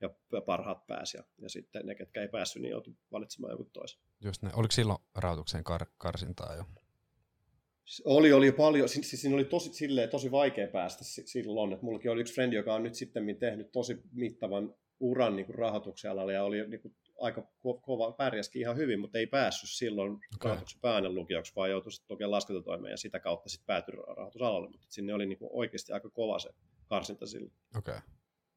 ja 0.00 0.40
parhaat 0.40 0.86
pääsi 0.86 1.16
ja, 1.16 1.24
ja 1.38 1.48
sitten 1.48 1.86
ne, 1.86 1.94
ketkä 1.94 2.22
ei 2.22 2.28
päässyt, 2.28 2.62
niin 2.62 2.70
joutui 2.70 2.94
valitsemaan 3.12 3.50
joku 3.50 3.64
toisen. 3.72 4.00
Just 4.20 4.42
ne. 4.42 4.50
Oliko 4.54 4.72
silloin 4.72 4.98
rahoitukseen 5.14 5.64
kar- 5.70 5.92
karsintaa 5.98 6.54
jo? 6.54 6.64
Oli, 8.04 8.32
oli 8.32 8.52
paljon, 8.52 8.88
siis 8.88 9.10
siinä 9.10 9.34
oli 9.34 9.44
tosi, 9.44 9.72
silleen, 9.72 10.08
tosi 10.08 10.30
vaikea 10.30 10.68
päästä 10.68 11.04
si- 11.04 11.26
silloin, 11.26 11.72
että 11.72 11.84
mullakin 11.84 12.10
oli 12.10 12.20
yksi 12.20 12.34
frendi, 12.34 12.56
joka 12.56 12.74
on 12.74 12.82
nyt 12.82 12.94
sitten 12.94 13.36
tehnyt 13.38 13.72
tosi 13.72 14.00
mittavan 14.12 14.74
uran 15.00 15.36
niin 15.36 15.46
kuin 15.46 15.58
rahoituksen 15.58 16.10
alalla 16.10 16.32
ja 16.32 16.44
oli 16.44 16.68
niin 16.68 16.80
kuin 16.80 16.94
aika 17.20 17.40
ko- 17.40 17.80
kova, 17.82 18.12
pärjäskin 18.12 18.60
ihan 18.60 18.76
hyvin, 18.76 19.00
mutta 19.00 19.18
ei 19.18 19.26
päässyt 19.26 19.70
silloin 19.70 20.12
okay. 20.12 20.28
rahoituksen 20.44 20.80
pääaineen 20.80 21.14
lukijaksi, 21.14 21.52
vaan 21.56 21.70
joutui 21.70 21.92
sitten 21.92 22.14
lukemaan 22.14 22.30
laskentatoimeen 22.30 22.90
ja 22.90 22.96
sitä 22.96 23.20
kautta 23.20 23.48
sitten 23.48 23.66
päätyi 23.66 23.94
rahoitusalalle, 24.16 24.70
mutta 24.70 24.86
sinne 24.90 25.14
oli 25.14 25.26
niin 25.26 25.38
kuin 25.38 25.50
oikeasti 25.52 25.92
aika 25.92 26.10
kova 26.10 26.38
se 26.38 26.50
karsinta 26.86 27.26
silloin. 27.26 27.52
Okei. 27.78 27.94
Okay. 27.96 28.08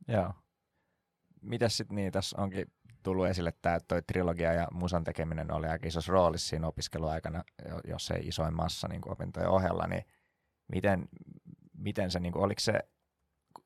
Joo. 0.07 0.33
mitäs 1.41 1.77
sitten 1.77 1.95
niin, 1.95 2.11
tässä 2.11 2.41
onkin 2.41 2.71
tullut 3.03 3.27
esille 3.27 3.49
että 3.49 3.79
toi 3.87 4.01
trilogia 4.01 4.53
ja 4.53 4.67
musan 4.71 5.03
tekeminen 5.03 5.53
oli 5.53 5.67
aika 5.67 5.87
isossa 5.87 6.11
roolissa 6.11 6.49
siinä 6.49 6.67
opiskeluaikana, 6.67 7.43
jos 7.87 8.11
ei 8.11 8.27
isoin 8.27 8.53
massa 8.53 8.87
niin 8.87 9.01
kuin 9.01 9.13
opintojen 9.13 9.49
ohella, 9.49 9.87
niin 9.87 10.05
miten, 10.67 11.09
miten 11.77 12.11
se, 12.11 12.19
niin 12.19 12.33
kuin, 12.33 12.43
oliko 12.43 12.59
se 12.59 12.79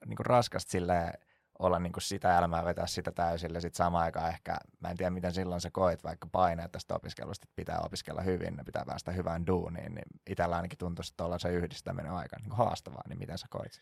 niin 0.06 0.18
kuin 0.18 0.26
raskasta 0.26 0.72
silleen, 0.72 1.14
olla 1.60 1.80
niin 1.80 1.94
kuin 1.94 2.04
sitä 2.04 2.38
elämää 2.38 2.66
vetää 2.66 2.88
sitä 2.88 3.12
täysille. 3.12 3.62
Sitten 3.62 3.78
samaan 3.78 4.04
aikaan 4.04 4.30
ehkä, 4.30 4.58
mä 4.80 4.90
en 4.90 4.98
tiedä 4.98 5.10
miten 5.10 5.34
silloin 5.34 5.62
sä 5.62 5.72
koit 5.72 6.04
vaikka 6.04 6.28
paineet 6.32 6.72
tästä 6.72 6.96
opiskelusta, 6.96 7.46
että 7.46 7.56
pitää 7.56 7.80
opiskella 7.80 8.22
hyvin, 8.22 8.62
pitää 8.66 8.84
päästä 8.86 9.12
hyvään 9.12 9.48
duuniin, 9.48 9.96
niin 9.96 10.06
itsellä 10.30 10.56
ainakin 10.56 10.78
tuntui, 10.78 11.04
että 11.12 11.38
se 11.38 11.50
yhdistäminen 11.50 12.12
aika 12.12 12.38
niin 12.40 12.52
haastavaa, 12.52 13.04
niin 13.10 13.20
miten 13.20 13.38
sä 13.38 13.48
koit? 13.50 13.80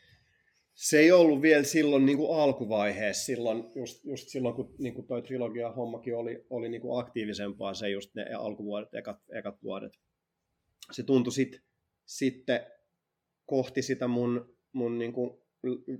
Se 0.76 1.00
ei 1.00 1.12
ollut 1.12 1.42
vielä 1.42 1.64
silloin 1.64 2.06
niin 2.06 2.18
kuin 2.18 2.40
alkuvaiheessa, 2.40 3.26
silloin, 3.26 3.64
just, 3.76 4.06
just 4.06 4.28
silloin 4.28 4.56
kun 4.56 4.76
niin 4.80 4.94
kuin 4.94 5.08
toi 5.08 5.22
trilogia 5.22 5.72
hommakin 5.72 6.16
oli, 6.16 6.46
oli 6.50 6.70
niin 6.70 6.82
kuin 6.82 7.00
aktiivisempaa, 7.00 7.74
se 7.74 7.90
just 7.90 8.16
ne 8.16 8.34
alkuvuodet, 8.34 8.94
ekat, 8.94 9.18
ekat 9.38 9.64
vuodet. 9.64 9.94
Se 10.92 11.04
tuntui 11.04 11.34
sit, 11.34 11.62
sitten 12.06 12.66
kohti 13.46 13.82
sitä 13.82 14.08
mun, 14.08 14.56
mun 14.72 14.98
niin 14.98 15.14
kuin 15.14 15.43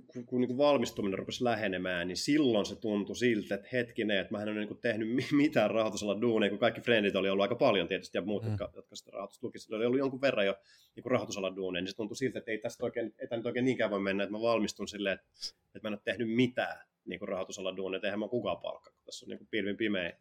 kun, 0.06 0.26
kun 0.26 0.40
niin 0.40 0.56
valmistuminen 0.56 1.18
rupesi 1.18 1.44
lähenemään, 1.44 2.08
niin 2.08 2.16
silloin 2.16 2.66
se 2.66 2.76
tuntui 2.76 3.16
siltä, 3.16 3.54
että 3.54 3.68
hetkinen, 3.72 4.18
että 4.18 4.32
mä 4.34 4.42
en 4.42 4.48
ole 4.48 4.60
niin 4.60 4.78
tehnyt 4.78 5.08
mitään 5.32 5.70
rahoitusalan 5.70 6.20
duuneja, 6.20 6.50
kun 6.50 6.58
kaikki 6.58 6.80
frendit 6.80 7.16
oli 7.16 7.28
ollut 7.28 7.42
aika 7.42 7.54
paljon 7.54 7.88
tietysti, 7.88 8.18
ja 8.18 8.22
muut, 8.22 8.42
mm. 8.42 8.50
jotka, 8.50 8.70
jotka 8.76 8.96
sitä 8.96 9.10
rahoitustukivat, 9.10 9.72
oli 9.72 9.86
ollut 9.86 9.98
jonkun 9.98 10.20
verran 10.20 10.46
jo 10.46 10.54
niin 10.96 11.04
rahoitusalan 11.04 11.56
duuneja, 11.56 11.82
niin 11.82 11.90
se 11.90 11.96
tuntui 11.96 12.16
siltä, 12.16 12.38
että 12.38 12.50
ei 12.50 12.58
tästä 12.58 12.84
oikein, 12.84 13.14
ei 13.18 13.28
tämä 13.28 13.36
nyt 13.36 13.46
oikein 13.46 13.64
niinkään 13.64 13.90
voi 13.90 14.00
mennä, 14.00 14.24
että 14.24 14.32
mä 14.32 14.40
valmistun 14.40 14.88
silleen, 14.88 15.14
että, 15.14 15.30
että 15.74 15.80
mä 15.82 15.88
en 15.88 15.94
ole 15.94 16.00
tehnyt 16.04 16.34
mitään 16.34 16.78
niin 17.04 17.20
rahoitusalan 17.20 17.76
duuneja, 17.76 17.96
että 17.96 18.06
eihän 18.06 18.20
mä 18.20 18.28
kukaan 18.28 18.58
palkka, 18.58 18.90
kun 18.90 19.04
tässä 19.04 19.26
on 19.26 19.30
niin 19.30 19.48
pilvin 19.50 19.76
pimeä 19.76 20.12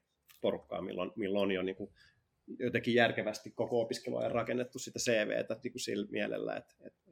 porukkaa, 0.41 0.81
milloin, 0.81 1.11
milloin 1.15 1.43
on 1.43 1.51
jo 1.51 1.61
niin 1.61 1.75
kuin 1.75 1.89
jotenkin 2.59 2.93
järkevästi 2.93 3.51
koko 3.51 3.81
opiskelua 3.81 4.23
ja 4.23 4.29
rakennettu 4.29 4.79
sitä 4.79 4.99
CVtä 4.99 5.59
niin 5.63 5.71
kuin 5.71 5.81
sillä 5.81 6.07
mielellä, 6.09 6.55
että, 6.55 6.75
että 6.81 7.03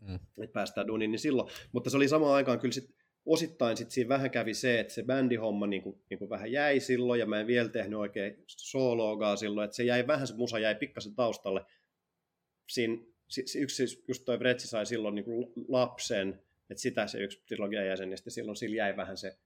mm. 0.00 0.14
että 0.14 0.52
päästään 0.52 0.86
duuniin, 0.86 1.10
niin 1.10 1.18
silloin, 1.18 1.50
mutta 1.72 1.90
se 1.90 1.96
oli 1.96 2.08
samaan 2.08 2.34
aikaan 2.34 2.58
kyllä 2.58 2.72
sit, 2.72 2.94
osittain 3.26 3.76
sit 3.76 3.90
siinä 3.90 4.08
vähän 4.08 4.30
kävi 4.30 4.54
se, 4.54 4.80
että 4.80 4.94
se 4.94 5.02
bändihomma 5.02 5.66
niin 5.66 5.82
kuin, 5.82 6.02
niin 6.10 6.18
kuin 6.18 6.30
vähän 6.30 6.52
jäi 6.52 6.80
silloin, 6.80 7.20
ja 7.20 7.26
mä 7.26 7.40
en 7.40 7.46
vielä 7.46 7.68
tehnyt 7.68 7.98
oikein 7.98 8.44
sooloogaa 8.46 9.36
silloin, 9.36 9.64
että 9.64 9.76
se 9.76 9.84
jäi 9.84 10.06
vähän, 10.06 10.26
se 10.26 10.34
musa 10.34 10.58
jäi 10.58 10.74
pikkasen 10.74 11.14
taustalle. 11.14 11.64
Siinä, 12.68 12.96
si, 13.28 13.60
yksi 13.60 13.76
siis, 13.76 14.04
just 14.08 14.24
toi 14.24 14.38
Bretsi 14.38 14.68
sai 14.68 14.86
silloin 14.86 15.14
niin 15.14 15.24
kuin 15.24 15.52
lapsen, 15.68 16.42
että 16.70 16.80
sitä 16.80 17.06
se 17.06 17.18
yksi 17.18 17.42
trilogian 17.46 17.86
jäsen, 17.86 18.10
ja 18.10 18.16
sitten 18.16 18.32
silloin 18.32 18.56
sillä 18.56 18.76
jäi 18.76 18.96
vähän 18.96 19.16
se 19.16 19.38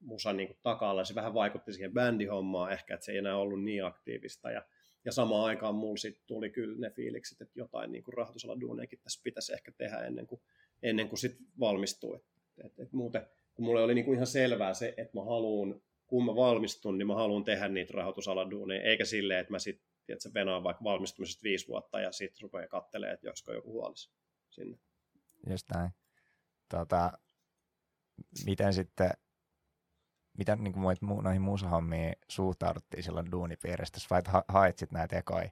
musa 0.00 0.32
niin 0.32 0.48
kuin 0.48 0.58
takalla, 0.62 1.04
se 1.04 1.14
vähän 1.14 1.34
vaikutti 1.34 1.72
siihen 1.72 1.92
bändihommaan 1.92 2.72
ehkä, 2.72 2.94
että 2.94 3.06
se 3.06 3.12
ei 3.12 3.18
enää 3.18 3.36
ollut 3.36 3.62
niin 3.62 3.84
aktiivista, 3.84 4.50
ja 4.50 4.62
ja 5.04 5.12
samaan 5.12 5.44
aikaan 5.44 5.74
mulla 5.74 5.96
sit 5.96 6.20
tuli 6.26 6.50
kyllä 6.50 6.78
ne 6.78 6.90
fiilikset, 6.90 7.40
että 7.40 7.58
jotain 7.58 7.92
niin 7.92 8.04
kuin 8.04 8.14
rahoitusalan 8.14 8.60
duuneekin 8.60 8.98
tässä 9.02 9.20
pitäisi 9.24 9.52
ehkä 9.52 9.72
tehdä 9.72 9.98
ennen 9.98 10.26
kuin, 10.26 10.40
ennen 10.82 11.08
kuin 11.08 11.18
sit 11.18 11.36
valmistuu. 11.60 12.14
Et, 12.14 12.24
et, 12.64 12.80
et 12.80 12.92
muuten, 12.92 13.26
kun 13.54 13.64
mulle 13.64 13.82
oli 13.82 13.94
niin 13.94 14.04
kuin 14.04 14.14
ihan 14.14 14.26
selvää 14.26 14.74
se, 14.74 14.94
että 14.96 15.18
mä 15.18 15.24
haluan, 15.24 15.82
kun 16.06 16.24
mä 16.24 16.34
valmistun, 16.34 16.98
niin 16.98 17.06
mä 17.06 17.14
haluan 17.14 17.44
tehdä 17.44 17.68
niitä 17.68 17.92
rahoitusalan 17.96 18.50
duuneja, 18.50 18.82
eikä 18.82 19.04
silleen, 19.04 19.40
että 19.40 19.52
mä 19.52 19.58
sitten 19.58 19.86
tiedätkö, 20.06 20.30
venaan 20.34 20.64
vaikka 20.64 20.84
valmistumisesta 20.84 21.42
viisi 21.42 21.68
vuotta 21.68 22.00
ja 22.00 22.12
sitten 22.12 22.42
rupeaa 22.42 22.68
katselemaan, 22.68 23.14
että 23.14 23.26
josko 23.26 23.52
joku 23.52 23.72
huolisi 23.72 24.10
sinne. 24.50 24.78
Just 25.50 25.66
näin. 25.74 25.90
Tota, 26.68 27.12
miten 28.46 28.72
sitten 28.72 29.10
miten 30.38 30.64
niin 30.64 30.72
kuin 30.72 30.96
noihin 31.22 31.42
muusahommiin 31.42 32.12
suhtauduttiin 32.28 33.02
silloin 33.02 33.32
duunipiiristä, 33.32 33.98
vai 34.10 34.22
ha- 34.26 34.44
hait 34.48 34.78
sitten 34.78 34.98
näitä 34.98 35.18
ekoja, 35.18 35.50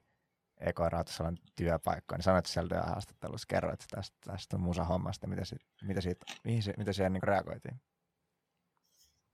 ekoja 0.59 0.89
rahoitusalan 0.89 1.37
työpaikkoja, 1.55 2.17
niin 2.17 2.23
sanoit 2.23 2.45
siellä 2.45 2.69
työhaastattelussa, 2.69 3.47
kerroit 3.47 3.83
tästä, 3.91 4.17
tästä 4.25 4.57
musahommasta, 4.57 5.27
mitä, 5.27 5.45
sit, 5.45 5.61
mitä, 5.83 6.01
siitä, 6.01 6.25
mihin 6.43 6.63
se, 6.63 6.73
mitä 6.77 6.93
siihen 6.93 7.13
niin 7.13 7.23
reagoitiin? 7.23 7.81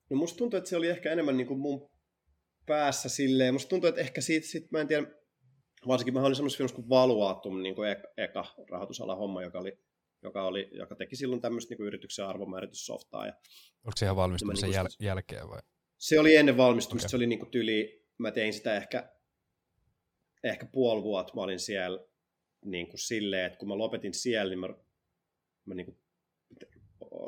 No 0.10 0.18
musta 0.18 0.38
tuntuu, 0.38 0.58
että 0.58 0.70
se 0.70 0.78
oli 0.78 0.88
ehkä 0.88 1.12
enemmän 1.12 1.38
niin 1.38 1.48
kuin 1.48 1.60
mun 1.60 1.90
päässä 2.66 3.10
silleen, 3.10 3.54
musta 3.54 3.70
tuntuu, 3.70 3.88
että 3.88 4.02
ehkä 4.02 4.22
siitä, 4.22 4.48
sit, 4.48 4.72
mä 4.72 4.80
en 4.80 4.88
tiedä, 4.88 5.08
varsinkin 5.88 6.14
mä 6.14 6.22
olin 6.22 6.36
semmoisessa 6.36 6.58
filmassa 6.58 6.76
kuin 6.76 6.90
Valuatum, 6.90 7.62
niin 7.62 7.76
kuin 7.76 7.90
eka, 7.90 8.08
eka 8.18 8.46
rahoitusalan 8.72 9.18
homma, 9.18 9.44
joka 9.44 9.60
oli 9.60 9.80
joka, 10.24 10.44
oli, 10.44 10.70
joka 10.72 10.96
teki 10.96 11.16
silloin 11.16 11.42
tämmöistä 11.42 11.76
niin 11.76 11.88
yrityksen 11.88 12.26
arvomäärityssoftaa. 12.26 13.26
Ja, 13.28 13.34
Onko 13.84 13.98
se 13.98 14.06
ihan 14.06 14.16
valmistumisen 14.16 14.70
jäl- 14.70 14.96
jälkeen 15.00 15.50
vai? 15.50 15.60
Se 15.98 16.20
oli 16.20 16.36
ennen 16.36 16.58
valmistumista, 16.58 17.06
okay. 17.06 17.10
se 17.10 17.16
oli 17.16 17.28
niin 17.28 17.40
kuin 17.40 17.52
tyli, 17.52 18.06
mä 18.18 18.32
tein 18.32 18.54
sitä 18.54 18.78
ehkä, 18.78 19.12
ehkä 20.44 20.66
puoli 20.66 21.04
vuotta, 21.04 21.34
mä 21.36 21.42
olin 21.42 21.60
siellä 21.60 22.00
niin 22.66 22.88
kuin 22.88 23.00
silleen, 23.00 23.46
että 23.46 23.60
kun 23.60 23.68
mä 23.68 23.78
lopetin 23.78 24.14
siellä, 24.14 24.50
niin 24.50 24.60
mä, 24.60 24.68
mä 25.66 25.76
niin 25.76 25.86
kuin, 25.86 25.98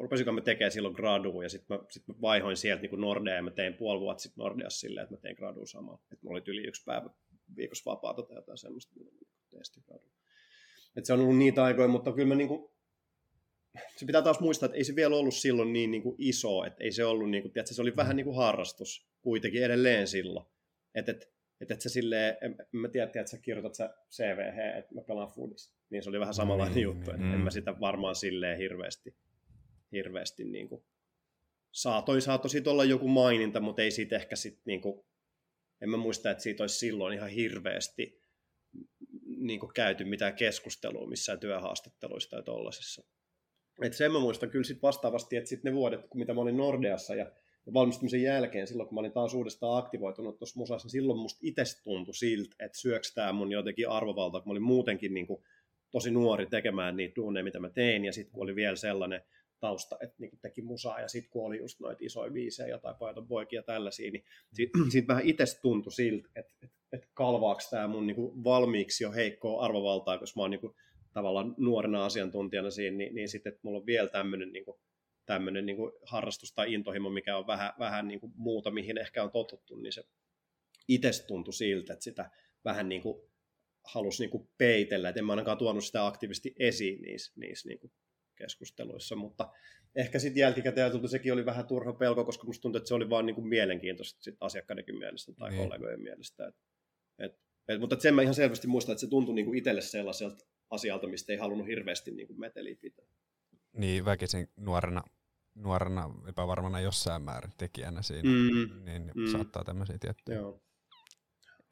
rupesinko 0.02 0.32
mä 0.32 0.42
tekemään 0.42 0.72
silloin 0.72 0.96
gradu 0.96 1.42
ja 1.42 1.50
sitten 1.50 1.78
mä, 1.78 1.84
sit 1.90 2.08
mä 2.08 2.14
vaihoin 2.22 2.58
sieltä 2.58 2.82
niin 2.82 3.02
Nordea 3.02 3.36
ja 3.36 3.42
mä 3.42 3.52
tein 3.52 3.74
puoli 3.74 4.00
vuotta 4.00 4.22
sitten 4.22 4.42
Nordeassa 4.42 4.80
silleen, 4.80 5.04
että 5.04 5.16
mä 5.16 5.22
tein 5.22 5.36
gradu 5.36 5.66
samalla. 5.66 6.02
Että 6.12 6.26
mulla 6.26 6.38
oli 6.38 6.44
yli 6.48 6.68
yksi 6.68 6.84
päivä 6.86 7.10
viikossa 7.56 7.92
vapaata 7.92 8.24
tai 8.24 8.38
jotain 8.38 8.58
semmoista, 8.58 8.94
mitä 9.00 9.12
tein 9.50 9.86
gradu. 9.88 10.12
Et 10.96 11.06
se 11.06 11.14
on 11.14 11.20
ollut 11.20 11.38
niitä 11.38 11.64
aikoja, 11.64 11.88
mutta 11.88 12.14
kyllä 12.14 12.28
mä 12.28 12.36
niin 12.36 12.48
kuin, 12.48 12.71
se 13.96 14.06
pitää 14.06 14.22
taas 14.22 14.40
muistaa, 14.40 14.66
että 14.66 14.78
ei 14.78 14.84
se 14.84 14.96
vielä 14.96 15.16
ollut 15.16 15.34
silloin 15.34 15.74
niin, 15.74 15.92
niin 15.92 16.04
kuin 16.04 16.16
iso, 16.18 16.66
että 16.66 16.84
ei 16.84 16.92
se 16.92 17.06
ollut, 17.06 17.30
niin 17.30 17.44
kuin, 17.44 17.52
tiedätkö, 17.52 17.74
se 17.74 17.82
oli 17.82 17.96
vähän 17.96 18.14
mm. 18.14 18.16
niin 18.16 18.26
kuin 18.26 18.36
harrastus 18.36 19.08
kuitenkin 19.22 19.64
edelleen 19.64 20.08
silloin. 20.08 20.46
Että 20.96 21.12
et, 21.12 21.34
et, 21.62 21.72
et 21.72 21.82
sä 21.82 21.90
silleen, 21.90 22.38
en, 22.42 22.56
mä 22.72 22.88
tiedä, 22.88 23.06
että 23.06 23.32
sä 23.32 23.38
kirjoitat 23.38 23.76
sä 23.76 23.94
CVH, 24.12 24.78
että 24.78 24.96
mä 24.96 25.02
pelaan 25.02 25.32
foodista. 25.36 25.76
Niin 25.90 26.04
se 26.04 26.10
oli 26.10 26.20
vähän 26.20 26.34
samanlainen 26.34 26.78
mm, 26.78 26.84
juttu, 26.84 27.12
että 27.12 27.24
mm. 27.24 27.34
en 27.34 27.40
mä 27.40 27.52
sitä 27.52 27.80
varmaan 27.80 28.16
silleen 28.16 28.58
hirveästi, 28.58 29.16
hirveästi 29.92 30.44
niin 30.44 30.70
kuin, 30.70 30.84
saatoi, 31.72 32.22
saattoi 32.22 32.50
siitä 32.50 32.70
olla 32.70 32.84
joku 32.84 33.08
maininta, 33.08 33.60
mutta 33.60 33.82
ei 33.82 33.92
siitä 33.92 34.16
ehkä 34.16 34.36
sitten 34.36 34.64
niin 34.66 34.82
kuin, 34.82 35.06
en 35.82 35.90
mä 35.90 35.98
muista, 35.98 36.32
että 36.32 36.44
siitä 36.44 36.64
olisi 36.64 36.78
silloin 36.78 37.14
ihan 37.14 37.30
hirveästi 37.30 38.22
niin 39.38 39.60
kuin 39.60 39.74
käyty 39.74 40.04
mitään 40.04 40.36
keskustelua 40.36 41.08
missään 41.08 41.40
työhaastatteluissa 41.40 42.30
tai 42.30 42.44
tollasissa. 42.44 43.04
Et 43.82 43.94
sen 43.94 44.12
mä 44.12 44.20
muistan 44.20 44.50
kyllä 44.50 44.64
sit 44.64 44.82
vastaavasti, 44.82 45.38
että 45.38 45.50
sit 45.50 45.64
ne 45.64 45.74
vuodet, 45.74 46.08
kun 46.08 46.20
mitä 46.20 46.34
mä 46.34 46.42
olin 46.42 46.58
Nordeassa 46.58 47.16
ja 47.16 47.32
valmistumisen 47.74 48.22
jälkeen, 48.22 48.68
silloin 48.68 48.90
kun 48.90 48.96
mä 48.96 49.00
olin 49.00 49.12
taas 49.12 49.34
uudestaan 49.34 49.78
aktivoitunut 49.78 50.38
tuossa 50.38 50.60
musassa, 50.60 50.86
niin 50.86 50.92
silloin 50.92 51.20
musta 51.20 51.40
itse 51.44 51.64
tuntui 51.84 52.14
siltä, 52.14 52.56
että 52.60 52.78
syöks 52.78 53.14
tää 53.14 53.34
mun 53.34 53.52
jotenkin 53.52 53.90
arvovalta, 53.90 54.40
kun 54.40 54.50
mä 54.50 54.52
olin 54.52 54.64
muutenkin 54.64 55.14
niin 55.14 55.28
kuin 55.28 55.44
tosi 55.92 56.12
nuori 56.12 56.46
tekemään 56.46 56.96
niitä 56.98 57.16
duuneja, 57.16 57.44
mitä 57.44 57.60
mä 57.60 57.70
tein, 57.70 58.06
ja 58.06 58.14
sitten 58.14 58.34
kun 58.34 58.44
oli 58.44 58.56
vielä 58.56 58.76
sellainen 58.76 59.22
tausta, 59.60 59.98
että 60.02 60.16
niin 60.20 60.40
teki 60.42 60.62
musaa, 60.62 61.02
ja 61.02 61.08
sitten 61.08 61.32
kun 61.32 61.46
oli 61.46 61.58
just 61.58 61.80
noita 61.80 62.06
isoja 62.06 62.32
biisejä, 62.32 62.70
jotain 62.70 62.96
pojat 62.96 63.28
poikia 63.28 63.60
ja 63.60 63.64
tällaisia, 63.64 64.12
niin 64.12 64.24
siitä, 64.54 64.80
siitä 64.90 65.08
vähän 65.14 65.26
itse 65.26 65.46
tuntui 65.62 65.92
siltä, 65.92 66.30
että, 66.36 66.54
että, 66.64 66.78
että 66.92 67.08
kalvaako 67.14 67.62
tämä 67.70 67.88
mun 67.88 68.08
niin 68.08 68.16
kuin 68.16 68.44
valmiiksi 68.44 69.04
jo 69.04 69.12
heikkoa 69.12 69.66
arvovaltaa, 69.66 70.18
koska 70.18 70.40
mä 70.40 70.44
oon 70.44 70.52
niin 70.52 70.62
kuin 70.62 70.76
tavallaan 71.14 71.56
nuorena 71.58 72.06
asiantuntijana 72.06 72.72
siinä, 72.72 72.98
niin, 72.98 73.16
niin 73.16 73.30
sitten, 73.30 73.52
että 73.54 73.60
mulla 73.64 73.80
on 73.80 73.86
vielä 73.86 74.10
tämmöinen 74.10 74.52
niin 74.52 74.66
kuin, 74.66 74.78
tämmöinen 75.26 75.66
niin 75.66 75.76
kuin 75.76 75.92
harrastus 76.06 76.54
tai 76.54 76.74
intohimo, 76.74 77.10
mikä 77.10 77.38
on 77.38 77.48
vähän, 77.48 77.74
vähän 77.80 78.08
niin 78.08 78.20
kuin 78.20 78.34
muuta, 78.36 78.72
mihin 78.72 78.98
ehkä 78.98 79.24
on 79.24 79.32
totuttu, 79.32 79.76
niin 79.76 79.94
se 79.94 80.04
itse 80.88 81.28
tuntui 81.28 81.54
siltä, 81.54 81.94
että 81.94 82.04
sitä 82.04 82.30
vähän 82.66 82.90
niin 82.90 83.02
kuin 83.02 83.22
halusi 83.84 84.24
niin 84.24 84.30
kuin 84.30 84.50
peitellä, 84.58 85.10
että 85.10 85.20
en 85.20 85.26
mä 85.26 85.32
ainakaan 85.32 85.58
tuonut 85.58 85.84
sitä 85.84 86.08
aktiivisesti 86.08 86.56
esiin 86.60 87.02
niissä, 87.02 87.34
niissä 87.36 87.70
niin 87.70 87.80
kuin 87.80 87.92
keskusteluissa, 88.36 89.16
mutta 89.16 89.52
ehkä 89.96 90.20
sitten 90.20 90.42
jälkikäteen 90.42 90.86
ajateltu 90.86 91.08
sekin 91.08 91.34
oli 91.34 91.46
vähän 91.46 91.68
turha 91.68 91.94
pelko, 91.94 92.26
koska 92.26 92.46
musta 92.46 92.62
tuntuu, 92.62 92.78
että 92.78 92.88
se 92.88 92.94
oli 92.94 93.10
vaan 93.10 93.26
niin 93.26 93.36
kuin 93.36 93.48
mielenkiintoista 93.48 94.24
sit 94.24 94.36
asiakkaidenkin 94.40 94.98
mielestä 94.98 95.34
tai 95.34 95.50
niin. 95.50 95.62
kollegojen 95.62 96.02
mielestä. 96.02 96.48
Et, 96.48 96.56
et, 97.20 97.40
et, 97.68 97.80
mutta 97.80 98.00
sen 98.00 98.16
mä 98.16 98.22
ihan 98.22 98.36
selvästi 98.36 98.68
muistan, 98.68 98.94
että 98.94 99.02
se 99.02 99.10
tuntui 99.10 99.36
niin 99.36 99.46
kuin 99.46 99.58
itselle 99.58 99.82
sellaiselta 99.82 100.46
asialta, 100.72 101.08
mistä 101.08 101.32
ei 101.32 101.38
halunnut 101.38 101.68
hirveästi 101.68 102.12
niin 102.12 102.28
kuin 102.28 102.40
meteliä 102.40 102.76
pitää. 102.82 103.06
Niin, 103.74 104.06
väkisin 104.06 104.50
nuorena, 104.56 105.04
nuorena 105.56 106.10
epävarmana 106.28 106.80
jossain 106.80 107.22
määrin 107.22 107.52
tekijänä 107.58 108.02
siinä, 108.02 108.30
mm, 108.30 108.86
niin 108.86 109.12
mm. 109.16 109.32
saattaa 109.32 109.64
tämmöisiä 109.64 109.98
tiettyjä. 110.00 110.38
Joo, 110.38 110.62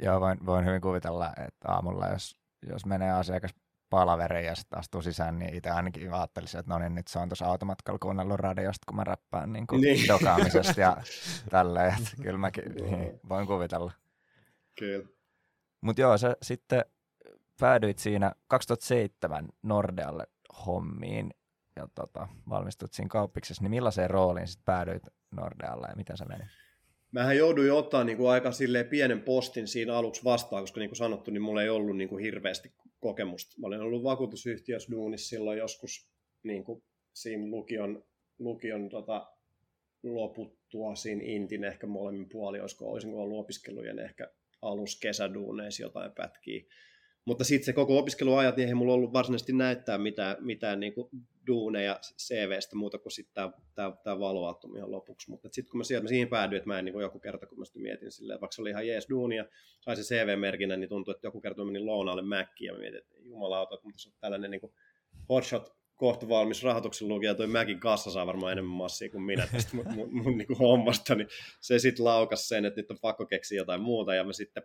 Joo 0.04 0.22
voin, 0.22 0.46
voin 0.46 0.66
hyvin 0.66 0.82
kuvitella, 0.82 1.34
että 1.48 1.72
aamulla, 1.72 2.08
jos, 2.08 2.40
jos 2.70 2.86
menee 2.86 3.12
asiakas 3.12 3.52
palaveriin 3.90 4.46
ja 4.46 4.56
sitten 4.56 4.80
astuu 4.80 5.02
sisään, 5.02 5.40
niin 5.40 5.56
itse 5.56 5.70
ainakin 5.70 6.14
ajattelisin, 6.14 6.60
että 6.60 6.74
no 6.74 6.80
niin, 6.80 6.96
nyt 6.96 7.08
se 7.08 7.20
on 7.20 7.30
tuossa 7.30 7.46
automatkalla 7.46 8.00
kuunnellut 8.00 8.40
radiosta, 8.40 8.86
kun 8.88 8.96
mä 8.96 9.04
räppään 9.04 9.54
niin 9.54 9.68
kuin 9.68 9.82
niin. 9.82 10.08
dokaamisesta 10.08 10.82
ja 10.82 10.98
tälleen. 11.52 11.96
Kyllä 12.22 12.38
mäkin 12.38 12.64
niin, 12.76 13.20
voin 13.30 13.48
kuvitella. 13.48 13.92
Kyllä. 14.80 15.08
Mutta 15.82 16.02
joo, 16.02 16.18
se 16.18 16.36
sitten 16.42 16.86
päädyit 17.60 18.00
siinä 18.00 18.36
2007 18.48 19.50
Nordealle 19.64 20.28
hommiin. 20.66 21.34
ja 21.76 21.88
tota, 21.96 22.28
valmistut 22.50 22.94
siinä 22.94 23.10
kauppiksessa, 23.10 23.64
niin 23.64 23.70
millaiseen 23.70 24.10
rooliin 24.10 24.48
sitten 24.48 24.66
päädyit 24.66 25.04
Nordealle 25.32 25.88
ja 25.90 25.96
miten 25.96 26.18
se 26.18 26.26
meni? 26.26 26.44
Mähän 27.12 27.38
jouduin 27.38 27.74
ottaa 27.74 28.04
niin 28.04 28.18
kuin 28.18 28.30
aika 28.30 28.50
pienen 28.90 29.22
postin 29.22 29.68
siinä 29.68 29.96
aluksi 29.96 30.24
vastaan, 30.24 30.64
koska 30.64 30.80
niin 30.80 30.90
kuin 30.90 30.98
sanottu, 30.98 31.32
niin 31.32 31.42
mulla 31.42 31.64
ei 31.64 31.70
ollut 31.70 31.98
niin 31.98 32.10
kuin 32.10 32.24
hirveästi 32.24 32.74
kokemusta. 33.00 33.56
Mä 33.60 33.68
olin 33.68 33.82
ollut 33.82 34.04
vakuutusyhtiössä 34.04 34.92
duunissa 34.92 35.30
silloin 35.30 35.58
joskus 35.58 36.10
niin 36.44 36.64
kuin 36.64 36.84
siinä 37.14 37.52
lukion, 37.52 38.04
lukion 38.40 38.90
tota, 38.90 39.28
loputtua 40.04 40.96
siinä 40.96 41.22
Intin 41.26 41.64
ehkä 41.64 41.88
molemmin 41.88 42.30
puoli, 42.30 42.60
olisiko, 42.60 42.92
olisinko 42.92 43.22
ollut 43.22 43.40
opiskelujen 43.40 44.00
ehkä 44.00 44.32
alus 44.62 45.00
kesäduuneissa 45.00 45.84
jotain 45.84 46.12
pätkiä. 46.12 46.64
Mutta 47.30 47.44
sitten 47.44 47.66
se 47.66 47.74
koko 47.74 47.98
opiskeluajat, 47.98 48.58
niin 48.58 48.68
ei 48.68 48.74
mulla 48.74 48.94
ollut 48.94 49.14
varsinaisesti 49.14 49.54
näyttää 49.54 49.98
mitään, 49.98 50.38
mitään 50.40 50.80
niin 50.80 50.94
kuin 50.94 51.10
duuneja 51.48 52.00
CVstä 52.18 52.76
muuta 52.76 52.98
kuin 52.98 53.12
sitten 53.12 53.54
tämä, 53.76 54.20
valoaattum 54.20 54.76
ihan 54.76 54.92
lopuksi. 54.92 55.30
Mutta 55.30 55.50
sitten 55.52 55.72
kun 55.72 55.78
mä, 55.78 55.84
sieltä, 55.84 56.04
mä 56.04 56.10
siihen 56.10 56.28
päädyin, 56.28 56.58
että 56.58 56.68
mä 56.68 56.80
en 56.80 56.86
niin 56.86 56.94
kuin 56.94 57.04
joku 57.04 57.20
kerta, 57.20 57.46
kun 57.46 57.58
mä 57.60 57.64
mietin 57.76 58.12
silleen, 58.12 58.42
vaikka 58.42 58.56
se 58.56 58.62
oli 58.62 58.70
ihan 58.70 58.88
jees 58.88 59.10
duuni 59.10 59.36
ja 59.36 59.46
sai 59.82 59.96
se 59.96 60.16
CV-merkinnä, 60.16 60.78
niin 60.78 60.90
tuntui, 60.90 61.12
että 61.12 61.28
joku 61.28 61.42
kerta 61.42 61.66
menin 61.66 61.86
lounaalle 61.86 62.22
mäkkiin 62.22 62.68
ja 62.68 62.74
mä 62.74 62.80
mietin, 62.80 63.00
että 63.00 63.16
jumalauta, 63.20 63.80
mutta 63.84 64.00
se 64.00 64.10
on 64.10 64.16
tällainen 64.20 64.52
niin 64.52 64.74
hotshot 65.30 65.74
kohta 65.96 66.30
valmis 66.30 66.64
rahoituksen 66.64 67.08
lukija, 67.08 67.36
toi 67.36 67.48
Mäkin 67.48 67.80
kassa 67.80 68.12
saa 68.12 68.28
varmaan 68.28 68.52
enemmän 68.52 68.78
massia 68.78 69.10
kuin 69.10 69.24
minä 69.24 69.48
tästä 69.52 69.76
mun, 69.76 69.94
mun, 69.96 70.10
mun 70.16 70.38
niin 70.38 70.48
kuin 70.48 70.60
hommasta, 70.60 71.16
niin 71.16 71.28
se 71.62 71.80
sitten 71.80 72.06
laukas 72.06 72.48
sen, 72.48 72.66
että 72.66 72.82
nyt 72.82 72.92
on 72.92 72.98
pakko 73.02 73.26
keksiä 73.26 73.58
jotain 73.58 73.82
muuta, 73.82 74.16
ja 74.16 74.24
mä 74.24 74.34
sitten 74.34 74.64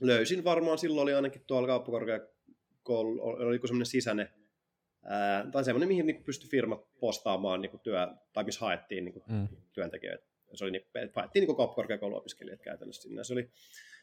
löysin 0.00 0.44
varmaan, 0.44 0.78
silloin 0.78 1.02
oli 1.02 1.14
ainakin 1.14 1.42
tuolla 1.46 1.68
kauppakorkeakoulu, 1.68 3.20
oliko 3.22 3.66
semmoinen 3.66 3.86
sisäinen, 3.86 4.28
ää, 5.04 5.50
tai 5.52 5.64
semmoinen, 5.64 5.88
mihin 5.88 6.06
niin 6.06 6.24
pystyi 6.24 6.50
firmat 6.50 6.98
postaamaan 7.00 7.60
niin 7.60 7.80
työ, 7.82 8.08
tai 8.32 8.44
missä 8.44 8.60
haettiin 8.60 9.04
niin 9.04 9.22
mm. 9.28 9.48
työntekijöitä. 9.72 10.26
Se 10.54 10.64
oli, 10.64 10.70
niin, 10.70 10.86
haettiin 11.14 11.46
niin 11.46 11.56
kauppakorkeakouluopiskelijat 11.56 12.60
käytännössä 12.62 13.02
sinne. 13.02 13.24
Se 13.24 13.32
oli 13.32 13.50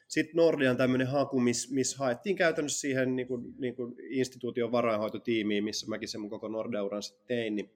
sitten 0.08 0.36
Nordean 0.36 0.78
tämmöinen 0.78 1.08
haku, 1.08 1.40
missä 1.40 1.76
miss 1.76 1.96
haettiin 1.96 2.36
käytännössä 2.36 2.80
siihen 2.80 3.16
niin 3.16 3.28
kuin, 3.28 3.54
niin 3.58 3.76
kuin 3.76 3.96
instituution 4.10 4.72
varainhoitotiimiin, 4.72 5.64
missä 5.64 5.88
mäkin 5.88 6.10
sen 6.10 6.22
mun 6.22 6.30
koko 6.30 6.48
Nordeuran 6.48 7.04
sitten 7.04 7.28
tein, 7.28 7.56
niin, 7.56 7.72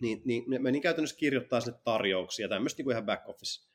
niin, 0.00 0.22
niin 0.24 0.62
menin 0.62 0.82
käytännössä 0.82 1.16
kirjoittaa 1.16 1.60
sinne 1.60 1.78
tarjouksia, 1.84 2.48
tämmöistä 2.48 2.78
niin 2.78 2.84
kuin 2.84 2.92
ihan 2.92 3.06
back 3.06 3.28
office 3.28 3.68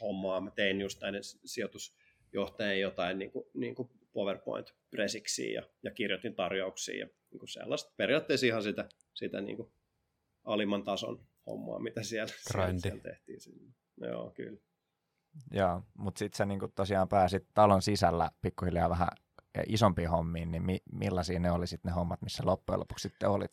hommaa. 0.00 0.40
Mä 0.40 0.50
tein 0.50 0.80
just 0.80 1.00
näiden 1.00 1.22
sijoitusjohtajien 2.30 2.80
jotain 2.80 3.18
niin 3.18 3.30
kuin, 3.30 3.44
niin 3.54 3.74
kuin 3.74 3.90
PowerPoint-presiksiä 4.12 5.54
ja, 5.54 5.62
ja 5.82 5.90
kirjoitin 5.90 6.34
tarjouksia 6.34 6.98
ja 6.98 7.06
niin 7.30 7.38
kuin 7.38 7.48
sellaista. 7.48 7.92
Periaatteessa 7.96 8.46
ihan 8.46 8.62
sitä, 8.62 8.88
sitä 9.14 9.40
niin 9.40 9.56
kuin 9.56 9.72
alimman 10.44 10.84
tason 10.84 11.26
hommaa, 11.46 11.78
mitä 11.78 12.02
siellä, 12.02 12.32
siellä, 12.36 12.78
siellä 12.78 13.02
tehtiin. 13.02 13.40
Sinne. 13.40 13.72
Joo, 14.00 14.30
kyllä. 14.30 14.60
Joo, 15.50 15.82
mutta 15.98 16.18
sitten 16.18 16.36
sä 16.36 16.46
niin 16.46 16.60
tosiaan 16.74 17.08
pääsit 17.08 17.46
talon 17.54 17.82
sisällä 17.82 18.30
pikkuhiljaa 18.42 18.90
vähän 18.90 19.08
isompiin 19.66 20.10
hommiin, 20.10 20.50
niin 20.50 20.62
mi- 20.62 20.82
millaisia 20.92 21.40
ne 21.40 21.50
oli 21.50 21.66
sitten 21.66 21.90
ne 21.90 21.94
hommat, 21.94 22.22
missä 22.22 22.42
loppujen 22.46 22.80
lopuksi 22.80 23.08
sitten 23.08 23.28
olit? 23.28 23.52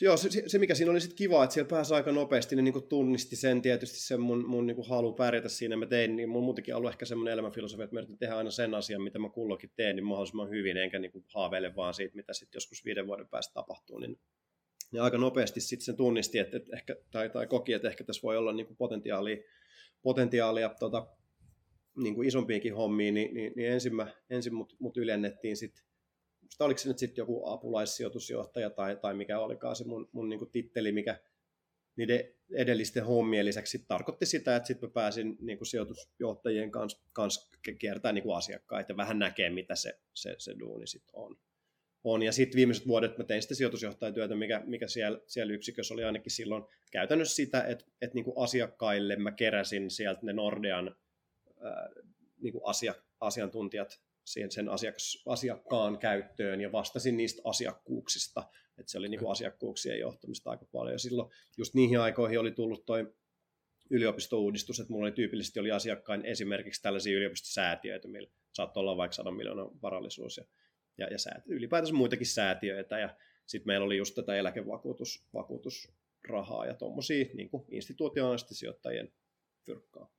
Joo, 0.00 0.16
se, 0.16 0.42
se 0.46 0.58
mikä 0.58 0.74
siinä 0.74 0.90
oli 0.90 1.00
sitten 1.00 1.16
kiva, 1.16 1.44
että 1.44 1.54
siellä 1.54 1.68
pääsi 1.68 1.94
aika 1.94 2.12
nopeasti, 2.12 2.56
niin, 2.56 2.64
niin 2.64 2.88
tunnisti 2.88 3.36
sen 3.36 3.62
tietysti 3.62 4.00
sen 4.00 4.20
mun, 4.20 4.48
mun 4.48 4.66
niin 4.66 4.88
halu 4.88 5.12
pärjätä 5.12 5.48
siinä, 5.48 5.76
mä 5.76 5.86
tein, 5.86 6.16
niin 6.16 6.28
mun 6.28 6.44
muutenkin 6.44 6.74
ollut 6.74 6.90
ehkä 6.90 7.04
semmoinen 7.04 7.32
elämänfilosofia, 7.32 7.84
että 7.84 7.96
mä 7.96 8.00
yritän 8.00 8.18
tehdä 8.18 8.36
aina 8.36 8.50
sen 8.50 8.74
asian, 8.74 9.02
mitä 9.02 9.18
mä 9.18 9.28
kullokin 9.28 9.70
teen, 9.76 9.96
niin 9.96 10.04
mahdollisimman 10.04 10.50
hyvin, 10.50 10.76
enkä 10.76 10.98
niin 10.98 11.12
kuin 11.12 11.24
haaveile 11.34 11.76
vaan 11.76 11.94
siitä, 11.94 12.16
mitä 12.16 12.32
sitten 12.32 12.56
joskus 12.56 12.84
viiden 12.84 13.06
vuoden 13.06 13.28
päästä 13.28 13.54
tapahtuu, 13.54 13.98
niin, 13.98 14.18
niin 14.92 15.02
aika 15.02 15.18
nopeasti 15.18 15.60
sitten 15.60 15.84
sen 15.84 15.96
tunnisti, 15.96 16.38
että, 16.38 16.56
että 16.56 16.76
ehkä, 16.76 16.96
tai, 17.10 17.30
tai 17.30 17.46
koki, 17.46 17.72
että 17.72 17.88
ehkä 17.88 18.04
tässä 18.04 18.22
voi 18.22 18.36
olla 18.36 18.52
niin 18.52 18.66
kuin 18.66 18.76
potentiaalia 18.76 19.36
potentiaalia 20.02 20.68
tota, 20.80 21.06
niin 21.96 22.14
kuin 22.14 22.28
isompiinkin 22.28 22.74
hommiin, 22.74 23.14
niin, 23.14 23.34
niin, 23.34 23.52
niin 23.56 23.72
ensin, 23.72 23.94
mä, 23.94 24.06
ensin 24.30 24.54
mut, 24.54 24.76
mut 24.78 24.96
ylennettiin 24.96 25.56
sitten, 25.56 25.84
oliko 26.60 26.78
se 26.78 26.88
nyt 26.88 26.98
sitten 26.98 27.22
joku 27.22 27.48
apulaissijoitusjohtaja 27.48 28.70
tai, 28.70 28.96
tai 28.96 29.14
mikä 29.14 29.40
olikaan 29.40 29.76
se 29.76 29.84
mun, 29.84 30.08
mun 30.12 30.28
niin 30.28 30.38
kuin 30.38 30.50
titteli, 30.50 30.92
mikä 30.92 31.20
niiden 31.96 32.34
edellisten 32.54 33.04
hommien 33.04 33.46
lisäksi 33.46 33.84
tarkoitti 33.88 34.26
sitä, 34.26 34.56
että 34.56 34.66
sitten 34.66 34.88
mä 34.88 34.92
pääsin 34.92 35.36
niin 35.40 35.58
kuin 35.58 35.66
sijoitusjohtajien 35.66 36.70
kanssa, 36.70 37.02
kanssa 37.12 37.58
kiertämään 37.78 38.14
niin 38.14 38.22
kuin 38.22 38.36
asiakkaita 38.36 38.92
ja 38.92 38.96
vähän 38.96 39.18
näkee, 39.18 39.50
mitä 39.50 39.74
se, 39.74 39.98
se, 40.14 40.34
se 40.38 40.54
duuni 40.58 40.86
sitten 40.86 41.10
on 41.12 41.36
on. 42.04 42.22
Ja 42.22 42.32
sitten 42.32 42.56
viimeiset 42.56 42.86
vuodet 42.86 43.18
mä 43.18 43.24
tein 43.24 43.42
sitä 43.42 43.54
sijoitusjohtajatyötä, 43.54 44.34
mikä, 44.34 44.62
mikä 44.66 44.88
siellä, 44.88 45.20
siellä 45.26 45.52
yksikössä 45.52 45.94
oli 45.94 46.04
ainakin 46.04 46.32
silloin 46.32 46.64
käytännössä 46.92 47.36
sitä, 47.36 47.62
että, 47.62 47.84
että 48.02 48.14
niin 48.14 48.24
kuin 48.24 48.38
asiakkaille 48.38 49.16
mä 49.16 49.32
keräsin 49.32 49.90
sieltä 49.90 50.20
ne 50.22 50.32
Nordean 50.32 50.96
ää, 51.60 51.88
niin 52.40 52.52
kuin 52.52 52.62
asia, 52.64 52.94
asiantuntijat 53.20 54.00
siihen 54.32 54.50
sen 54.50 54.68
asiakas, 54.68 55.22
asiakkaan 55.26 55.98
käyttöön 55.98 56.60
ja 56.60 56.72
vastasin 56.72 57.16
niistä 57.16 57.42
asiakkuuksista. 57.44 58.44
Että 58.78 58.92
se 58.92 58.98
oli 58.98 59.08
niin 59.08 59.20
kuin 59.20 59.30
asiakkuuksien 59.30 60.00
johtamista 60.00 60.50
aika 60.50 60.64
paljon. 60.72 60.94
Ja 60.94 60.98
silloin 60.98 61.30
just 61.56 61.74
niihin 61.74 62.00
aikoihin 62.00 62.40
oli 62.40 62.50
tullut 62.50 62.86
toi 62.86 63.14
yliopistouudistus, 63.90 64.80
että 64.80 64.92
mulla 64.92 65.06
oli 65.06 65.12
tyypillisesti 65.12 65.60
oli 65.60 65.70
asiakkain 65.70 66.24
esimerkiksi 66.24 66.82
tällaisia 66.82 67.16
yliopistosäätiöitä, 67.16 68.08
millä 68.08 68.28
saattoi 68.52 68.80
olla 68.80 68.96
vaikka 68.96 69.14
100 69.14 69.30
miljoonan 69.30 69.82
varallisuus. 69.82 70.36
Ja 70.36 70.44
ja, 70.98 71.06
ja 71.06 71.18
säät, 71.18 71.42
ylipäätänsä 71.46 71.94
muitakin 71.94 72.26
säätiöitä 72.26 72.98
ja 72.98 73.16
sitten 73.46 73.66
meillä 73.66 73.84
oli 73.84 73.96
just 73.96 74.14
tätä 74.14 74.34
eläkevakuutusrahaa 74.34 76.66
ja 76.66 76.74
tuommoisia 76.74 77.24
niin 77.34 77.50
institutionaalisesti 77.70 78.54
sijoittajien 78.54 79.12
fyrkkaa, 79.66 80.12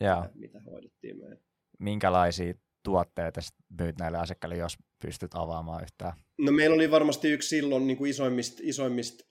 ja. 0.00 0.30
mitä 0.34 0.60
hoidettiin 0.60 1.18
meidän. 1.18 1.38
Minkälaisia 1.78 2.54
tuotteita 2.82 3.40
myyt 3.80 3.98
näille 3.98 4.18
asiakkaille, 4.18 4.56
jos 4.56 4.76
pystyt 5.02 5.30
avaamaan 5.34 5.82
yhtään? 5.82 6.12
No 6.38 6.52
meillä 6.52 6.74
oli 6.74 6.90
varmasti 6.90 7.30
yksi 7.30 7.48
silloin 7.48 7.86
niin 7.86 7.96
kuin 7.96 8.10
isoimmista, 8.10 8.60
isoimmista 8.62 9.24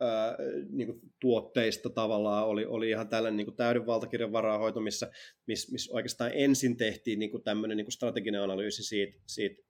ää, 0.00 0.36
niin 0.70 0.86
kuin 0.86 1.00
tuotteista 1.20 1.90
tavallaan 1.90 2.46
oli, 2.46 2.66
oli 2.66 2.90
ihan 2.90 3.08
tällainen 3.08 3.36
niin 3.36 3.46
kuin 3.46 3.56
täyden 3.56 3.86
valtakirjan 3.86 4.32
varahoito, 4.32 4.80
missä, 4.80 5.10
missä, 5.46 5.72
missä 5.72 5.94
oikeastaan 5.94 6.30
ensin 6.34 6.76
tehtiin 6.76 7.18
niin 7.18 7.30
kuin 7.30 7.42
tämmöinen 7.42 7.76
niin 7.76 7.84
kuin 7.84 7.92
strateginen 7.92 8.42
analyysi 8.42 8.82
siitä, 8.82 9.18
siitä 9.26 9.62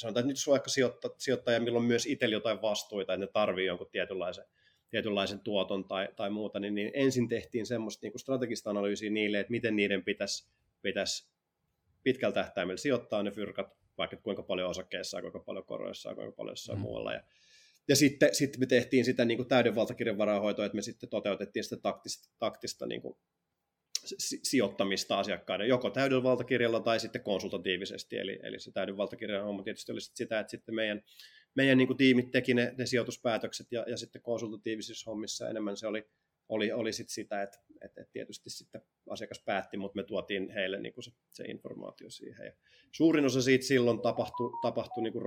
sanotaan, 0.00 0.22
että 0.22 0.28
nyt 0.28 0.36
jos 0.36 0.46
vaikka 0.46 0.70
sijoittaja, 0.70 1.14
sijoittaja 1.18 1.60
milloin 1.60 1.84
myös 1.84 2.06
itsellä 2.06 2.32
jotain 2.32 2.62
vastuita, 2.62 3.14
että 3.14 3.26
ne 3.26 3.30
tarvii 3.32 3.66
jonkun 3.66 3.90
tietynlaisen, 3.92 4.44
tietynlaisen 4.90 5.40
tuoton 5.40 5.88
tai, 5.88 6.08
tai 6.16 6.30
muuta, 6.30 6.60
niin, 6.60 6.74
niin 6.74 6.90
ensin 6.94 7.28
tehtiin 7.28 7.66
semmoista 7.66 8.04
niin 8.04 8.12
kuin 8.12 8.20
strategista 8.20 8.70
analyysiä 8.70 9.10
niille, 9.10 9.40
että 9.40 9.50
miten 9.50 9.76
niiden 9.76 10.04
pitäisi, 10.04 10.50
pitäisi 10.82 11.30
pitkällä 12.02 12.34
tähtäimellä 12.34 12.78
sijoittaa 12.78 13.22
ne 13.22 13.30
fyrkat, 13.30 13.66
vaikka 13.98 14.16
kuinka 14.16 14.42
paljon 14.42 14.70
osakkeissa, 14.70 15.20
kuinka 15.20 15.38
paljon 15.38 15.64
koroissa, 15.64 16.14
kuinka 16.14 16.32
paljon 16.32 16.52
jossain 16.52 16.78
mm. 16.78 16.82
muualla. 16.82 17.12
Ja, 17.12 17.22
ja 17.88 17.96
sitten, 17.96 18.34
sitten 18.34 18.60
me 18.60 18.66
tehtiin 18.66 19.04
sitä 19.04 19.24
niin 19.24 19.38
kuin 19.38 19.48
täyden 19.48 19.74
valtakirjan 19.74 20.16
että 20.66 20.76
me 20.76 20.82
sitten 20.82 21.08
toteutettiin 21.08 21.64
sitä 21.64 21.76
taktista, 21.76 22.34
taktista 22.38 22.86
niin 22.86 23.02
kuin 23.02 23.18
sijoittamista 24.42 25.18
asiakkaiden, 25.18 25.68
joko 25.68 25.90
täydellä 25.90 26.22
valtakirjalla 26.22 26.80
tai 26.80 27.00
sitten 27.00 27.22
konsultatiivisesti. 27.22 28.18
Eli, 28.18 28.38
eli 28.42 28.60
se 28.60 28.72
täyden 28.72 28.96
valtakirjan 28.96 29.44
homma 29.44 29.62
tietysti 29.62 29.92
oli 29.92 30.00
sitä, 30.00 30.40
että 30.40 30.50
sitten 30.50 30.74
meidän, 30.74 31.02
meidän 31.54 31.78
niin 31.78 31.86
kuin 31.86 31.96
tiimit 31.96 32.30
teki 32.30 32.54
ne, 32.54 32.74
ne 32.78 32.86
sijoituspäätökset 32.86 33.66
ja, 33.70 33.84
ja 33.88 33.96
sitten 33.96 34.22
konsultatiivisissa 34.22 35.10
hommissa 35.10 35.48
enemmän 35.48 35.76
se 35.76 35.86
oli, 35.86 36.08
oli, 36.50 36.72
oli 36.72 36.92
sit 36.92 37.08
sitä, 37.08 37.42
että, 37.42 37.58
että, 37.84 38.00
että 38.00 38.12
tietysti 38.12 38.50
sitten 38.50 38.82
asiakas 39.10 39.42
päätti, 39.44 39.76
mutta 39.76 39.96
me 39.96 40.02
tuotiin 40.02 40.50
heille 40.50 40.80
niin 40.80 40.94
kuin 40.94 41.04
se, 41.04 41.10
se 41.30 41.44
informaatio 41.44 42.10
siihen. 42.10 42.46
Ja 42.46 42.52
suurin 42.92 43.24
osa 43.24 43.42
siitä 43.42 43.64
silloin 43.64 44.00
tapahtui, 44.00 44.50
tapahtui 44.62 45.02
niin 45.02 45.12
kuin 45.12 45.24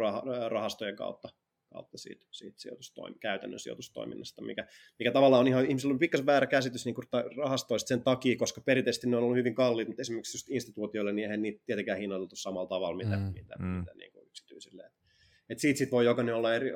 rahastojen 0.49 0.95
kautta, 0.95 1.29
kautta 1.73 1.97
siitä, 1.97 2.25
siitä 2.31 2.57
sijoitustoim- 2.57 3.19
käytännön 3.19 3.59
sijoitustoiminnasta, 3.59 4.41
mikä, 4.41 4.67
mikä 4.99 5.11
tavallaan 5.11 5.41
on 5.41 5.47
ihan, 5.47 5.65
ihmisillä 5.65 5.93
on 5.93 5.99
pikkasen 5.99 6.25
väärä 6.25 6.47
käsitys 6.47 6.85
niin 6.85 6.95
rahastoista 7.37 7.87
sen 7.87 8.03
takia, 8.03 8.37
koska 8.37 8.61
perinteisesti 8.61 9.07
ne 9.07 9.17
on 9.17 9.23
ollut 9.23 9.37
hyvin 9.37 9.55
kalliit, 9.55 9.87
mutta 9.87 10.01
esimerkiksi 10.01 10.37
just 10.37 10.49
instituutioille, 10.49 11.13
niin 11.13 11.23
eihän 11.23 11.41
niitä 11.41 11.63
tietenkään 11.65 11.99
hinnoiteltu 11.99 12.35
samalla 12.35 12.69
tavalla, 12.69 12.97
mitä, 12.97 13.17
mm, 13.17 13.33
mitä, 13.33 13.55
mm. 13.59 13.65
mitä 13.65 13.91
niin 13.93 14.11
kuin 14.11 14.27
yksityisille. 14.27 14.91
Et 15.49 15.59
siitä 15.59 15.77
sit 15.77 15.91
voi 15.91 16.05
jokainen 16.05 16.35
olla 16.35 16.55
eri, 16.55 16.71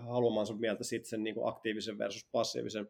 haluamansa 0.00 0.54
mieltä 0.54 0.84
sit 0.84 1.06
sen 1.06 1.22
niin 1.22 1.34
kuin 1.34 1.48
aktiivisen 1.48 1.98
versus 1.98 2.28
passiivisen 2.32 2.88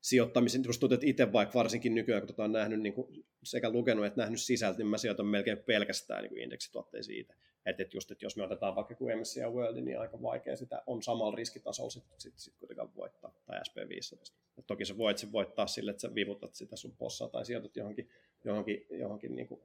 sijoittamisen, 0.00 0.62
jos 0.66 0.78
tuntuu, 0.78 0.94
että 0.94 1.06
itse 1.06 1.32
vaikka 1.32 1.58
varsinkin 1.58 1.94
nykyään, 1.94 2.22
kun 2.22 2.26
tota 2.26 2.44
on 2.44 2.52
nähnyt 2.52 2.80
niin 2.80 2.92
kuin 2.92 3.24
sekä 3.42 3.70
lukenut 3.70 4.06
että 4.06 4.20
nähnyt 4.20 4.40
sisältä, 4.40 4.78
niin 4.78 4.86
mä 4.86 4.98
sijoitan 4.98 5.26
melkein 5.26 5.58
pelkästään 5.58 6.22
niin 6.22 6.30
kuin 6.30 6.42
indeksituotteisiin 6.42 7.20
itse. 7.20 7.34
Että 7.66 7.82
et 7.82 7.94
just, 7.94 8.10
että 8.10 8.24
jos 8.24 8.36
me 8.36 8.42
otetaan 8.42 8.76
vaikka 8.76 8.94
kuin 8.94 9.18
MSCI 9.18 9.40
World, 9.40 9.80
niin 9.80 10.00
aika 10.00 10.22
vaikea 10.22 10.56
sitä 10.56 10.82
on 10.86 11.02
samalla 11.02 11.36
riskitasolla 11.36 11.90
sitten 11.90 12.20
sit, 12.20 12.34
sit 12.36 12.54
kuitenkaan 12.58 12.94
voittaa, 12.96 13.34
tai 13.46 13.58
SP500. 13.58 14.32
Et 14.58 14.66
toki 14.66 14.84
sä 14.84 14.98
voit 14.98 15.18
sen 15.18 15.32
voittaa 15.32 15.66
sille, 15.66 15.90
että 15.90 16.00
sä 16.00 16.14
vivutat 16.14 16.54
sitä 16.54 16.76
sun 16.76 16.96
possaa 16.96 17.28
tai 17.28 17.44
sijoitat 17.44 17.76
johonkin, 17.76 18.10
johonkin, 18.44 18.86
johonkin 18.90 19.36
niin 19.36 19.48
kuin 19.48 19.60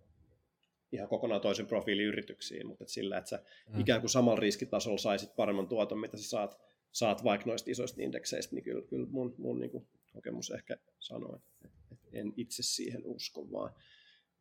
ihan 0.91 1.09
kokonaan 1.09 1.41
toisen 1.41 1.67
profiiliyrityksiin, 1.67 2.67
mutta 2.67 2.83
et 2.83 2.89
sillä, 2.89 3.17
että 3.17 3.29
sä 3.29 3.43
mm. 3.73 3.79
ikään 3.79 4.01
kuin 4.01 4.09
samalla 4.09 4.39
riskitasolla 4.39 4.97
saisit 4.97 5.35
paremman 5.35 5.67
tuoton, 5.67 5.99
mitä 5.99 6.17
sä 6.17 6.29
saat, 6.29 6.59
saat 6.91 7.23
vaikka 7.23 7.49
noista 7.49 7.71
isoista 7.71 8.01
indekseistä, 8.01 8.55
niin 8.55 8.63
kyllä, 8.63 8.81
kyllä 8.81 9.07
mun, 9.09 9.35
mun 9.37 9.59
niin 9.59 9.71
kuin 9.71 9.87
kokemus 10.13 10.51
ehkä 10.51 10.77
sanoo, 10.99 11.35
että, 11.35 11.69
että 11.91 12.07
en 12.13 12.33
itse 12.37 12.63
siihen 12.63 13.01
usko, 13.05 13.51
vaan, 13.51 13.73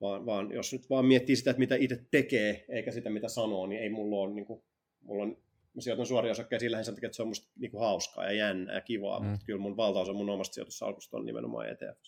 vaan, 0.01 0.27
vaan 0.27 0.53
jos 0.53 0.73
nyt 0.73 0.91
vaan 0.91 1.07
miettii 1.07 1.37
sitä, 1.37 1.51
että 1.51 1.59
mitä 1.59 1.75
itse 1.75 2.07
tekee, 2.11 2.65
eikä 2.69 2.93
sitä 2.93 3.11
mitä 3.11 3.29
sanoo, 3.29 3.67
niin 3.67 3.83
ei 3.83 3.91
mulla 3.91 4.17
ole, 4.17 4.35
niin 4.35 4.47
kuin, 4.47 4.65
mulla 5.01 5.23
on 5.23 5.37
mä 5.75 5.81
sijoitan 5.81 6.07
suoria 6.07 6.33
osakkeisiin 6.33 6.73
lähinnä 6.73 6.85
sen 6.85 6.95
takia, 6.95 7.07
että 7.07 7.17
se 7.17 7.23
on 7.23 7.29
musta 7.29 7.53
niin 7.57 7.71
kuin 7.71 7.81
hauskaa 7.81 8.25
ja 8.25 8.33
jännää 8.33 8.75
ja 8.75 8.81
kivaa, 8.81 9.21
mm. 9.21 9.27
mutta 9.27 9.47
kyllä 9.47 9.61
mun 9.61 9.77
valtaosa 9.77 10.13
mun 10.13 10.31
omasta 10.31 10.55
sijoitussalkusta 10.55 11.17
on 11.17 11.25
nimenomaan 11.25 11.69
ETF. 11.69 12.01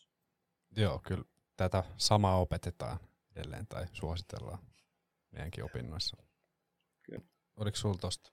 Joo, 0.77 1.01
kyllä 1.09 1.25
tätä 1.57 1.85
samaa 1.97 2.41
opetetaan 2.41 2.99
edelleen 3.37 3.67
tai 3.67 3.87
suositellaan 3.93 4.59
meidänkin 5.31 5.65
opinnoissa. 5.65 6.17
Kyllä. 7.03 7.25
Oliko 7.57 7.77
sulla 7.77 7.99
tosta? 8.01 8.33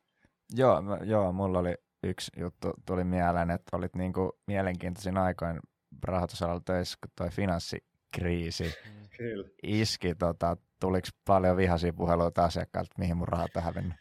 Joo, 0.56 0.82
mä, 0.82 1.00
joo, 1.04 1.32
mulla 1.32 1.60
oli 1.60 1.76
yksi 2.04 2.32
juttu 2.38 2.74
tuli 2.86 3.04
mieleen, 3.04 3.52
että 3.52 3.78
olit 3.78 3.96
niinku 3.96 4.40
mielenkiintoisin 4.48 5.18
aikoin 5.18 5.60
rahoitusalalla 6.04 6.62
töissä, 6.66 6.98
kun 7.04 7.12
toi 7.16 7.30
finanssikriisi 7.30 8.64
mm. 8.64 9.02
Kyllä. 9.18 9.48
iski. 9.64 10.16
Tota, 10.16 10.58
tuliko 10.80 11.08
paljon 11.28 11.58
vihaisia 11.58 11.94
puheluita 11.94 12.44
asiakkailta, 12.44 12.96
mihin 12.98 13.18
mun 13.18 13.28
rahat 13.28 13.56
on 13.56 13.64
hävinnyt? 13.64 13.94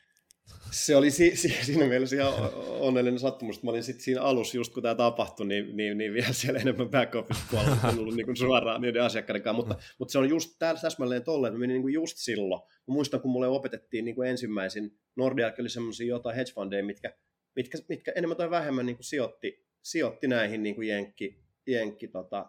Se 0.70 0.96
oli 0.96 1.10
si- 1.10 1.36
si- 1.36 1.56
siinä 1.62 1.86
mielessä 1.86 2.16
ihan 2.16 2.32
onnellinen 2.80 3.18
sattumus, 3.18 3.56
että 3.56 3.66
mä 3.66 3.70
olin 3.70 3.82
sitten 3.82 4.04
siinä 4.04 4.22
alussa, 4.22 4.56
just 4.56 4.74
kun 4.74 4.82
tämä 4.82 4.94
tapahtui, 4.94 5.46
niin, 5.46 5.76
niin, 5.76 5.98
niin 5.98 6.12
vielä 6.12 6.32
siellä 6.32 6.60
enemmän 6.60 6.88
back 6.88 7.14
office 7.14 7.40
puolella, 7.50 7.76
on 7.84 7.98
ollut 7.98 8.14
niin 8.14 8.26
kuin 8.26 8.36
suoraan 8.36 8.80
niiden 8.80 9.02
asiakkaiden 9.02 9.42
kanssa, 9.42 9.56
mutta, 9.56 9.84
mutta 9.98 10.12
se 10.12 10.18
on 10.18 10.28
just 10.28 10.56
täällä 10.58 10.80
täsmälleen 10.80 11.24
tolleen, 11.24 11.50
että 11.50 11.58
mä 11.58 11.60
menin 11.60 11.74
niin 11.74 11.82
kuin 11.82 11.94
just 11.94 12.16
silloin. 12.16 12.62
Mä 12.88 12.94
muistan, 12.94 13.20
kun 13.20 13.30
mulle 13.30 13.48
opetettiin 13.48 14.04
niin 14.04 14.14
kuin 14.14 14.28
ensimmäisin, 14.28 14.98
Nordia 15.16 15.52
oli 15.58 15.68
semmoisia 15.68 16.06
jotain 16.06 16.36
hedge 16.36 16.52
fundeja, 16.52 16.84
mitkä, 16.84 17.12
mitkä, 17.56 17.78
mitkä 17.88 18.12
enemmän 18.16 18.36
tai 18.36 18.50
vähemmän 18.50 18.86
niin 18.86 18.96
kuin 18.96 19.04
sijoitti, 19.04 19.66
sijoitti 19.82 20.28
näihin 20.28 20.62
niin 20.62 20.74
kuin 20.74 20.88
jenkki, 20.88 21.44
jenkki 21.66 22.08
tota, 22.08 22.46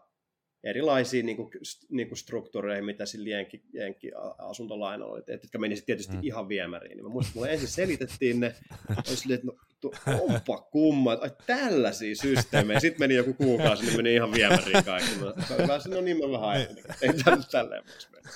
erilaisiin 0.64 1.26
niin 1.26 1.36
kuin, 1.36 1.50
niin 1.90 2.08
kuin 2.08 2.18
struktuureihin, 2.18 2.86
mitä 2.86 3.06
sillä 3.06 3.30
jenkki, 3.30 3.62
jenkki 3.74 4.12
asuntolainalla 4.38 5.14
oli, 5.14 5.24
jotka 5.28 5.60
meni 5.60 5.82
tietysti 5.82 6.14
mm. 6.14 6.20
ihan 6.24 6.50
viemäriin. 6.50 6.98
Niin 6.98 7.04
mä 7.04 7.10
muistan, 7.10 7.30
että 7.30 7.40
mulle 7.40 7.54
ensin 7.54 7.68
selitettiin 7.68 8.40
ne, 8.40 8.56
ja 8.90 9.16
silleen, 9.16 9.40
että 9.40 9.48
no, 9.48 10.22
onpa 10.22 10.58
kumma, 10.58 11.12
ai 11.12 11.32
tällaisia 11.46 12.16
systeemejä. 12.16 12.80
Sitten 12.80 13.00
meni 13.00 13.16
joku 13.16 13.34
kuukausi, 13.34 13.86
niin 13.86 13.98
meni 13.98 14.14
ihan 14.14 14.32
viemäriin 14.32 14.84
kaikki. 14.86 15.16
Mä 15.68 15.80
sanoin, 15.80 15.96
no 15.96 16.02
niin 16.02 16.18
mä 16.18 16.32
vähän 16.32 16.50
ajattelin, 16.50 16.84
ei 17.02 17.14
tälleen 17.52 17.84
voisi 17.88 18.08
mennä. 18.12 18.30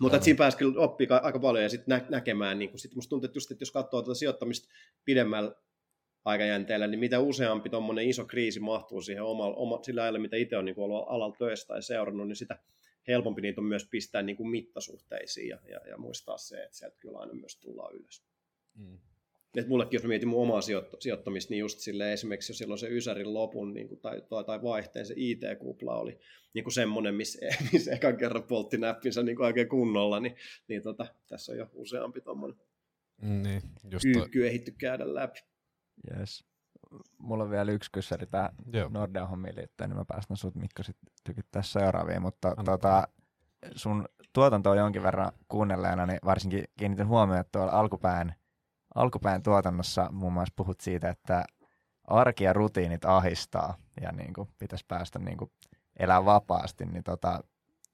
Mutta 0.00 0.20
siinä 0.20 0.38
pääsi 0.38 0.56
kyllä 0.56 0.80
oppii 0.80 1.06
aika 1.22 1.38
paljon 1.38 1.62
ja 1.62 1.68
sitten 1.68 1.98
nä- 1.98 2.06
näkemään, 2.08 2.58
niin 2.58 2.78
sitten 2.78 2.98
musta 2.98 3.10
tuntuu, 3.10 3.26
että, 3.26 3.36
just, 3.36 3.50
että 3.50 3.62
jos 3.62 3.70
katsoo 3.70 4.02
tätä 4.02 4.14
sijoittamista 4.14 4.68
pidemmällä 5.04 5.54
aikajänteellä, 6.24 6.86
niin 6.86 6.98
mitä 6.98 7.20
useampi 7.20 7.70
tuommoinen 7.70 8.08
iso 8.08 8.24
kriisi 8.24 8.60
mahtuu 8.60 9.00
siihen 9.00 9.22
omalla, 9.22 9.56
oma, 9.56 9.78
sillä 9.82 10.02
ajalla, 10.02 10.18
mitä 10.18 10.36
itse 10.36 10.56
on 10.56 10.64
niin 10.64 10.78
ollut 10.78 11.04
alalla 11.08 11.36
töissä 11.38 11.66
tai 11.66 11.82
seurannut, 11.82 12.28
niin 12.28 12.36
sitä 12.36 12.58
helpompi 13.08 13.42
niitä 13.42 13.60
on 13.60 13.66
myös 13.66 13.88
pistää 13.90 14.22
niin 14.22 14.36
kuin 14.36 14.50
mittasuhteisiin 14.50 15.48
ja, 15.48 15.58
ja, 15.68 15.80
ja 15.88 15.98
muistaa 15.98 16.38
se, 16.38 16.62
että 16.62 16.76
sieltä 16.76 16.96
kyllä 17.00 17.18
aina 17.18 17.34
myös 17.34 17.56
tullaan 17.56 17.94
ylös. 17.94 18.24
Mm. 18.74 18.98
Et 19.56 19.68
mullekin, 19.68 19.98
jos 19.98 20.04
mietin 20.04 20.28
mun 20.28 20.42
omaa 20.42 20.60
sijoittamista, 20.98 21.50
niin 21.50 21.60
just 21.60 21.78
sille 21.78 22.12
esimerkiksi 22.12 22.52
jo 22.52 22.56
silloin 22.56 22.78
se 22.78 22.88
Ysärin 22.88 23.34
lopun 23.34 23.74
niin 23.74 23.88
kuin, 23.88 24.00
tai, 24.00 24.22
tai, 24.28 24.44
tai, 24.44 24.62
vaihteen 24.62 25.06
se 25.06 25.14
IT-kupla 25.16 25.98
oli 25.98 26.18
niin 26.54 26.64
kuin 26.64 26.72
semmoinen, 26.72 27.14
missä, 27.14 27.38
missä 27.72 27.92
ekan 27.92 28.16
kerran 28.16 28.42
poltti 28.42 28.78
näppinsä 28.78 29.22
niin 29.22 29.36
kuin 29.36 29.46
oikein 29.46 29.68
kunnolla, 29.68 30.20
niin, 30.20 30.36
niin 30.68 30.82
tota, 30.82 31.06
tässä 31.28 31.52
on 31.52 31.58
jo 31.58 31.70
useampi 31.72 32.20
tuommoinen 32.20 32.58
mm, 33.22 33.42
niin, 33.42 33.62
kyykky 34.02 34.46
ehitty 34.46 34.70
käydä 34.70 35.14
läpi. 35.14 35.40
Yes. 36.16 36.44
Mulla 37.18 37.44
on 37.44 37.50
vielä 37.50 37.72
yksi 37.72 37.90
kyssäri 37.92 38.26
tähän 38.26 38.50
Nordea 38.90 39.26
hommiin 39.26 39.56
liittyen, 39.56 39.90
niin 39.90 39.98
mä 39.98 40.04
päästän 40.04 40.36
sut 40.36 40.54
Mikko 40.54 40.82
sit 40.82 40.96
tykittää 41.24 41.62
seuraaviin, 41.62 42.22
mutta 42.22 42.54
tota, 42.64 43.08
sun 43.76 44.08
tuotanto 44.32 44.70
on 44.70 44.76
jonkin 44.76 45.02
verran 45.02 45.32
kuunnelleena, 45.48 46.06
niin 46.06 46.18
varsinkin 46.24 46.64
kiinnitän 46.78 47.08
huomioon, 47.08 47.40
että 47.40 47.58
tuolla 47.58 47.72
alkupään, 47.72 48.34
alkupään 48.94 49.42
tuotannossa 49.42 50.08
muun 50.12 50.32
muassa 50.32 50.54
puhut 50.56 50.80
siitä, 50.80 51.08
että 51.10 51.44
arki 52.04 52.44
ja 52.44 52.52
rutiinit 52.52 53.04
ahistaa 53.04 53.76
ja 54.00 54.12
niin 54.12 54.34
kuin 54.34 54.48
pitäisi 54.58 54.84
päästä 54.88 55.18
niin 55.18 55.38
kuin 55.38 55.50
elää 55.98 56.24
vapaasti, 56.24 56.86
niin 56.86 57.04
tota, 57.04 57.44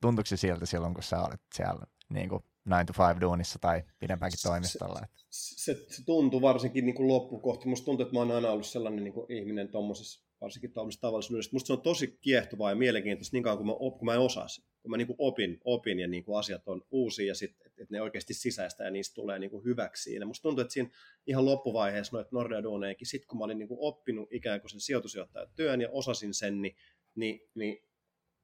tuntuuko 0.01 0.27
se 0.27 0.37
siltä 0.37 0.67
silloin, 0.67 0.95
kun 0.95 1.03
sä 1.03 1.21
olet 1.21 1.41
siellä 1.55 1.87
niin 2.09 2.29
kuin 2.29 2.43
9 2.67 2.87
to 2.87 2.93
5 3.09 3.21
duunissa 3.21 3.59
tai 3.59 3.83
pidempäänkin 3.99 4.39
toimistolla. 4.43 5.01
Se, 5.31 5.75
se, 5.75 5.85
se 5.89 6.05
tuntuu 6.05 6.43
varsinkin 6.43 6.87
niin 6.87 6.95
kuin 6.95 7.09
loppukohti. 7.09 7.69
Musta 7.69 7.85
tuntuu, 7.85 8.07
että 8.07 8.15
mä 8.15 8.21
oon 8.21 8.31
aina 8.31 8.51
ollut 8.51 8.67
sellainen 8.67 9.05
niin 9.05 9.15
kuin 9.15 9.33
ihminen 9.33 9.69
tuommoisessa, 9.69 10.30
varsinkin 10.41 10.73
tuommoisessa 10.73 11.01
tavallisuudessa. 11.01 11.51
Musta 11.53 11.67
se 11.67 11.73
on 11.73 11.81
tosi 11.81 12.19
kiehtovaa 12.21 12.71
ja 12.71 12.77
mielenkiintoista 12.77 13.37
niin 13.37 13.43
kauan 13.43 13.59
kuin 13.59 13.67
mä, 13.67 13.99
kun 13.99 14.05
mä 14.05 14.15
en 14.15 14.21
osaa 14.21 14.49
sen. 14.49 14.65
Kun 14.83 14.91
mä 14.91 14.97
niin 14.97 15.07
kuin 15.07 15.17
opin, 15.19 15.61
opin 15.65 15.99
ja 15.99 16.09
niin 16.09 16.25
kuin 16.25 16.39
asiat 16.39 16.69
on 16.69 16.83
uusia 16.91 17.27
ja 17.27 17.35
sitten 17.35 17.71
että 17.83 17.95
ne 17.95 18.03
oikeasti 18.03 18.35
sisäistä 18.35 18.85
ja 18.85 18.91
niistä 18.91 19.15
tulee 19.15 19.39
niin 19.39 19.51
kuin 19.51 19.65
hyväksi 19.65 20.03
siinä. 20.03 20.27
Musta 20.27 20.43
tuntuu, 20.43 20.63
että 20.63 20.73
siinä 20.73 20.91
ihan 21.27 21.45
loppuvaiheessa 21.45 22.17
noita 22.17 22.31
Nordea 22.33 22.63
Duoneikin, 22.63 23.07
sitten 23.07 23.29
kun 23.29 23.39
mä 23.39 23.45
olin 23.45 23.59
niin 23.59 23.69
kuin 23.69 23.81
oppinut 23.81 24.33
ikään 24.33 24.61
kuin 24.61 24.71
sen 24.71 24.81
sijoitusjohtajan 24.81 25.49
työn 25.57 25.81
ja 25.81 25.89
osasin 25.93 26.35
sen, 26.35 26.63
niin, 26.63 26.77
niin, 27.15 27.41
niin, 27.55 27.85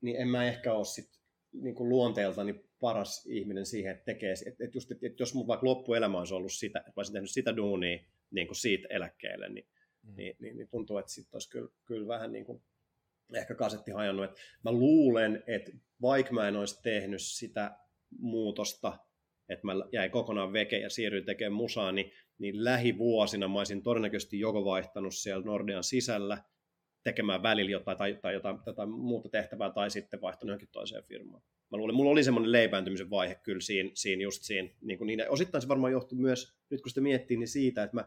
niin 0.01 0.17
en 0.17 0.29
mä 0.29 0.45
ehkä 0.45 0.73
ole 0.73 0.85
sit 0.85 1.11
niin 1.53 1.75
kuin 1.75 1.89
luonteeltani 1.89 2.65
paras 2.81 3.27
ihminen 3.27 3.67
siihen, 3.67 3.93
että 3.93 4.05
tekee, 4.05 4.33
että, 4.33 4.65
että, 4.65 4.77
just, 4.77 4.93
että 4.93 5.23
jos 5.23 5.35
mun 5.35 5.47
vaikka 5.47 5.67
loppuelämä 5.67 6.19
olisi 6.19 6.35
ollut 6.35 6.53
sitä, 6.53 6.79
että 6.79 6.91
mä 6.91 6.95
olisin 6.97 7.13
tehnyt 7.13 7.31
sitä 7.31 7.57
duunia 7.57 7.99
niin 8.31 8.47
kuin 8.47 8.57
siitä 8.57 8.89
eläkkeelle, 8.91 9.49
niin, 9.49 9.67
mm. 10.07 10.17
niin, 10.17 10.37
niin, 10.41 10.57
niin 10.57 10.69
tuntuu, 10.69 10.99
että 10.99 11.13
sitten 11.13 11.35
olisi 11.35 11.51
kyllä, 11.51 11.69
kyllä 11.85 12.09
vähän 12.09 12.33
niin 12.33 12.45
kuin 12.45 12.63
ehkä 13.35 13.55
kasetti 13.55 13.91
hajonnut. 13.91 14.25
Että 14.25 14.41
mä 14.65 14.73
luulen, 14.73 15.45
että 15.47 15.73
vaikka 16.03 16.33
mä 16.33 16.49
en 16.49 16.57
olisi 16.57 16.83
tehnyt 16.83 17.23
sitä 17.23 17.79
muutosta, 18.19 18.99
että 19.49 19.67
mä 19.67 19.73
jäin 19.93 20.11
kokonaan 20.11 20.53
veke 20.53 20.79
ja 20.79 20.91
siirryin 20.91 21.25
tekemään 21.25 21.53
musaa, 21.53 21.93
niin, 21.93 22.13
niin 22.39 22.65
lähivuosina 22.65 23.49
mä 23.49 23.59
olisin 23.59 23.83
todennäköisesti 23.83 24.41
joko 24.41 24.65
vaihtanut 24.65 25.15
siellä 25.15 25.45
Nordean 25.45 25.85
sisällä 25.85 26.45
tekemään 27.05 27.43
välillä 27.43 27.71
jotain 27.71 27.99
tai, 27.99 28.19
tai 28.23 28.35
jotain, 28.35 28.59
jotain 28.67 28.91
muuta 28.91 29.29
tehtävää 29.29 29.71
tai 29.71 29.91
sitten 29.91 30.21
vaihtanut 30.21 30.51
johonkin 30.51 30.69
toiseen 30.73 31.05
firmaan 31.05 31.43
mä 31.71 31.77
luulen, 31.77 31.95
mulla 31.95 32.11
oli 32.11 32.25
semmoinen 32.25 32.53
leipääntymisen 32.53 33.11
vaihe 33.11 33.35
kyllä 33.35 33.61
siinä, 33.61 33.91
siinä 33.95 34.23
just 34.23 34.43
siinä. 34.43 34.69
Niin 34.81 34.99
kuin 34.99 35.07
niin, 35.07 35.31
osittain 35.31 35.62
se 35.62 35.69
varmaan 35.69 35.93
johtui 35.93 36.19
myös, 36.19 36.57
nyt 36.71 36.83
kun 36.83 36.91
sitä 36.91 37.01
miettii, 37.01 37.37
niin 37.37 37.49
siitä, 37.49 37.83
että 37.83 37.97
mä, 37.97 38.05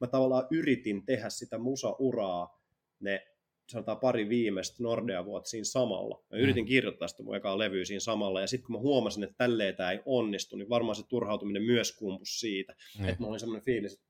mä 0.00 0.06
tavallaan 0.06 0.46
yritin 0.50 1.04
tehdä 1.04 1.30
sitä 1.30 1.58
musa-uraa 1.58 2.62
ne 3.00 3.26
sanotaan 3.68 4.00
pari 4.00 4.28
viimeistä 4.28 4.82
Nordea 4.82 5.24
vuotta 5.24 5.50
siinä 5.50 5.64
samalla. 5.64 6.24
Mä 6.30 6.38
yritin 6.38 6.64
mm. 6.64 6.68
kirjoittaa 6.68 7.08
sitä 7.08 7.22
mun 7.22 7.36
ekaa 7.36 7.58
levyä 7.58 7.84
siinä 7.84 8.00
samalla, 8.00 8.40
ja 8.40 8.46
sitten 8.46 8.66
kun 8.66 8.76
mä 8.76 8.80
huomasin, 8.80 9.24
että 9.24 9.34
tälleen 9.38 9.76
tämä 9.76 9.90
ei 9.90 10.00
onnistu, 10.06 10.56
niin 10.56 10.68
varmaan 10.68 10.96
se 10.96 11.02
turhautuminen 11.08 11.62
myös 11.62 11.96
kumpus 11.96 12.40
siitä. 12.40 12.74
Mm. 12.98 13.08
Että 13.08 13.22
mä 13.22 13.26
olin 13.26 13.40
semmoinen 13.40 13.64
fiilis, 13.64 13.92
että 13.92 14.06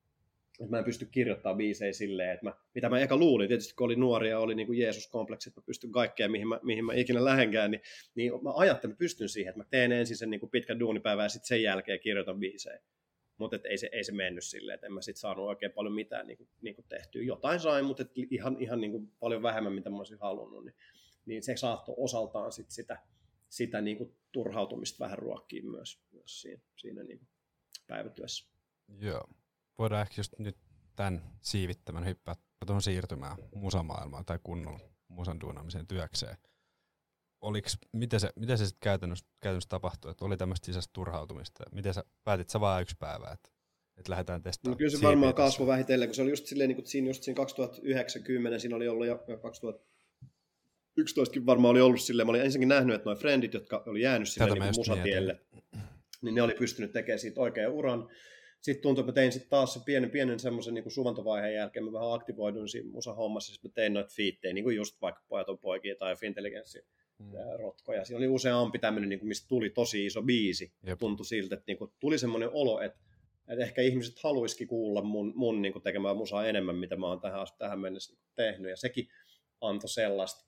että 0.59 0.71
mä 0.71 0.77
en 0.77 0.83
pysty 0.83 1.05
kirjoittamaan 1.05 1.57
biisejä 1.57 1.93
silleen, 1.93 2.31
että 2.31 2.45
mä, 2.45 2.53
mitä 2.75 2.89
mä 2.89 2.99
eka 2.99 3.17
luulin, 3.17 3.47
tietysti 3.47 3.75
kun 3.75 3.85
oli 3.85 3.95
nuori 3.95 4.29
ja 4.29 4.39
oli 4.39 4.55
niin 4.55 4.67
kuin 4.67 4.79
Jeesus-kompleksi, 4.79 5.49
että 5.49 5.61
mä 5.61 5.65
pystyn 5.65 5.91
kaikkeen, 5.91 6.31
mihin 6.31 6.47
mä, 6.47 6.59
mihin 6.63 6.85
mä 6.85 6.93
ikinä 6.93 7.25
lähenkään, 7.25 7.71
niin, 7.71 7.81
niin 8.15 8.43
mä 8.43 8.53
ajattelin, 8.55 8.91
että 8.91 8.99
pystyn 8.99 9.29
siihen, 9.29 9.49
että 9.49 9.59
mä 9.59 9.65
teen 9.69 9.91
ensin 9.91 10.17
sen 10.17 10.29
niin 10.29 10.39
kuin 10.39 10.49
pitkän 10.49 10.79
duunipäivän 10.79 11.25
ja 11.25 11.29
sitten 11.29 11.47
sen 11.47 11.63
jälkeen 11.63 11.99
kirjoitan 11.99 12.39
biisejä. 12.39 12.79
Mutta 13.37 13.59
ei 13.63 13.77
se, 13.77 13.89
ei 13.91 14.03
se 14.03 14.11
mennyt 14.11 14.43
silleen, 14.43 14.75
että 14.75 14.87
en 14.87 14.93
mä 14.93 15.01
sitten 15.01 15.19
saanut 15.19 15.47
oikein 15.47 15.71
paljon 15.71 15.93
mitään 15.93 16.27
niin 16.27 16.37
kuin, 16.37 16.49
niin 16.61 16.75
kuin 16.75 16.85
tehtyä. 16.89 17.21
Jotain 17.21 17.59
sain, 17.59 17.85
mutta 17.85 18.05
ihan, 18.15 18.57
ihan 18.59 18.81
niin 18.81 18.91
kuin 18.91 19.11
paljon 19.19 19.43
vähemmän, 19.43 19.73
mitä 19.73 19.89
mä 19.89 19.97
olisin 19.97 20.19
halunnut. 20.19 20.65
Niin, 20.65 20.75
niin 21.25 21.43
se 21.43 21.57
saattoi 21.57 21.95
osaltaan 21.97 22.51
sit 22.51 22.71
sitä, 22.71 22.99
sitä 23.49 23.81
niin 23.81 23.97
kuin 23.97 24.15
turhautumista 24.31 25.03
vähän 25.03 25.17
ruokkiin 25.17 25.71
myös, 25.71 26.01
myös 26.11 26.41
siinä, 26.41 26.61
siinä 26.75 27.03
niin 27.03 27.17
kuin 27.17 27.27
päivätyössä. 27.87 28.49
Joo 28.99 29.27
voidaan 29.77 30.01
ehkä 30.01 30.13
just 30.17 30.33
nyt 30.39 30.57
tämän 30.95 31.21
siivittämän 31.41 32.05
hyppää 32.05 32.35
tuohon 32.65 32.81
siirtymään 32.81 33.37
musamaailmaan 33.55 34.25
tai 34.25 34.39
kunnon 34.43 34.79
musan 35.07 35.41
duunaamiseen 35.41 35.87
työkseen. 35.87 36.37
Oliks, 37.41 37.77
miten 37.91 38.19
se, 38.19 38.29
miten 38.35 38.57
se 38.57 38.65
sitten 38.65 38.83
käytännössä, 38.83 39.25
käytännössä 39.41 39.69
tapahtui, 39.69 40.11
että 40.11 40.25
oli 40.25 40.37
tämmöistä 40.37 40.65
sisäistä 40.65 40.93
turhautumista? 40.93 41.63
Miten 41.71 41.93
sä 41.93 42.03
päätit 42.23 42.49
sä 42.49 42.59
vaan 42.59 42.81
yksi 42.81 42.95
päivä, 42.99 43.31
että, 43.31 43.49
että 43.97 44.11
lähdetään 44.11 44.41
testaamaan? 44.41 44.73
No 44.73 44.77
kyllä 44.77 44.91
se 44.91 45.01
varmaan 45.01 45.33
kasvoi 45.33 45.67
vähitellen, 45.67 46.07
kun 46.07 46.15
se 46.15 46.21
oli 46.21 46.29
just 46.29 46.45
silleen, 46.45 46.67
niin 46.67 46.75
kuin 46.75 46.87
siinä, 46.87 47.09
just 47.09 47.23
siinä 47.23 47.35
2090, 47.35 48.59
siinä 48.59 48.75
oli 48.75 48.87
ollut 48.87 49.07
jo 49.07 49.23
2011 49.41 51.45
varmaan 51.45 51.71
oli 51.71 51.81
ollut 51.81 52.01
silleen, 52.01 52.27
mä 52.27 52.29
olin 52.29 52.41
ensinnäkin 52.41 52.69
nähnyt, 52.69 52.95
että 52.95 53.05
noin 53.05 53.17
frendit, 53.17 53.53
jotka 53.53 53.83
oli 53.85 54.01
jäänyt 54.01 54.29
sinne 54.29 54.53
niin 54.53 54.75
musatielle, 54.75 55.41
niin 56.21 56.35
ne 56.35 56.41
oli 56.41 56.53
pystynyt 56.53 56.91
tekemään 56.91 57.19
siitä 57.19 57.41
oikean 57.41 57.71
uran 57.71 58.09
sitten 58.63 58.81
tuntui, 58.81 59.01
että 59.01 59.11
mä 59.11 59.13
tein 59.13 59.31
sitten 59.31 59.49
taas 59.49 59.73
se 59.73 59.79
pienen, 59.85 60.09
pienen 60.09 60.39
semmoisen 60.39 60.73
niin 60.73 60.91
suvantovaiheen 60.91 61.55
jälkeen, 61.55 61.85
mä 61.85 61.91
vähän 61.91 62.13
aktivoidun 62.13 62.69
siinä 62.69 62.91
musa-hommassa, 62.91 63.47
siis 63.47 63.63
mä 63.63 63.69
tein 63.73 63.93
noita 63.93 64.13
fiittejä, 64.15 64.53
niin 64.53 64.63
kuin 64.63 64.75
just 64.75 65.01
vaikka 65.01 65.23
Pojat 65.27 65.49
on 65.49 65.57
poikia 65.57 65.95
tai 65.95 66.15
Fintelligenssi 66.15 66.85
mm. 67.19 67.31
rotkoja. 67.59 68.05
Siinä 68.05 68.17
oli 68.17 68.27
useampi 68.27 68.79
tämmöinen, 68.79 69.09
niin 69.09 69.19
kuin, 69.19 69.27
mistä 69.27 69.47
tuli 69.47 69.69
tosi 69.69 70.05
iso 70.05 70.21
biisi. 70.21 70.73
Jep. 70.85 70.99
Tuntui 70.99 71.25
siltä, 71.25 71.55
että 71.55 71.63
niin 71.67 71.77
kuin, 71.77 71.91
tuli 71.99 72.17
semmoinen 72.17 72.49
olo, 72.53 72.81
että 72.81 72.99
Et 73.47 73.59
ehkä 73.59 73.81
ihmiset 73.81 74.19
haluaisikin 74.23 74.67
kuulla 74.67 75.01
mun, 75.01 75.33
mun 75.35 75.61
niin 75.61 75.73
kuin 75.73 75.83
tekemään 75.83 76.17
musaa 76.17 76.45
enemmän, 76.45 76.75
mitä 76.75 76.95
mä 76.95 77.07
oon 77.07 77.21
tähän, 77.21 77.47
tähän 77.57 77.79
mennessä 77.79 78.17
tehnyt. 78.35 78.69
Ja 78.69 78.77
sekin 78.77 79.07
antoi 79.61 79.89
sellaista 79.89 80.45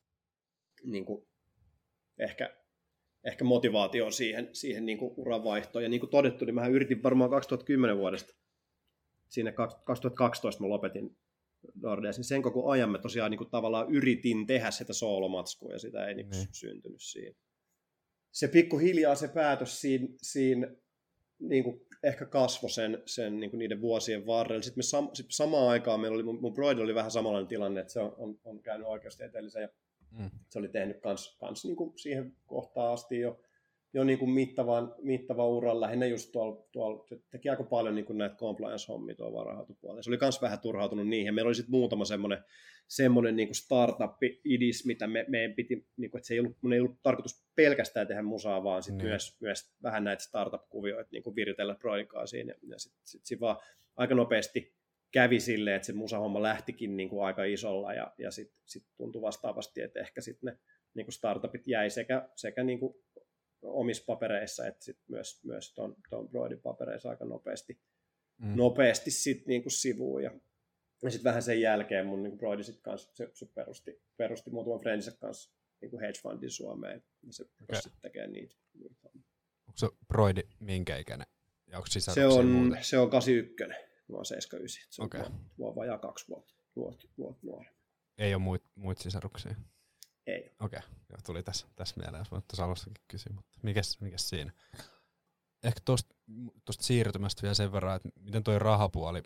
niin 0.84 1.06
kuin, 1.06 1.28
ehkä, 2.20 2.65
ehkä 3.26 3.44
motivaatio 3.44 4.12
siihen, 4.12 4.50
siihen 4.54 4.86
niin 4.86 4.98
kuin 4.98 5.14
uran 5.18 5.44
vaihtoon. 5.44 5.84
Ja 5.84 5.90
niin 5.90 6.00
kuin 6.00 6.10
todettu, 6.10 6.46
niin 6.46 6.56
mä 6.56 6.68
yritin 6.68 7.04
varmaan 7.04 7.30
2010 7.30 7.98
vuodesta. 7.98 8.36
Siinä 9.30 9.52
2012 9.52 10.64
mä 10.64 10.70
lopetin 10.70 11.18
Nordeas, 11.82 12.18
niin 12.18 12.26
sen 12.26 12.42
koko 12.42 12.70
ajan 12.70 12.90
mä 12.90 12.98
tosiaan 12.98 13.32
niin 13.32 13.38
kuin 13.38 13.50
tavallaan 13.50 13.92
yritin 13.92 14.48
tehdä 14.48 14.72
sitä 14.72 14.94
soolomatskua 14.94 15.72
ja 15.72 15.80
sitä 15.80 16.08
ei 16.08 16.16
niin 16.16 16.30
kuin 16.30 16.48
syntynyt 16.52 17.02
siinä. 17.02 17.36
Se 18.32 18.48
pikkuhiljaa 18.48 19.16
se 19.16 19.28
päätös 19.28 19.82
siinä, 19.82 20.08
siinä 20.22 20.68
niin 21.40 21.64
kuin 21.64 21.82
ehkä 22.04 22.26
kasvoi 22.26 22.70
sen, 22.70 23.04
sen 23.06 23.40
niin 23.40 23.50
kuin 23.50 23.60
niiden 23.60 23.82
vuosien 23.82 24.26
varrella. 24.26 24.62
Sitten 24.62 24.80
me 24.80 24.84
sam, 24.84 25.10
sit 25.14 25.26
samaan 25.30 25.70
aikaan 25.70 26.00
meillä 26.00 26.16
oli, 26.16 26.24
mun, 26.24 26.42
mun 26.42 26.54
broidi 26.54 26.82
oli 26.82 26.96
vähän 26.96 27.12
samanlainen 27.12 27.48
tilanne, 27.48 27.82
että 27.82 27.94
se 27.94 28.00
on, 28.00 28.16
on, 28.18 28.40
on 28.44 28.62
käynyt 28.62 28.88
oikeustieteellisen 28.88 29.62
ja 29.62 29.70
mm. 30.20 30.30
se 30.50 30.60
oli 30.60 30.68
tehnyt 30.68 31.00
kans, 31.02 31.38
kans 31.40 31.66
niin 31.66 31.76
kuin 31.76 32.00
siihen 32.00 32.34
kohtaan 32.46 32.94
asti 32.94 33.20
jo 33.20 33.40
jo 33.96 34.04
niin 34.04 34.20
kuin 34.20 34.32
mittavan, 34.32 34.96
mittavan 35.02 35.48
uran 35.48 35.82
lähinnä 35.82 36.06
just 36.06 36.32
tuolla, 36.32 36.68
tuolla 36.72 37.06
se 37.08 37.20
teki 37.30 37.50
aika 37.50 37.64
paljon 37.64 37.96
niin 37.96 38.06
kuin 38.06 38.18
näitä 38.18 38.36
compliance-hommia 38.36 39.16
tuolla 39.16 39.40
varahoitopuolella. 39.40 40.02
Se 40.02 40.10
oli 40.10 40.18
myös 40.22 40.42
vähän 40.42 40.60
turhautunut 40.60 41.08
niihin. 41.08 41.36
Meillä 41.36 41.50
oli 41.50 41.56
sitten 41.56 41.72
muutama 41.72 42.06
semmoinen, 42.06 42.44
semmoinen 42.88 43.36
niin 43.36 43.48
kuin 43.48 43.56
startup-idis, 43.56 44.86
mitä 44.86 45.08
me, 45.08 45.26
meidän 45.28 45.54
piti, 45.54 45.88
niin 45.98 46.12
kuin, 46.12 46.20
että 46.20 46.28
se 46.28 46.34
ei 46.34 46.40
ollut, 46.40 46.58
mun 46.62 46.74
ei 46.74 46.80
ollut 46.80 46.98
tarkoitus 47.04 47.46
pelkästään 47.56 48.08
tehdä 48.08 48.22
musaa, 48.22 48.64
vaan 48.64 48.84
sit 48.84 48.96
niin. 48.96 49.08
myös, 49.08 49.38
myös 49.40 49.74
vähän 49.84 50.04
näitä 50.04 50.24
startup-kuvioita 50.24 51.10
niin 51.12 51.24
kuin 51.24 51.36
viritellä 51.36 51.76
proikaa 51.76 52.26
siinä. 52.26 52.54
Ja 52.68 52.80
sitten 52.80 53.02
sit, 53.04 53.26
sit 53.26 53.40
vaan 53.40 53.58
aika 53.96 54.16
nopeasti 54.16 54.74
kävi 55.12 55.40
silleen, 55.40 55.76
että 55.76 55.86
se 55.86 55.94
musahomma 55.94 56.42
lähtikin 56.42 56.98
niin 56.98 57.10
kuin 57.10 57.26
aika 57.26 57.44
isolla 57.44 57.94
ja, 57.94 58.14
ja 58.18 58.32
sitten 58.32 58.60
sit 58.66 58.86
tuntui 58.98 59.22
vastaavasti, 59.22 59.82
että 59.82 60.00
ehkä 60.00 60.22
sitten 60.22 60.54
ne 60.54 60.60
niin 60.94 61.06
kuin 61.06 61.14
startupit 61.14 61.68
jäi 61.68 61.90
sekä, 61.90 62.30
sekä 62.36 62.64
niin 62.64 62.80
kuin 62.80 62.96
omissa 63.62 64.04
papereissa, 64.08 64.68
että 64.68 64.84
sit 64.84 64.98
myös, 65.08 65.44
myös 65.44 65.74
ton, 65.74 65.96
ton 66.10 66.30
Broidin 66.30 66.62
papereissa 66.62 67.10
aika 67.10 67.26
nopeasti, 67.26 67.80
mm. 68.38 68.56
nopeasti 68.56 69.12
sit 69.12 69.46
niinku 69.48 69.70
sivuun. 69.70 70.24
Ja, 70.24 70.32
ja 71.02 71.12
sitten 71.12 71.30
vähän 71.30 71.44
sen 71.44 71.62
jälkeen 71.62 72.06
mun 72.06 72.24
niinku 72.24 72.38
Broidi 72.38 72.64
sit 72.64 72.80
kanssa, 72.82 73.16
se, 73.16 73.30
se 73.34 73.46
perusti, 73.46 74.02
perusti 74.18 74.50
muutaman 74.50 74.80
friendsin 74.80 75.18
kanssa 75.20 75.52
niinku 75.82 76.00
hedge 76.00 76.20
fundin 76.22 76.52
Suomeen, 76.52 77.04
ja 77.24 77.34
se 77.34 77.44
okay. 77.64 77.82
sitten 77.82 78.02
tekee 78.02 78.28
niitä. 78.28 78.56
niitä. 78.74 79.10
Onko 79.68 79.78
se 79.78 79.88
Broidi 80.08 80.42
minkä 80.60 80.98
ikäinen? 80.98 81.28
Ja 81.68 81.78
onko 81.78 81.88
se 81.90 82.26
on, 82.26 82.48
muuten? 82.48 82.84
se 82.84 82.98
on 82.98 83.10
81, 83.10 83.76
mä 84.08 84.16
oon 84.16 84.26
79, 84.26 84.94
se 84.94 85.02
on 85.02 85.06
okay. 85.06 85.22
vuotta, 85.58 85.80
vajaa 85.80 85.98
kaksi 85.98 86.28
vuotta, 86.28 86.54
vuotta, 86.76 87.08
vuotta 87.18 87.48
nuorempi. 87.48 87.80
Ei 88.18 88.36
ole 88.36 88.42
muita 88.44 88.68
muit 88.76 88.98
sisaruksia? 88.98 89.56
Ei. 90.28 90.56
Okei, 90.60 90.80
okay. 90.80 90.90
Joo, 91.10 91.20
tuli 91.26 91.44
tässä, 91.44 91.68
tässä 91.76 91.96
mieleen, 91.98 92.22
jos 92.22 92.32
voit 92.32 92.48
tuossa 92.48 92.66
alussakin 92.66 93.04
kysyä, 93.08 93.34
mutta 93.36 93.60
mikäs, 93.64 94.02
mikäs 94.02 94.30
siinä? 94.30 94.52
Ehkä 95.64 95.80
tuosta 95.86 96.84
siirtymästä 96.84 97.42
vielä 97.42 97.54
sen 97.54 97.72
verran, 97.72 97.96
että 97.96 98.10
miten 98.20 98.44
tuo 98.44 98.60
rahapuoli, 98.60 99.24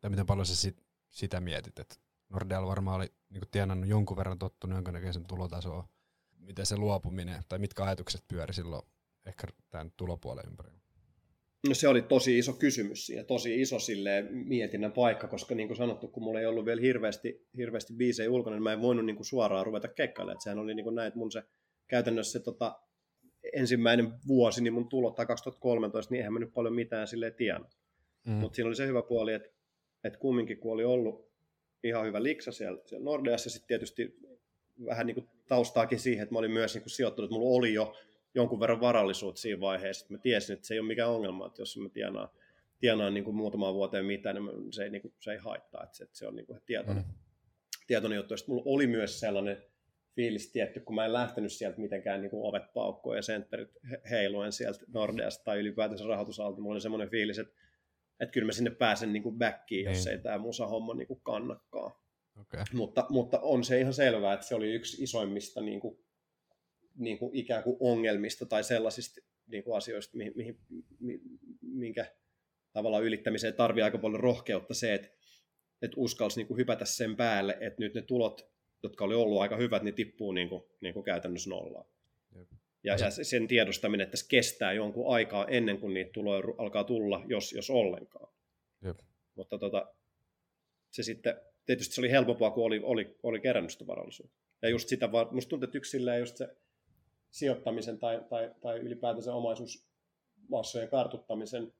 tai 0.00 0.10
miten 0.10 0.26
paljon 0.26 0.46
sä 0.46 0.56
sit, 0.56 0.84
sitä 1.08 1.40
mietit, 1.40 1.78
että 1.78 1.94
Nordeal 2.28 2.66
varmaan 2.66 2.96
oli 2.96 3.12
niin 3.30 3.42
tienannut 3.50 3.88
jonkun 3.88 4.16
verran 4.16 4.38
tottunut 4.38 4.76
jonkinnäköisen 4.76 5.26
tulotasoa. 5.26 5.88
Miten 6.38 6.66
se 6.66 6.76
luopuminen, 6.76 7.42
tai 7.48 7.58
mitkä 7.58 7.84
ajatukset 7.84 8.24
pyöri 8.28 8.54
silloin 8.54 8.82
ehkä 9.26 9.46
tämän 9.70 9.92
tulopuolen 9.96 10.46
ympärillä? 10.46 10.79
No 11.68 11.74
se 11.74 11.88
oli 11.88 12.02
tosi 12.02 12.38
iso 12.38 12.52
kysymys 12.52 13.06
siinä, 13.06 13.24
tosi 13.24 13.60
iso 13.60 13.78
sille 13.78 14.26
mietinnän 14.30 14.92
paikka, 14.92 15.28
koska 15.28 15.54
niin 15.54 15.68
kuin 15.68 15.76
sanottu, 15.76 16.08
kun 16.08 16.22
mulla 16.22 16.40
ei 16.40 16.46
ollut 16.46 16.64
vielä 16.64 16.80
hirveästi, 16.80 17.46
hirveästi 17.56 17.92
biisejä 17.92 18.30
ulkona, 18.30 18.56
niin 18.56 18.62
mä 18.62 18.72
en 18.72 18.82
voinut 18.82 19.06
niin 19.06 19.16
kuin 19.16 19.26
suoraan 19.26 19.66
ruveta 19.66 19.88
keikkailemaan. 19.88 20.34
Että 20.34 20.44
sehän 20.44 20.58
oli 20.58 20.74
niin 20.74 20.84
kuin 20.84 20.94
näin, 20.94 21.08
että 21.08 21.18
mun 21.18 21.32
se 21.32 21.42
käytännössä 21.86 22.32
se 22.32 22.44
tota, 22.44 22.80
ensimmäinen 23.52 24.12
vuosi, 24.26 24.62
niin 24.62 24.72
mun 24.72 24.88
tulot 24.88 25.14
tai 25.14 25.26
2013, 25.26 26.12
niin 26.12 26.18
eihän 26.18 26.32
mä 26.32 26.38
nyt 26.38 26.54
paljon 26.54 26.74
mitään 26.74 27.08
sille 27.08 27.30
tiennyt. 27.30 27.70
Mm. 28.26 28.32
Mutta 28.32 28.56
siinä 28.56 28.68
oli 28.68 28.76
se 28.76 28.86
hyvä 28.86 29.02
puoli, 29.02 29.32
että, 29.32 29.48
että 30.04 30.18
kumminkin 30.18 30.58
kun 30.58 30.72
oli 30.72 30.84
ollut 30.84 31.30
ihan 31.84 32.06
hyvä 32.06 32.22
liksa 32.22 32.52
siellä, 32.52 32.80
siellä 32.86 33.04
Nordeassa, 33.04 33.50
sitten 33.50 33.68
tietysti 33.68 34.16
vähän 34.84 35.06
niin 35.06 35.14
kuin 35.14 35.28
taustaakin 35.48 35.98
siihen, 35.98 36.22
että 36.22 36.32
mä 36.34 36.38
olin 36.38 36.50
myös 36.50 36.74
niin 36.74 36.82
kuin 36.82 36.90
sijoittunut, 36.90 37.28
että 37.28 37.38
mulla 37.38 37.56
oli 37.58 37.74
jo 37.74 37.94
jonkun 38.34 38.60
verran 38.60 38.80
varallisuutta 38.80 39.40
siinä 39.40 39.60
vaiheessa, 39.60 40.04
että 40.04 40.14
mä 40.14 40.18
tiesin, 40.18 40.54
että 40.54 40.66
se 40.66 40.74
ei 40.74 40.80
ole 40.80 40.88
mikään 40.88 41.10
ongelma, 41.10 41.46
että 41.46 41.62
jos 41.62 41.76
mä 41.76 41.88
tienaan, 41.88 42.28
tienaan 42.78 43.14
niin 43.14 43.24
kuin 43.24 43.36
muutamaan 43.36 43.74
vuoteen 43.74 44.04
mitään, 44.04 44.36
niin 44.36 44.72
se 44.72 44.84
ei, 44.84 44.90
niin 44.90 45.02
kuin, 45.02 45.14
se 45.20 45.32
ei 45.32 45.38
haittaa, 45.38 45.84
että 45.84 45.96
se, 45.96 46.04
että 46.04 46.18
se 46.18 46.26
on 46.26 46.36
niin 46.36 46.46
kuin 46.46 46.60
tietoinen, 46.66 47.04
mm. 47.04 47.14
tietoinen 47.86 48.16
juttu. 48.16 48.36
Sitten 48.36 48.54
mulla 48.54 48.70
oli 48.74 48.86
myös 48.86 49.20
sellainen 49.20 49.62
fiilis 50.14 50.52
tietty, 50.52 50.80
kun 50.80 50.94
mä 50.94 51.04
en 51.04 51.12
lähtenyt 51.12 51.52
sieltä 51.52 51.80
mitenkään 51.80 52.20
niin 52.20 52.30
kuin 52.30 52.48
ovet 52.48 52.72
paukkoon 52.74 53.16
ja 53.16 53.22
sentterit 53.22 53.70
heiluen 54.10 54.52
sieltä 54.52 54.84
Nordeasta 54.94 55.44
tai 55.44 55.58
ylipäätänsä 55.58 56.04
rahoitusalta, 56.04 56.60
mulla 56.60 56.74
oli 56.74 56.80
semmoinen 56.80 57.10
fiilis, 57.10 57.38
että, 57.38 57.54
että 58.20 58.32
kyllä 58.32 58.46
mä 58.46 58.52
sinne 58.52 58.70
pääsen 58.70 59.12
niin 59.12 59.22
kuin 59.22 59.38
backiin, 59.38 59.84
jos 59.84 60.04
niin. 60.04 60.12
ei 60.12 60.22
tämä 60.22 60.38
musa 60.38 60.66
homma 60.66 60.94
niin 60.94 61.08
kuin 61.08 61.20
kannakaan. 61.22 61.92
Okay. 62.40 62.64
Mutta, 62.72 63.06
mutta 63.08 63.40
on 63.40 63.64
se 63.64 63.80
ihan 63.80 63.94
selvää, 63.94 64.34
että 64.34 64.46
se 64.46 64.54
oli 64.54 64.72
yksi 64.72 65.02
isoimmista 65.02 65.60
niin 65.60 65.80
kuin 65.80 65.98
niin 66.96 67.18
kuin 67.18 67.36
ikään 67.36 67.62
kuin 67.62 67.76
ongelmista 67.80 68.46
tai 68.46 68.64
sellaisista 68.64 69.20
niin 69.46 69.64
kuin 69.64 69.76
asioista, 69.76 70.16
mihin, 70.16 70.32
mihin, 70.36 70.58
minkä 71.62 72.14
tavallaan 72.72 73.04
ylittämiseen 73.04 73.54
tarvii 73.54 73.82
aika 73.82 73.98
paljon 73.98 74.20
rohkeutta 74.20 74.74
se, 74.74 74.94
että, 74.94 75.08
että 75.82 75.94
uskalsi 75.96 76.36
niin 76.40 76.46
kuin 76.46 76.58
hypätä 76.58 76.84
sen 76.84 77.16
päälle, 77.16 77.56
että 77.60 77.82
nyt 77.82 77.94
ne 77.94 78.02
tulot, 78.02 78.50
jotka 78.82 79.04
oli 79.04 79.14
ollut 79.14 79.40
aika 79.40 79.56
hyvät, 79.56 79.82
niin 79.82 79.94
tippuu 79.94 80.32
niin 80.32 80.48
kuin, 80.48 80.62
niin 80.80 80.94
kuin 80.94 81.04
käytännössä 81.04 81.50
nollaan. 81.50 81.86
Ja, 82.84 82.96
ja 83.00 83.10
sen 83.10 83.48
tiedostaminen, 83.48 84.04
että 84.04 84.16
se 84.16 84.26
kestää 84.28 84.72
jonkun 84.72 85.14
aikaa 85.14 85.46
ennen 85.46 85.78
kuin 85.78 85.94
niitä 85.94 86.12
tuloja 86.12 86.42
alkaa 86.58 86.84
tulla, 86.84 87.24
jos, 87.26 87.52
jos 87.52 87.70
ollenkaan. 87.70 88.32
Jep. 88.84 88.98
Mutta 89.34 89.58
tota, 89.58 89.94
se 90.90 91.02
sitten, 91.02 91.40
tietysti 91.66 91.94
se 91.94 92.00
oli 92.00 92.10
helpompaa, 92.10 92.50
kun 92.50 92.64
oli, 92.64 92.80
oli, 92.82 93.16
oli 93.22 93.40
kerännyt 93.40 93.72
sitä 93.72 93.86
varallisuutta. 93.86 94.36
Ja 94.62 94.68
just 94.68 94.88
sitä, 94.88 95.08
musta 95.30 95.48
tuntuu, 95.48 95.64
että 95.64 95.78
yksi 95.78 95.98
just 96.18 96.36
se 96.36 96.56
sijoittamisen 97.30 97.98
tai, 97.98 98.24
tai, 98.28 98.54
tai 98.60 98.78
ylipäätänsä 98.78 99.34
omaisuusmassojen 99.34 100.88
kartuttamisen 100.88 101.72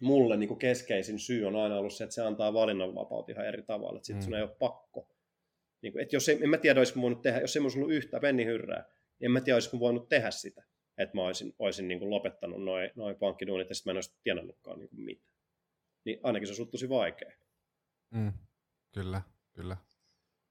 mulle 0.00 0.36
niin 0.36 0.48
kuin 0.48 0.58
keskeisin 0.58 1.18
syy 1.18 1.44
on 1.44 1.56
aina 1.56 1.78
ollut 1.78 1.92
se, 1.92 2.04
että 2.04 2.14
se 2.14 2.22
antaa 2.22 2.52
valinnanvapautta 2.52 3.32
ihan 3.32 3.46
eri 3.46 3.62
tavalla. 3.62 3.96
Että 3.96 4.06
sitten 4.06 4.20
mm. 4.20 4.24
sun 4.24 4.34
ei 4.34 4.42
ole 4.42 4.56
pakko. 4.58 5.08
Niin 5.82 5.92
kuin, 5.92 6.02
että 6.02 6.16
jos 6.16 6.28
ei, 6.28 6.38
en 6.42 6.48
mä 6.48 6.58
tiedä, 6.58 6.80
olisiko 6.80 7.00
voinut 7.00 7.22
tehdä, 7.22 7.40
jos 7.40 7.56
ei 7.56 7.62
mun 7.62 7.70
ollut 7.76 7.92
yhtä 7.92 8.20
pennihyrrää, 8.20 8.84
niin 9.18 9.26
en 9.26 9.30
mä 9.30 9.40
tiedä, 9.40 9.56
olisiko 9.56 9.80
voinut 9.80 10.08
tehdä 10.08 10.30
sitä. 10.30 10.64
Että 10.98 11.16
mä 11.16 11.26
olisin, 11.26 11.54
olisin 11.58 11.88
niin 11.88 11.98
kuin 11.98 12.10
lopettanut 12.10 12.64
noin 12.64 12.90
noi 12.96 13.14
pankkiduunit 13.14 13.68
ja 13.68 13.74
sitten 13.74 13.90
mä 13.90 13.92
en 13.92 13.96
olisi 13.96 14.18
tienannutkaan 14.22 14.78
niin 14.78 14.88
kuin 14.88 15.00
mitään. 15.00 15.34
Niin 16.04 16.20
ainakin 16.22 16.54
se 16.54 16.62
on 16.62 16.68
tosi 16.68 16.88
vaikea. 16.88 17.32
Mm. 18.10 18.32
Kyllä, 18.94 19.22
kyllä. 19.52 19.76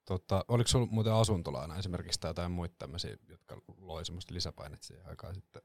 Tota, 0.10 0.46
oliko 0.48 0.68
sinulla 0.68 0.92
muuten 0.92 1.14
asuntolaina 1.14 1.78
esimerkiksi 1.78 2.20
tai 2.20 2.30
jotain 2.30 2.52
muita 2.52 2.76
tämmöisiä, 2.80 3.18
jotka 3.30 3.62
loi 3.78 4.06
semmoista 4.06 4.34
lisäpainetta 4.34 4.88
siihen 4.88 5.06
aikaan 5.08 5.36
sitten? 5.36 5.62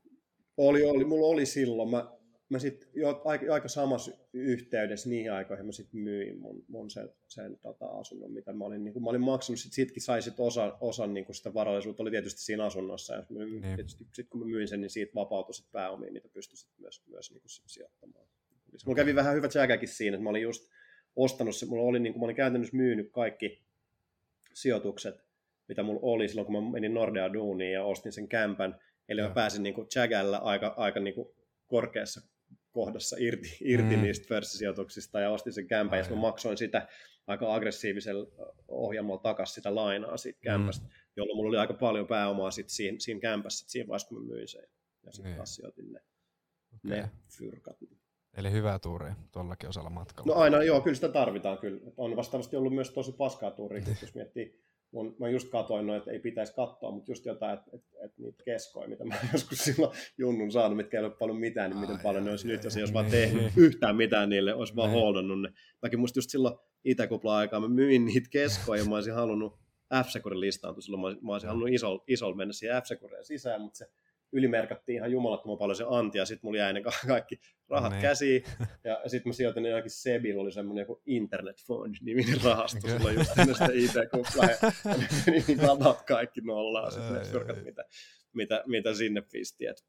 Oli, 0.56 0.84
oli. 0.84 1.04
Mulla 1.04 1.26
oli 1.26 1.46
silloin. 1.46 1.90
Mä, 1.90 2.12
mä 2.48 2.58
sit 2.58 2.88
jo 2.94 3.22
aika, 3.24 3.54
aika 3.54 3.68
samassa 3.68 4.12
yhteydessä 4.32 5.08
niihin 5.08 5.32
aikoihin 5.32 5.66
mä 5.66 5.72
sit 5.72 5.92
myin 5.92 6.38
mun, 6.38 6.64
mun 6.68 6.90
sen, 6.90 7.10
sen 7.28 7.58
tota, 7.58 7.86
asunnon, 7.86 8.32
mitä 8.32 8.52
mä 8.52 8.64
olin, 8.64 8.84
niin 8.84 9.02
mä 9.02 9.10
olin 9.10 9.20
maksanut, 9.20 9.60
sit, 9.60 9.72
sitkin 9.72 10.02
sai 10.02 10.22
sit 10.22 10.40
osan, 10.40 10.72
osan 10.80 11.14
niin 11.14 11.34
sitä 11.34 11.54
varallisuutta, 11.54 12.02
oli 12.02 12.10
tietysti 12.10 12.40
siinä 12.40 12.64
asunnossa, 12.64 13.14
ja 13.14 13.26
mä, 13.30 13.44
niin. 13.44 13.62
tietysti 13.62 14.06
sit 14.12 14.28
kun 14.28 14.40
mä 14.40 14.46
myin 14.46 14.68
sen, 14.68 14.80
niin 14.80 14.90
siitä 14.90 15.14
vapautui 15.14 15.54
sit 15.54 15.72
pääomia, 15.72 16.12
mitä 16.12 16.28
pystyi 16.28 16.56
sit 16.56 16.70
myös, 16.78 17.02
myös 17.06 17.30
niin 17.30 17.42
sit 17.46 17.64
sijoittamaan. 17.66 18.26
Mulla 18.86 18.96
kävi 18.96 19.14
vähän 19.14 19.34
hyvä 19.34 19.48
jäkäkin 19.54 19.88
siinä, 19.88 20.14
että 20.14 20.24
mä 20.24 20.30
olin 20.30 20.42
just 20.42 20.70
ostanut 21.16 21.56
se, 21.56 21.66
mulla 21.66 21.82
oli, 21.82 22.00
niin 22.00 22.12
kuin, 22.12 22.20
mä 22.20 22.24
olin 22.24 22.36
käytännössä 22.36 22.76
myynyt 22.76 23.12
kaikki, 23.12 23.63
sijoitukset, 24.54 25.14
mitä 25.68 25.82
mulla 25.82 26.00
oli 26.02 26.28
silloin, 26.28 26.46
kun 26.46 26.64
mä 26.64 26.70
menin 26.70 26.94
Nordea 26.94 27.32
Duuniin 27.32 27.72
ja 27.72 27.84
ostin 27.84 28.12
sen 28.12 28.28
kämpän. 28.28 28.80
Eli 29.08 29.20
ja. 29.20 29.28
mä 29.28 29.34
pääsin 29.34 29.62
niin 29.62 29.74
kuin 29.74 29.88
Jagällä 29.94 30.38
aika, 30.38 30.74
aika 30.76 31.00
niin 31.00 31.14
kuin 31.14 31.28
korkeassa 31.66 32.20
kohdassa 32.70 33.16
irti, 33.18 33.56
irti 33.60 33.96
mm. 33.96 34.02
niistä 34.02 34.26
pörssisijoituksista 34.28 35.20
ja 35.20 35.30
ostin 35.30 35.52
sen 35.52 35.66
kämpän, 35.66 35.98
ja 35.98 36.04
mä 36.10 36.16
maksoin 36.16 36.58
sitä 36.58 36.88
aika 37.26 37.54
aggressiivisella 37.54 38.26
ohjelmalla 38.68 39.22
takaisin 39.22 39.54
sitä 39.54 39.74
lainaa 39.74 40.16
siitä 40.16 40.38
mm. 40.38 40.42
kämpästä, 40.42 40.84
mm. 40.84 40.90
jolloin 41.16 41.36
mulla 41.36 41.48
oli 41.48 41.58
aika 41.58 41.74
paljon 41.74 42.06
pääomaa 42.06 42.50
sit 42.50 42.68
siinä, 42.68 42.98
siinä 43.00 43.20
kämpässä 43.20 43.64
siinä 43.68 43.88
vaiheessa, 43.88 44.08
kun 44.08 44.22
mä 44.22 44.32
myin 44.32 44.48
sen. 44.48 44.66
Ja 45.06 45.12
sitten 45.12 45.30
niin. 45.30 45.36
taas 45.36 45.54
sijoitin 45.54 45.92
ne, 45.92 46.00
okay. 46.74 46.98
ne 46.98 47.10
fyrkat. 47.38 47.76
Eli 48.36 48.52
hyvää 48.52 48.78
tuuria 48.78 49.14
tuollakin 49.32 49.68
osalla 49.68 49.90
matkalla. 49.90 50.34
No 50.34 50.40
aina, 50.40 50.62
joo, 50.62 50.80
kyllä 50.80 50.94
sitä 50.94 51.08
tarvitaan 51.08 51.58
kyllä. 51.58 51.80
On 51.96 52.16
vastaavasti 52.16 52.56
ollut 52.56 52.74
myös 52.74 52.90
tosi 52.90 53.12
paskaa 53.12 53.50
tuuria, 53.50 53.82
jos 54.02 54.14
miettii 54.14 54.64
mun, 54.94 55.16
mä 55.20 55.28
just 55.28 55.48
katoin 55.48 55.86
noin, 55.86 55.98
että 55.98 56.10
ei 56.10 56.18
pitäisi 56.18 56.54
katsoa, 56.54 56.90
mutta 56.90 57.10
just 57.10 57.26
jotain, 57.26 57.58
että, 57.58 57.70
että, 57.74 57.96
että 58.04 58.22
niitä 58.22 58.42
keskoja, 58.44 58.88
mitä 58.88 59.04
mä 59.04 59.14
joskus 59.32 59.58
silloin 59.58 59.96
junnun 60.18 60.52
saanut, 60.52 60.76
mitkä 60.76 60.98
ei 60.98 61.04
ole 61.04 61.14
paljon 61.18 61.38
mitään, 61.38 61.70
niin 61.70 61.80
miten 61.80 61.98
paljon 62.02 62.24
ne 62.24 62.30
olisi 62.30 62.46
nyt, 62.46 62.64
jos 62.64 62.76
ei 62.76 62.82
olisi 62.82 62.94
vaan 62.94 63.10
tehnyt 63.10 63.52
yhtään 63.56 63.96
mitään 63.96 64.28
niille, 64.28 64.54
olisi 64.54 64.76
vaan 64.76 64.90
holdannut 64.90 65.42
ne. 65.42 65.52
Mäkin 65.82 66.00
musta 66.00 66.18
just 66.18 66.30
silloin 66.30 66.54
Itäkupla 66.84 67.36
aikaa 67.36 67.60
mä 67.60 67.68
myin 67.68 68.04
niitä 68.04 68.28
keskoja 68.30 68.82
ja 68.82 68.88
mä 68.88 68.94
olisin 68.94 69.14
halunnut 69.14 69.58
F-Securin 69.94 70.40
listaantua 70.40 70.80
silloin, 70.80 71.00
mä 71.00 71.06
olisin, 71.06 71.26
mä 71.26 71.32
olisin 71.32 71.48
halunnut 71.48 71.72
isolla 71.72 72.04
isol 72.06 72.34
mennä 72.34 72.52
siihen 72.52 72.82
f 72.82 72.86
sisään, 73.22 73.60
mutta 73.60 73.78
se 73.78 73.90
ylimerkattiin 74.34 74.96
ihan 74.96 75.12
jumalattoman 75.12 75.58
paljon 75.58 75.76
se 75.76 75.84
anti, 75.88 76.18
ja 76.18 76.26
sitten 76.26 76.48
mulla 76.48 76.58
jäi 76.58 76.72
ne 76.72 76.82
kaikki 77.06 77.40
rahat. 77.68 77.92
Niin. 77.92 78.02
käsiin, 78.02 78.44
ja 78.84 79.00
sitten 79.06 79.30
mä 79.30 79.32
sijoitin 79.32 79.62
ne 79.62 79.68
johonkin 79.68 79.90
Sebillä, 79.90 80.42
oli 80.42 80.52
semmoinen 80.52 80.82
joku 80.82 81.02
Internet 81.06 81.56
Fund-niminen 81.66 82.40
rahasto, 82.44 82.88
sulla 82.88 83.12
just 83.12 83.38
ennen 83.38 83.54
sitä 83.54 83.68
IT-kuplaa, 83.72 84.48
ja 84.60 84.72
niin 85.26 85.58
rahat 85.60 86.02
kaikki 86.02 86.40
nollaa, 86.40 86.90
sitten 86.90 87.14
ne 87.14 87.24
fyrkat, 87.24 87.64
mitä, 87.64 87.84
mitä, 88.34 88.62
mitä 88.66 88.94
sinne 88.94 89.22
pisti, 89.32 89.66
et, 89.66 89.84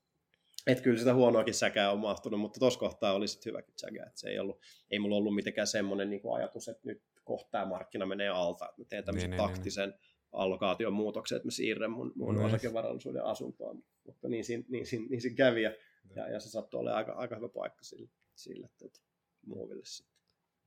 et 0.67 0.81
kyllä 0.81 0.99
sitä 0.99 1.13
huonoakin 1.13 1.53
säkää 1.53 1.91
on 1.91 1.99
mahtunut, 1.99 2.39
mutta 2.39 2.59
tuossa 2.59 2.79
kohtaa 2.79 3.13
oli 3.13 3.27
sitten 3.27 3.51
hyväkin 3.51 3.73
säkä, 3.77 4.03
että 4.03 4.19
se 4.19 4.29
ei, 4.29 4.39
ollut, 4.39 4.59
ei 4.91 4.99
mulla 4.99 5.15
ollut 5.15 5.35
mitenkään 5.35 5.67
semmoinen 5.67 6.09
niin 6.09 6.21
ajatus, 6.35 6.67
että 6.67 6.87
nyt 6.87 7.01
kohtaa 7.23 7.65
markkina 7.65 8.05
menee 8.05 8.29
alta, 8.29 8.65
että 8.65 8.81
mä 8.81 8.85
teen 8.89 9.03
tämmöisen 9.03 9.29
niin, 9.29 9.41
taktisen 9.41 9.89
niin, 9.89 9.99
niin. 9.99 10.15
allokaation 10.31 10.93
muutoksen, 10.93 11.35
että 11.35 11.47
mä 11.47 11.51
siirrän 11.51 11.91
mun, 11.91 12.13
mun 12.15 12.45
osakevarallisuuden 12.45 13.23
asuntoon. 13.23 13.83
Mutta 14.05 14.27
niin 14.27 14.45
siinä, 14.45 14.63
niin 14.67 14.85
siinä, 14.85 15.05
niin 15.09 15.21
siinä 15.21 15.35
kävi 15.35 15.61
ja, 15.61 15.71
ja, 16.15 16.29
ja, 16.29 16.39
se 16.39 16.49
sattui 16.49 16.79
olemaan 16.79 16.97
aika, 16.97 17.11
aika 17.11 17.35
hyvä 17.35 17.49
paikka 17.49 17.83
sille, 17.83 18.09
sille 18.35 18.69
tuota, 18.77 18.99
muoville 19.45 19.85
sitten. 19.85 20.15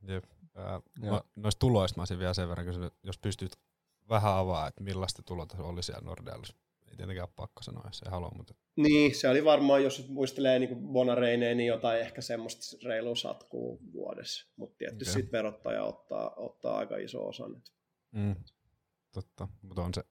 Jep. 0.09 0.25
Äh, 0.59 0.83
mä, 1.11 1.23
noista 1.37 1.59
tuloista 1.59 1.99
mä 1.99 2.03
olisin 2.03 2.19
vielä 2.19 2.35
sen 2.35 2.49
verran 2.49 2.67
kysynyt, 2.67 2.95
jos 3.03 3.19
pystyt 3.19 3.57
vähän 4.09 4.35
avaa, 4.35 4.69
että 4.69 4.83
millaista 4.83 5.23
tulot 5.23 5.53
oli 5.59 5.83
siellä 5.83 6.05
Nordealla. 6.05 6.47
Ei 6.91 6.97
tietenkään 6.97 7.29
ole 7.29 7.35
pakko 7.37 7.63
sanoa, 7.63 7.85
jos 7.87 8.03
ei 8.03 8.11
halua, 8.11 8.33
mutta... 8.37 8.55
Niin, 8.77 9.15
se 9.15 9.29
oli 9.29 9.45
varmaan, 9.45 9.83
jos 9.83 10.09
muistelee 10.09 10.59
niin 10.59 10.77
Bonareineen, 10.93 11.57
niin 11.57 11.67
jotain 11.67 12.01
ehkä 12.01 12.21
semmoista 12.21 12.77
reilua 12.89 13.15
satkuu 13.15 13.81
vuodessa. 13.93 14.47
Mutta 14.57 14.77
tietysti 14.79 15.11
okay. 15.11 15.13
sitten 15.13 15.39
verottaja 15.39 15.85
ottaa, 15.85 16.35
ottaa 16.37 16.79
aika 16.79 16.97
iso 16.97 17.27
osan. 17.27 17.63
Mm 18.11 18.35
totta, 19.13 19.49
mutta 19.63 19.83
on 19.83 19.95
se 19.95 20.03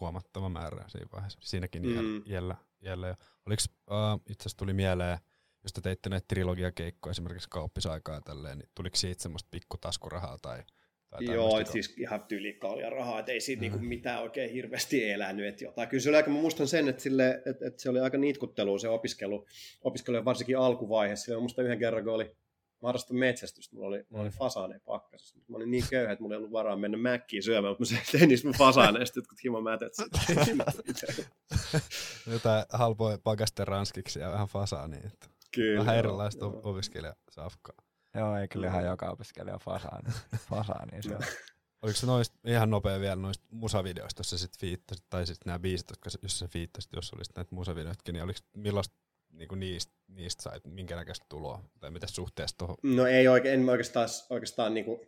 huomattava 0.00 0.48
määrä 0.48 0.84
siinä 0.88 1.08
vaiheessa. 1.12 1.38
Siinäkin 1.42 1.82
mm. 1.82 2.22
jällä, 2.26 2.56
jällä. 2.82 3.16
Oliko, 3.46 3.62
uh, 3.90 4.20
itse 4.30 4.42
asiassa 4.42 4.56
tuli 4.56 4.72
mieleen, 4.72 5.18
jos 5.62 5.72
te 5.72 5.80
teitte 5.80 6.08
näitä 6.08 6.24
trilogiakeikkoja 6.28 7.10
esimerkiksi 7.10 7.48
kauppisaikaa 7.50 8.20
tälleen, 8.20 8.58
niin 8.58 8.68
tuliko 8.74 8.96
siitä 8.96 9.22
semmoista 9.22 9.48
pikkutaskurahaa 9.50 10.38
tai 10.42 10.62
tai 11.10 11.24
Joo, 11.24 11.60
et 11.60 11.66
siis 11.66 11.94
ihan 11.98 12.22
tyylikaalia 12.22 12.90
rahaa, 12.90 13.18
että 13.18 13.32
ei 13.32 13.40
siitä 13.40 13.60
mm. 13.60 13.62
niinku 13.62 13.78
mitään 13.78 14.22
oikein 14.22 14.50
hirveästi 14.50 15.10
elänyt. 15.10 15.46
Et 15.46 15.60
jotain. 15.60 15.88
Kyllä 15.88 16.02
se 16.02 16.08
oli 16.08 16.16
aika, 16.16 16.30
mä 16.30 16.36
muistan 16.36 16.68
sen, 16.68 16.88
että, 16.88 17.02
sille, 17.02 17.42
että, 17.46 17.66
että 17.66 17.82
se 17.82 17.90
oli 17.90 18.00
aika 18.00 18.18
niitkuttelu 18.18 18.78
se 18.78 18.88
opiskelu, 18.88 19.46
opiskelu 19.84 20.24
varsinkin 20.24 20.58
alkuvaiheessa. 20.58 21.24
Sillä 21.24 21.40
muista 21.40 21.62
yhden 21.62 21.78
kerran, 21.78 22.04
kun 22.04 22.12
oli 22.12 22.36
mä 22.82 22.88
harrastan 22.88 23.16
metsästystä, 23.16 23.76
mulla 23.76 23.88
oli, 23.88 24.06
mulla 24.10 24.22
oli 24.22 24.30
mm. 24.30 24.36
fasaaneja 24.36 24.80
pakkasessa. 24.86 25.38
Mä 25.48 25.56
olin 25.56 25.70
niin 25.70 25.84
köyhä, 25.90 26.12
että 26.12 26.22
mulla 26.22 26.34
ei 26.34 26.38
ollut 26.38 26.52
varaa 26.52 26.76
mennä 26.76 26.96
mäkkiin 26.96 27.42
syömään, 27.42 27.76
mutta 27.78 27.94
mä 27.94 28.00
tein 28.12 28.28
niistä 28.28 28.48
mun 28.48 28.58
fasaaneista 28.58 29.18
jotkut 29.18 29.44
himamätet. 29.44 29.92
Jotain 32.32 32.64
halpoja 32.72 33.18
pakasten 33.24 33.68
ranskiksi 33.68 34.20
ja 34.20 34.32
vähän 34.32 34.48
fasaania. 34.48 35.00
Että 35.04 35.28
kyllä. 35.54 35.80
Vähän 35.80 35.96
erilaista 35.96 36.44
joo. 36.44 36.60
opiskelijasafkaa. 36.64 37.76
Joo, 38.14 38.36
ei 38.36 38.48
kyllä 38.48 38.66
ihan 38.66 38.84
joka 38.84 39.10
opiskelija 39.10 39.58
fasaani. 39.58 40.10
fasaani 40.50 41.02
syö. 41.02 41.18
Oliko 41.82 41.96
se 41.96 42.06
noista, 42.06 42.38
ihan 42.44 42.70
nopea 42.70 43.00
vielä 43.00 43.16
noista 43.16 43.44
musavideoista, 43.50 44.20
jos 44.20 44.30
sä 44.30 44.38
sit 44.38 44.58
fiittasit, 44.58 45.04
tai 45.10 45.26
sitten 45.26 45.46
nämä 45.46 45.58
biisit, 45.58 45.86
jos 46.22 46.38
sä 46.38 46.48
fiittasit, 46.48 46.92
jos 46.92 47.12
olisit 47.12 47.36
näitä 47.36 47.54
musavideoitkin, 47.54 48.12
niin 48.12 48.22
oliko 48.22 48.38
millaista 48.56 48.94
niin 49.32 49.48
kuin 49.48 49.60
niistä, 49.60 49.92
niistä 50.08 50.42
sait 50.42 50.64
minkä 50.64 50.96
näköistä 50.96 51.26
tuloa, 51.28 51.64
tai 51.80 51.90
mitä 51.90 52.06
suhteessa 52.06 52.58
tuohon? 52.58 52.76
No 52.82 53.06
ei 53.06 53.28
oikein, 53.28 53.60
en 53.60 53.68
oikeastaan, 53.68 54.08
oikeastaan, 54.30 54.74
niin 54.74 54.84
kuin, 54.84 55.00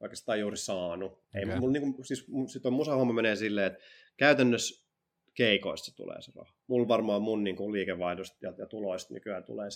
oikeastaan 0.00 0.40
juuri 0.40 0.56
saanut. 0.56 1.12
Okay. 1.12 1.22
Ei, 1.34 1.60
mulla, 1.60 1.72
niin 1.72 1.94
kuin, 1.94 2.04
siis 2.04 2.26
sit 2.46 2.66
on 2.66 2.72
musahomma 2.72 3.12
menee 3.12 3.36
silleen, 3.36 3.66
että 3.66 3.84
käytännössä 4.16 4.86
keikoista 5.34 5.96
tulee 5.96 6.22
se 6.22 6.32
raha. 6.34 6.52
Mulla 6.66 6.88
varmaan 6.88 7.22
mun 7.22 7.44
niin 7.44 7.56
kuin 7.56 7.72
liikevaihdosta 7.72 8.36
ja, 8.40 8.52
ja 8.58 8.66
tuloista 8.66 9.14
nykyään 9.14 9.44
tulee 9.44 9.68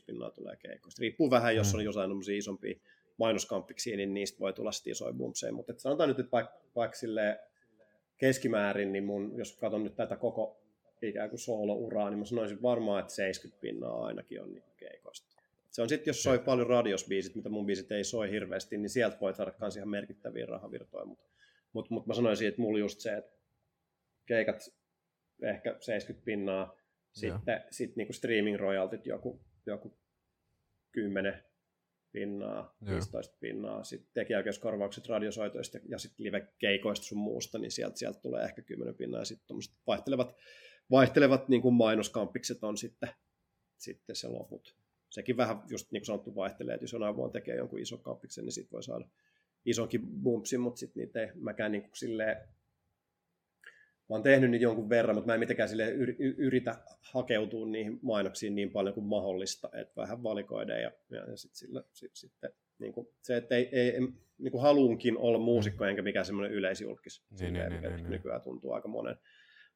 70-75 0.00 0.04
pinnaa 0.06 0.30
tulee 0.30 0.56
keikoista. 0.56 1.00
Riippuu 1.00 1.30
vähän, 1.30 1.56
jos 1.56 1.72
mm. 1.72 1.78
on 1.78 1.84
jossain 1.84 2.10
isompia 2.36 2.80
mainoskamppiksia, 3.18 3.96
niin 3.96 4.14
niistä 4.14 4.38
voi 4.38 4.52
tulla 4.52 4.72
sitten 4.72 4.90
isoja 4.90 5.12
bumpseja. 5.12 5.52
Mutta 5.52 5.72
sanotaan 5.76 6.08
nyt, 6.08 6.18
että 6.18 6.32
vaikka, 6.32 6.54
vaikka 6.76 6.96
keskimäärin, 8.16 8.92
niin 8.92 9.04
mun, 9.04 9.38
jos 9.38 9.56
katson 9.56 9.84
nyt 9.84 9.96
tätä 9.96 10.16
koko 10.16 10.59
ikään 11.08 11.30
kuin 11.30 11.40
solo-uraa, 11.40 12.10
niin 12.10 12.18
mä 12.18 12.24
sanoisin 12.24 12.62
varmaan, 12.62 13.00
että 13.00 13.12
70 13.12 13.60
pinnaa 13.60 14.04
ainakin 14.04 14.42
on 14.42 14.52
niin 14.52 14.64
keikoista. 14.76 15.36
Se 15.70 15.82
on 15.82 15.88
sitten, 15.88 16.10
jos 16.10 16.22
soi 16.22 16.38
paljon 16.38 16.66
radiosbiisit, 16.66 17.34
mitä 17.34 17.48
mun 17.48 17.66
biisit 17.66 17.92
ei 17.92 18.04
soi 18.04 18.30
hirveästi, 18.30 18.78
niin 18.78 18.90
sieltä 18.90 19.20
voi 19.20 19.34
saada 19.34 19.52
myös 19.60 19.76
ihan 19.76 19.88
merkittäviä 19.88 20.46
rahavirtoja, 20.46 21.04
mutta 21.04 21.24
mut, 21.72 21.90
mut 21.90 22.06
mä 22.06 22.14
sanoisin, 22.14 22.48
että 22.48 22.60
mulla 22.60 22.78
just 22.78 23.00
se, 23.00 23.16
että 23.16 23.36
keikat 24.26 24.74
ehkä 25.42 25.76
70 25.80 26.24
pinnaa, 26.24 26.76
sitten 27.12 27.64
sit 27.70 27.96
niinku 27.96 28.12
streaming 28.12 28.58
royaltit 28.58 29.06
joku, 29.06 29.40
joku 29.66 29.96
10 30.92 31.44
pinnaa, 32.12 32.76
Joo. 32.80 32.94
15 32.94 33.36
pinnaa, 33.40 33.84
sitten 33.84 34.10
tekijäoikeuskorvaukset 34.14 35.08
radiosoitoista 35.08 35.78
ja 35.88 35.98
sitten 35.98 36.24
live-keikoista 36.24 37.06
sun 37.06 37.18
muusta, 37.18 37.58
niin 37.58 37.70
sieltä, 37.70 37.96
sieltä 37.96 38.20
tulee 38.20 38.44
ehkä 38.44 38.62
10 38.62 38.94
pinnaa 38.94 39.20
ja 39.20 39.24
sitten 39.24 39.56
vaihtelevat 39.86 40.36
vaihtelevat 40.90 41.48
niin 41.48 41.62
kuin 41.62 41.74
mainoskampikset 41.74 42.64
on 42.64 42.76
sitten, 42.76 43.10
sitten 43.76 44.16
se 44.16 44.28
loput. 44.28 44.76
Sekin 45.10 45.36
vähän 45.36 45.62
just 45.68 45.92
niin 45.92 46.00
kuin 46.00 46.06
sanottu 46.06 46.34
vaihtelee, 46.34 46.74
että 46.74 46.84
jos 46.84 46.94
on 46.94 47.02
avoin 47.02 47.32
tekee 47.32 47.56
jonkun 47.56 47.78
ison 47.78 48.00
kampiksen, 48.00 48.44
niin 48.44 48.52
sitten 48.52 48.72
voi 48.72 48.82
saada 48.82 49.08
isonkin 49.64 50.06
bumpsin, 50.22 50.60
mutta 50.60 50.78
sitten 50.78 51.00
niitä 51.00 51.20
ei 51.20 51.28
mäkään 51.34 51.72
niin 51.72 51.82
kuin 51.82 51.96
silleen, 51.96 52.48
mä 54.10 54.14
oon 54.14 54.22
tehnyt 54.22 54.50
niitä 54.50 54.62
jonkun 54.62 54.88
verran, 54.88 55.16
mutta 55.16 55.26
mä 55.26 55.34
en 55.34 55.40
mitenkään 55.40 55.68
sille 55.68 55.90
yritä 56.18 56.76
hakeutua 57.00 57.66
niihin 57.66 57.98
mainoksiin 58.02 58.54
niin 58.54 58.70
paljon 58.70 58.94
kuin 58.94 59.06
mahdollista, 59.06 59.70
että 59.72 59.96
vähän 59.96 60.22
valikoida 60.22 60.78
ja, 60.78 60.92
ja, 61.10 61.36
sitten 61.36 61.58
sillä, 61.58 61.82
sit, 61.92 62.10
sitten 62.14 62.50
niin 62.78 62.92
kuin 62.92 63.08
se, 63.22 63.36
että 63.36 63.56
ei, 63.56 63.68
ei 63.72 63.92
niin 64.38 64.52
kuin 64.52 64.62
haluunkin 64.62 65.18
olla 65.18 65.38
muusikko 65.38 65.84
enkä 65.84 66.02
mikään 66.02 66.26
semmoinen 66.26 66.52
yleisjulkis, 66.52 67.22
niin, 67.40 67.52
niin, 67.52 67.72
mikä 67.72 67.90
niin, 67.90 68.10
nykyään 68.10 68.38
niin. 68.38 68.44
tuntuu 68.44 68.72
aika 68.72 68.88
monen, 68.88 69.16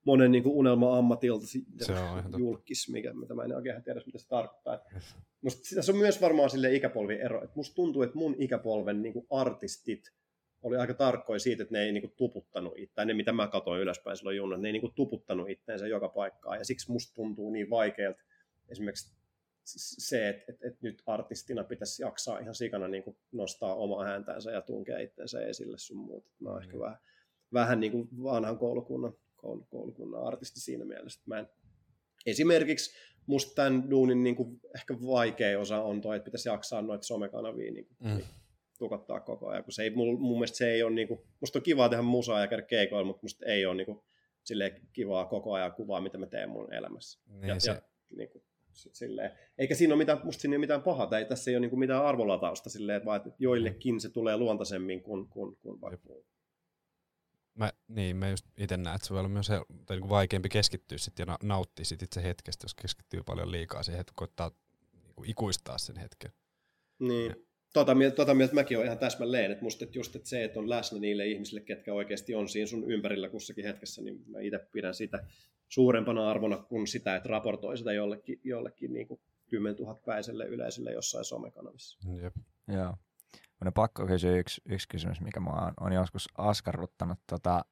monen 0.05 0.33
niin 0.33 0.43
kuin 0.43 0.55
unelma-ammatilta 0.55 1.47
se 1.47 1.93
on 1.93 2.39
julkis, 2.39 2.89
mikä, 2.89 3.13
mitä 3.13 3.35
mä 3.35 3.45
en 3.45 3.57
oikein 3.57 3.83
tiedä, 3.83 4.03
mitä 4.07 4.19
se 4.19 4.29
tarkoittaa. 4.29 4.81
Musta 5.41 5.83
se 5.83 5.93
on 5.93 5.99
myös 5.99 6.21
varmaan 6.21 6.51
sille 6.51 6.75
ikäpolvi 6.75 7.15
ero, 7.15 7.45
että 7.45 7.57
musta 7.57 7.75
tuntuu, 7.75 8.03
että 8.03 8.19
mun 8.19 8.35
ikäpolven 8.39 9.03
niin 9.03 9.13
kuin 9.13 9.27
artistit 9.31 10.13
oli 10.65 10.77
aika 10.77 10.95
tarkkoja 10.95 11.39
siitä, 11.39 11.63
että 11.63 11.75
ne 11.75 11.83
ei 11.83 11.93
niin 11.93 12.03
kuin 12.03 12.15
tuputtanut 12.17 12.73
itseään, 12.77 13.09
ne 13.09 13.15
mitä 13.15 13.33
mä 13.33 13.49
katsoin 13.49 13.81
ylöspäin 13.81 14.17
silloin 14.17 14.37
junnan, 14.37 14.63
ne 14.63 14.69
ei 14.69 14.73
niin 14.73 14.81
kuin 14.81 14.95
tuputtanut 14.95 15.51
itteensä 15.51 15.87
joka 15.87 16.09
paikkaan, 16.09 16.59
ja 16.59 16.65
siksi 16.65 16.93
musta 16.93 17.15
tuntuu 17.15 17.51
niin 17.51 17.71
vaikealta 17.71 18.23
esimerkiksi 18.69 19.17
se, 19.65 20.29
että, 20.29 20.45
että, 20.49 20.69
että 20.69 20.79
nyt 20.83 21.03
artistina 21.07 21.65
pitäisi 21.65 22.03
jaksaa 22.03 22.39
ihan 22.39 22.55
sikana 22.55 22.89
niin 22.89 23.03
kuin 23.03 23.17
nostaa 23.33 23.75
omaa 23.75 24.05
häntäänsä 24.05 24.51
ja 24.51 24.63
tunkea 24.63 24.99
itsensä 24.99 25.41
esille 25.41 25.79
sun 25.79 25.97
muuta. 25.97 26.31
Mä 26.41 26.49
oon 26.49 26.59
mm. 26.59 26.65
ehkä 26.65 26.79
vähän, 26.79 26.99
vähän 27.53 27.81
niin 27.81 27.93
kuin 27.93 28.09
vanhan 28.23 28.59
koulukunnan 28.59 29.15
koulukunnan 29.71 30.23
artisti 30.23 30.61
siinä 30.61 30.85
mielessä. 30.85 31.21
Mä 31.27 31.39
en, 31.39 31.49
esimerkiksi 32.27 32.97
musta 33.27 33.55
tämän 33.55 33.91
duunin 33.91 34.23
niin 34.23 34.37
kuin 34.37 34.61
ehkä 34.75 34.95
vaikea 34.95 35.61
osa 35.61 35.83
on 35.83 36.01
toi, 36.01 36.17
että 36.17 36.25
pitäisi 36.25 36.49
jaksaa 36.49 36.83
noita 36.83 37.05
somekanavia 37.05 37.73
niin 37.73 37.87
kuin, 37.87 37.97
mm. 38.01 38.23
Tukottaa 38.85 39.21
koko 39.21 39.49
ajan, 39.49 39.65
kun 39.65 39.73
se 39.73 39.83
ei, 39.83 39.91
mun, 39.91 40.21
mun 40.21 40.39
mielestä 40.39 40.59
se 40.59 40.71
ei 40.71 40.83
ole, 40.83 40.95
niin 40.95 41.09
kuin, 41.09 41.21
musta 41.41 41.59
on 41.59 41.63
kivaa 41.63 41.89
tehdä 41.89 42.03
musaa 42.03 42.41
ja 42.41 42.47
käydä 42.47 42.63
keikoilla, 42.63 43.07
mutta 43.07 43.23
musta 43.23 43.47
ei 43.47 43.67
ole 43.67 43.75
niin 43.75 43.87
kuin, 43.87 44.01
silleen 44.45 44.89
kivaa 44.93 45.25
koko 45.25 45.53
ajan 45.53 45.73
kuvaa, 45.73 46.01
mitä 46.01 46.19
mä 46.19 46.27
teen 46.27 46.49
mun 46.49 46.75
elämässä. 46.75 47.21
Niin 47.27 47.49
ja, 47.49 47.61
se... 47.61 47.71
ja, 47.71 47.83
niin 48.17 48.29
kuin, 48.29 48.45
silleen. 48.73 49.31
Eikä 49.59 49.75
siinä 49.75 49.95
ole 49.95 49.99
mitään, 49.99 50.21
musta 50.25 50.41
siinä 50.41 50.55
ei 50.55 50.57
ole 50.57 50.61
mitään 50.61 50.83
pahaa, 50.83 51.19
ei 51.19 51.25
tässä 51.25 51.51
ei 51.51 51.57
ole 51.57 51.61
niin 51.61 51.71
kuin 51.71 51.81
mitään 51.81 52.05
arvolatausta 52.05 52.71
silleen, 52.71 52.97
että, 52.97 53.07
vaan, 53.07 53.17
että 53.17 53.31
joillekin 53.39 54.01
se 54.01 54.09
tulee 54.09 54.37
luontaisemmin 54.37 55.03
kuin, 55.03 55.29
kuin, 55.29 55.57
kuin 55.57 55.81
vaikka 55.81 56.09
Mä, 57.55 57.73
niin, 57.89 58.17
mä 58.17 58.31
just 58.31 58.47
itse 58.57 58.77
näen, 58.77 58.97
että 58.97 59.07
se 59.07 59.15
voi 59.15 59.21
olla 59.21 59.29
myös 59.29 59.49
tai 59.87 60.01
niin 60.01 60.09
vaikeampi 60.09 60.49
keskittyä 60.49 60.99
sit 60.99 61.19
ja 61.19 61.27
nauttia 61.43 61.85
sit 61.85 62.03
itse 62.03 62.23
hetkestä, 62.23 62.65
jos 62.65 62.75
keskittyy 62.75 63.23
paljon 63.23 63.53
liikaa 63.53 63.83
siihen, 63.83 64.01
että 64.01 64.13
koittaa 64.17 64.51
niin 64.93 65.15
kuin 65.15 65.31
ikuistaa 65.31 65.79
sen 65.79 65.97
hetken. 65.97 66.33
Niin. 66.99 67.31
Ja. 67.31 67.37
Tota 67.75 67.95
mieltä, 67.95 68.17
tota 68.17 68.35
mieltä 68.35 68.55
mäkin 68.55 68.77
olen 68.77 68.87
ihan 68.87 68.99
täsmälleen, 68.99 69.53
että 69.53 69.65
musta 69.65 69.85
että 69.85 69.99
just 69.99 70.17
että 70.17 70.29
se, 70.29 70.45
että 70.45 70.61
on 70.61 70.71
läsnä 70.71 70.99
niille 70.99 71.27
ihmisille, 71.27 71.61
ketkä 71.61 71.95
oikeasti 71.95 72.35
on 72.35 72.49
siinä 72.49 72.67
sun 72.67 72.91
ympärillä 72.91 73.29
kussakin 73.29 73.65
hetkessä, 73.65 74.03
niin 74.03 74.25
mä 74.27 74.41
itse 74.41 74.59
pidän 74.73 74.95
sitä 74.95 75.25
suurempana 75.69 76.31
arvona 76.31 76.57
kuin 76.57 76.87
sitä, 76.87 77.17
että 77.17 77.29
raportoi 77.29 77.79
sitä 77.79 77.93
jollekin, 77.93 78.41
jollekin 78.45 78.93
niin 78.93 79.09
kuin 79.09 79.21
10 79.49 79.77
000 79.77 79.95
päiselle 79.95 80.47
yleisölle 80.47 80.93
jossain 80.93 81.25
somekanavissa. 81.25 81.99
Jep. 82.23 82.35
Joo. 82.69 82.95
on 83.65 83.73
pakko 83.73 84.07
kysyä 84.07 84.37
yksi, 84.37 84.61
yksi 84.69 84.89
kysymys, 84.89 85.21
mikä 85.21 85.41
mua 85.41 85.61
on, 85.61 85.75
on 85.81 85.93
joskus 85.93 86.29
askarruttanut. 86.39 87.19
Tota, 87.27 87.65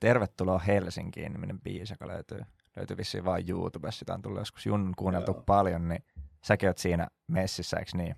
Tervetuloa 0.00 0.58
Helsinkiin 0.58 1.32
niminen 1.32 1.60
biisi, 1.60 1.92
joka 1.92 2.08
löytyy, 2.08 2.40
löytyy 2.76 2.96
vissiin 2.96 3.24
vain 3.24 3.50
YouTubessa. 3.50 3.98
Sitä 3.98 4.14
on 4.14 4.22
tullut 4.22 4.40
joskus 4.40 4.66
Jun 4.66 4.92
kuunneltu 4.96 5.32
Joo. 5.32 5.42
paljon, 5.46 5.88
niin 5.88 6.04
säkin 6.44 6.68
oot 6.68 6.78
siinä 6.78 7.08
messissä, 7.26 7.76
eikö 7.76 7.90
niin? 7.96 8.16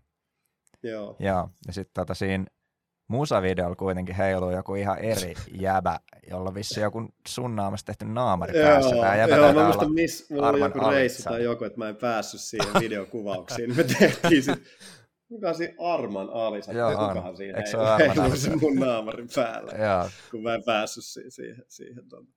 Joo. 0.82 1.16
Joo, 1.18 1.48
ja 1.66 1.72
sitten 1.72 1.94
tota 1.94 2.14
siinä 2.14 2.44
musavideolla 3.08 3.76
kuitenkin 3.76 4.14
heiluu 4.14 4.50
joku 4.50 4.74
ihan 4.74 4.98
eri 4.98 5.34
jäbä, 5.52 6.00
jolla 6.30 6.54
vissi 6.54 6.80
joku 6.80 7.08
sun 7.28 7.56
naamasta 7.56 7.86
tehty 7.86 8.04
naamari 8.04 8.52
päässä. 8.52 8.94
Joo, 8.94 9.04
Tää 9.04 9.16
jäbä 9.16 9.36
joo 9.36 9.52
mä 9.52 9.64
muistan, 9.64 9.92
miss, 9.92 10.30
mulla 10.30 10.48
oli 10.48 10.60
joku 10.60 10.78
reissu 10.90 11.22
tai 11.22 11.42
joku, 11.42 11.64
että 11.64 11.78
mä 11.78 11.88
en 11.88 11.96
päässyt 11.96 12.40
siihen 12.40 12.72
videokuvauksiin. 12.80 13.76
Me 13.76 13.84
tehtiin 13.84 14.42
sit, 14.42 14.62
kuka 15.28 15.52
siinä 15.54 15.74
Arman 15.94 16.30
Alisa, 16.30 16.72
Joo, 16.72 16.90
kukahan 16.90 17.30
on. 17.30 17.36
siinä 17.36 17.58
Eikö 17.58 17.70
se 17.70 17.76
ole 17.76 17.90
Arman 17.90 18.16
heiluu 18.16 18.36
se 18.36 18.56
mun 18.56 18.76
naamarin 18.76 19.28
päällä, 19.34 19.72
Joo. 19.86 20.10
kun 20.30 20.42
mä 20.42 20.54
en 20.54 20.62
päässyt 20.64 21.04
siihen, 21.04 21.30
siihen, 21.30 21.64
siihen 21.68 22.08
tuonne 22.08 22.35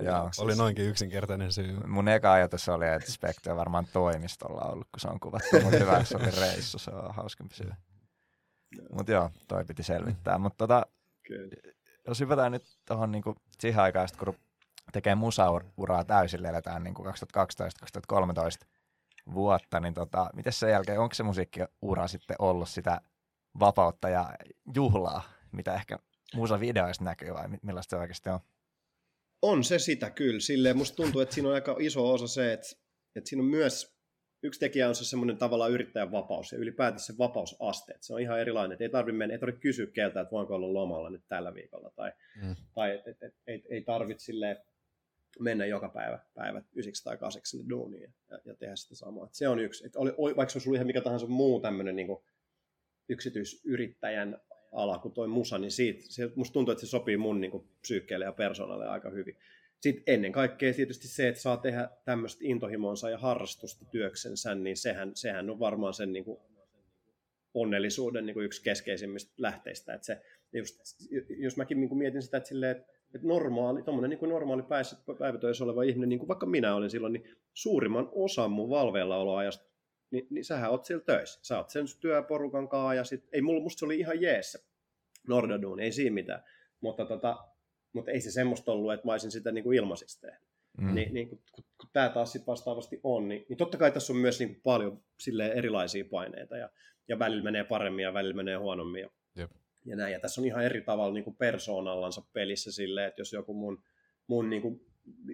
Joo. 0.00 0.30
Oli 0.38 0.54
noinkin 0.54 0.84
yksinkertainen 0.84 1.52
syy. 1.52 1.80
Mun 1.86 2.08
eka 2.08 2.32
ajatus 2.32 2.68
oli, 2.68 2.88
että 2.88 3.12
Spectre 3.12 3.52
on 3.52 3.58
varmaan 3.58 3.86
toimistolla 3.92 4.60
ollut, 4.60 4.88
kun 4.92 5.00
se 5.00 5.08
on 5.08 5.20
kuvattu, 5.20 5.60
mutta 5.62 5.78
hyvä, 5.78 6.04
se 6.04 6.16
oli 6.16 6.30
reissu, 6.40 6.78
se 6.78 6.90
on 6.90 7.14
hauskempi 7.14 7.54
syy. 7.54 7.70
Mutta 8.92 9.12
joo, 9.12 9.30
toi 9.48 9.64
piti 9.64 9.82
selvittää. 9.82 10.38
Mutta 10.38 10.56
tota, 10.58 10.86
jos 12.06 12.20
hypätään 12.20 12.52
nyt 12.52 12.64
tuohon 12.88 13.12
niinku 13.12 13.34
siihen 13.60 13.82
aikaan, 13.82 14.08
kun 14.18 14.34
tekee 14.92 15.14
musauraa 15.14 16.04
täysille, 16.04 16.48
eletään 16.48 16.84
niinku 16.84 17.04
2012-2013 17.04 18.66
vuotta, 19.34 19.80
niin 19.80 19.94
tota, 19.94 20.30
miten 20.34 20.52
sen 20.52 20.70
jälkeen, 20.70 21.00
onko 21.00 21.14
se 21.14 21.22
musiikkiura 21.22 22.08
sitten 22.08 22.36
ollut 22.38 22.68
sitä 22.68 23.00
vapautta 23.60 24.08
ja 24.08 24.32
juhlaa, 24.74 25.22
mitä 25.52 25.74
ehkä 25.74 25.98
musavideoista 26.34 27.04
näkyy 27.04 27.34
vai 27.34 27.48
millaista 27.62 27.90
se 27.90 28.00
oikeasti 28.00 28.30
on? 28.30 28.40
On 29.42 29.64
se 29.64 29.78
sitä 29.78 30.10
kyllä. 30.10 30.40
Silleen 30.40 30.76
musta 30.76 30.96
tuntuu, 30.96 31.20
että 31.20 31.34
siinä 31.34 31.48
on 31.48 31.54
aika 31.54 31.76
iso 31.80 32.12
osa 32.12 32.26
se, 32.26 32.52
että, 32.52 32.66
että 33.16 33.28
siinä 33.28 33.42
on 33.42 33.48
myös 33.48 33.96
yksi 34.42 34.60
tekijä 34.60 34.88
on 34.88 34.94
se 34.94 35.04
semmoinen 35.04 35.38
tavallaan 35.38 35.72
yrittäjän 35.72 36.12
vapaus 36.12 36.52
ja 36.52 36.58
ylipäätään 36.58 37.00
se 37.00 37.18
vapausaste. 37.18 37.92
Että 37.92 38.06
se 38.06 38.14
on 38.14 38.20
ihan 38.20 38.40
erilainen, 38.40 38.72
että 38.72 38.84
ei 38.84 38.90
tarvitse, 38.90 39.16
mennä, 39.16 39.32
ei 39.32 39.38
tarvitse 39.38 39.60
kysyä 39.60 39.86
keltä, 39.86 40.20
että 40.20 40.30
voinko 40.30 40.54
olla 40.54 40.72
lomalla 40.72 41.10
nyt 41.10 41.24
tällä 41.28 41.54
viikolla 41.54 41.90
tai, 41.96 42.12
mm. 42.42 42.56
tai 42.74 42.94
et, 42.94 43.08
et, 43.08 43.22
et, 43.22 43.34
ei, 43.46 43.62
ei 43.70 43.82
tarvitse 43.82 44.32
mennä 45.40 45.66
joka 45.66 45.88
päivä, 45.88 46.18
päivä 46.34 46.62
ysiksi 46.76 47.04
tai 47.04 47.16
kaseksi 47.16 47.50
sinne 47.50 47.68
duuniin 47.68 48.14
ja, 48.30 48.38
ja 48.44 48.54
tehdä 48.54 48.76
sitä 48.76 48.94
samaa. 48.94 49.24
Että 49.24 49.36
se 49.36 49.48
on 49.48 49.58
yksi. 49.58 49.86
Että 49.86 49.98
oli, 49.98 50.10
vaikka 50.16 50.48
se 50.48 50.58
olisi 50.58 50.68
ollut 50.68 50.76
ihan 50.76 50.86
mikä 50.86 51.00
tahansa 51.00 51.26
muu 51.26 51.60
tämmöinen 51.60 51.96
niin 51.96 52.08
yksityisyrittäjän 53.08 54.40
ala 54.76 54.98
kuin 54.98 55.14
toi 55.14 55.28
musa, 55.28 55.58
niin 55.58 55.70
siitä, 55.70 56.00
se, 56.04 56.30
musta 56.34 56.52
tuntuu, 56.52 56.72
että 56.72 56.86
se 56.86 56.90
sopii 56.90 57.16
mun 57.16 57.40
niin 57.40 57.50
kuin, 57.50 57.64
psyykkeelle 57.80 58.24
ja 58.24 58.32
persoonalle 58.32 58.86
aika 58.86 59.10
hyvin. 59.10 59.36
Sitten 59.80 60.14
ennen 60.14 60.32
kaikkea 60.32 60.74
tietysti 60.74 61.08
se, 61.08 61.28
että 61.28 61.40
saa 61.40 61.56
tehdä 61.56 61.88
tämmöistä 62.04 62.40
intohimonsa 62.44 63.10
ja 63.10 63.18
harrastusta 63.18 63.84
työksensä, 63.84 64.54
niin 64.54 64.76
sehän, 64.76 65.12
sehän 65.14 65.50
on 65.50 65.58
varmaan 65.58 65.94
sen 65.94 66.12
niin 66.12 66.24
kuin, 66.24 66.38
onnellisuuden 67.54 68.26
niin 68.26 68.34
kuin 68.34 68.44
yksi 68.46 68.62
keskeisimmistä 68.62 69.34
lähteistä. 69.38 69.94
Että 69.94 70.06
se, 70.06 70.20
just, 70.52 70.80
jos 71.38 71.56
mäkin 71.56 71.80
niin 71.80 71.88
kuin 71.88 71.98
mietin 71.98 72.22
sitä, 72.22 72.36
että, 72.36 72.48
silleen, 72.48 72.76
että, 72.76 72.86
normaali, 73.22 73.82
niin 74.08 74.18
kuin 74.18 74.28
normaali 74.28 74.62
päivätöissä 75.18 75.64
oleva 75.64 75.82
ihminen, 75.82 76.08
niin 76.08 76.18
kuin 76.18 76.28
vaikka 76.28 76.46
minä 76.46 76.74
olin 76.74 76.90
silloin, 76.90 77.12
niin 77.12 77.36
suurimman 77.54 78.08
osan 78.12 78.50
mun 78.50 78.70
valveillaoloajasta 78.70 79.75
niin, 80.10 80.26
niin 80.30 80.44
sähän 80.44 80.70
oot 80.70 80.84
siellä 80.84 81.04
töissä. 81.04 81.40
Sä 81.42 81.58
oot 81.58 81.70
sen 81.70 81.84
työporukan 82.00 82.68
kaa 82.68 82.94
ja 82.94 83.04
sit, 83.04 83.24
ei 83.32 83.42
mulla, 83.42 83.62
musta 83.62 83.78
se 83.78 83.84
oli 83.84 83.98
ihan 83.98 84.22
jees 84.22 84.68
Nordaduun, 85.28 85.80
ei 85.80 85.92
siinä 85.92 86.14
mitään. 86.14 86.44
Mutta, 86.80 87.04
tota, 87.04 87.36
mutta 87.92 88.10
ei 88.10 88.20
se 88.20 88.30
semmoista 88.30 88.72
ollut, 88.72 88.92
että 88.92 89.06
mä 89.06 89.12
olisin 89.12 89.30
sitä 89.30 89.52
niin 89.52 89.64
kuin 89.64 89.78
ilmaisiksi 89.78 90.20
tehnyt. 90.20 90.46
Mm. 90.80 90.94
Niin, 90.94 91.14
niin 91.14 91.28
kun, 91.28 91.42
kun, 91.52 91.64
kun 91.80 91.90
tämä 91.92 92.08
taas 92.08 92.32
sit 92.32 92.46
vastaavasti 92.46 93.00
on, 93.02 93.28
niin, 93.28 93.46
niin 93.48 93.56
totta 93.56 93.78
kai 93.78 93.92
tässä 93.92 94.12
on 94.12 94.18
myös 94.18 94.38
niin 94.38 94.48
kuin 94.48 94.62
paljon 94.62 95.04
erilaisia 95.54 96.04
paineita 96.10 96.56
ja, 96.56 96.70
ja 97.08 97.18
välillä 97.18 97.42
menee 97.42 97.64
paremmin 97.64 98.02
ja 98.02 98.14
välillä 98.14 98.34
menee 98.34 98.56
huonommin. 98.56 99.00
Ja, 99.00 99.10
Jep. 99.36 99.50
ja 99.84 99.96
näin. 99.96 100.12
Ja 100.12 100.20
tässä 100.20 100.40
on 100.40 100.46
ihan 100.46 100.64
eri 100.64 100.82
tavalla 100.82 101.14
niin 101.14 101.24
kuin 101.24 101.36
persoonallansa 101.36 102.22
pelissä 102.32 102.72
silleen, 102.72 103.08
että 103.08 103.20
jos 103.20 103.32
joku 103.32 103.54
mun, 103.54 103.82
mun 104.26 104.50
niin 104.50 104.62
kuin 104.62 104.86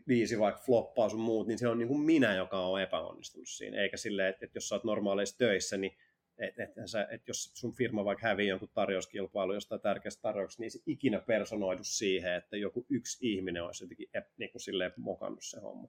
viisi 0.09 0.39
vaikka 0.39 0.63
floppaa 0.63 1.09
sun 1.09 1.21
muut, 1.21 1.47
niin 1.47 1.59
se 1.59 1.69
on 1.69 1.79
niin 1.79 1.89
kuin 1.89 2.01
minä, 2.01 2.35
joka 2.35 2.67
on 2.67 2.83
epäonnistunut 2.83 3.49
siinä. 3.49 3.83
Eikä 3.83 3.97
silleen, 3.97 4.29
että, 4.29 4.45
että 4.45 4.57
jos 4.57 4.69
sä 4.69 4.75
oot 4.75 4.85
normaaleissa 4.85 5.39
töissä, 5.39 5.77
niin 5.77 5.97
että, 6.39 6.65
että, 6.65 6.87
sä, 6.87 7.03
että 7.11 7.31
jos 7.31 7.51
sun 7.55 7.73
firma 7.73 8.05
vaikka 8.05 8.27
hävii 8.27 8.49
jonkun 8.49 8.69
tarjouskilpailu 8.75 9.55
jostain 9.55 9.81
tärkeästä 9.81 10.23
tarjouksesta, 10.23 10.63
niin 10.63 10.71
se 10.71 10.79
ikinä 10.87 11.21
personoidu 11.21 11.85
siihen, 11.85 12.35
että 12.35 12.57
joku 12.57 12.87
yksi 12.91 13.33
ihminen 13.33 13.65
olisi 13.65 13.85
jotenkin 13.85 14.09
niin 14.37 14.51
kuin 14.51 14.63
silleen 14.63 14.93
mokannut 14.97 15.45
se 15.45 15.61
homma. 15.61 15.89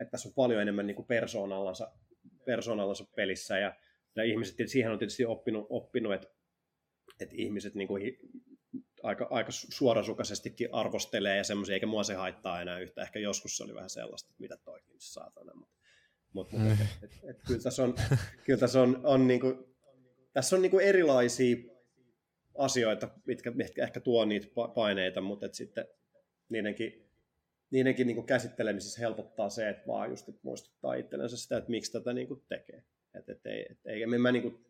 Että 0.00 0.10
tässä 0.10 0.28
on 0.28 0.34
paljon 0.34 0.62
enemmän 0.62 0.86
niin 0.86 1.06
persoonallansa, 1.06 1.92
persoonallansa 2.44 3.04
pelissä 3.16 3.58
ja, 3.58 3.74
ja 4.16 4.24
ihmiset, 4.24 4.56
siihen 4.66 4.92
on 4.92 4.98
tietysti 4.98 5.24
oppinut, 5.24 5.66
oppinut 5.70 6.14
että, 6.14 6.28
että 7.20 7.34
ihmiset 7.38 7.74
niin 7.74 7.88
kuin 7.88 8.18
aika, 9.06 9.26
aika 9.30 9.52
suorasukaisestikin 9.52 10.68
arvostelee 10.72 11.36
ja 11.36 11.44
semmoisia, 11.44 11.74
eikä 11.74 11.86
mua 11.86 12.04
se 12.04 12.14
haittaa 12.14 12.62
enää 12.62 12.78
yhtä. 12.78 13.02
Ehkä 13.02 13.18
joskus 13.18 13.56
se 13.56 13.64
oli 13.64 13.74
vähän 13.74 13.90
sellaista, 13.90 14.28
että 14.30 14.40
mitä 14.40 14.56
toikin 14.56 14.96
saatana. 14.98 15.52
Mut, 16.32 16.52
mut, 16.52 16.72
et, 16.72 16.78
et, 17.02 17.30
et, 17.30 17.42
kyllä 17.46 17.60
tässä 17.60 17.84
on, 17.84 17.94
kyllä 18.44 18.58
tässä 18.58 18.82
on, 18.82 19.00
on 19.04 19.26
niinku, 19.26 19.76
tässä 20.32 20.56
on 20.56 20.62
niinku 20.62 20.78
erilaisia 20.78 21.56
asioita, 22.58 23.08
mitkä, 23.26 23.50
mitkä 23.50 23.84
ehkä 23.84 24.00
tuo 24.00 24.24
niitä 24.24 24.46
paineita, 24.74 25.20
mutta 25.20 25.46
et 25.46 25.54
sitten 25.54 25.86
niidenkin, 26.48 27.10
niidenkin 27.70 28.06
niinku 28.06 28.22
käsittelemisessä 28.22 29.00
helpottaa 29.00 29.50
se, 29.50 29.68
että 29.68 29.86
vaan 29.86 30.10
just 30.10 30.28
että 30.28 30.40
muistuttaa 30.42 30.94
itsellensä 30.94 31.36
sitä, 31.36 31.56
että 31.56 31.70
miksi 31.70 31.92
tätä 31.92 32.12
niinku 32.12 32.44
tekee. 32.48 32.84
Et, 33.14 33.28
et, 33.28 33.46
ei, 33.46 33.66
et, 33.70 33.78
eikä 33.86 34.06
mä 34.06 34.32
niinku, 34.32 34.60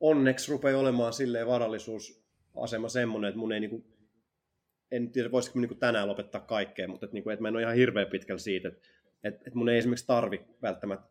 onneksi 0.00 0.50
rupea 0.50 0.78
olemaan 0.78 1.12
silleen 1.12 1.46
varallisuus 1.46 2.19
asema 2.56 2.88
semmoinen, 2.88 3.28
että 3.28 3.38
mun 3.38 3.52
ei 3.52 3.60
niinku, 3.60 3.84
en 4.90 5.12
tiedä 5.12 5.32
voisiko 5.32 5.58
niinku 5.58 5.74
tänään 5.74 6.08
lopettaa 6.08 6.40
kaikkea, 6.40 6.88
mutta 6.88 7.06
että, 7.06 7.14
niinku, 7.14 7.30
että 7.30 7.42
mä 7.42 7.48
en 7.48 7.54
ole 7.54 7.62
ihan 7.62 7.74
hirveän 7.74 8.06
pitkällä 8.06 8.38
siitä, 8.38 8.68
että, 8.68 8.88
että, 9.24 9.42
että 9.46 9.58
mun 9.58 9.68
ei 9.68 9.78
esimerkiksi 9.78 10.06
tarvi 10.06 10.44
välttämättä 10.62 11.08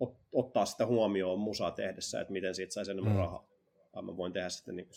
ot, 0.00 0.16
ottaa 0.32 0.66
sitä 0.66 0.86
huomioon 0.86 1.38
musaa 1.38 1.70
tehdessä, 1.70 2.20
että 2.20 2.32
miten 2.32 2.54
siitä 2.54 2.72
saisi 2.72 2.90
enemmän 2.90 3.12
mm. 3.12 3.18
rahaa, 3.18 3.48
vaan 3.94 4.04
mä 4.04 4.16
voin 4.16 4.32
tehdä 4.32 4.48
sitä 4.48 4.72
niinku, 4.72 4.94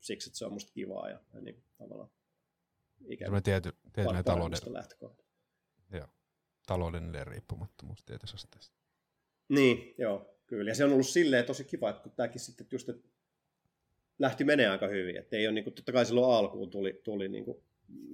siksi, 0.00 0.28
että 0.28 0.38
se 0.38 0.44
on 0.44 0.52
musta 0.52 0.72
kivaa 0.72 1.08
ja, 1.08 1.20
ja 1.34 1.40
niinku, 1.40 1.62
tavallaan 1.78 2.10
ikään 3.08 3.30
kuin 3.30 3.42
tiety, 3.42 3.72
tiety 3.92 4.22
talouden. 4.24 4.58
Joo, 5.92 6.06
taloudellinen 6.66 7.26
riippumattomuus 7.26 8.04
tietysti 8.04 8.34
asteessa. 8.34 8.72
Niin, 9.48 9.94
joo, 9.98 10.38
kyllä. 10.46 10.70
Ja 10.70 10.74
se 10.74 10.84
on 10.84 10.92
ollut 10.92 11.06
silleen 11.06 11.44
tosi 11.44 11.64
kiva, 11.64 11.90
että 11.90 12.02
kun 12.02 12.12
tämäkin 12.12 12.40
sitten 12.40 12.66
just, 12.72 12.88
että 12.88 13.08
lähti 14.18 14.44
menee 14.44 14.68
aika 14.68 14.88
hyvin. 14.88 15.16
Että 15.16 15.36
ei 15.36 15.46
ole, 15.46 15.54
niin 15.54 15.64
kuin, 15.64 15.74
totta 15.74 15.92
kai 15.92 16.06
silloin 16.06 16.36
alkuun 16.36 16.70
tuli, 16.70 17.00
tuli 17.04 17.28
niin 17.28 17.44
kuin, 17.44 17.58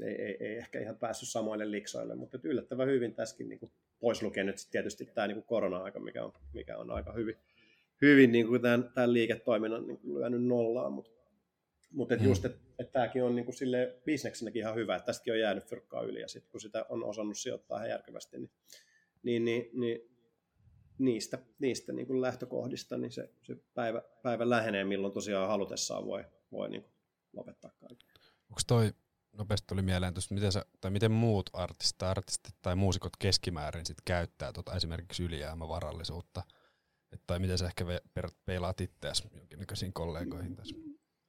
ei, 0.03 0.23
ei, 0.23 0.37
ei, 0.41 0.57
ehkä 0.57 0.81
ihan 0.81 0.97
päässyt 0.97 1.29
samoille 1.29 1.71
liksoille, 1.71 2.15
mutta 2.15 2.39
yllättävän 2.43 2.89
hyvin 2.89 3.15
tässäkin 3.15 3.49
niin 3.49 3.59
kuin, 3.59 3.73
pois 4.01 4.23
lukien 4.23 4.47
nyt 4.47 4.57
tietysti 4.71 5.07
tämä 5.07 5.27
niin 5.27 5.37
kuin 5.37 5.47
korona-aika, 5.47 6.01
mikä 6.01 6.25
on, 6.25 6.33
mikä 6.53 6.79
on 6.79 6.91
aika 6.91 7.13
hyvin, 7.13 7.37
hyvin 8.03 8.33
niin 8.33 8.47
kuin 8.47 8.63
tämän, 8.63 8.91
tämän 8.95 9.13
liiketoiminnan 9.13 9.87
niin 9.87 9.99
kuin 9.99 10.15
lyönyt 10.15 10.45
nollaan, 10.45 10.93
mutta 10.93 11.23
mutta 11.93 12.17
hmm. 12.17 12.25
just, 12.25 12.45
että 12.45 12.59
et 12.79 12.93
tämäkin 12.93 13.25
on 13.25 13.35
niin 13.35 13.45
kuin 13.45 13.55
sille 13.55 13.97
bisneksenäkin 14.05 14.61
ihan 14.61 14.75
hyvä, 14.75 14.97
että 14.97 15.07
tästäkin 15.07 15.33
on 15.33 15.41
jäänyt 15.41 15.65
fyrkkaa 15.65 16.03
yli, 16.03 16.21
ja 16.21 16.29
sitten 16.29 16.51
kun 16.51 16.61
sitä 16.61 16.87
on 16.89 17.05
osannut 17.05 17.39
sijoittaa 17.39 17.79
ihan 17.79 17.91
järkevästi, 17.91 18.39
niin, 18.39 18.51
niin, 19.23 19.45
niin, 19.45 19.71
niin 19.73 20.12
niistä, 20.99 21.39
niistä 21.59 21.93
niin 21.93 22.07
kuin 22.07 22.21
lähtökohdista, 22.21 22.97
niin 22.97 23.13
se, 23.13 23.31
se 23.43 23.57
päivä, 23.75 24.03
päivä 24.23 24.51
lähenee, 24.51 24.85
milloin 24.85 25.15
tosiaan 25.15 25.49
halutessaan 25.49 26.07
voi, 26.07 26.25
voi 26.53 26.71
niin 26.71 26.83
kuin 26.83 26.93
lopettaa 27.33 27.71
kaiken. 27.81 28.09
Onko 28.51 28.61
toi, 28.67 28.93
nopeasti 29.33 29.67
tuli 29.67 29.83
mieleen 29.83 30.15
tuosta, 30.15 30.35
miten, 30.35 30.53
sä, 30.53 30.65
tai 30.81 30.91
miten 30.91 31.13
muut 31.13 31.51
artistit, 31.53 32.03
artistit 32.03 32.55
tai 32.63 32.77
muusikot 32.77 33.13
keskimäärin 33.19 33.87
sit 33.87 33.99
käyttää 34.05 34.53
tota 34.53 34.77
esimerkiksi 34.77 35.23
ylijäämävarallisuutta, 35.23 36.43
Et, 37.13 37.23
tai 37.27 37.39
miten 37.39 37.59
sä 37.59 37.67
ehkä 37.67 37.85
peilaat 38.45 38.81
itseäsi 38.81 39.25
jonkinnäköisiin 39.37 39.93
kollegoihin 39.93 40.57
tässä? 40.57 40.77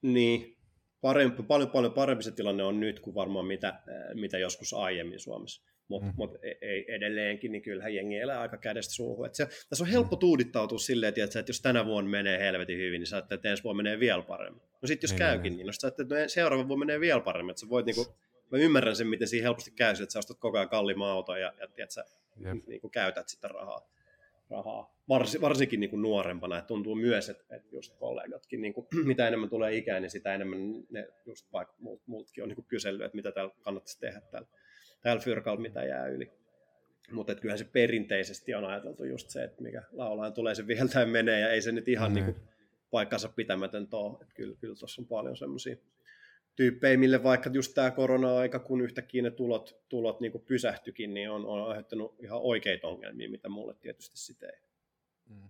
Niin, 0.01 0.57
parempi, 1.01 1.43
paljon, 1.43 1.69
paljon 1.69 1.93
parempi 1.93 2.23
se 2.23 2.31
tilanne 2.31 2.63
on 2.63 2.79
nyt 2.79 2.99
kuin 2.99 3.15
varmaan 3.15 3.45
mitä, 3.45 3.83
mitä 4.13 4.37
joskus 4.37 4.73
aiemmin 4.73 5.19
Suomessa. 5.19 5.61
Mutta 5.87 6.07
mm. 6.07 6.13
mut 6.17 6.35
e, 6.43 6.51
ei, 6.61 6.85
edelleenkin, 6.87 7.51
niin 7.51 7.61
kyllähän 7.61 7.95
jengi 7.95 8.17
elää 8.17 8.41
aika 8.41 8.57
kädestä 8.57 8.93
suuhun. 8.93 9.25
Et 9.25 9.35
se, 9.35 9.47
tässä 9.69 9.83
on 9.83 9.89
helppo 9.89 10.15
tuudittautua 10.15 10.77
silleen, 10.77 11.13
että, 11.17 11.39
että 11.39 11.49
jos 11.49 11.61
tänä 11.61 11.85
vuonna 11.85 12.11
menee 12.11 12.39
helvetin 12.39 12.77
hyvin, 12.77 12.99
niin 12.99 13.07
saatte, 13.07 13.35
että 13.35 13.49
ensi 13.49 13.63
vuonna 13.63 13.83
menee 13.83 13.99
vielä 13.99 14.21
paremmin. 14.21 14.61
No 14.81 14.87
sitten 14.87 15.07
jos 15.07 15.11
niin, 15.11 15.17
käykin, 15.17 15.51
niin, 15.51 15.57
niin 15.57 15.67
no 15.67 15.73
saatte, 15.73 16.01
että 16.01 16.15
no 16.15 16.27
seuraava 16.27 16.67
vuonna 16.67 16.85
menee 16.85 16.99
vielä 16.99 17.21
paremmin. 17.21 17.51
Että 17.51 17.61
sä 17.61 17.69
voit, 17.69 17.85
niin 17.85 17.95
kuin, 17.95 18.07
mä 18.51 18.57
ymmärrän 18.57 18.95
sen, 18.95 19.07
miten 19.07 19.27
siinä 19.27 19.43
helposti 19.43 19.71
käy, 19.71 19.91
että 19.91 20.13
sä 20.13 20.19
ostat 20.19 20.39
koko 20.39 20.57
ajan 20.57 20.69
kalliimman 20.69 21.09
auton 21.09 21.41
ja, 21.41 21.53
ja, 21.59 21.67
ja 21.77 21.85
sä 21.89 22.05
niin 22.67 22.81
kuin, 22.81 22.91
käytät 22.91 23.29
sitä 23.29 23.47
rahaa. 23.47 23.89
rahaa. 24.49 24.95
Vars, 25.09 25.41
varsinkin 25.41 25.79
niin 25.79 25.89
kuin 25.89 26.01
nuorempana, 26.01 26.57
että 26.57 26.67
tuntuu 26.67 26.95
myös, 26.95 27.29
että, 27.29 27.55
että 27.55 27.75
just 27.75 27.95
kollegatkin, 27.99 28.61
niin 28.61 28.73
kuin, 28.73 28.87
mitä 29.05 29.27
enemmän 29.27 29.49
tulee 29.49 29.77
ikää, 29.77 29.99
niin 29.99 30.11
sitä 30.11 30.35
enemmän 30.35 30.59
ne 30.89 31.07
just 31.25 31.53
vaikka 31.53 31.75
muut, 31.79 32.01
muutkin 32.05 32.43
on 32.43 32.47
niin 32.49 32.55
kuin 32.55 32.65
kysellyt, 32.65 33.05
että 33.05 33.15
mitä 33.15 33.31
täällä 33.31 33.53
kannattaisi 33.61 33.99
tehdä 33.99 34.21
täällä, 34.21 34.47
täällä 35.03 35.21
fyrkalla, 35.21 35.61
mitä 35.61 35.83
jää 35.83 36.07
yli. 36.07 36.31
Mutta 37.11 37.35
kyllähän 37.35 37.57
se 37.57 37.65
perinteisesti 37.65 38.55
on 38.55 38.65
ajateltu 38.65 39.03
just 39.03 39.29
se, 39.29 39.43
että 39.43 39.63
mikä 39.63 39.83
laulajan 39.91 40.33
tulee 40.33 40.55
se 40.55 40.67
viheltäen 40.67 41.09
menee, 41.09 41.39
ja 41.39 41.49
ei 41.49 41.61
se 41.61 41.71
nyt 41.71 41.87
ihan 41.87 42.11
mm. 42.11 42.15
niin 42.15 42.25
kuin, 42.25 42.35
paikkansa 42.91 43.29
pitämätön 43.29 43.87
ole. 43.91 44.17
Että 44.21 44.33
kyllä, 44.35 44.55
kyllä 44.59 44.75
tuossa 44.75 45.01
on 45.01 45.07
paljon 45.07 45.37
semmoisia 45.37 45.75
tyyppejä, 46.55 46.97
mille 46.97 47.23
vaikka 47.23 47.49
just 47.53 47.73
tämä 47.73 47.91
korona-aika, 47.91 48.59
kun 48.59 48.81
yhtäkkiä 48.81 49.21
ne 49.21 49.31
tulot, 49.31 49.83
tulot 49.89 50.19
niin 50.19 50.31
kuin 50.31 50.43
pysähtyikin, 50.45 51.13
niin 51.13 51.29
on, 51.29 51.45
on 51.45 51.69
aiheuttanut 51.69 52.15
ihan 52.19 52.39
oikeita 52.41 52.87
ongelmia, 52.87 53.29
mitä 53.29 53.49
mulle 53.49 53.73
tietysti 53.73 54.17
sitten 54.17 54.49
ei. 54.49 54.61
Mm. 55.29 55.49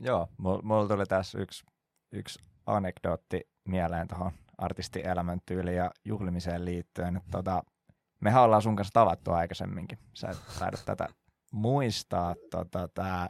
Joo, 0.00 0.28
mulla 0.38 0.88
tuli 0.88 1.06
tässä 1.06 1.38
yksi, 1.38 1.66
yksi 2.12 2.38
anekdootti 2.66 3.48
mieleen 3.64 4.08
tuohon 4.08 4.32
artistin 4.58 5.06
elämäntyyliin 5.06 5.76
ja 5.76 5.90
juhlimiseen 6.04 6.64
liittyen. 6.64 7.16
Että 7.16 7.30
tota, 7.30 7.62
mehän 8.24 8.42
ollaan 8.42 8.62
sun 8.62 8.76
kanssa 8.76 8.92
tavattu 8.92 9.32
aikaisemminkin. 9.32 9.98
Sä 10.14 10.28
et 10.28 10.38
taida 10.58 10.76
tätä 10.84 11.08
muistaa. 11.52 12.34
Tota, 12.50 12.88
tämä 12.88 13.28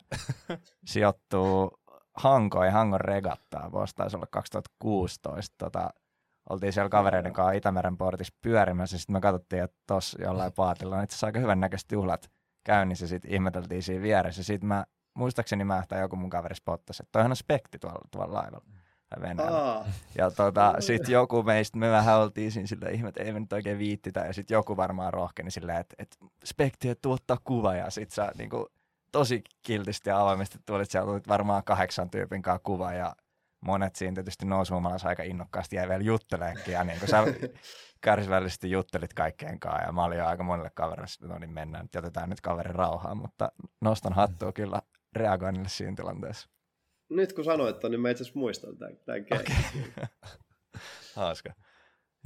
sijoittuu 0.93 1.81
Hankoon 2.15 2.67
ja 2.67 2.73
Hangon 2.73 3.01
regattaa. 3.01 3.73
Vuosi 3.73 3.95
taisi 3.97 4.17
olla 4.17 4.27
2016. 4.31 5.55
Tota, 5.59 5.91
oltiin 6.51 6.73
siellä 6.73 6.89
kavereiden 6.89 7.33
kanssa 7.33 7.53
Itämeren 7.53 7.97
portissa 7.97 8.35
pyörimässä, 8.43 8.99
sitten 8.99 9.13
me 9.13 9.21
katsottiin, 9.21 9.63
että 9.63 9.77
tuossa 9.87 10.23
jollain 10.23 10.53
paatilla 10.57 10.97
on 10.97 11.05
itse 11.05 11.15
asiassa 11.15 11.27
aika 11.27 11.39
hyvän 11.39 11.61
näköiset 11.61 11.93
juhlat 11.93 12.31
käynnissä, 12.65 13.07
sitten 13.07 13.33
ihmeteltiin 13.33 13.83
siinä 13.83 14.03
vieressä. 14.03 14.43
Sitten 14.43 14.69
mä, 14.69 14.85
muistaakseni 15.15 15.65
mä 15.65 15.83
tai 15.89 16.01
joku 16.01 16.17
mun 16.17 16.31
kaveri 16.31 16.55
spottasi, 16.55 17.03
että 17.03 17.13
toihan 17.13 17.33
on 17.33 17.37
spekti 17.37 17.79
tuolla, 17.79 18.09
tuolla 18.11 18.35
laivalla. 18.35 18.67
Venäjällä. 19.21 19.85
Ja 20.19 20.31
tota, 20.31 20.75
sitten 20.79 21.13
joku 21.13 21.43
meistä, 21.43 21.79
me 21.79 21.91
vähän 21.91 22.19
oltiin 22.19 22.53
siinä 22.53 22.67
sillä 22.67 22.89
ihme, 22.89 23.09
että 23.09 23.23
ei 23.23 23.33
me 23.33 23.41
nyt 23.41 23.53
oikein 23.53 23.79
viittitä, 23.79 24.21
ja 24.21 24.33
sitten 24.33 24.55
joku 24.55 24.77
varmaan 24.77 25.13
rohkeni 25.13 25.51
silleen, 25.51 25.81
että, 25.81 25.95
että 25.99 26.17
spekti, 26.45 26.89
että 26.89 27.03
tuottaa 27.03 27.39
kuva, 27.45 27.75
ja 27.75 27.91
sitten 27.91 28.15
sä 28.15 28.33
niinku, 28.39 28.69
tosi 29.13 29.43
kiltisti 29.63 30.11
ja 30.11 30.21
avoimesti 30.21 30.59
tulit, 30.67 30.91
siellä 30.91 31.07
tulit 31.07 31.29
varmaan 31.29 31.65
kahdeksan 31.65 32.11
tyypin 32.11 32.43
kanssa 32.43 32.61
kuva, 32.65 32.93
ja 32.93 33.17
monet 33.61 33.97
siinä 33.97 34.15
tietysti 34.15 34.47
nousumalassa 34.47 35.09
aika 35.09 35.23
innokkaasti 35.23 35.77
jäi 35.77 35.89
vielä 35.89 36.03
jutteleenkin, 36.03 36.75
ja 36.75 36.85
niin 36.85 36.99
kuin 36.99 37.09
sä 37.09 37.25
kärsivällisesti 38.05 38.71
juttelit 38.71 39.15
kaikkeen 39.15 39.61
kanssa, 39.61 39.83
ja 39.83 39.93
mä 39.93 40.05
olin 40.05 40.19
jo 40.19 40.27
aika 40.27 40.43
monelle 40.43 40.71
kaverille, 40.75 41.09
että 41.15 41.35
no 41.35 41.39
niin 41.39 41.53
mennään, 41.53 41.89
jätetään 41.95 42.29
nyt 42.31 42.41
kaverin 42.41 42.75
rauhaan, 42.75 43.17
mutta 43.17 43.53
nostan 43.81 44.13
hattua 44.13 44.53
kyllä 44.53 44.83
reagoinnille 45.13 45.69
siinä 45.69 45.97
tilanteessa. 45.97 46.49
Nyt 47.09 47.33
kun 47.33 47.45
sanoit, 47.45 47.77
niin 47.89 48.01
mä 48.01 48.11
itse 48.11 48.23
asiassa 48.23 48.39
muistan 48.39 48.79
tämän, 48.79 48.97
tämän 49.05 49.27
okay. 49.33 49.57
Hauska. 51.17 51.55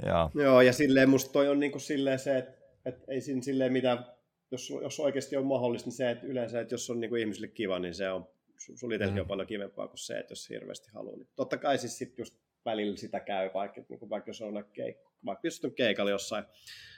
Joo. 0.05 0.31
Joo, 0.35 0.61
ja 0.61 0.73
silleen 0.73 1.09
musta 1.09 1.31
toi 1.31 1.47
on 1.47 1.59
niin 1.59 1.71
kuin 1.71 1.81
silleen 1.81 2.19
se, 2.19 2.37
että, 2.37 2.57
että 2.85 3.11
ei 3.11 3.21
siinä 3.21 3.41
silleen 3.41 3.73
mitään, 3.73 4.05
jos, 4.51 4.69
jos 4.81 4.99
oikeasti 4.99 5.37
on 5.37 5.45
mahdollista, 5.45 5.87
niin 5.87 5.97
se, 5.97 6.11
että 6.11 6.27
yleensä, 6.27 6.59
että 6.59 6.73
jos 6.73 6.89
on 6.89 6.99
niin 6.99 7.09
kuin 7.09 7.19
ihmisille 7.19 7.47
kiva, 7.47 7.79
niin 7.79 7.93
se 7.93 8.09
on 8.09 8.27
sulla 8.57 8.95
itselläkin 8.95 9.19
mm. 9.19 9.21
on 9.21 9.27
paljon 9.27 9.47
kivempaa 9.47 9.87
kuin 9.87 9.97
se, 9.97 10.19
että 10.19 10.31
jos 10.31 10.49
hirveästi 10.49 10.91
haluaa. 10.93 11.17
Niin 11.17 11.27
totta 11.35 11.57
kai 11.57 11.77
siis 11.77 11.97
sit 11.97 12.17
just 12.17 12.35
välillä 12.65 12.97
sitä 12.97 13.19
käy, 13.19 13.49
vaikka, 13.53 13.81
niin 13.89 13.99
kuin 13.99 14.09
vaikka 14.09 14.29
jos 14.29 14.41
on 14.41 14.65
keikka, 14.73 15.11
vaikka 15.25 15.47
jos 15.47 15.65
on 15.65 15.73
keikalla 15.73 16.11
jossain, 16.11 16.43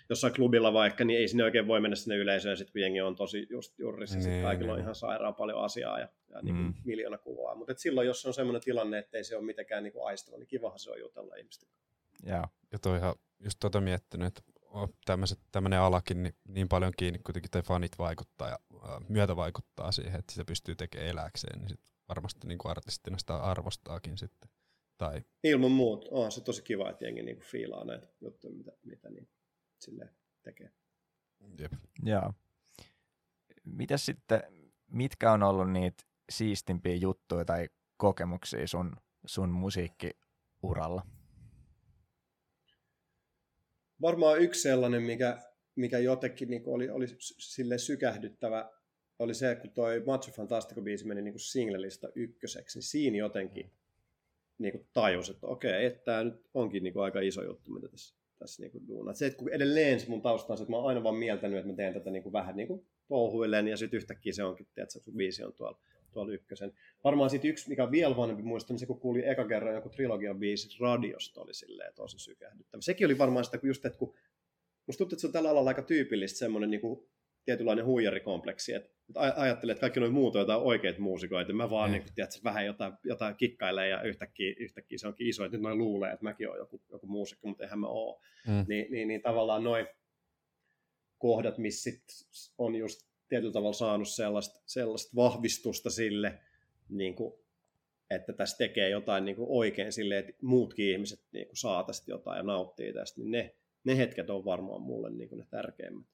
jossain 0.10 0.34
klubilla 0.34 0.74
vaikka, 0.74 1.04
niin 1.04 1.20
ei 1.20 1.28
sinne 1.28 1.44
oikein 1.44 1.68
voi 1.68 1.82
mennä 1.82 1.96
sinne 1.96 2.16
yleisöön, 2.16 2.58
sit, 2.58 2.72
kun 2.72 2.82
jengi 2.82 3.02
on 3.02 3.16
tosi 3.16 3.48
just 3.50 3.80
jurrissa, 3.80 4.18
niin, 4.18 4.24
sit 4.24 4.42
kaikilla 4.42 4.72
niin. 4.72 4.78
on 4.78 4.82
ihan 4.82 4.96
sairaan 4.96 5.36
paljon 5.36 5.64
asiaa 5.64 6.00
ja, 6.00 6.08
ja 6.34 6.42
niin 6.42 6.56
kuin 6.56 6.66
mm. 6.66 6.74
miljoona 6.86 7.18
kuvaa. 7.18 7.56
Mutta 7.56 7.74
silloin, 7.78 8.08
jos 8.08 8.26
on 8.26 8.34
sellainen 8.34 8.62
tilanne, 8.62 8.98
että 8.98 9.18
ei 9.18 9.24
se 9.24 9.36
ole 9.36 9.46
mitenkään 9.46 9.84
niin 9.84 9.94
aistava, 10.06 10.38
niin 10.38 10.48
kivahan 10.48 10.80
se 10.80 10.92
on 10.92 11.00
jutella 11.00 11.36
ihmisten 11.36 11.70
kanssa. 11.70 11.92
Ja, 12.26 12.48
ja 12.72 12.80
toi 12.80 12.98
ihan 12.98 13.16
just 13.40 13.60
tuota 13.60 13.82
miettinyt, 13.82 14.28
että 14.28 14.42
tämmöinen 15.52 15.80
alakin 15.80 16.24
niin, 16.24 16.36
niin 16.48 16.70
paljon 16.70 16.94
kiinni 16.98 17.20
kuitenkin, 17.20 17.52
tai 17.52 17.62
fanit 17.62 17.98
vaikuttaa 17.98 18.50
ja 18.50 18.60
ää, 18.84 19.02
myötä 19.10 19.36
vaikuttaa 19.36 19.92
siihen, 19.92 20.20
että 20.20 20.34
sitä 20.34 20.46
pystyy 20.46 20.76
tekemään 20.76 21.10
eläkseen, 21.10 21.60
niin 21.60 21.70
sit 21.70 21.80
varmasti 22.10 22.48
niin 22.48 22.58
kuin 22.58 22.72
artistina 22.72 23.18
sitä 23.18 23.36
arvostaakin 23.36 24.18
sitten. 24.18 24.50
Tai... 24.98 25.22
Ilman 25.44 25.72
muuta. 25.72 26.08
On 26.12 26.32
se 26.32 26.42
tosi 26.42 26.64
kiva, 26.64 26.90
että 26.90 27.06
jengi 27.06 27.24
niinku 27.24 27.44
fiilaa 27.44 27.86
näitä 27.86 28.08
juttuja, 28.22 28.54
mitä, 28.54 28.72
mitä 28.84 29.10
niin, 29.10 29.30
tekee. 30.44 30.72
Jep. 31.60 31.74
Joo. 32.04 32.34
Mitäs 33.66 34.06
sitten, 34.06 34.44
mitkä 34.88 35.32
on 35.32 35.44
ollut 35.44 35.72
niitä 35.72 36.04
siistimpiä 36.32 36.96
juttuja 36.96 37.46
tai 37.46 37.70
kokemuksia 37.98 38.68
sun, 38.68 38.96
sun 39.26 39.50
musiikkiuralla? 39.50 41.06
Varmaan 44.02 44.40
yksi 44.42 44.62
sellainen, 44.62 45.04
mikä, 45.04 45.38
mikä 45.76 46.00
jotenkin 46.00 46.50
niin 46.50 46.64
oli, 46.66 46.90
oli 46.90 47.06
sille 47.20 47.78
sykähdyttävä, 47.78 48.70
oli 49.20 49.34
se, 49.34 49.56
kun 49.56 49.72
toi 49.72 50.04
Macho 50.06 50.32
Fantastico 50.32 50.82
biisi 50.82 51.08
meni 51.08 51.22
niin 51.22 51.40
singlelista 51.40 52.08
ykköseksi, 52.16 52.78
niin 52.78 52.84
siinä 52.84 53.18
jotenkin 53.18 53.72
niin 54.58 54.72
kuin 54.72 54.88
tajus, 54.94 55.30
että 55.30 55.48
okei, 55.48 55.86
että 55.86 56.04
tämä 56.04 56.24
nyt 56.24 56.46
onkin 56.54 56.84
niin 56.84 56.94
kuin 56.94 57.04
aika 57.04 57.20
iso 57.22 57.44
juttu, 57.44 57.72
mitä 57.72 57.88
tässä, 57.88 58.16
tässä 58.40 58.64
niin 58.64 58.72
kuin. 58.72 59.16
Se, 59.16 59.26
että 59.26 59.38
kun 59.38 59.54
edelleen 59.54 60.00
se 60.00 60.10
mun 60.10 60.22
tausta 60.22 60.54
on 60.54 60.58
se, 60.58 60.64
että 60.64 60.72
mä 60.72 60.78
oon 60.78 60.88
aina 60.88 61.04
vaan 61.04 61.16
mieltänyt, 61.16 61.58
että 61.58 61.70
mä 61.70 61.76
teen 61.76 61.94
tätä 61.94 62.12
niin 62.12 62.24
kuin 62.24 62.34
vähän 62.34 62.56
niin 62.56 62.68
kuin 62.68 62.88
ja 63.70 63.78
sitten 63.78 63.98
yhtäkkiä 63.98 64.34
se 64.34 64.44
onkin, 64.44 64.68
että 64.78 65.00
sun 65.00 65.14
biisi 65.14 65.44
on 65.44 65.54
tuolla, 65.54 65.80
tuolla 66.14 66.34
ykkösen. 66.34 66.74
Varmaan 67.04 67.30
sitten 67.30 67.52
yksi, 67.52 67.70
mikä 67.70 67.84
on 67.84 67.92
vielä 67.92 68.18
vanhempi 68.18 68.44
muista, 68.44 68.74
niin 68.74 68.80
se 68.80 68.86
kun 68.86 69.00
kuuli 69.00 69.28
eka 69.28 69.48
kerran 69.48 69.76
joku 69.76 69.90
trilogian 69.90 70.40
biisi 70.40 70.78
radiosta, 70.80 71.42
oli 71.42 71.54
silleen 71.54 71.94
tosi 71.94 72.20
sykähdyttävä. 72.20 72.82
Sekin 72.82 73.06
oli 73.06 73.18
varmaan 73.18 73.46
sitä, 73.46 73.58
kun 73.58 73.70
just, 73.70 73.86
että 73.86 74.00
kun 74.00 74.16
Musta 74.88 74.98
tuntuu, 74.98 75.16
että 75.16 75.22
se 75.22 75.28
on 75.28 75.34
tällä 75.34 75.50
alalla 75.50 75.70
aika 75.70 75.82
tyypillistä 75.82 76.40
semmoinen 76.40 76.72
niin 76.72 76.82
kuin 76.82 77.10
tietynlainen 77.46 77.86
huijarikompleksi, 77.86 78.74
että, 78.74 78.90
ajattelee, 79.36 79.72
että 79.72 79.82
kaikki 79.82 80.00
noin 80.00 80.14
muut 80.14 80.36
on 80.36 80.40
jotain 80.40 80.62
oikeita 80.62 81.02
muusikoita, 81.02 81.54
mä 81.54 81.70
vaan 81.70 81.90
mm. 81.90 81.94
niin, 81.94 82.04
tiedätkö, 82.16 82.40
vähän 82.44 82.66
jotain, 82.66 82.94
jotain 83.04 83.36
kikkailee 83.36 83.88
ja 83.88 84.02
yhtäkkiä, 84.02 84.54
yhtäkkiä 84.60 84.98
se 84.98 85.08
onkin 85.08 85.28
iso, 85.28 85.46
että 85.46 85.58
nyt 85.58 85.64
noin 85.64 85.78
luulee, 85.78 86.12
että 86.14 86.24
mäkin 86.24 86.50
olen 86.50 86.60
joku, 86.60 86.82
joku 86.92 87.08
muusikko, 87.08 87.48
mutta 87.48 87.64
eihän 87.64 87.80
mä 87.80 87.88
ole. 87.88 88.20
Mm. 88.48 88.66
Niin, 88.68 88.92
niin, 88.92 89.08
niin 89.08 89.22
tavallaan 89.22 89.64
noin 89.64 89.88
kohdat, 91.18 91.58
missä 91.58 91.92
sit 91.92 92.04
on 92.58 92.76
just 92.76 93.11
tietyllä 93.32 93.54
tavalla 93.54 93.74
saanut 93.74 94.10
sellaista, 94.10 94.62
sellaista 94.66 95.16
vahvistusta 95.16 95.90
sille, 95.90 96.40
niin 96.90 97.16
kuin, 97.16 97.34
että 98.10 98.34
tässä 98.34 98.58
tekee 98.58 98.90
jotain 98.90 99.26
niin 99.26 99.36
kuin 99.36 99.48
oikein 99.50 99.92
sille, 99.92 100.18
että 100.18 100.34
muutkin 100.42 100.92
ihmiset 100.92 101.20
niin 101.32 101.48
kuin 101.48 101.58
saa 101.58 101.84
tästä 101.84 102.12
jotain 102.12 102.38
ja 102.38 102.44
nauttii 102.44 102.94
tästä, 102.94 103.22
niin 103.22 103.32
ne, 103.32 103.56
ne 103.84 103.98
hetket 103.98 104.30
on 104.30 104.46
varmaan 104.46 104.82
mulle 104.82 105.10
niin 105.10 105.30
kuin 105.30 105.40
ne 105.40 105.46
tärkeimmät. 105.50 106.06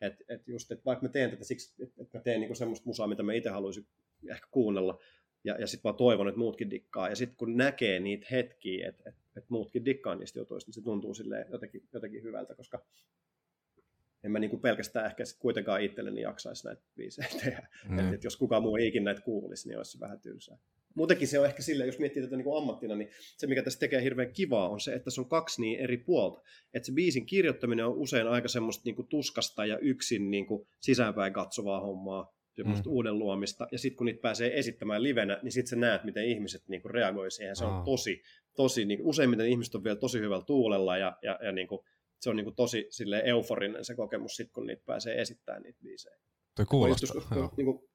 Että 0.00 0.24
et 0.28 0.48
just, 0.48 0.72
että 0.72 0.84
vaikka 0.84 1.06
mä 1.06 1.12
teen 1.12 1.30
tätä 1.30 1.44
siksi, 1.44 1.82
että 1.82 2.02
et 2.02 2.14
mä 2.14 2.20
teen 2.20 2.40
niinku 2.40 2.54
semmoista 2.54 2.86
musaa, 2.86 3.06
mitä 3.06 3.22
mä 3.22 3.32
itse 3.32 3.50
haluaisin 3.50 3.86
ehkä 4.30 4.46
kuunnella, 4.50 4.98
ja, 5.44 5.56
ja 5.60 5.66
sitten 5.66 5.88
mä 5.88 5.96
toivon, 5.96 6.28
että 6.28 6.38
muutkin 6.38 6.70
dikkaa. 6.70 7.08
Ja 7.08 7.16
sitten 7.16 7.36
kun 7.36 7.56
näkee 7.56 8.00
niitä 8.00 8.26
hetkiä, 8.30 8.88
että 8.88 9.02
et, 9.06 9.14
et 9.36 9.50
muutkin 9.50 9.84
dikkaa 9.84 10.14
niistä 10.14 10.38
jutuista, 10.38 10.68
niin 10.68 10.74
se 10.74 10.82
tuntuu 10.82 11.14
silleen 11.14 11.46
jotenkin, 11.52 11.88
jotenkin 11.92 12.22
hyvältä, 12.22 12.54
koska 12.54 12.86
en 14.24 14.30
mä 14.30 14.38
niinku 14.38 14.58
pelkästään 14.58 15.06
ehkä 15.06 15.24
sit 15.24 15.38
kuitenkaan 15.38 15.82
itselleni 15.82 16.20
jaksaisi 16.20 16.66
näitä 16.66 16.82
biisejä 16.96 17.28
tehdä. 17.44 17.68
Mm. 17.88 17.98
Että 17.98 18.14
et 18.14 18.24
jos 18.24 18.36
kukaan 18.36 18.62
muu 18.62 18.76
ei 18.76 18.86
ikinä 18.86 19.04
näitä 19.04 19.20
kuulisi, 19.20 19.68
niin 19.68 19.76
olisi 19.76 19.92
se 19.92 20.00
vähän 20.00 20.20
tylsää. 20.20 20.58
Muutenkin 20.94 21.28
se 21.28 21.38
on 21.38 21.46
ehkä 21.46 21.62
sille, 21.62 21.86
jos 21.86 21.98
miettii 21.98 22.22
tätä 22.22 22.36
niin 22.36 22.44
kuin 22.44 22.58
ammattina, 22.58 22.96
niin 22.96 23.10
se 23.36 23.46
mikä 23.46 23.62
tässä 23.62 23.80
tekee 23.80 24.02
hirveän 24.02 24.32
kivaa 24.32 24.68
on 24.68 24.80
se, 24.80 24.92
että 24.92 25.10
se 25.10 25.20
on 25.20 25.28
kaksi 25.28 25.60
niin 25.60 25.80
eri 25.80 25.96
puolta. 25.96 26.42
Että 26.74 26.86
se 26.86 26.92
biisin 26.92 27.26
kirjoittaminen 27.26 27.86
on 27.86 27.96
usein 27.96 28.26
aika 28.26 28.48
semmoista 28.48 28.82
niin 28.84 28.94
kuin 28.94 29.08
tuskasta 29.08 29.66
ja 29.66 29.78
yksin 29.78 30.30
niin 30.30 30.46
kuin 30.46 30.68
sisäänpäin 30.80 31.32
katsovaa 31.32 31.80
hommaa, 31.80 32.34
semmoista 32.56 32.88
mm. 32.88 32.92
uuden 32.92 33.18
luomista. 33.18 33.68
Ja 33.72 33.78
sitten 33.78 33.96
kun 33.96 34.04
niitä 34.04 34.20
pääsee 34.20 34.58
esittämään 34.58 35.02
livenä, 35.02 35.40
niin 35.42 35.52
sitten 35.52 35.70
sä 35.70 35.76
näet, 35.76 36.04
miten 36.04 36.24
ihmiset 36.24 36.62
niin 36.68 36.82
kuin 36.82 36.90
reagoi 36.90 37.30
siihen. 37.30 37.56
Se 37.56 37.64
on 37.64 37.84
tosi, 37.84 38.22
tosi 38.56 38.84
niin 38.84 39.02
useimmiten 39.02 39.46
ihmiset 39.46 39.74
on 39.74 39.84
vielä 39.84 39.96
tosi 39.96 40.20
hyvällä 40.20 40.44
tuulella 40.44 40.96
ja, 40.96 41.16
ja, 41.22 41.38
ja 41.42 41.52
niin 41.52 41.68
kuin, 41.68 41.80
se 42.20 42.30
on 42.30 42.36
niin 42.36 42.44
kuin 42.44 42.56
tosi 42.56 42.88
euforinen 43.24 43.84
se 43.84 43.94
kokemus, 43.94 44.36
sit, 44.36 44.52
kun 44.52 44.66
niitä 44.66 44.82
pääsee 44.86 45.20
esittämään 45.20 45.62
niitä 45.62 45.78
biisejä. 45.82 46.16
Toi 46.56 46.66
kuulostaa, 46.66 47.14
joskus, 47.14 47.56
niin 47.56 47.64
kuin, 47.64 47.90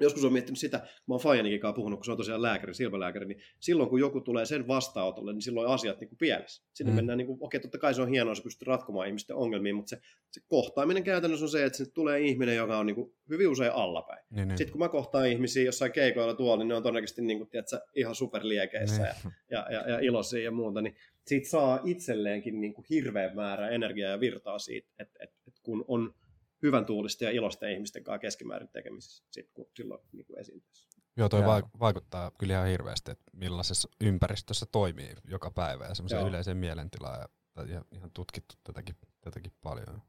joskus 0.00 0.24
on 0.24 0.32
miettinyt 0.32 0.58
sitä, 0.58 0.78
mä 0.78 1.14
oon 1.14 1.20
Fajanikin 1.20 1.60
kanssa 1.60 1.76
puhunut, 1.76 1.98
kun 1.98 2.04
se 2.04 2.10
on 2.10 2.16
tosiaan 2.16 2.42
lääkäri, 2.42 2.74
silmälääkäri, 2.74 3.26
niin 3.26 3.42
silloin 3.60 3.88
kun 3.88 4.00
joku 4.00 4.20
tulee 4.20 4.46
sen 4.46 4.68
vastaanotolle, 4.68 5.32
niin 5.32 5.42
silloin 5.42 5.68
asiat 5.68 6.00
niin 6.00 6.08
kuin 6.08 6.18
pielessä. 6.18 6.62
Sinne 6.74 6.92
mm. 6.92 6.96
mennään, 6.96 7.18
niin 7.18 7.26
kuin, 7.26 7.38
okei, 7.40 7.60
totta 7.60 7.78
kai 7.78 7.94
se 7.94 8.02
on 8.02 8.08
hienoa, 8.08 8.34
se 8.34 8.42
pystyy 8.42 8.66
ratkomaan 8.66 9.06
ihmisten 9.06 9.36
ongelmia, 9.36 9.74
mutta 9.74 9.90
se, 9.90 10.00
se 10.30 10.40
kohtaaminen 10.48 11.04
käytännössä 11.04 11.44
on 11.44 11.50
se, 11.50 11.64
että 11.64 11.76
sinne 11.76 11.92
tulee 11.94 12.20
ihminen, 12.20 12.56
joka 12.56 12.78
on 12.78 12.86
niin 12.86 12.94
kuin, 12.94 13.14
hyvin 13.28 13.48
usein 13.48 13.72
allapäin. 13.72 14.21
Niin, 14.32 14.48
niin. 14.48 14.58
Sitten 14.58 14.72
kun 14.72 14.78
mä 14.78 14.88
kohtaan 14.88 15.28
ihmisiä 15.28 15.62
jossain 15.62 15.92
keikoilla 15.92 16.34
tuolla, 16.34 16.56
niin 16.56 16.68
ne 16.68 16.74
on 16.74 16.82
todennäköisesti 16.82 17.22
niin 17.22 17.38
kuin, 17.38 17.50
tiedätkö, 17.50 17.80
ihan 17.94 18.14
superliekeissä 18.14 19.02
niin. 19.02 19.34
ja, 19.50 19.66
ja, 19.70 19.80
ja, 19.80 19.90
ja 19.90 19.98
iloisia 20.00 20.44
ja 20.44 20.50
muuta, 20.50 20.82
niin 20.82 20.96
siitä 21.26 21.48
saa 21.48 21.80
itselleenkin 21.84 22.60
niin 22.60 22.74
kuin 22.74 22.84
hirveän 22.90 23.36
määrä 23.36 23.68
energiaa 23.68 24.10
ja 24.10 24.20
virtaa 24.20 24.58
siitä, 24.58 24.88
että, 24.98 25.18
että, 25.22 25.36
että 25.46 25.60
kun 25.62 25.84
on 25.88 26.14
hyvän 26.62 26.86
tuulista 26.86 27.24
ja 27.24 27.30
ilosta 27.30 27.68
ihmisten 27.68 28.04
kanssa 28.04 28.18
keskimäärin 28.18 28.68
tekemisissä 28.68 29.24
sit, 29.30 29.50
kun 29.54 29.66
silloin 29.76 30.00
niin 30.12 30.26
kuin 30.26 30.38
esiintyessä. 30.38 30.88
Joo, 31.16 31.28
toi 31.28 31.44
va- 31.44 31.70
vaikuttaa 31.80 32.30
kyllä 32.38 32.54
ihan 32.54 32.68
hirveästi, 32.68 33.10
että 33.10 33.24
millaisessa 33.32 33.88
ympäristössä 34.00 34.66
toimii 34.72 35.14
joka 35.24 35.50
päivä 35.50 35.86
ja 35.86 35.94
semmoisen 35.94 36.26
yleisen 36.26 36.56
mielentilaan. 36.56 37.20
Ja, 37.20 37.64
ja 37.64 37.84
ihan 37.92 38.10
tutkittu 38.14 38.54
tätäkin, 38.64 38.96
tätäkin 39.20 39.52
paljon. 39.62 40.02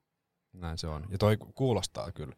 Näin 0.54 0.78
se 0.78 0.88
on. 0.88 1.06
Ja 1.12 1.18
toi 1.18 1.38
kuulostaa 1.56 2.12
kyllä, 2.12 2.36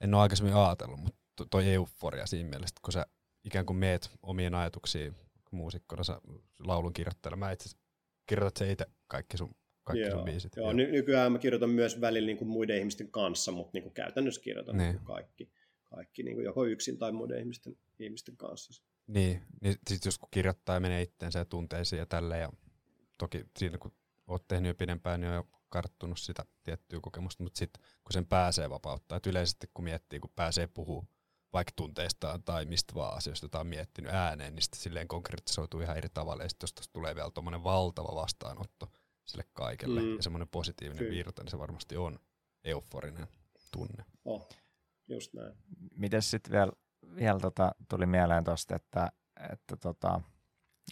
en 0.00 0.14
ole 0.14 0.22
aikaisemmin 0.22 0.54
ajatellut, 0.54 1.00
mutta 1.00 1.23
toi 1.50 1.72
euforia 1.72 2.26
siinä 2.26 2.50
mielessä, 2.50 2.74
kun 2.82 2.92
sä 2.92 3.06
ikään 3.44 3.66
kuin 3.66 3.76
meet 3.76 4.10
omien 4.22 4.54
ajatuksiin 4.54 5.14
muusikkona, 5.50 6.04
sä 6.04 6.20
laulun 6.58 6.92
kirjoittajana. 6.92 7.36
Mä 7.36 7.52
itse 7.52 7.76
kirjoitat 8.26 8.56
se 8.56 8.72
itse 8.72 8.86
kaikki 9.06 9.36
sun 9.36 9.54
kaikki 9.84 10.00
joo, 10.00 10.10
sun 10.10 10.24
biisit. 10.24 10.56
Joo, 10.56 10.72
ny- 10.72 10.90
nykyään 10.90 11.32
mä 11.32 11.38
kirjoitan 11.38 11.70
myös 11.70 12.00
välillä 12.00 12.26
niin 12.26 12.38
kuin 12.38 12.48
muiden 12.48 12.78
ihmisten 12.78 13.10
kanssa, 13.10 13.52
mutta 13.52 13.70
niin 13.72 13.82
kuin 13.82 13.94
käytännössä 13.94 14.40
kirjoitan 14.40 14.76
niin. 14.76 14.94
Niin 14.96 15.04
kaikki, 15.04 15.50
kaikki 15.84 16.22
niin 16.22 16.36
kuin 16.36 16.44
joko 16.44 16.64
yksin 16.64 16.98
tai 16.98 17.12
muiden 17.12 17.38
ihmisten, 17.38 17.76
ihmisten 17.98 18.36
kanssa. 18.36 18.82
Niin, 19.06 19.42
niin 19.60 19.74
sitten 19.88 20.08
jos 20.08 20.18
kun 20.18 20.28
kirjoittaa 20.30 20.76
ja 20.76 20.80
menee 20.80 21.02
itteensä 21.02 21.38
ja 21.38 21.44
tunteisiin 21.44 21.98
ja 21.98 22.06
tälleen, 22.06 22.40
ja 22.40 22.52
toki 23.18 23.44
siinä 23.58 23.78
kun 23.78 23.92
oot 24.26 24.48
tehnyt 24.48 24.68
jo 24.68 24.74
pidempään, 24.74 25.20
niin 25.20 25.30
on 25.30 25.36
jo 25.36 25.46
karttunut 25.68 26.18
sitä 26.18 26.44
tiettyä 26.62 27.00
kokemusta, 27.02 27.42
mutta 27.42 27.58
sitten 27.58 27.82
kun 27.82 28.12
sen 28.12 28.26
pääsee 28.26 28.70
vapauttaa, 28.70 29.16
että 29.16 29.30
yleisesti 29.30 29.70
kun 29.74 29.84
miettii, 29.84 30.20
kun 30.20 30.30
pääsee 30.36 30.66
puhua 30.66 31.04
vaikka 31.54 31.72
tunteistaan 31.76 32.42
tai 32.42 32.64
mistä 32.64 32.94
vaan 32.94 33.16
asioista, 33.16 33.44
jota 33.44 33.60
on 33.60 33.66
miettinyt 33.66 34.14
ääneen, 34.14 34.54
niin 34.54 34.62
sitten 34.62 34.80
silleen 34.80 35.08
konkretisoituu 35.08 35.80
ihan 35.80 35.96
eri 35.96 36.08
tavalla, 36.14 36.42
ja 36.42 36.48
sitten 36.48 36.68
jos 36.78 36.88
tulee 36.88 37.14
vielä 37.14 37.30
tuommoinen 37.30 37.64
valtava 37.64 38.14
vastaanotto, 38.14 38.90
sille 39.24 39.44
kaikelle 39.52 40.00
mm. 40.00 40.16
ja 40.16 40.22
semmoinen 40.22 40.48
positiivinen 40.48 40.98
Kyllä. 40.98 41.16
virta, 41.16 41.42
niin 41.42 41.50
se 41.50 41.58
varmasti 41.58 41.96
on 41.96 42.18
euforinen 42.64 43.26
tunne. 43.72 44.04
Oh, 44.24 44.48
just 45.08 45.32
näin. 45.34 45.54
Miten 45.96 46.22
sitten 46.22 46.52
vielä, 46.52 46.72
vielä 47.16 47.40
tota, 47.40 47.74
tuli 47.88 48.06
mieleen 48.06 48.44
tuosta, 48.44 48.76
että, 48.76 49.12
että 49.52 49.76
tota, 49.76 50.20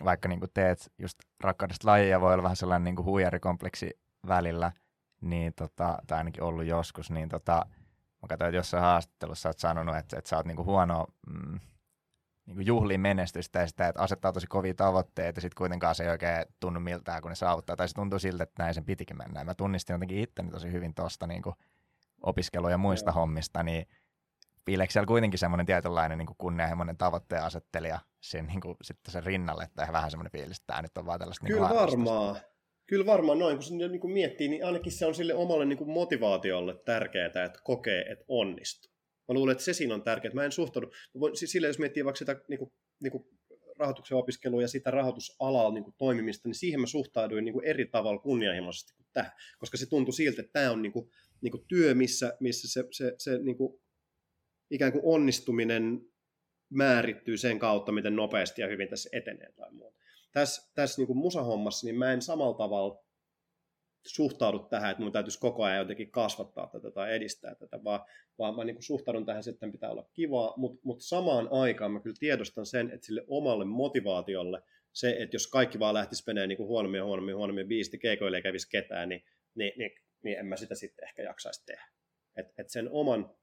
vaikka 0.04 0.28
niinku 0.28 0.46
teet 0.54 0.92
just 0.98 1.18
rakkaudesta 1.40 1.88
lajia 1.88 2.20
voi 2.20 2.32
olla 2.32 2.42
vähän 2.42 2.56
sellainen 2.56 2.84
niinku 2.84 3.04
huijarikompleksi 3.04 3.90
välillä, 4.28 4.72
niin 5.20 5.52
tota, 5.54 5.98
tai 6.06 6.18
ainakin 6.18 6.42
ollut 6.42 6.64
joskus, 6.64 7.10
niin 7.10 7.28
tota, 7.28 7.66
mä 8.22 8.28
katsoin, 8.28 8.48
että 8.48 8.56
jossain 8.56 8.82
haastattelussa 8.82 9.48
olet 9.48 9.58
sanonut, 9.58 9.96
että, 9.96 10.18
että 10.18 10.28
sä 10.28 10.36
oot 10.36 10.46
niinku 10.46 10.64
huono 10.64 11.06
mm, 11.26 11.60
niin 12.46 12.56
kuin 12.56 12.66
juhliin 12.66 13.00
menestystä 13.00 13.60
ja 13.60 13.66
sitä, 13.66 13.88
että 13.88 14.02
asettaa 14.02 14.32
tosi 14.32 14.46
kovia 14.46 14.74
tavoitteita 14.74 15.38
ja 15.38 15.42
sitten 15.42 15.58
kuitenkaan 15.58 15.94
se 15.94 16.04
ei 16.04 16.10
oikein 16.10 16.46
tunnu 16.60 16.80
miltään, 16.80 17.22
kun 17.22 17.30
ne 17.30 17.34
saavuttaa. 17.34 17.76
Tai 17.76 17.88
se 17.88 17.94
tuntuu 17.94 18.18
siltä, 18.18 18.42
että 18.42 18.62
näin 18.62 18.74
sen 18.74 18.84
pitikin 18.84 19.18
mennä. 19.18 19.44
Mä 19.44 19.54
tunnistin 19.54 19.94
jotenkin 19.94 20.18
itteni 20.18 20.50
tosi 20.50 20.72
hyvin 20.72 20.94
tuosta 20.94 21.26
niin 21.26 21.42
opiskelu- 22.22 22.68
ja 22.68 22.78
muista 22.78 23.08
ja. 23.08 23.12
hommista, 23.12 23.62
niin 23.62 23.86
piileekö 24.64 24.92
siellä 24.92 25.06
kuitenkin 25.06 25.38
semmoinen 25.38 25.66
tietynlainen 25.66 26.18
niin 26.18 26.28
kunnianhimoinen 26.38 26.96
tavoitteen 26.96 27.44
asettelija 27.44 27.98
sen, 28.20 28.46
niin 28.46 28.60
kuin, 28.60 28.76
sitten 28.82 29.12
sen 29.12 29.24
rinnalle, 29.24 29.64
että 29.64 29.88
vähän 29.92 30.10
semmoinen 30.10 30.32
fiilis, 30.32 30.56
että 30.56 30.66
tämä 30.66 30.82
nyt 30.82 30.98
on 30.98 31.06
vaan 31.06 31.18
tällaista 31.18 31.46
Kyllä 31.46 31.68
niin 31.68 31.76
varmaan. 31.76 32.36
Kyllä 32.92 33.06
varmaan 33.06 33.38
noin, 33.38 33.56
kun 33.56 33.64
se 33.64 33.74
niin 33.74 34.12
miettii, 34.12 34.48
niin 34.48 34.64
ainakin 34.64 34.92
se 34.92 35.06
on 35.06 35.14
sille 35.14 35.34
omalle 35.34 35.64
niin 35.64 35.76
kuin 35.78 35.90
motivaatiolle 35.90 36.74
tärkeää, 36.84 37.26
että 37.26 37.60
kokee, 37.64 38.00
että 38.00 38.24
onnistuu. 38.28 38.92
Mä 39.28 39.34
luulen, 39.34 39.52
että 39.52 39.64
se 39.64 39.72
siinä 39.72 39.94
on 39.94 40.02
tärkeää. 40.02 40.34
Mä 40.34 40.44
en 40.44 40.52
suhtaudu, 40.52 40.90
sille 41.34 41.66
jos 41.66 41.78
miettii 41.78 42.04
vaikka 42.04 42.18
sitä 42.18 42.40
niin 42.48 42.58
kuin, 42.58 42.72
niin 43.02 43.10
kuin 43.10 43.24
rahoituksen 43.78 44.18
opiskelua 44.18 44.62
ja 44.62 44.68
sitä 44.68 44.90
rahoitusalalla 44.90 45.74
niin 45.74 45.84
kuin 45.84 45.94
toimimista, 45.98 46.48
niin 46.48 46.54
siihen 46.54 46.80
mä 46.80 46.86
suhtauduin 46.86 47.44
niin 47.44 47.52
kuin 47.52 47.64
eri 47.64 47.86
tavalla 47.86 48.20
kunnianhimoisesti 48.20 48.92
kuin 48.96 49.06
tähän, 49.12 49.32
koska 49.58 49.76
se 49.76 49.88
tuntui 49.88 50.14
siltä, 50.14 50.42
että 50.42 50.52
tämä 50.52 50.70
on 50.70 50.82
niin 50.82 50.92
kuin, 50.92 51.10
niin 51.40 51.52
kuin 51.52 51.64
työ, 51.68 51.94
missä, 51.94 52.36
missä 52.40 52.68
se, 52.72 52.88
se, 52.90 53.14
se 53.18 53.38
niin 53.38 53.56
kuin, 53.56 53.82
ikään 54.70 54.92
kuin 54.92 55.04
onnistuminen 55.04 56.00
määrittyy 56.70 57.36
sen 57.36 57.58
kautta, 57.58 57.92
miten 57.92 58.16
nopeasti 58.16 58.62
ja 58.62 58.68
hyvin 58.68 58.88
tässä 58.88 59.10
etenee 59.12 59.52
tai 59.52 59.72
muuta. 59.72 60.01
Tässä, 60.32 60.72
tässä 60.74 61.02
niin 61.02 61.16
musahommassa 61.16 61.86
niin 61.86 61.98
mä 61.98 62.12
en 62.12 62.22
samalla 62.22 62.58
tavalla 62.58 63.04
suhtaudu 64.06 64.58
tähän, 64.58 64.90
että 64.90 65.02
mun 65.02 65.12
täytyisi 65.12 65.38
koko 65.40 65.64
ajan 65.64 65.78
jotenkin 65.78 66.10
kasvattaa 66.10 66.70
tätä 66.72 66.90
tai 66.90 67.14
edistää 67.14 67.54
tätä, 67.54 67.84
vaan, 67.84 68.00
vaan 68.38 68.56
mä 68.56 68.64
niin 68.64 68.82
suhtaudun 68.82 69.26
tähän, 69.26 69.42
että 69.48 69.68
pitää 69.72 69.90
olla 69.90 70.08
kivaa, 70.12 70.54
mutta, 70.56 70.80
mutta 70.84 71.04
samaan 71.04 71.48
aikaan 71.50 71.92
mä 71.92 72.00
kyllä 72.00 72.16
tiedostan 72.18 72.66
sen, 72.66 72.90
että 72.90 73.06
sille 73.06 73.24
omalle 73.26 73.64
motivaatiolle 73.64 74.62
se, 74.92 75.16
että 75.18 75.34
jos 75.34 75.46
kaikki 75.46 75.78
vaan 75.78 75.94
lähtisi 75.94 76.22
menee 76.26 76.46
niin 76.46 76.58
huonommin 76.58 76.98
ja 76.98 77.04
huonommin, 77.04 77.36
huonommin 77.36 77.68
biisti, 77.68 77.98
keikoille 77.98 78.36
ei 78.36 78.42
kävisi 78.42 78.70
ketään, 78.70 79.08
niin, 79.08 79.24
niin, 79.54 79.72
niin, 79.76 79.90
niin 80.22 80.38
en 80.38 80.46
mä 80.46 80.56
sitä 80.56 80.74
sitten 80.74 81.08
ehkä 81.08 81.22
jaksaisi 81.22 81.66
tehdä. 81.66 81.88
Et, 82.36 82.46
et 82.58 82.70
sen 82.70 82.88
oman 82.90 83.34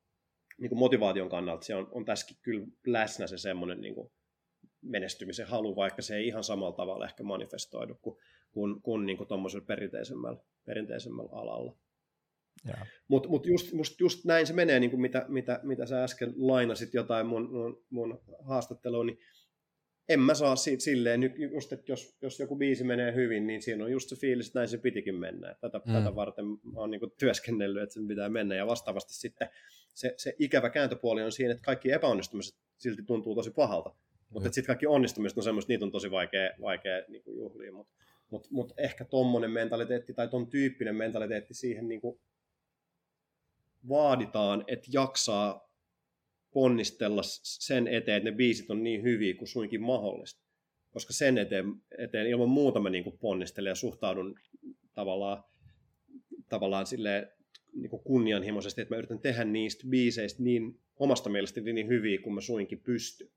niin 0.57 0.69
kuin 0.69 0.79
motivaation 0.79 1.29
kannalta 1.29 1.65
se 1.65 1.75
on, 1.75 1.87
on 1.91 2.05
tässäkin 2.05 2.37
kyllä 2.41 2.67
läsnä 2.87 3.27
se 3.27 3.37
semmoinen 3.37 3.81
niin 3.81 3.95
kuin 3.95 4.11
menestymisen 4.81 5.47
halu, 5.47 5.75
vaikka 5.75 6.01
se 6.01 6.15
ei 6.15 6.27
ihan 6.27 6.43
samalla 6.43 6.75
tavalla 6.75 7.05
ehkä 7.05 7.23
manifestoidu 7.23 7.95
kuin 8.01 8.17
kuin, 8.51 8.81
kuin, 8.81 9.05
niin 9.05 9.17
kuin 9.17 9.27
tuommoisella 9.27 9.65
perinteisemmällä, 9.65 10.39
perinteisemmällä 10.65 11.31
alalla. 11.31 11.75
Mutta 13.07 13.29
mut 13.29 13.45
just, 13.45 13.73
just, 13.73 13.99
just 13.99 14.25
näin 14.25 14.47
se 14.47 14.53
menee, 14.53 14.79
niin 14.79 14.89
kuin 14.89 15.01
mitä, 15.01 15.25
mitä, 15.27 15.59
mitä 15.63 15.85
sä 15.85 16.03
äsken 16.03 16.33
lainasit 16.37 16.93
jotain 16.93 17.27
mun, 17.27 17.51
mun, 17.51 17.83
mun 17.89 18.21
haastatteluun, 18.39 19.07
niin 19.07 19.19
en 20.09 20.19
mä 20.19 20.33
saa 20.33 20.55
siitä 20.55 20.83
silleen, 20.83 21.21
just, 21.51 21.73
että 21.73 21.91
jos, 21.91 22.17
jos 22.21 22.39
joku 22.39 22.55
biisi 22.55 22.83
menee 22.83 23.15
hyvin, 23.15 23.47
niin 23.47 23.61
siinä 23.61 23.83
on 23.83 23.91
just 23.91 24.09
se 24.09 24.15
fiilis, 24.15 24.47
että 24.47 24.59
näin 24.59 24.69
se 24.69 24.77
pitikin 24.77 25.15
mennä. 25.15 25.55
Tätä, 25.61 25.81
mm. 25.85 25.93
tätä 25.93 26.15
varten 26.15 26.45
mä 26.45 26.79
oon 26.79 26.91
niin 26.91 27.01
työskennellyt, 27.19 27.83
että 27.83 27.93
sen 27.93 28.07
pitää 28.07 28.29
mennä. 28.29 28.55
Ja 28.55 28.67
vastaavasti 28.67 29.13
sitten 29.13 29.49
se, 29.93 30.13
se 30.17 30.35
ikävä 30.39 30.69
kääntöpuoli 30.69 31.23
on 31.23 31.31
siinä, 31.31 31.51
että 31.51 31.63
kaikki 31.65 31.91
epäonnistumiset 31.91 32.55
silti 32.77 33.03
tuntuu 33.03 33.35
tosi 33.35 33.51
pahalta. 33.51 33.95
Mutta 34.29 34.51
sitten 34.51 34.67
kaikki 34.67 34.87
onnistumiset 34.87 35.37
on 35.37 35.43
semmoista, 35.43 35.73
niitä 35.73 35.85
on 35.85 35.91
tosi 35.91 36.11
vaikea, 36.11 36.49
vaikea 36.61 37.03
niin 37.07 37.23
juhlia. 37.27 37.71
Mutta 37.71 37.93
mutta 38.31 38.49
mut 38.51 38.73
ehkä 38.77 39.05
tuommoinen 39.05 39.51
mentaliteetti 39.51 40.13
tai 40.13 40.27
ton 40.27 40.47
tyyppinen 40.47 40.95
mentaliteetti 40.95 41.53
siihen 41.53 41.87
niin 41.87 42.01
kuin 42.01 42.19
vaaditaan, 43.89 44.63
että 44.67 44.87
jaksaa 44.93 45.69
ponnistella 46.53 47.21
sen 47.43 47.87
eteen, 47.87 48.17
että 48.17 48.29
ne 48.29 48.35
biisit 48.35 48.69
on 48.69 48.83
niin 48.83 49.03
hyviä 49.03 49.33
kuin 49.33 49.47
suinkin 49.47 49.81
mahdollista. 49.81 50.45
Koska 50.91 51.13
sen 51.13 51.37
eteen, 51.37 51.65
eteen 51.97 52.27
ilman 52.27 52.49
muuta 52.49 52.79
mä 52.79 52.89
niin 52.89 53.03
kuin 53.03 53.17
ponnistelen 53.17 53.71
ja 53.71 53.75
suhtaudun 53.75 54.35
tavallaan, 54.93 55.43
tavallaan 56.49 56.85
silleen, 56.85 57.27
niin 57.73 57.89
kuin 57.89 58.03
kunnianhimoisesti, 58.03 58.81
että 58.81 58.95
mä 58.95 58.97
yritän 58.97 59.19
tehdä 59.19 59.43
niistä 59.43 59.87
biiseistä 59.89 60.43
niin 60.43 60.79
omasta 60.99 61.29
mielestäni 61.29 61.73
niin 61.73 61.87
hyviä 61.87 62.19
kuin 62.21 62.33
mä 62.33 62.41
suinkin 62.41 62.79
pystyn. 62.79 63.29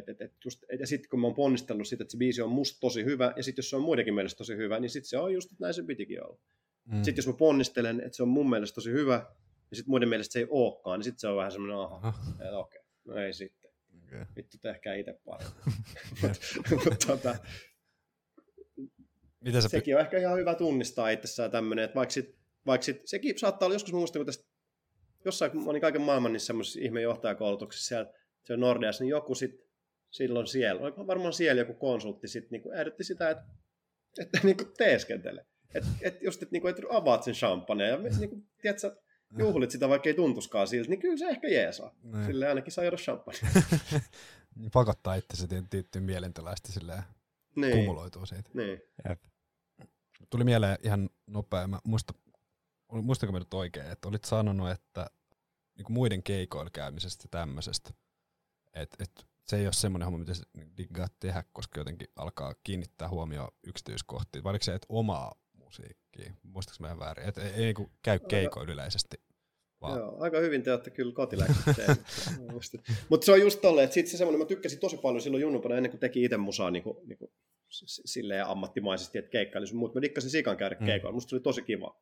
Et, 0.00 0.08
et, 0.08 0.20
et 0.20 0.44
just, 0.44 0.64
et, 0.68 0.80
ja 0.80 0.86
sitten 0.86 1.10
kun 1.10 1.20
mä 1.20 1.26
oon 1.26 1.34
ponnistellut 1.34 1.88
siitä, 1.88 2.04
että 2.04 2.12
se 2.12 2.18
biisi 2.18 2.42
on 2.42 2.50
musta 2.50 2.80
tosi 2.80 3.04
hyvä, 3.04 3.32
ja 3.36 3.42
sitten 3.42 3.62
jos 3.62 3.70
se 3.70 3.76
on 3.76 3.82
muidenkin 3.82 4.14
mielestä 4.14 4.38
tosi 4.38 4.56
hyvä, 4.56 4.80
niin 4.80 4.90
sitten 4.90 5.08
se 5.08 5.18
on 5.18 5.34
just, 5.34 5.52
että 5.52 5.64
näin 5.64 5.74
se 5.74 5.82
pitikin 5.82 6.24
olla. 6.24 6.38
Mm. 6.84 7.02
Sitten 7.02 7.16
jos 7.16 7.26
mä 7.26 7.32
ponnistelen, 7.32 8.00
että 8.00 8.16
se 8.16 8.22
on 8.22 8.28
mun 8.28 8.50
mielestä 8.50 8.74
tosi 8.74 8.92
hyvä, 8.92 9.26
ja 9.70 9.76
sitten 9.76 9.90
muiden 9.90 10.08
mielestä 10.08 10.32
se 10.32 10.38
ei 10.38 10.46
olekaan, 10.50 10.98
niin 10.98 11.04
sitten 11.04 11.20
se 11.20 11.28
on 11.28 11.36
vähän 11.36 11.52
semmoinen, 11.52 11.76
aha, 11.76 12.08
okei, 12.38 12.52
okay, 12.52 12.82
no 13.04 13.14
ei 13.14 13.32
sitten. 13.32 13.70
Okay. 14.04 14.26
Vittu, 14.36 14.58
tehkää 14.58 14.94
itse 14.94 15.20
paremmin. 15.24 15.54
Tota, 17.06 17.36
Mitä 19.40 19.60
sekin 19.60 19.94
on 19.94 20.00
ehkä 20.00 20.18
ihan 20.18 20.38
hyvä 20.38 20.54
tunnistaa 20.54 21.10
itsessään 21.10 21.50
tämmöinen, 21.50 21.84
että 21.84 21.94
vaikka, 21.94 22.12
sit, 22.12 22.36
vaikka 22.66 22.84
sit, 22.84 23.02
sekin 23.04 23.38
saattaa 23.38 23.66
olla 23.66 23.74
joskus, 23.74 23.92
muistan, 23.92 24.20
kun 24.20 24.26
tästä 24.26 24.50
jossain, 25.24 25.50
kun 25.50 25.68
olin 25.68 25.80
kaiken 25.80 26.02
maailman 26.02 26.32
niissä 26.32 26.46
semmoisissa 26.46 26.80
ihme 26.82 27.00
johtajakoulutuksissa 27.00 27.88
siellä, 27.88 28.12
siellä 28.44 28.60
Nordeassa, 28.60 29.04
niin 29.04 29.10
joku 29.10 29.34
sitten 29.34 29.66
silloin 30.10 30.46
siellä. 30.46 30.82
Oliko 30.82 31.06
varmaan 31.06 31.32
siellä 31.32 31.60
joku 31.60 31.74
konsultti 31.74 32.28
sitten 32.28 32.50
niinku 32.50 32.70
ehdotti 32.70 33.04
sitä, 33.04 33.30
että, 33.30 33.44
että 34.18 34.40
niinku 34.44 34.64
teeskentele. 34.64 35.46
Että 35.74 35.88
et 36.00 36.22
just, 36.22 36.42
että 36.42 36.52
niinku, 36.52 36.68
et 36.68 36.76
avaat 36.90 37.22
sen 37.22 37.34
champagne 37.34 37.88
ja 37.88 37.96
niinku, 37.96 38.44
tiedätkö, 38.62 38.96
juhlit 39.38 39.70
sitä, 39.70 39.88
vaikka 39.88 40.08
ei 40.08 40.14
tuntuskaan 40.14 40.68
siltä, 40.68 40.90
niin 40.90 41.00
kyllä 41.00 41.16
se 41.16 41.28
ehkä 41.28 41.48
jeesaa. 41.48 41.94
Niin. 42.02 42.24
Sille 42.24 42.48
ainakin 42.48 42.72
saa 42.72 42.84
juoda 42.84 42.96
champagne. 42.96 43.40
Niin 44.54 44.70
pakottaa 44.70 45.14
itse 45.14 45.36
se 45.36 45.46
tiettyyn 45.70 46.04
mielentilaista 46.04 46.72
silleen 46.72 47.02
niin. 47.56 47.76
kumuloituu 47.76 48.26
siitä. 48.26 48.50
Niin. 48.54 48.82
Jep. 49.08 49.22
Tuli 50.30 50.44
mieleen 50.44 50.78
ihan 50.82 51.10
nopea, 51.26 51.66
mä 51.66 51.78
muista, 51.84 52.14
muistanko 52.92 53.32
mä 53.32 53.38
nyt 53.38 53.54
oikein, 53.54 53.90
että 53.90 54.08
olit 54.08 54.24
sanonut, 54.24 54.70
että 54.70 55.10
niin 55.76 55.92
muiden 55.92 56.22
keikoilla 56.22 56.70
käymisestä 56.70 57.24
ja 57.24 57.28
tämmöisestä, 57.30 57.90
että 58.74 58.96
et 59.04 59.26
se 59.50 59.56
ei 59.56 59.66
ole 59.66 59.72
semmoinen 59.72 60.04
homma, 60.04 60.18
mitä 60.18 60.32
diggaat 60.76 61.12
tehdä, 61.20 61.44
koska 61.52 61.80
jotenkin 61.80 62.08
alkaa 62.16 62.54
kiinnittää 62.64 63.08
huomioon 63.08 63.48
yksityiskohtiin. 63.66 64.44
Vai 64.44 64.50
oliko 64.50 64.64
se, 64.64 64.74
että 64.74 64.86
omaa 64.88 65.34
musiikkia? 65.52 66.32
Muistaaks 66.42 66.80
mä 66.80 66.98
väärin? 66.98 67.28
Että 67.28 67.42
ei, 67.42 67.50
ei 67.50 67.64
niinku 67.64 67.90
käy 68.02 68.18
keikoilla 68.18 68.72
yleisesti. 68.72 69.20
Vaan. 69.80 69.98
Joo, 69.98 70.16
aika 70.20 70.38
hyvin 70.38 70.62
te 70.62 70.72
olette 70.72 70.90
kyllä 70.90 71.12
kotiläksyt 71.12 71.64
Mutta 73.08 73.24
se 73.24 73.32
on 73.32 73.40
just 73.40 73.60
tolleen, 73.60 73.84
että 73.84 73.94
sitten 73.94 74.10
se 74.10 74.16
semmoinen, 74.16 74.40
mä 74.40 74.46
tykkäsin 74.46 74.78
tosi 74.78 74.96
paljon 74.96 75.22
silloin 75.22 75.40
junnupana 75.40 75.76
ennen 75.76 75.90
kuin 75.90 76.00
teki 76.00 76.24
itse 76.24 76.36
musaa 76.36 76.70
niin 76.70 76.82
kuin, 76.82 76.96
niin 77.08 77.18
kuin, 77.18 77.30
silleen 77.68 78.46
ammattimaisesti, 78.46 79.18
että 79.18 79.30
keikkaili 79.30 79.72
mutta 79.72 79.98
mä 79.98 80.02
dikkasin 80.02 80.30
sikan 80.30 80.56
käydä 80.56 80.76
mm. 80.80 80.86
keikoilla, 80.86 81.14
musta 81.14 81.30
se 81.30 81.36
oli 81.36 81.42
tosi 81.42 81.62
kiva. 81.62 82.00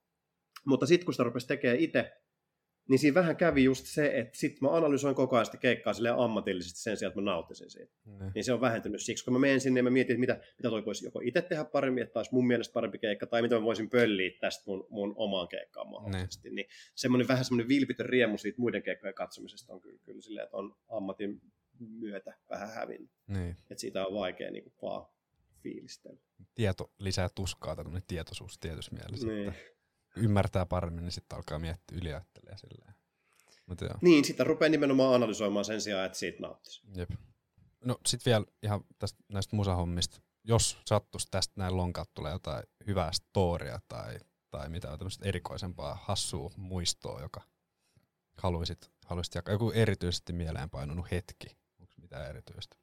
Mutta 0.65 0.87
sitten 0.87 1.05
kun 1.05 1.15
sitä 1.15 1.25
rupesi 1.25 1.47
tekemään 1.47 1.81
itse, 1.81 2.13
niin 2.89 2.99
siinä 2.99 3.15
vähän 3.15 3.37
kävi 3.37 3.65
just 3.65 3.87
se, 3.87 4.19
että 4.19 4.39
sit 4.39 4.61
mä 4.61 4.77
analysoin 4.77 5.15
koko 5.15 5.37
ajan 5.37 5.47
sitä 5.47 5.59
keikkaa 5.59 5.95
ammatillisesti 6.17 6.81
sen 6.81 6.97
sijaan, 6.97 7.11
että 7.11 7.21
mä 7.21 7.25
nauttisin 7.25 7.71
siitä. 7.71 7.93
Mm. 8.05 8.31
Niin 8.35 8.45
se 8.45 8.53
on 8.53 8.61
vähentynyt 8.61 9.03
siksi, 9.03 9.25
kun 9.25 9.33
mä 9.33 9.39
menen 9.39 9.61
sinne 9.61 9.79
ja 9.79 9.85
mä 9.85 9.91
mietin, 9.91 10.15
että 10.15 10.21
mitä, 10.21 10.41
mitä 10.59 10.71
toi 10.71 10.85
voisi 10.85 11.05
joko 11.05 11.21
itse 11.25 11.43
tehdä 11.43 11.65
paremmin, 11.65 12.03
että 12.03 12.19
olisi 12.19 12.35
mun 12.35 12.47
mielestä 12.47 12.73
parempi 12.73 12.99
keikka, 12.99 13.27
tai 13.27 13.43
mitä 13.43 13.55
mä 13.55 13.63
voisin 13.63 13.91
pölliä 13.91 14.31
tästä 14.41 14.63
mun, 14.67 14.87
mun 14.91 15.15
omaan 15.17 15.49
keikkaan 15.49 15.89
mahdollisesti. 15.89 16.51
Mm. 16.51 16.55
Niin 16.55 16.67
semmoinen 16.95 17.29
vähän 17.29 17.45
semmoinen 17.45 17.69
vilpitön 17.69 18.07
riemu 18.07 18.39
siitä 18.39 18.61
muiden 18.61 18.83
keikkojen 18.83 19.15
katsomisesta 19.15 19.73
on 19.73 19.81
kyllä, 19.81 19.99
kyllä 20.05 20.21
silleen, 20.21 20.45
että 20.45 20.57
on 20.57 20.77
ammatin 20.89 21.41
myötä 21.79 22.37
vähän 22.51 22.71
hävinnyt. 22.75 23.11
Niin. 23.27 23.51
Että 23.51 23.81
siitä 23.81 24.07
on 24.07 24.15
vaikea 24.15 24.51
niin 24.51 24.63
kuin, 24.63 24.75
vaan 24.83 25.07
fiilistellä. 25.63 26.21
Tieto 26.55 26.93
lisää 26.99 27.29
tuskaa, 27.35 27.77
tämmöinen 27.77 28.03
tietoisuus 28.09 28.59
tietyssä 28.59 28.93
mielessä. 28.95 29.27
Niin. 29.27 29.49
Että 29.49 29.61
ymmärtää 30.17 30.67
paremmin, 30.67 31.05
niin 31.05 31.13
sitten 31.13 31.37
alkaa 31.37 31.59
miettiä 31.59 31.99
yliajattelee 31.99 32.57
silleen. 32.59 32.95
Mut 33.67 33.81
joo. 33.81 33.95
Niin, 34.01 34.25
sitä 34.25 34.45
rupeaa 34.45 34.69
nimenomaan 34.69 35.15
analysoimaan 35.15 35.65
sen 35.65 35.81
sijaan, 35.81 36.07
että 36.07 36.19
siitä 36.19 36.43
nauttisi. 36.43 36.83
Jep. 36.97 37.11
No 37.85 37.99
sitten 38.07 38.31
vielä 38.31 38.45
ihan 38.63 38.85
tästä 38.99 39.19
näistä 39.29 39.57
musahommista. 39.57 40.21
Jos 40.45 40.79
sattuisi 40.85 41.29
tästä 41.31 41.55
näin 41.57 41.77
lonkat 41.77 42.11
tulee 42.15 42.33
jotain 42.33 42.63
hyvää 42.87 43.13
storia 43.13 43.81
tai, 43.89 44.19
tai 44.51 44.69
mitä 44.69 44.97
tämmöistä 44.97 45.29
erikoisempaa 45.29 45.99
hassua 46.03 46.51
muistoa, 46.57 47.21
joka 47.21 47.41
haluaisit, 48.37 48.91
haluaisit 49.07 49.35
jakaa. 49.35 49.53
Joku 49.55 49.71
erityisesti 49.71 50.33
mieleenpainunut 50.33 51.11
hetki. 51.11 51.47
Onko 51.81 51.93
mitään 51.97 52.29
erityistä? 52.29 52.77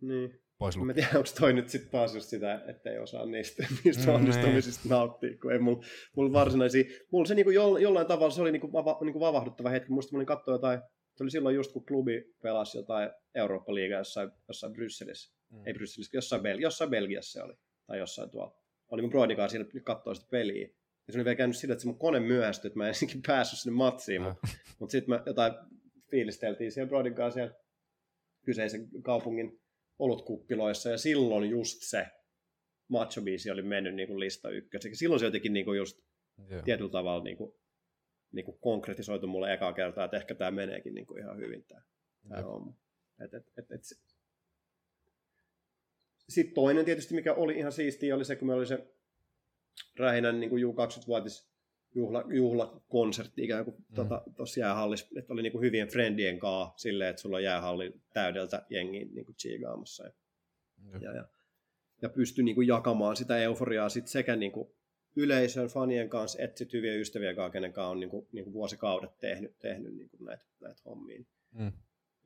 Niin 0.00 0.42
pois 0.60 0.76
lukea. 0.76 0.86
Mä 0.86 0.94
tiedän, 0.94 1.16
onko 1.16 1.28
toi 1.40 1.52
nyt 1.52 1.68
sitten 1.68 1.90
taas 1.90 2.14
just 2.14 2.28
sitä, 2.28 2.64
että 2.68 2.90
ei 2.90 2.98
osaa 2.98 3.26
niistä, 3.26 3.66
niistä 3.84 4.06
mm, 4.06 4.14
onnistumisista 4.14 4.82
niin. 4.84 4.90
nauttia, 4.90 5.38
kun 5.42 5.52
ei 5.52 5.58
mulla 5.58 5.84
mul 6.16 6.32
varsinaisia, 6.32 6.84
mulla 7.12 7.26
se 7.26 7.34
niinku 7.34 7.50
jo, 7.50 7.76
jollain 7.76 8.06
tavalla 8.06 8.30
se 8.30 8.42
oli 8.42 8.52
niinku, 8.52 8.72
vava, 8.72 8.98
niinku 9.00 9.20
vavahduttava 9.20 9.70
hetki, 9.70 9.92
musta 9.92 10.12
mä 10.12 10.18
olin 10.18 10.26
katsoa 10.26 10.54
jotain, 10.54 10.80
se 11.16 11.24
oli 11.24 11.30
silloin 11.30 11.56
just 11.56 11.72
kun 11.72 11.86
klubi 11.86 12.24
pelasi 12.42 12.78
jotain 12.78 13.10
Eurooppa-liigaa 13.34 13.98
jossain, 13.98 14.30
jossain 14.48 14.72
Brysselissä, 14.72 15.34
mm. 15.50 15.66
ei 15.66 15.74
Brysselissä, 15.74 16.16
jossain, 16.16 16.42
Bel- 16.42 16.60
jossain 16.60 16.90
Belgiassa 16.90 17.32
se 17.32 17.44
oli, 17.44 17.54
tai 17.86 17.98
jossain 17.98 18.30
tuolla. 18.30 18.56
Oli 18.90 19.02
mun 19.02 19.10
broidin 19.10 19.36
kanssa 19.36 19.58
siellä 19.58 19.80
katsoa 19.84 20.14
sitä 20.14 20.26
peliä. 20.30 20.68
Ja 21.06 21.12
se 21.12 21.18
oli 21.18 21.24
vielä 21.24 21.36
käynyt 21.36 21.56
sillä, 21.56 21.72
että 21.72 21.82
se 21.82 21.88
mun 21.88 21.98
kone 21.98 22.20
myöhästyi, 22.20 22.68
että 22.68 22.78
mä 22.78 22.84
en 22.84 22.88
ensinkin 22.88 23.22
päässyt 23.26 23.58
sinne 23.58 23.76
matsiin, 23.76 24.22
mutta 24.22 24.48
mut 24.78 24.90
sitten 24.90 25.14
mä 25.14 25.22
jotain 25.26 25.52
fiilisteltiin 26.10 26.72
siellä 26.72 26.88
broidin 26.88 27.14
kanssa 27.14 27.34
siellä 27.34 27.54
kyseisen 28.44 28.88
kaupungin 29.02 29.59
olutkuppiloissa, 30.00 30.90
ja 30.90 30.98
silloin 30.98 31.50
just 31.50 31.78
se 31.82 32.06
macho-biisi 32.88 33.50
oli 33.52 33.62
mennyt 33.62 33.94
niin 33.94 34.08
kuin 34.08 34.20
lista 34.20 34.50
ykköseksi. 34.50 34.98
Silloin 34.98 35.20
se 35.20 35.26
jotenkin 35.26 35.52
niin 35.52 35.64
kuin 35.64 35.78
just 35.78 35.98
yeah. 36.50 36.64
tietyllä 36.64 36.90
tavalla 36.90 37.24
niin 37.24 37.36
kuin, 37.36 37.54
niin 38.32 38.44
kuin 38.44 38.58
konkretisoitu 38.60 39.26
mulle 39.26 39.54
ekaa 39.54 39.72
kertaa, 39.72 40.04
että 40.04 40.16
ehkä 40.16 40.34
tämä 40.34 40.50
meneekin 40.50 40.94
niin 40.94 41.06
kuin 41.06 41.22
ihan 41.22 41.38
hyvin 41.38 41.64
tämä, 41.64 41.82
tämä 42.28 42.42
homma. 42.42 42.74
Et, 43.24 43.34
et, 43.34 43.46
et, 43.58 43.72
et 43.72 43.80
Sitten 46.28 46.54
toinen 46.54 46.84
tietysti, 46.84 47.14
mikä 47.14 47.34
oli 47.34 47.58
ihan 47.58 47.72
siistiä, 47.72 48.16
oli 48.16 48.24
se, 48.24 48.36
kun 48.36 48.48
me 48.48 48.54
oli 48.54 48.66
se 48.66 48.86
Rähinän 49.98 50.40
niin 50.40 50.50
kuin 50.50 50.64
U20-vuotis 50.64 51.49
juhla, 51.94 52.24
juhlakonsertti 52.28 53.44
ikään 53.44 53.64
kuin 53.64 53.76
mm. 53.76 53.94
tuossa 53.94 54.20
tota, 54.36 54.60
jäähallissa, 54.60 55.06
että 55.16 55.32
oli 55.32 55.42
niin 55.42 55.52
kuin 55.52 55.62
hyvien 55.62 55.88
friendien 55.88 56.38
kaa 56.38 56.74
silleen, 56.76 57.10
että 57.10 57.22
sulla 57.22 57.36
on 57.36 57.42
jäähalli 57.42 57.92
täydeltä 58.12 58.66
jengiin 58.70 59.14
niin 59.14 59.24
kuin 59.24 59.36
chiigaamassa. 59.36 60.04
Ja, 60.04 60.12
mm. 60.78 61.02
ja, 61.02 61.12
ja, 61.12 61.24
ja 62.02 62.08
pystyi 62.08 62.44
niin 62.44 62.54
kuin 62.54 62.68
jakamaan 62.68 63.16
sitä 63.16 63.38
euforiaa 63.38 63.88
sit 63.88 64.06
sekä 64.06 64.36
niin 64.36 64.52
kuin 64.52 64.68
yleisön, 65.16 65.68
fanien 65.68 66.08
kanssa, 66.08 66.42
että 66.42 66.58
sit 66.58 66.72
hyviä 66.72 66.94
ystävien 66.94 67.36
kanssa, 67.36 67.52
kenen 67.52 67.72
kanssa 67.72 67.90
on 67.90 68.00
niin 68.00 68.10
kuin, 68.10 68.26
niin 68.32 68.44
kuin 68.44 68.54
vuosikaudet 68.54 69.18
tehnyt, 69.18 69.58
tehnyt 69.58 69.94
niin 69.94 70.10
kuin 70.10 70.24
näitä, 70.24 70.44
näitä 70.60 70.82
hommia. 70.84 71.24
Mm. 71.52 71.72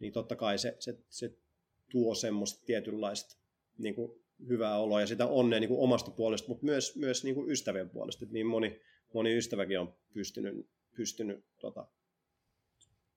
Niin 0.01 0.12
totta 0.12 0.36
kai 0.36 0.59
se, 0.59 0.77
se, 0.78 0.99
se 1.09 1.32
tuo 1.91 2.15
semmoista 2.15 2.66
tietynlaista 2.66 3.36
niin 3.78 3.95
kuin 3.95 4.12
hyvää 4.49 4.78
oloa 4.78 5.01
ja 5.01 5.07
sitä 5.07 5.27
onnea 5.27 5.61
niin 5.61 5.69
kuin 5.69 5.81
omasta 5.81 6.11
puolesta, 6.11 6.49
mutta 6.49 6.65
myös, 6.65 6.97
myös 6.97 7.24
niin 7.24 7.35
kuin 7.35 7.51
ystävien 7.51 7.91
puolesta. 7.91 8.24
Että 8.24 8.32
niin 8.32 8.47
moni, 8.47 8.81
moni 9.15 9.36
ystäväkin 9.36 9.81
on 9.81 9.95
pystynyt, 10.15 10.69
pystynyt 10.97 11.45
tota, 11.61 11.86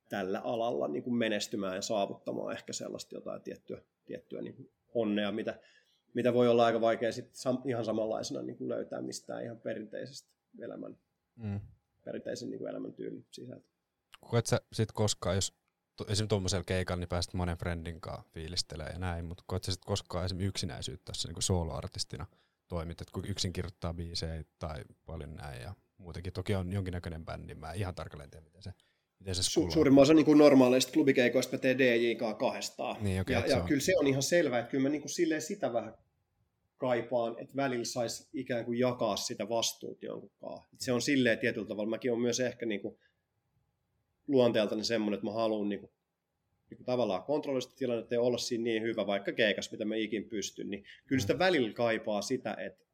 tällä 0.09 0.39
alalla 0.39 0.87
niin 0.87 1.03
kuin 1.03 1.15
menestymään 1.15 1.75
ja 1.75 1.81
saavuttamaan 1.81 2.53
ehkä 2.53 2.73
sellaista 2.73 3.15
jotain 3.15 3.41
tiettyä, 3.41 3.81
tiettyä 4.05 4.41
niin 4.41 4.55
kuin 4.55 4.71
onnea, 4.93 5.31
mitä, 5.31 5.59
mitä 6.13 6.33
voi 6.33 6.47
olla 6.47 6.65
aika 6.65 6.81
vaikea 6.81 7.11
sit 7.11 7.35
sam, 7.35 7.61
ihan 7.65 7.85
samanlaisena 7.85 8.41
niin 8.41 8.57
kuin 8.57 8.69
löytää 8.69 9.01
mistään 9.01 9.43
ihan 9.43 9.59
perinteisestä 9.59 10.29
elämän, 10.59 10.97
mm. 11.35 11.59
perinteisen 12.05 12.49
niin 12.49 12.59
kuin 12.59 12.69
elämäntyylin 12.69 13.25
sisältä. 13.31 13.69
Koet 14.21 14.45
sä 14.45 14.61
sit 14.73 14.91
koskaan, 14.91 15.35
jos 15.35 15.53
esimerkiksi 16.01 16.27
tuommoisella 16.27 16.63
keikalla, 16.63 16.99
niin 16.99 17.09
pääset 17.09 17.33
monen 17.33 17.57
friendin 17.57 18.01
kanssa 18.01 18.29
fiilistelemään 18.33 18.93
ja 18.93 18.99
näin, 18.99 19.25
mutta 19.25 19.43
koet 19.47 19.63
sä 19.63 19.71
sit 19.71 19.85
koskaan 19.85 20.25
esimerkiksi 20.25 20.49
yksinäisyyttä 20.49 21.05
tässä 21.05 21.27
niin 21.27 21.41
soloartistina 21.41 22.25
toimit, 22.67 23.01
että 23.01 23.11
kun 23.11 23.25
yksin 23.25 23.53
kirjoittaa 23.53 23.93
biisejä 23.93 24.43
tai 24.59 24.83
paljon 25.05 25.35
näin 25.35 25.61
ja 25.61 25.73
muutenkin 25.97 26.33
toki 26.33 26.55
on 26.55 26.71
jonkinnäköinen 26.71 27.25
bändi, 27.25 27.55
mä 27.55 27.73
ihan 27.73 27.95
tarkalleen 27.95 28.29
tiedä, 28.29 28.45
miten 28.45 28.63
se, 28.63 28.71
miten 29.19 29.35
se 29.35 29.41
Su- 29.41 29.71
Suurimman 29.71 30.01
osa 30.01 30.13
niin 30.13 30.37
normaaleista 30.37 30.91
klubikeikoista 30.91 31.55
mä 31.55 31.61
teen 31.61 31.77
DJK 31.77 32.37
kahdestaan. 32.39 32.97
Niin, 33.01 33.21
okay, 33.21 33.35
ja, 33.35 33.47
ja 33.47 33.61
kyllä 33.61 33.81
se 33.81 33.93
on 33.97 34.07
ihan 34.07 34.23
selvää, 34.23 34.59
että 34.59 34.71
kyllä 34.71 34.83
mä 34.83 34.89
niin 34.89 35.01
kuin 35.01 35.09
silleen 35.09 35.41
sitä 35.41 35.73
vähän 35.73 35.93
kaipaan, 36.77 37.35
että 37.39 37.55
välillä 37.55 37.85
saisi 37.85 38.29
ikään 38.33 38.65
kuin 38.65 38.79
jakaa 38.79 39.17
sitä 39.17 39.49
vastuut 39.49 40.03
jonkunkaan. 40.03 40.65
Et 40.73 40.81
se 40.81 40.91
on 40.91 41.01
silleen 41.01 41.39
tietyllä 41.39 41.67
tavalla. 41.67 41.89
Mäkin 41.89 42.11
on 42.11 42.21
myös 42.21 42.39
ehkä 42.39 42.65
niin 42.65 42.81
kuin 42.81 42.97
luonteeltani 44.27 44.83
semmoinen, 44.83 45.17
että 45.17 45.25
mä 45.25 45.33
haluan 45.33 45.69
niin 45.69 45.79
kuin, 45.79 45.91
niin 46.69 46.77
kuin 46.77 46.85
tavallaan 46.85 47.23
kontrolloida 47.23 47.61
sitä 47.61 47.75
tilannetta 47.75 48.13
ja 48.13 48.21
olla 48.21 48.37
siinä 48.37 48.63
niin 48.63 48.83
hyvä, 48.83 49.07
vaikka 49.07 49.31
keikas, 49.31 49.71
mitä 49.71 49.85
mä 49.85 49.95
ikin 49.95 50.29
pystyn, 50.29 50.69
niin 50.69 50.83
kyllä 51.07 51.21
sitä 51.21 51.33
mm. 51.33 51.39
välillä 51.39 51.73
kaipaa 51.73 52.21
sitä, 52.21 52.53
että 52.53 52.86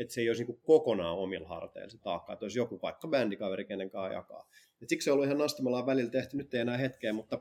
että 0.00 0.14
se 0.14 0.20
ei 0.20 0.28
olisi 0.28 0.44
niin 0.44 0.60
kokonaan 0.62 1.16
omilla 1.16 1.48
harteilla 1.48 1.90
se 1.90 1.98
taakka, 1.98 2.32
että 2.32 2.44
olisi 2.44 2.58
joku 2.58 2.78
vaikka 2.82 3.08
bändikaveri, 3.08 3.64
kenen 3.64 3.90
kanssa 3.90 4.14
jakaa. 4.14 4.48
Et 4.82 4.88
siksi 4.88 5.04
se 5.04 5.10
on 5.10 5.14
ollut 5.14 5.26
ihan 5.26 5.38
nastamalla 5.38 5.86
välillä 5.86 6.10
tehty, 6.10 6.36
nyt 6.36 6.54
ei 6.54 6.60
enää 6.60 6.76
hetkeä, 6.76 7.12
mutta 7.12 7.40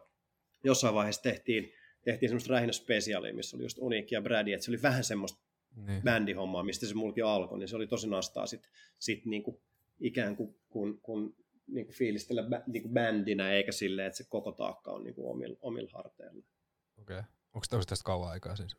jossain 0.63 0.95
vaiheessa 0.95 1.21
tehtiin, 1.21 1.73
tehtiin 2.03 2.29
semmoista 2.29 2.53
rähinä 2.53 2.71
spesiaalia, 2.71 3.33
missä 3.33 3.57
oli 3.57 3.65
just 3.65 3.77
Uniikki 3.77 4.15
ja 4.15 4.21
Brady, 4.21 4.53
että 4.53 4.65
se 4.65 4.71
oli 4.71 4.81
vähän 4.81 5.03
semmoista 5.03 5.39
niin. 5.75 6.03
bändihommaa, 6.03 6.63
mistä 6.63 6.85
se 6.85 6.95
mulki 6.95 7.21
alkoi, 7.21 7.59
niin 7.59 7.67
se 7.67 7.75
oli 7.75 7.87
tosi 7.87 8.09
nastaa 8.09 8.47
sitten 8.47 8.71
sit 8.99 9.25
niinku 9.25 9.61
ikään 9.99 10.35
kuin 10.35 10.55
kun, 10.69 10.99
kun 11.01 11.35
niinku 11.67 11.93
fiilistellä 11.93 12.43
bä, 12.43 12.63
niinku 12.67 12.89
bändinä, 12.89 13.51
eikä 13.51 13.71
silleen, 13.71 14.07
että 14.07 14.17
se 14.17 14.25
koko 14.29 14.51
taakka 14.51 14.91
on 14.91 15.03
niinku 15.03 15.31
omilla, 15.31 15.57
omilla 15.61 15.89
harteilla. 15.93 16.43
Okei. 17.01 17.19
Okay. 17.19 17.31
Onko 17.53 17.65
tästä 17.87 18.05
kauan 18.05 18.29
aikaa 18.29 18.55
siis? 18.55 18.75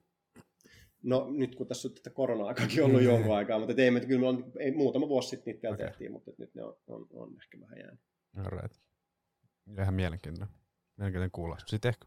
No 1.02 1.30
nyt 1.30 1.54
kun 1.54 1.66
tässä 1.66 1.88
on 1.88 1.94
tätä 1.94 2.10
korona-aikaakin 2.10 2.84
ollut 2.84 3.02
jonkun 3.02 3.36
aikaa, 3.36 3.58
mutta 3.58 3.82
ei, 3.82 3.90
me, 3.90 4.00
kyllä 4.00 4.20
me 4.20 4.26
on, 4.26 4.52
ei, 4.58 4.72
muutama 4.72 5.08
vuosi 5.08 5.28
sitten 5.28 5.52
niitä 5.52 5.62
vielä 5.62 5.74
okay. 5.74 5.86
tehtiin, 5.86 6.12
mutta 6.12 6.30
nyt 6.38 6.54
ne 6.54 6.64
on, 6.64 6.76
on, 6.86 7.06
on 7.12 7.36
ehkä 7.42 7.60
vähän 7.60 7.78
jäänyt. 7.78 8.00
Alright. 8.36 8.76
Ihan 9.78 9.94
mielenkiintoinen. 9.94 10.54
Mielenkiintoinen 10.96 11.30
kuulla. 11.30 11.56
Sitten 11.66 11.88
ehkä 11.88 12.06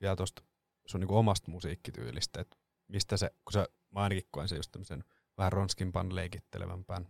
vielä 0.00 0.16
tuosta 0.16 0.42
sun 0.86 1.00
niin 1.00 1.10
omasta 1.10 1.50
musiikkityylistä, 1.50 2.40
että 2.40 2.56
mistä 2.88 3.16
se, 3.16 3.30
kun 3.44 3.52
sä, 3.52 3.68
mä 3.90 4.00
ainakin 4.00 4.28
koen 4.30 4.48
se 4.48 4.56
just 4.56 4.72
tämmöisen 4.72 5.04
vähän 5.38 5.52
ronskimpaan 5.52 6.14
leikittelevämpään 6.14 7.08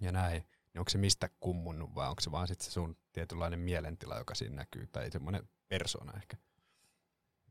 ja 0.00 0.12
näin, 0.12 0.42
niin 0.42 0.80
onko 0.80 0.90
se 0.90 0.98
mistä 0.98 1.30
kummunnut 1.40 1.94
vai 1.94 2.08
onko 2.08 2.20
se 2.20 2.30
vaan 2.30 2.48
sitten 2.48 2.64
se 2.64 2.70
sun 2.70 2.96
tietynlainen 3.12 3.60
mielentila, 3.60 4.18
joka 4.18 4.34
siinä 4.34 4.54
näkyy, 4.56 4.86
tai 4.86 5.10
semmoinen 5.10 5.48
persona 5.68 6.12
ehkä? 6.16 6.36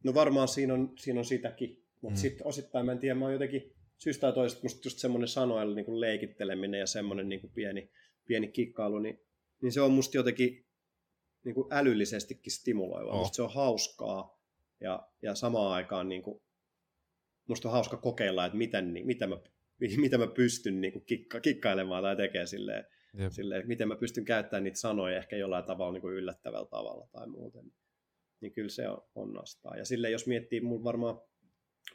No 0.04 0.14
varmaan 0.14 0.48
siinä 0.48 0.74
on, 0.74 0.94
siinä 1.00 1.20
on 1.20 1.26
sitäkin, 1.26 1.86
mutta 2.02 2.20
mm. 2.20 2.22
sitten 2.22 2.48
osittain 2.48 2.86
mä 2.86 2.92
en 2.92 3.00
tiedä, 3.00 3.16
mä 3.16 3.26
oon 3.26 3.34
jotenkin 3.34 3.74
syystä 3.98 4.22
tai 4.22 4.34
toisesta 4.34 4.64
musta 4.64 4.88
just 4.88 4.98
semmoinen 4.98 5.28
sanoilla 5.28 5.76
niin 5.76 5.86
kuin 5.86 6.02
leikitteleminen 6.02 6.80
ja 6.80 6.88
semmoinen 6.88 7.30
niin 7.30 7.42
kuin 7.42 7.54
pieni, 7.54 7.92
pieni 8.26 8.48
kikkailu, 8.48 9.00
niin, 9.00 9.22
niin 9.62 9.72
se 9.72 9.82
on 9.82 9.92
musta 9.92 10.18
jotenkin 10.18 10.66
niin 11.44 11.56
kuin 11.56 11.68
älyllisestikin 11.72 12.54
stimuloiva. 12.54 13.12
Oh. 13.12 13.20
Musta 13.20 13.36
se 13.36 13.42
on 13.42 13.54
hauskaa 13.54 14.42
ja, 14.80 15.08
ja 15.22 15.36
samaan 15.36 15.74
aikaan 15.74 16.10
niin 16.10 16.22
kuin, 16.22 16.42
musta 17.48 17.68
on 17.68 17.74
hauska 17.74 17.98
kokeilla, 17.98 18.46
että 18.46 18.58
miten, 18.58 18.94
niin, 18.94 19.06
mitä, 19.06 19.28
mä, 19.28 19.38
mitä 19.98 20.18
mä 20.18 20.28
pystyn 20.28 20.82
niin 20.82 20.94
kuin 20.94 21.06
kikka, 21.06 21.40
kikkailemaan 21.40 22.04
tai 22.04 22.16
tekemään 22.16 22.48
silleen, 22.48 22.86
silleen, 23.30 23.60
että 23.60 23.68
miten 23.68 23.88
mä 23.88 23.96
pystyn 23.96 24.26
käyttämään 24.26 24.64
niitä 24.64 24.80
sanoja 24.80 25.18
ehkä 25.18 25.36
jollain 25.36 25.66
tavalla 25.66 25.94
niin 25.94 26.02
kuin 26.02 26.16
yllättävällä 26.16 26.68
tavalla 26.68 27.08
tai 27.12 27.28
muuten. 27.28 27.72
Niin 28.42 28.54
kyllä 28.54 28.70
se 28.70 28.90
on, 28.90 29.04
on 29.16 29.34
nastaa. 29.34 29.78
Ja 29.78 29.86
silleen, 29.86 30.12
jos 30.12 30.28
miettii, 30.28 30.62
mulla 30.62 30.84
varmaan 30.84 31.22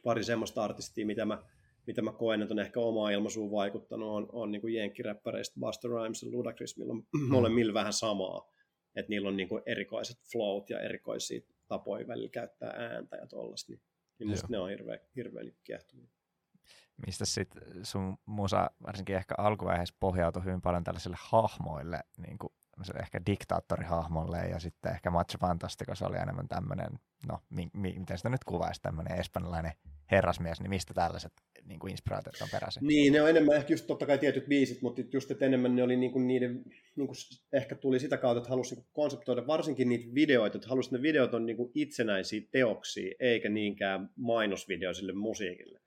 pari 0.04 0.24
semmoista 0.24 0.64
artistia, 0.64 1.06
mitä 1.06 1.24
mä, 1.24 1.42
mitä 1.86 2.02
mä 2.02 2.12
koen, 2.12 2.42
että 2.42 2.54
on 2.54 2.58
ehkä 2.58 2.80
omaa 2.80 3.10
ilmaisuun 3.10 3.50
vaikuttanut, 3.50 4.08
on, 4.08 4.28
on 4.32 4.50
niin 4.50 4.74
jenkkiräppäreistä 4.74 5.60
Buster 5.60 5.90
Rhymes 5.90 6.22
ja 6.22 6.30
Ludacris, 6.30 6.78
millä 6.78 6.92
on 6.92 7.02
mm. 7.20 7.28
molemmilla 7.30 7.74
vähän 7.74 7.92
samaa. 7.92 8.52
Että 8.96 9.10
niillä 9.10 9.28
on 9.28 9.36
niin 9.36 9.48
kuin 9.48 9.62
erikoiset 9.66 10.16
flowt 10.32 10.70
ja 10.70 10.80
erikoisia 10.80 11.40
tapoja 11.68 12.08
välillä 12.08 12.28
käyttää 12.28 12.70
ääntä 12.70 13.16
ja 13.16 13.26
tollaista. 13.26 13.72
Niin, 13.72 13.82
niin 14.18 14.28
musta 14.28 14.46
ne 14.50 14.58
on 14.58 14.68
hirveän, 14.68 14.98
hirveän 15.16 15.52
kiehtovia. 15.64 16.08
Mistä 17.06 17.24
sitten 17.24 17.62
sun 17.82 18.18
musa 18.26 18.70
varsinkin 18.86 19.16
ehkä 19.16 19.34
alkuvaiheessa 19.38 19.96
pohjautui 20.00 20.44
hyvin 20.44 20.60
paljon 20.60 20.84
tällaisille 20.84 21.16
hahmoille, 21.20 22.00
niin 22.16 22.38
kuin 22.38 22.52
ehkä 23.00 23.20
diktaattorihahmolle 23.26 24.38
ja 24.38 24.58
sitten 24.58 24.92
ehkä 24.92 25.10
Macho 25.10 25.38
Fantasticos 25.38 26.02
oli 26.02 26.16
enemmän 26.16 26.48
tämmöinen, 26.48 26.90
no 27.28 27.38
mi, 27.50 27.68
mi, 27.72 27.94
miten 27.98 28.16
sitä 28.16 28.28
nyt 28.28 28.44
kuvaisi, 28.44 28.82
tämmöinen 28.82 29.20
espanjalainen 29.20 29.72
herrasmies, 30.10 30.60
niin 30.60 30.70
mistä 30.70 30.94
tällaiset 30.94 31.32
niin 31.64 31.80
kuin 31.80 31.90
inspiraatiot 31.90 32.34
on 32.42 32.48
peräisin? 32.52 32.86
Niin, 32.86 33.12
ne 33.12 33.22
on 33.22 33.30
enemmän 33.30 33.56
ehkä 33.56 33.72
just 33.72 33.86
totta 33.86 34.06
kai 34.06 34.18
tietyt 34.18 34.46
biisit, 34.46 34.82
mutta 34.82 35.02
just 35.12 35.30
että 35.30 35.44
enemmän 35.44 35.76
ne 35.76 35.82
oli 35.82 35.96
niin 35.96 36.12
kuin 36.12 36.26
niiden, 36.26 36.64
niin 36.96 37.06
kuin 37.06 37.16
ehkä 37.52 37.74
tuli 37.74 38.00
sitä 38.00 38.16
kautta, 38.16 38.38
että 38.38 38.50
halusi 38.50 38.74
niin 38.74 38.86
konseptoida 38.92 39.46
varsinkin 39.46 39.88
niitä 39.88 40.14
videoita, 40.14 40.58
että 40.58 40.68
halusi, 40.68 40.88
että 40.88 40.96
ne 40.96 41.02
videot 41.02 41.34
on 41.34 41.46
niin 41.46 41.56
kuin 41.56 41.70
itsenäisiä 41.74 42.40
teoksia, 42.50 43.14
eikä 43.20 43.48
niinkään 43.48 44.10
mainosvideo 44.16 44.94
sille 44.94 45.12
musiikille. 45.12 45.80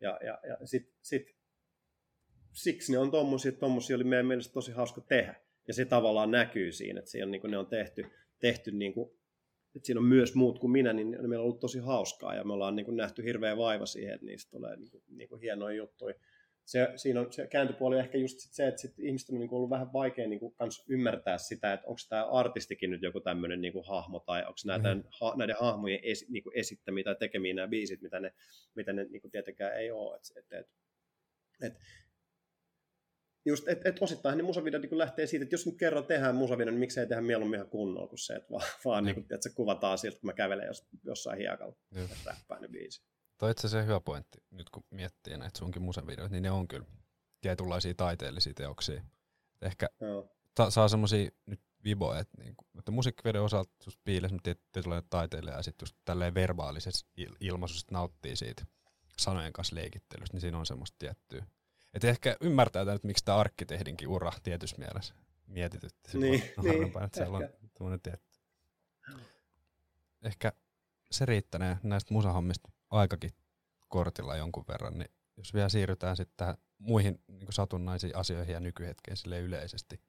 Ja, 0.00 0.18
ja, 0.24 0.38
ja 0.48 0.66
sit, 0.66 0.92
sit, 1.02 1.36
siksi 2.52 2.92
ne 2.92 2.98
on 2.98 3.10
tommosia, 3.10 3.48
että 3.48 3.60
tommosia 3.60 3.96
oli 3.96 4.04
meidän 4.04 4.26
mielestä 4.26 4.52
tosi 4.52 4.72
hauska 4.72 5.00
tehdä. 5.00 5.34
Ja 5.68 5.74
se 5.74 5.84
tavallaan 5.84 6.30
näkyy 6.30 6.72
siinä, 6.72 6.98
että 6.98 7.10
siinä 7.10 7.24
on, 7.24 7.30
niin 7.30 7.40
kuin 7.40 7.50
ne 7.50 7.58
on 7.58 7.66
tehty, 7.66 8.04
tehty 8.40 8.70
niin 8.70 8.94
kuin 8.94 9.10
että 9.76 9.86
siinä 9.86 10.00
on 10.00 10.06
myös 10.06 10.34
muut 10.34 10.58
kuin 10.58 10.70
minä, 10.70 10.92
niin 10.92 11.08
meillä 11.08 11.38
on 11.38 11.44
ollut 11.44 11.60
tosi 11.60 11.78
hauskaa 11.78 12.34
ja 12.34 12.44
me 12.44 12.52
ollaan 12.52 12.76
niin 12.76 12.84
kuin 12.84 12.96
nähty 12.96 13.24
hirveä 13.24 13.56
vaiva 13.56 13.86
siihen, 13.86 14.14
että 14.14 14.26
niistä 14.26 14.50
tulee 14.50 14.76
niin 14.76 14.90
kuin, 14.90 15.02
niin 15.08 15.28
kuin 15.28 15.40
hienoja 15.40 15.76
juttuja. 15.76 16.14
Se, 16.64 16.88
siinä 16.96 17.20
on 17.20 17.32
se 17.32 17.46
kääntöpuoli 17.46 17.98
ehkä 17.98 18.18
just 18.18 18.38
sit 18.38 18.52
se, 18.52 18.68
että 18.68 18.80
sit 18.80 18.98
ihmisten 18.98 19.34
on 19.34 19.40
niin 19.40 19.48
kuin 19.48 19.56
ollut 19.56 19.70
vähän 19.70 19.92
vaikea 19.92 20.28
niin 20.28 20.40
kuin 20.40 20.54
kans 20.54 20.84
ymmärtää 20.88 21.38
sitä, 21.38 21.72
että 21.72 21.86
onko 21.86 22.00
tämä 22.08 22.24
artistikin 22.24 22.90
nyt 22.90 23.02
joku 23.02 23.20
tämmöinen 23.20 23.60
niin 23.60 23.72
kuin 23.72 23.86
hahmo 23.86 24.20
tai 24.20 24.40
onko 24.40 24.58
näitä, 24.66 24.94
mm. 24.94 25.02
ha, 25.20 25.34
näiden 25.36 25.56
hahmojen 25.60 26.00
esi, 26.02 26.26
niin 26.28 26.42
kuin 26.42 26.58
esittämiä 26.58 27.04
tai 27.04 27.16
tekemiä 27.18 27.54
nämä 27.54 27.68
biisit, 27.68 28.02
mitä 28.02 28.20
ne, 28.20 28.32
mitä 28.74 28.92
ne 28.92 29.04
niin 29.04 29.20
kuin 29.20 29.30
tietenkään 29.30 29.76
ei 29.76 29.90
ole. 29.90 30.16
Et, 30.16 30.22
et, 30.36 30.52
et, 30.52 30.66
et, 31.62 31.78
just, 33.44 33.68
että 33.68 33.88
et 33.88 33.98
osittain 34.00 34.36
ne 34.36 34.42
musavideot 34.42 34.82
niin 34.82 34.98
lähtee 34.98 35.26
siitä, 35.26 35.42
että 35.42 35.54
jos 35.54 35.66
nyt 35.66 35.78
kerran 35.78 36.04
tehdään 36.04 36.34
musavideo, 36.34 36.70
niin 36.70 36.80
miksei 36.80 37.06
tehdä 37.06 37.22
mieluummin 37.22 37.56
ihan 37.56 37.70
kunnolla 37.70 38.08
kuin 38.08 38.18
se, 38.18 38.34
että 38.34 38.50
vaan, 38.50 38.66
vaan 38.84 39.04
niin 39.04 39.14
kuin, 39.14 39.24
että 39.30 39.48
se 39.48 39.54
kuvataan 39.54 39.98
siltä, 39.98 40.20
kun 40.20 40.26
mä 40.26 40.32
kävelen 40.32 40.66
jos, 40.66 40.86
jossain 41.04 41.38
hiekalla, 41.38 41.76
että 41.96 42.30
räppää 42.30 42.60
ne 42.60 42.68
biisi. 42.68 43.02
Toi 43.38 43.50
itse 43.50 43.66
asiassa 43.66 43.86
hyvä 43.86 44.00
pointti, 44.00 44.38
nyt 44.50 44.70
kun 44.70 44.84
miettii 44.90 45.36
näitä 45.36 45.58
sunkin 45.58 45.82
musavideoita, 45.82 46.32
niin 46.32 46.42
ne 46.42 46.50
on 46.50 46.68
kyllä 46.68 46.86
tietynlaisia 47.40 47.94
taiteellisia 47.94 48.54
teoksia. 48.54 49.02
Ehkä 49.62 49.88
ta- 50.54 50.70
saa 50.70 50.88
semmosia 50.88 51.30
nyt 51.46 51.60
viboja, 51.84 52.20
että, 52.20 52.42
niinku, 52.42 52.64
että 52.78 52.90
musiikkivideon 52.90 53.44
osalta 53.44 53.70
just 53.86 54.00
piilessä 54.04 54.36
tietynlainen 54.42 55.10
taiteilija 55.10 55.56
ja 55.56 55.62
sitten 55.62 55.86
just 55.86 55.96
tälleen 56.04 56.34
verbaalisessa 56.34 57.06
il- 57.20 57.36
ilmaisussa 57.40 57.86
nauttii 57.90 58.36
siitä 58.36 58.66
sanojen 59.18 59.52
kanssa 59.52 59.76
leikittelystä, 59.76 60.34
niin 60.34 60.40
siinä 60.40 60.58
on 60.58 60.66
semmoista 60.66 60.96
tiettyä 60.98 61.46
et 61.94 62.04
ehkä 62.04 62.36
ymmärtää 62.40 62.84
tämän, 62.84 62.96
että 62.96 63.06
miksi 63.06 63.24
tämä 63.24 63.38
arkkitehdinkin 63.38 64.08
ura 64.08 64.32
tietyssä 64.42 64.76
mielessä 64.78 65.14
mietitytti. 65.46 66.18
Niin, 66.18 66.42
niin 66.62 67.04
että 67.04 67.16
siellä 67.16 67.38
on 67.80 68.00
tietty. 68.02 68.32
Ehkä 70.22 70.52
se 71.10 71.26
riittänee 71.26 71.78
näistä 71.82 72.14
musahommista 72.14 72.70
aikakin 72.90 73.30
kortilla 73.88 74.36
jonkun 74.36 74.64
verran, 74.68 74.98
niin 74.98 75.10
jos 75.36 75.54
vielä 75.54 75.68
siirrytään 75.68 76.16
sitten 76.16 76.36
tähän 76.36 76.56
muihin 76.78 77.20
niin 77.28 77.52
satunnaisiin 77.52 78.16
asioihin 78.16 78.52
ja 78.52 78.60
nykyhetkeen 78.60 79.16
sille 79.16 79.40
yleisesti. 79.40 80.00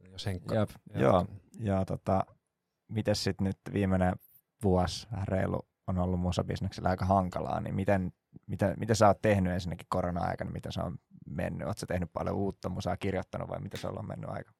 Jos 0.00 0.26
Henkka, 0.26 0.54
Jop, 0.54 0.70
joo, 0.94 1.26
ja 1.58 1.84
tota, 1.84 2.26
miten 2.88 3.16
sitten 3.16 3.44
nyt 3.44 3.58
viimeinen 3.72 4.14
vuosi, 4.62 5.06
reilu, 5.24 5.68
on 5.86 5.98
ollut 5.98 6.20
musabisneksellä 6.20 6.88
aika 6.88 7.04
hankalaa, 7.04 7.60
niin 7.60 7.74
miten 7.74 8.12
mitä, 8.46 8.74
mitä 8.78 8.94
sä 8.94 9.06
oot 9.06 9.22
tehnyt 9.22 9.52
ensinnäkin 9.52 9.86
korona-aikana, 9.88 10.50
mitä 10.50 10.70
se 10.72 10.80
on 10.80 10.98
mennyt? 11.26 11.66
Oletko 11.66 11.86
tehnyt 11.86 12.10
paljon 12.12 12.36
uutta 12.36 12.68
musaa 12.68 12.96
kirjoittanut 12.96 13.48
vai 13.48 13.60
mitä 13.60 13.76
se 13.76 13.86
on 13.86 14.08
mennyt 14.08 14.30
aika? 14.30 14.52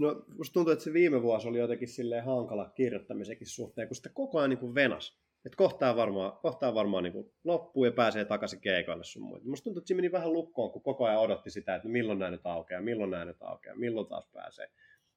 No, 0.00 0.24
musta 0.38 0.52
tuntuu, 0.52 0.72
että 0.72 0.84
se 0.84 0.92
viime 0.92 1.22
vuosi 1.22 1.48
oli 1.48 1.58
jotenkin 1.58 1.88
silleen 1.88 2.24
hankala 2.24 2.70
kirjoittamisenkin 2.70 3.46
suhteen, 3.46 3.88
kun 3.88 3.96
sitä 3.96 4.08
koko 4.08 4.38
ajan 4.38 4.50
niin 4.50 4.74
venas. 4.74 5.20
Että 5.44 5.56
kohtaa 5.56 5.96
varmaan, 5.96 6.32
kohtaa 6.42 6.74
varmaan 6.74 7.04
niin 7.04 7.32
loppuu 7.44 7.84
ja 7.84 7.92
pääsee 7.92 8.24
takaisin 8.24 8.60
keikoille 8.60 9.04
sun 9.04 9.22
muita. 9.22 9.48
Musta 9.48 9.64
tuntuu, 9.64 9.78
että 9.78 9.88
se 9.88 9.94
meni 9.94 10.12
vähän 10.12 10.32
lukkoon, 10.32 10.72
kun 10.72 10.82
koko 10.82 11.04
ajan 11.04 11.20
odotti 11.20 11.50
sitä, 11.50 11.74
että 11.74 11.88
milloin 11.88 12.18
nämä 12.18 12.30
nyt 12.30 12.46
aukeaa, 12.46 12.82
milloin 12.82 13.10
nämä 13.10 13.24
nyt 13.24 13.42
aukeaa, 13.42 13.76
milloin 13.76 14.06
taas 14.06 14.28
pääsee 14.32 14.68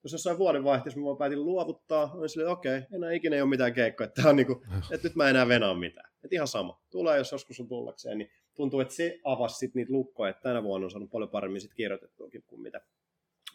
jos 0.03 0.11
jossain 0.11 0.37
vuodenvaihteessa 0.37 0.99
mä 0.99 1.15
päätin 1.19 1.45
luovuttaa, 1.45 2.15
niin 2.19 2.29
silleen, 2.29 2.51
okei, 2.51 2.77
okay, 2.77 2.95
enää 2.95 3.11
ikinä 3.11 3.35
ei 3.35 3.41
ole 3.41 3.49
mitään 3.49 3.73
keikkoa, 3.73 4.05
että, 4.05 4.29
on 4.29 4.35
niinku, 4.35 4.63
että 4.93 5.07
nyt 5.07 5.15
mä 5.15 5.29
enää 5.29 5.47
venaa 5.47 5.73
mitään. 5.73 6.11
Että 6.23 6.35
ihan 6.35 6.47
sama. 6.47 6.81
Tulee, 6.89 7.17
jos 7.17 7.31
joskus 7.31 7.59
on 7.59 7.67
tullakseen, 7.67 8.17
niin 8.17 8.29
tuntuu, 8.55 8.79
että 8.79 8.93
se 8.93 9.19
avasi 9.23 9.55
sit 9.55 9.75
niitä 9.75 9.93
lukkoja, 9.93 10.29
että 10.29 10.41
tänä 10.41 10.63
vuonna 10.63 10.85
on 10.85 10.91
saanut 10.91 11.11
paljon 11.11 11.29
paremmin 11.29 11.61
sit 11.61 11.73
kirjoitettuakin 11.73 12.43
kuin 12.47 12.61
mitä, 12.61 12.81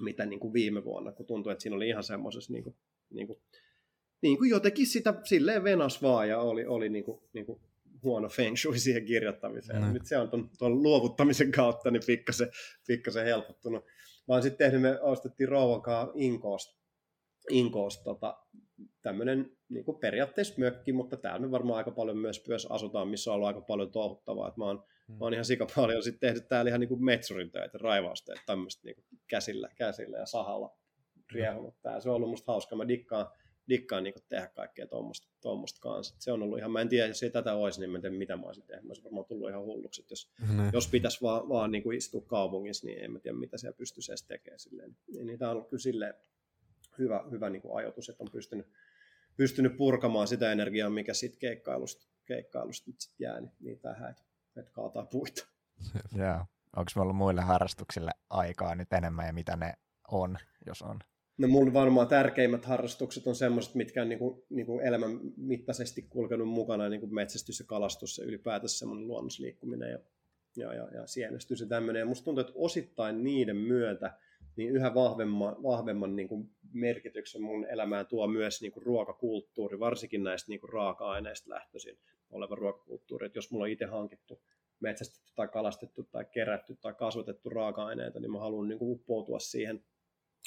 mitä 0.00 0.26
niin 0.26 0.40
kuin 0.40 0.52
viime 0.52 0.84
vuonna, 0.84 1.12
kun 1.12 1.26
tuntuu, 1.26 1.52
että 1.52 1.62
siinä 1.62 1.76
oli 1.76 1.88
ihan 1.88 2.04
semmoisessa 2.04 2.52
niin 2.52 2.64
kuin, 2.64 2.76
niin 3.10 3.26
kuin, 3.26 3.38
niin 4.22 4.38
kuin 4.38 4.50
jotenkin 4.50 4.86
sitä 4.86 5.14
silleen 5.24 5.64
venas 5.64 6.02
vaan 6.02 6.28
ja 6.28 6.40
oli, 6.40 6.66
oli 6.66 6.88
niin 6.88 7.04
kuin, 7.04 7.20
niin 7.32 7.46
kuin 7.46 7.60
huono 8.02 8.28
feng 8.28 8.56
shui 8.56 8.78
siihen 8.78 9.04
kirjoittamiseen. 9.04 9.84
Mm. 9.84 9.92
Nyt 9.92 10.06
se 10.06 10.18
on 10.18 10.30
tuon, 10.30 10.50
tuon 10.58 10.82
luovuttamisen 10.82 11.52
kautta 11.52 11.90
niin 11.90 12.02
pikkasen, 12.06 12.48
pikkasen 12.86 13.24
helpottunut. 13.24 13.84
Mä 14.28 14.34
oon 14.34 14.42
sitten 14.42 14.66
tehnyt, 14.66 14.82
me 14.82 15.00
ostettiin 15.00 15.48
rouvan 15.48 16.10
Inkoosta, 16.14 16.78
Inkoosta 17.50 18.04
tota, 18.04 18.36
tämmöinen 19.02 19.56
niin 19.68 19.84
periaatteessa 20.00 20.54
mökki, 20.58 20.92
mutta 20.92 21.16
täällä 21.16 21.46
me 21.46 21.50
varmaan 21.50 21.78
aika 21.78 21.90
paljon 21.90 22.18
myös, 22.18 22.46
myös 22.48 22.66
asutaan, 22.70 23.08
missä 23.08 23.30
on 23.30 23.34
ollut 23.34 23.46
aika 23.46 23.60
paljon 23.60 23.92
touhuttavaa. 23.92 24.52
Mä 24.56 24.64
oon, 24.64 24.84
hmm. 25.08 25.14
mä 25.14 25.24
oon 25.24 25.32
ihan 25.32 25.44
sika 25.44 25.66
paljon 25.76 26.02
sitten 26.02 26.28
tehnyt 26.28 26.48
täällä 26.48 26.68
ihan 26.68 26.80
niin 26.80 27.04
metsurin 27.04 27.50
töitä, 27.50 27.78
raivausteet, 27.78 28.40
tämmöistä 28.46 28.80
niin 28.84 29.04
käsillä, 29.28 29.68
käsillä 29.76 30.18
ja 30.18 30.26
sahalla 30.26 30.76
riehunut. 31.32 31.74
Tää. 31.82 32.00
Se 32.00 32.08
on 32.08 32.16
ollut 32.16 32.30
musta 32.30 32.52
hauska. 32.52 32.76
Mä 32.76 32.88
dikkaan, 32.88 33.26
dikkaan 33.68 34.04
niin 34.04 34.14
tehdä 34.28 34.46
kaikkea 34.46 34.86
tuommoista, 35.40 35.80
kanssa. 35.80 36.14
Se 36.18 36.32
on 36.32 36.42
ollut 36.42 36.58
ihan, 36.58 36.70
mä 36.70 36.80
en 36.80 36.88
tiedä, 36.88 37.08
jos 37.08 37.22
ei 37.22 37.30
tätä 37.30 37.54
olisi, 37.54 37.80
niin 37.80 37.90
mä 37.90 37.98
en 37.98 38.02
tiedä, 38.02 38.16
mitä 38.16 38.36
mä 38.36 38.46
olisin 38.46 38.64
tehnyt. 38.66 38.84
Mä 38.84 38.88
olisin 38.88 39.04
varmaan 39.04 39.26
tullut 39.26 39.50
ihan 39.50 39.62
hulluksi, 39.62 40.00
että 40.00 40.12
jos, 40.12 40.30
mm. 40.48 40.70
jos 40.72 40.88
pitäisi 40.88 41.22
vaan, 41.22 41.48
vaan 41.48 41.70
niin 41.70 41.82
kuin 41.82 41.98
istua 41.98 42.20
kaupungissa, 42.20 42.86
niin 42.86 43.04
en 43.04 43.12
mä 43.12 43.18
tiedä, 43.18 43.36
mitä 43.36 43.58
siellä 43.58 43.76
pystyisi 43.76 44.12
edes 44.12 44.22
tekemään. 44.22 44.58
Silleen. 44.58 44.96
Niin 45.24 45.38
tämä 45.38 45.50
on 45.50 45.56
ollut 45.56 45.68
kyllä 45.68 45.80
silleen 45.80 46.14
hyvä, 46.98 47.24
hyvä 47.30 47.50
niin 47.50 47.62
kuin 47.62 47.78
ajoitus, 47.78 48.08
että 48.08 48.24
on 48.24 48.30
pystynyt, 48.32 48.66
pystynyt 49.36 49.76
purkamaan 49.76 50.28
sitä 50.28 50.52
energiaa, 50.52 50.90
mikä 50.90 51.14
sitten 51.14 51.40
keikkailusta, 51.40 52.06
keikkailusta 52.24 52.90
nyt 52.90 53.00
sit 53.00 53.20
jää, 53.20 53.40
niin, 53.40 53.52
niin 53.60 53.80
tähän, 53.80 54.10
että, 54.10 54.22
että 54.56 54.72
kaataa 54.72 55.06
puita. 55.06 55.46
Joo. 56.16 56.44
Onko 56.76 56.90
meillä 56.96 57.12
muille 57.12 57.40
harrastuksille 57.40 58.10
aikaa 58.30 58.74
nyt 58.74 58.92
enemmän 58.92 59.26
ja 59.26 59.32
mitä 59.32 59.56
ne 59.56 59.74
on, 60.10 60.38
jos 60.66 60.82
on? 60.82 60.98
No 61.38 61.48
mun 61.48 61.72
varmaan 61.72 62.08
tärkeimmät 62.08 62.64
harrastukset 62.64 63.26
on 63.26 63.34
semmoiset, 63.34 63.74
mitkä 63.74 64.02
on 64.02 64.08
niinku, 64.08 64.46
niinku 64.50 64.78
elämän 64.78 65.20
mittaisesti 65.36 66.02
kulkenut 66.02 66.48
mukana, 66.48 66.88
niin 66.88 67.00
kuin 67.00 67.14
metsästys 67.14 67.58
ja 67.58 67.64
kalastus 67.66 68.18
ja 68.18 68.24
ylipäätänsä 68.24 68.78
semmoinen 68.78 69.08
luonnosliikkuminen 69.08 69.90
ja, 69.90 69.98
ja, 70.56 70.74
ja, 70.74 70.88
ja 70.94 71.06
sienestys 71.06 71.60
ja 71.60 71.66
tämmöinen. 71.66 72.00
Ja 72.00 72.06
musta 72.06 72.24
tuntuu, 72.24 72.40
että 72.40 72.52
osittain 72.56 73.24
niiden 73.24 73.56
myötä 73.56 74.18
niin 74.56 74.70
yhä 74.70 74.94
vahvemman, 74.94 75.62
vahvemman 75.62 76.16
niin 76.16 76.28
kuin 76.28 76.50
merkityksen 76.72 77.42
mun 77.42 77.64
elämään 77.64 78.06
tuo 78.06 78.26
myös 78.26 78.62
niin 78.62 78.72
kuin 78.72 78.86
ruokakulttuuri, 78.86 79.78
varsinkin 79.78 80.22
näistä 80.22 80.50
niin 80.50 80.60
kuin 80.60 80.72
raaka-aineista 80.72 81.50
lähtöisin 81.50 81.98
oleva 82.30 82.54
ruokakulttuuri. 82.54 83.26
Että 83.26 83.38
jos 83.38 83.50
mulla 83.50 83.64
on 83.64 83.70
itse 83.70 83.84
hankittu 83.84 84.42
metsästetty 84.80 85.32
tai 85.34 85.48
kalastettu 85.48 86.02
tai 86.02 86.24
kerätty 86.24 86.76
tai 86.80 86.94
kasvatettu 86.94 87.50
raaka-aineita, 87.50 88.20
niin 88.20 88.32
mä 88.32 88.38
haluan 88.38 88.68
niin 88.68 88.78
kuin 88.78 88.92
uppoutua 88.92 89.38
siihen 89.38 89.84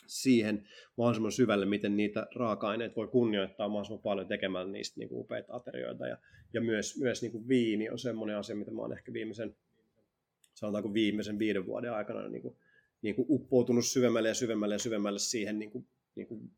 siihen 0.08 0.68
mahdollisimman 0.98 1.32
syvälle, 1.32 1.66
miten 1.66 1.98
niitä 1.98 2.28
raaka-aineita 2.36 2.96
voi 2.96 3.08
kunnioittaa 3.08 3.68
mahdollisimman 3.68 4.04
paljon 4.04 4.28
tekemällä 4.28 4.72
niistä 4.72 5.00
niin 5.00 5.10
kuin 5.10 5.20
upeita 5.20 5.54
aterioita. 5.54 6.08
Ja, 6.08 6.18
ja 6.54 6.62
myös, 6.62 7.00
myös 7.00 7.22
niin 7.22 7.32
kuin 7.32 7.48
viini 7.48 7.90
on 7.90 8.00
semmoinen 8.00 8.38
asia, 8.38 8.56
mitä 8.56 8.72
mä 8.72 8.82
oon 8.82 8.94
ehkä 8.94 9.14
viimeisen, 9.14 9.56
sanotaanko 10.54 10.94
viimeisen 10.94 11.40
viiden 11.40 11.66
vuoden 11.66 11.94
aikana 11.94 12.30
niin 12.30 12.42
kuin, 12.42 12.56
niin 13.02 13.16
kuin 13.16 13.26
uppoutunut 13.30 13.86
syvemmälle 13.86 14.28
ja 14.28 14.36
syvemmälle 14.36 14.76
ja 14.76 14.80
syvemmälle 14.80 15.20
siihen 15.20 15.60
niin 15.60 15.72
kuin, 15.72 15.88
niin 16.16 16.28
kuin 16.28 16.52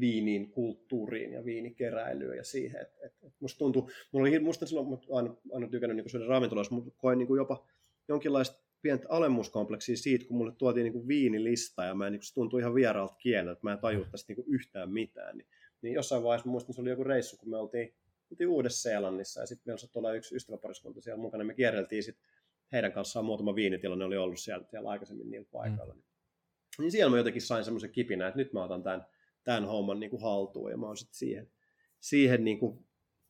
viinin 0.00 0.50
kulttuuriin 0.50 1.32
ja 1.32 1.44
viinikeräilyyn 1.44 2.36
ja 2.36 2.44
siihen, 2.44 2.82
että 2.82 3.06
et, 3.06 3.12
et 3.22 3.32
musta 3.40 3.58
tuntuu, 3.58 3.90
mulla 4.12 4.28
oli, 4.28 4.38
musta 4.38 4.66
silloin, 4.66 4.88
mä 4.88 4.96
aina, 5.10 5.34
aina 5.52 5.68
tykännyt 5.68 5.96
niin 5.96 6.10
syödä 6.10 6.26
ravintolassa, 6.26 6.74
mutta 6.74 6.90
koin 6.98 7.18
niin 7.18 7.26
kuin 7.26 7.38
jopa 7.38 7.66
jonkinlaista 8.08 8.69
pientä 8.82 9.06
alemmuuskompleksia 9.08 9.96
siitä, 9.96 10.26
kun 10.26 10.36
mulle 10.36 10.52
tuotiin 10.58 10.84
niin 10.84 10.92
kuin 10.92 11.08
viinilista 11.08 11.84
ja 11.84 11.94
mä 11.94 12.06
en, 12.06 12.12
niin 12.12 12.20
kuin, 12.20 12.26
se 12.26 12.34
tuntui 12.34 12.60
ihan 12.60 12.74
vieraalta 12.74 13.14
kieleltä, 13.14 13.52
että 13.52 13.66
mä 13.66 13.72
en 13.72 13.78
tajua 13.78 14.06
tästä 14.10 14.32
niin 14.32 14.44
kuin 14.44 14.54
yhtään 14.54 14.92
mitään. 14.92 15.38
Niin, 15.38 15.48
niin 15.82 15.94
jossain 15.94 16.22
vaiheessa 16.22 16.48
mä 16.48 16.50
muistan, 16.50 16.74
se 16.74 16.80
oli 16.80 16.90
joku 16.90 17.04
reissu, 17.04 17.36
kun 17.36 17.50
me 17.50 17.56
oltiin, 17.56 17.94
oltiin 18.30 18.48
Uudessa-Seelannissa 18.48 19.40
ja 19.40 19.46
sitten 19.46 19.62
meillä 19.66 19.78
sattui 19.78 20.00
olla 20.00 20.12
yksi 20.12 20.36
ystäväpariskunta 20.36 21.00
siellä 21.00 21.22
mukana. 21.22 21.44
Me 21.44 21.54
kierreltiin 21.54 22.02
sitten 22.02 22.24
heidän 22.72 22.92
kanssaan 22.92 23.24
muutama 23.24 23.54
viinitila, 23.54 23.96
ne 23.96 24.04
oli 24.04 24.16
ollut 24.16 24.40
siellä, 24.40 24.66
siellä 24.70 24.90
aikaisemmin 24.90 25.30
niillä 25.30 25.48
paikoilla. 25.52 25.94
Mm. 25.94 26.02
Niin 26.78 26.92
siellä 26.92 27.10
mä 27.10 27.16
jotenkin 27.16 27.42
sain 27.42 27.64
semmoisen 27.64 27.90
kipinä, 27.90 28.28
että 28.28 28.38
nyt 28.38 28.52
mä 28.52 28.64
otan 28.64 28.82
tämän, 28.82 29.06
tämän 29.44 29.64
homman 29.64 30.00
niin 30.00 30.10
kuin 30.10 30.22
haltuun 30.22 30.70
ja 30.70 30.76
mä 30.76 30.86
oon 30.86 30.96
sitten 30.96 31.18
siihen, 31.18 31.50
siihen 32.00 32.44
niin 32.44 32.58
kuin 32.58 32.86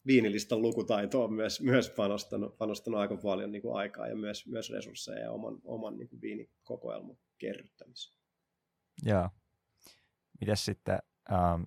viinilistan 0.06 0.62
lukutaitoon 0.62 1.32
myös, 1.32 1.60
myös 1.60 1.90
panostanut, 1.90 2.58
panostanut 2.58 3.00
aika 3.00 3.16
paljon 3.16 3.52
niin 3.52 3.62
kuin 3.62 3.76
aikaa 3.76 4.08
ja 4.08 4.16
myös, 4.16 4.46
myös 4.46 4.70
resursseja 4.70 5.18
ja 5.18 5.30
oman, 5.30 5.58
oman 5.64 5.96
niin 5.96 6.08
kuin 6.08 6.20
viinikokoelman 6.20 7.16
kerryttämiseen. 7.38 8.16
Joo. 9.02 9.28
Mites 10.40 10.64
sitten, 10.64 10.98
ähm, 11.32 11.62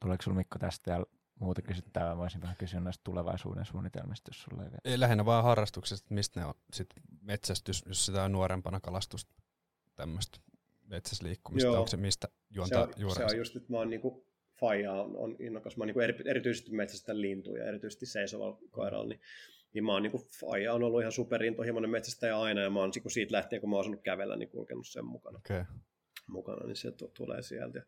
tuleeko 0.00 0.22
sinulla 0.22 0.38
Mikko 0.38 0.58
tästä 0.58 0.90
vielä 0.90 1.06
muuta 1.40 1.62
kysyttävää? 1.62 2.16
Voisin 2.16 2.40
vähän 2.42 2.56
kysyä 2.56 2.80
näistä 2.80 3.00
tulevaisuuden 3.04 3.64
suunnitelmista, 3.64 4.28
jos 4.28 4.42
sulla 4.42 4.62
ei 4.62 4.70
vielä. 4.70 4.80
Ei, 4.84 5.00
lähinnä 5.00 5.24
vaan 5.24 5.44
harrastuksesta, 5.44 6.14
mistä 6.14 6.40
ne 6.40 6.46
on 6.46 6.54
sit 6.72 6.88
metsästys, 7.20 7.82
jos 7.86 8.06
sitä 8.06 8.22
on 8.22 8.32
nuorempana 8.32 8.80
kalastusta, 8.80 9.34
tämmöistä 9.96 10.38
metsäsliikkumista, 10.86 11.66
Joo. 11.66 11.76
onko 11.76 11.88
se 11.88 11.96
mistä 11.96 12.28
Se 12.28 12.34
juontaa 12.50 12.82
on, 12.82 12.92
se 12.92 13.00
juurensa? 13.00 13.34
on 13.34 13.38
just, 13.38 13.56
että 13.56 13.72
mä 13.72 13.78
oon 13.78 13.90
niinku, 13.90 14.26
faija 14.60 14.92
on, 14.92 15.16
on 15.16 15.36
innokas. 15.38 15.76
Mä 15.76 15.86
niinku 15.86 16.00
eri, 16.00 16.14
erityisesti 16.24 16.70
metsästä 16.70 17.20
lintuja, 17.20 17.64
erityisesti 17.64 18.06
seisovalla 18.06 18.58
koiralla, 18.70 19.08
niin, 19.08 19.20
niin 19.72 19.84
mä 19.84 19.92
oon 19.92 20.02
niinku, 20.02 20.28
faija 20.40 20.74
on 20.74 20.82
ollut 20.82 21.00
ihan 21.00 21.12
superintohimoinen 21.12 21.90
metsästäjä 21.90 22.40
aina, 22.40 22.60
ja 22.60 22.70
mä 22.70 22.80
oon 22.80 22.90
niinku 22.94 23.10
siitä 23.10 23.32
lähtien, 23.32 23.60
kun 23.60 23.70
mä 23.70 23.76
oon 23.76 23.80
osannut 23.80 24.02
kävellä, 24.02 24.36
niin 24.36 24.48
kulkenut 24.48 24.86
sen 24.86 25.04
mukana. 25.04 25.38
Okay. 25.38 25.64
mukana, 26.26 26.66
niin 26.66 26.76
se 26.76 26.90
t- 26.90 27.14
tulee 27.16 27.42
sieltä. 27.42 27.82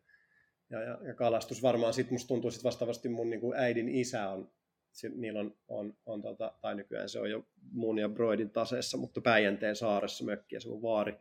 Ja, 0.69 0.81
ja, 0.81 0.99
ja 1.07 1.13
kalastus 1.13 1.61
varmaan 1.61 1.93
sitten 1.93 2.13
musta 2.13 2.27
tuntuu 2.27 2.51
sit 2.51 2.63
vastaavasti 2.63 3.09
mun 3.09 3.29
niin 3.29 3.39
kuin 3.39 3.59
äidin 3.59 3.89
isä 3.89 4.29
on, 4.29 4.51
sit, 4.91 5.15
niillä 5.15 5.39
on, 5.39 5.57
on, 5.67 5.97
on 6.05 6.21
tota, 6.21 6.53
tai 6.61 6.75
nykyään 6.75 7.09
se 7.09 7.19
on 7.19 7.31
jo 7.31 7.47
mun 7.71 7.99
ja 7.99 8.09
Broidin 8.09 8.49
taseessa, 8.49 8.97
mutta 8.97 9.21
Päijänteen 9.21 9.75
saaressa 9.75 10.25
mökki 10.25 10.55
ja 10.55 10.59
se 10.61 10.69
on 10.69 10.81
vaari, 10.81 11.13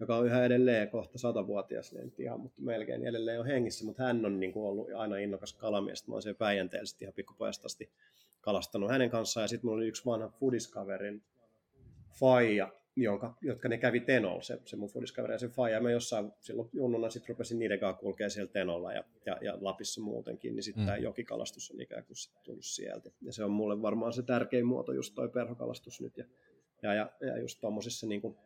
joka 0.00 0.16
on 0.16 0.26
yhä 0.26 0.44
edelleen 0.44 0.90
kohta 0.90 1.18
satavuotias, 1.18 1.92
niin 1.92 2.12
ihan, 2.18 2.40
mutta 2.40 2.62
melkein 2.62 3.06
edelleen 3.06 3.40
on 3.40 3.46
hengissä, 3.46 3.84
mutta 3.84 4.02
hän 4.02 4.26
on 4.26 4.40
niin 4.40 4.52
kuin 4.52 4.66
ollut 4.66 4.88
aina 4.96 5.16
innokas 5.16 5.52
kalamies. 5.52 6.08
Mä 6.08 6.14
oon 6.14 6.22
siellä 6.22 6.38
Päijänteellä 6.38 6.96
ihan 7.00 7.14
pikkupojasta 7.14 7.66
asti 7.66 7.90
kalastanut 8.40 8.90
hänen 8.90 9.10
kanssaan, 9.10 9.44
ja 9.44 9.48
sitten 9.48 9.66
mulla 9.66 9.76
oli 9.76 9.88
yksi 9.88 10.04
vanha 10.04 10.28
fudiskaverin 10.28 11.22
faija, 12.20 12.72
jonka, 12.96 13.34
jotka 13.42 13.68
ne 13.68 13.78
kävi 13.78 14.00
Tenolla, 14.00 14.42
se, 14.42 14.58
se 14.64 14.76
mun 14.76 14.88
fudiskaveri 14.88 15.34
ja 15.34 15.38
se 15.38 15.48
faija. 15.48 15.80
Mä 15.80 15.90
jossain 15.90 16.32
silloin 16.40 16.68
junnuna 16.72 17.10
sitten 17.10 17.28
rupesin 17.28 17.58
niiden 17.58 17.80
kanssa 17.80 18.00
kulkea 18.00 18.30
siellä 18.30 18.52
Tenolla 18.52 18.92
ja, 18.92 19.04
ja, 19.26 19.38
ja 19.40 19.58
Lapissa 19.60 20.00
muutenkin, 20.00 20.56
niin 20.56 20.62
sitten 20.62 20.82
Mm. 20.82 20.86
tämä 20.86 20.96
jokikalastus 20.96 21.70
on 21.70 21.80
ikään 21.80 22.04
kuin 22.04 22.16
sit 22.16 22.42
tullut 22.42 22.64
sieltä. 22.64 23.10
Ja 23.20 23.32
se 23.32 23.44
on 23.44 23.50
mulle 23.50 23.82
varmaan 23.82 24.12
se 24.12 24.22
tärkein 24.22 24.66
muoto, 24.66 24.92
just 24.92 25.14
toi 25.14 25.28
perhokalastus 25.28 26.00
nyt. 26.00 26.16
Ja, 26.16 26.24
ja, 26.82 26.94
ja, 26.94 27.10
ja 27.20 27.38
just 27.38 27.60
tuommoisissa 27.60 28.06
niin 28.06 28.20
kuin, 28.20 28.36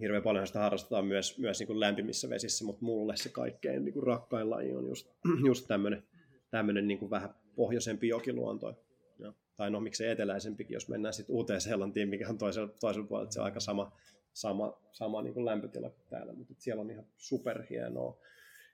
hirveän 0.00 0.22
paljon 0.22 0.46
sitä 0.46 0.58
harrastetaan 0.58 1.06
myös, 1.06 1.38
myös 1.38 1.58
niin 1.58 1.66
kuin 1.66 1.80
lämpimissä 1.80 2.30
vesissä, 2.30 2.64
mutta 2.64 2.84
mulle 2.84 3.16
se 3.16 3.28
kaikkein 3.28 3.84
niin 3.84 3.92
kuin 3.92 4.06
rakkain 4.06 4.50
laji 4.50 4.74
on 4.74 4.88
just, 4.88 5.10
just 5.48 5.66
tämmöinen 5.66 6.02
tämmöinen 6.50 6.88
niin 6.88 6.98
kuin 6.98 7.10
vähän 7.10 7.34
pohjoisempi 7.56 8.08
jokiluonto. 8.08 8.84
Ja, 9.18 9.32
tai 9.56 9.70
no 9.70 9.80
miksei 9.80 10.10
eteläisempikin, 10.10 10.74
jos 10.74 10.88
mennään 10.88 11.14
sitten 11.14 11.36
uuteen 11.36 11.60
Seelantiin, 11.60 12.08
mikä 12.08 12.28
on 12.28 12.38
toisella, 12.38 12.68
toisella 12.80 13.06
puolella, 13.06 13.30
se 13.30 13.40
on 13.40 13.44
aika 13.44 13.60
sama, 13.60 13.92
sama, 14.32 14.78
sama 14.92 15.22
niin 15.22 15.34
kuin 15.34 15.46
lämpötila 15.46 15.90
kuin 15.90 16.06
täällä, 16.10 16.32
mutta 16.32 16.54
siellä 16.58 16.80
on 16.80 16.90
ihan 16.90 17.06
superhienoa 17.16 18.18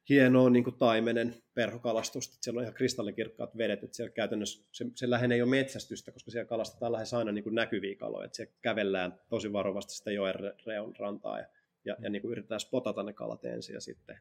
hienoa 0.09 0.51
niin 0.51 0.65
kuin 0.65 0.79
taimenen 0.79 1.35
perhokalastusta, 1.55 2.35
että 2.35 2.45
siellä 2.45 2.59
on 2.59 2.65
ihan 2.65 2.75
kristallikirkkaat 2.75 3.57
vedet, 3.57 3.83
että 3.83 3.97
siellä 3.97 4.13
käytännössä 4.13 4.69
se, 4.73 4.87
se 4.95 5.11
lähenee 5.11 5.39
jo 5.39 5.47
metsästystä, 5.47 6.13
koska 6.13 6.31
siellä 6.31 6.49
kalastetaan 6.49 6.93
lähes 6.93 7.15
aina 7.15 7.33
niin 7.33 7.45
kuin 7.45 7.55
näkyviä 7.55 7.97
kaloja, 7.97 8.25
että 8.25 8.37
siellä 8.37 8.55
kävellään 8.63 9.21
tosi 9.29 9.53
varovasti 9.53 9.95
sitä 9.95 10.11
joen 10.11 10.35
re- 10.35 10.63
reun 10.67 10.97
rantaa 10.99 11.39
ja, 11.39 11.47
ja, 11.85 11.97
ja 12.01 12.11
niin 12.11 12.23
kuin 12.23 12.33
yritetään 12.33 12.61
spotata 12.61 13.03
ne 13.03 13.13
kalat 13.13 13.45
ensin 13.45 13.75
ja 13.75 13.81
sitten 13.81 14.19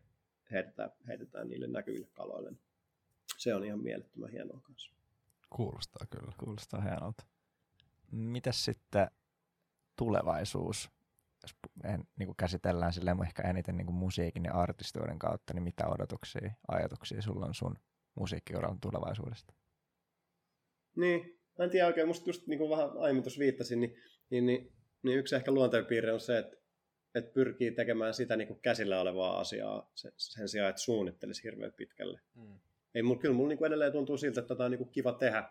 heitetään, 0.51 0.91
heitetään 1.07 1.49
niille 1.49 1.67
näkyville 1.67 2.07
kaloille. 2.13 2.53
Se 3.37 3.55
on 3.55 3.65
ihan 3.65 3.83
mielettömän 3.83 4.31
hienoa 4.31 4.59
kanssa. 4.63 4.91
Kuulostaa 5.49 6.05
kyllä. 6.09 6.31
Kuulostaa 6.37 6.81
hienolta. 6.81 7.23
Mitäs 8.11 8.65
sitten 8.65 9.07
tulevaisuus? 9.95 10.89
Jos 11.43 11.55
niin 12.19 12.27
kuin 12.27 12.37
käsitellään 12.37 12.93
silleen 12.93 13.23
ehkä 13.23 13.43
eniten 13.49 13.77
niin 13.77 13.85
kuin 13.85 13.95
musiikin 13.95 14.45
ja 14.45 14.53
artistoiden 14.53 15.19
kautta, 15.19 15.53
niin 15.53 15.63
mitä 15.63 15.87
odotuksia, 15.87 16.51
ajatuksia 16.67 17.21
sulla 17.21 17.45
on 17.45 17.53
sun 17.53 17.75
musiikkiuran 18.15 18.79
tulevaisuudesta? 18.79 19.53
Niin, 20.95 21.39
mä 21.57 21.65
en 21.65 21.71
tiedä 21.71 21.87
oikein, 21.87 22.07
musta 22.07 22.29
just 22.29 22.47
niin 22.47 22.59
kuin 22.59 22.69
vähän 22.69 22.89
aiemmin 22.97 23.23
tuossa 23.23 23.39
viittasin, 23.39 23.79
niin, 23.81 23.95
niin, 24.29 24.45
niin, 24.45 24.71
niin 25.03 25.19
yksi 25.19 25.35
ehkä 25.35 25.51
luonteenpiirre 25.51 26.13
on 26.13 26.19
se, 26.19 26.37
että, 26.37 26.57
että 27.15 27.33
pyrkii 27.33 27.71
tekemään 27.71 28.13
sitä 28.13 28.35
niin 28.35 28.47
kuin 28.47 28.59
käsillä 28.61 29.01
olevaa 29.01 29.39
asiaa 29.39 29.91
sen, 29.95 30.11
sen 30.17 30.49
sijaan, 30.49 30.69
että 30.69 30.81
suunnittelisi 30.81 31.43
hirveän 31.43 31.73
pitkälle. 31.73 32.21
Mm. 32.35 32.59
Ei, 32.95 33.01
mul, 33.01 33.15
kyllä 33.15 33.35
mulla 33.35 33.49
niin 33.49 33.57
kuin 33.57 33.67
edelleen 33.67 33.91
tuntuu 33.91 34.17
siltä, 34.17 34.39
että 34.39 34.55
tätä 34.55 34.65
on 34.65 34.71
niin 34.71 34.77
kuin 34.79 34.89
kiva 34.89 35.13
tehdä. 35.13 35.49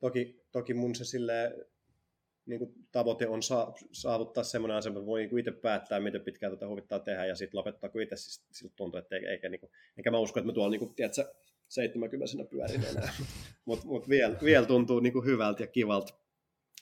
Toki, 0.00 0.44
toki 0.52 0.74
mun 0.74 0.94
se 0.94 1.04
silleen, 1.04 1.52
niin 2.46 2.58
kuin 2.58 2.74
tavoite 2.92 3.28
on 3.28 3.42
saa, 3.42 3.74
saavuttaa 3.92 4.44
semmoinen 4.44 4.76
asema, 4.76 4.98
että 4.98 5.06
voi 5.06 5.20
niin 5.20 5.30
kuin 5.30 5.40
itse 5.40 5.52
päättää, 5.52 6.00
miten 6.00 6.20
pitkään 6.20 6.52
tätä 6.52 6.68
huvittaa 6.68 6.98
tehdä, 6.98 7.26
ja 7.26 7.34
sitten 7.34 7.58
lopettaa, 7.58 7.90
kun 7.90 8.02
itse 8.02 8.16
siis, 8.16 8.44
siltä 8.50 8.74
tuntuu, 8.76 8.98
että 8.98 9.16
eikä, 9.16 9.30
eikä 9.30 9.48
niin 9.48 9.60
kuin, 9.60 9.70
enkä 9.96 10.10
mä 10.10 10.18
usko, 10.18 10.40
että 10.40 10.46
mä 10.46 10.52
tuolla 10.52 10.70
niin 10.70 10.78
kuin, 10.78 10.94
tiedätkö, 10.94 11.34
70 11.68 12.44
pyörin 12.50 12.84
enää. 12.84 13.12
Mutta 13.64 13.86
mut 13.86 14.08
vielä, 14.08 14.36
vielä 14.44 14.66
tuntuu 14.66 15.00
niin 15.00 15.12
kuin 15.12 15.24
hyvältä 15.24 15.62
ja 15.62 15.66
kivalta 15.66 16.14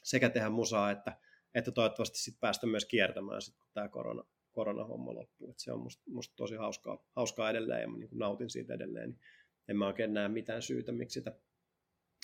sekä 0.02 0.30
tehdä 0.30 0.50
musaa, 0.50 0.90
että, 0.90 1.16
että 1.54 1.72
toivottavasti 1.72 2.18
sit 2.18 2.40
päästä 2.40 2.66
myös 2.66 2.84
kiertämään, 2.84 3.42
sit, 3.42 3.56
kun 3.56 3.68
tämä 3.74 3.88
korona, 3.88 4.24
koronahomma 4.52 5.14
loppuu. 5.14 5.50
Et 5.50 5.58
se 5.58 5.72
on 5.72 5.80
musta, 5.80 6.02
musta 6.10 6.36
tosi 6.36 6.54
hauskaa, 6.54 7.04
hauskaa 7.16 7.50
edelleen 7.50 7.80
ja 7.80 7.88
mä 7.88 7.98
niin 7.98 8.08
kuin 8.08 8.18
nautin 8.18 8.50
siitä 8.50 8.74
edelleen. 8.74 9.10
Niin 9.10 9.20
en 9.68 9.76
mä 9.76 9.86
oikein 9.86 10.14
näe 10.14 10.28
mitään 10.28 10.62
syytä, 10.62 10.92
miksi 10.92 11.20
sitä 11.20 11.32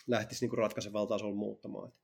lähtisi 0.07 0.45
niin 0.45 0.51
kuin 0.51 0.59
ratkaisevalla 0.59 1.07
tasolla 1.07 1.35
muuttamaan. 1.35 1.89
Et, 1.89 1.95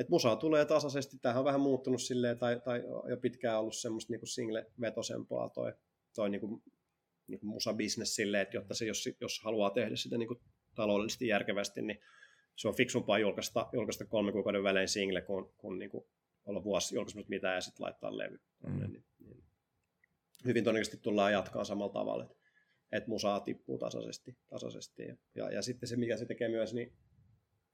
et 0.00 0.08
musaa 0.08 0.36
tulee 0.36 0.64
tasaisesti, 0.64 1.18
tämähän 1.18 1.40
on 1.40 1.44
vähän 1.44 1.60
muuttunut 1.60 2.02
silleen, 2.02 2.38
tai, 2.38 2.60
tai 2.64 2.82
jo 3.08 3.16
pitkään 3.16 3.60
ollut 3.60 3.76
semmoista 3.76 4.12
niin 4.12 4.26
single-vetosempaa 4.26 5.48
toi, 5.48 5.72
toi 6.14 6.30
niin 6.30 6.40
kuin, 6.40 6.62
niin 7.26 7.40
kuin 7.40 7.50
musabisnes 7.50 8.14
silleen, 8.14 8.42
että 8.42 8.56
jotta 8.56 8.74
se, 8.74 8.86
jos, 8.86 9.08
jos 9.20 9.40
haluaa 9.44 9.70
tehdä 9.70 9.96
sitä 9.96 10.18
niin 10.18 10.28
kuin 10.28 10.40
taloudellisesti 10.74 11.26
järkevästi, 11.26 11.82
niin 11.82 12.00
se 12.56 12.68
on 12.68 12.76
fiksumpaa 12.76 13.18
julkaista, 13.18 13.68
julkaista 13.72 14.06
kolme 14.06 14.32
kuukauden 14.32 14.62
välein 14.62 14.88
single, 14.88 15.22
kun, 15.22 15.54
kun 15.58 15.78
niin 15.78 15.90
kuin 15.90 16.04
olla 16.44 16.64
vuosi 16.64 16.94
julkaisematta 16.94 17.30
mitään 17.30 17.54
ja 17.54 17.60
sitten 17.60 17.84
laittaa 17.84 18.18
levy. 18.18 18.40
Mm. 18.66 18.78
Niin, 18.78 19.04
niin. 19.18 19.44
Hyvin 20.44 20.64
todennäköisesti 20.64 21.02
tullaan 21.02 21.32
jatkaa 21.32 21.64
samalla 21.64 21.92
tavalla, 21.92 22.24
että, 22.24 22.36
että 22.92 23.08
musaa 23.08 23.40
tippuu 23.40 23.78
tasaisesti. 23.78 24.38
tasaisesti. 24.50 25.02
Ja, 25.02 25.16
ja, 25.34 25.50
ja, 25.50 25.62
sitten 25.62 25.88
se, 25.88 25.96
mikä 25.96 26.16
se 26.16 26.26
tekee 26.26 26.48
myös, 26.48 26.74
niin 26.74 26.92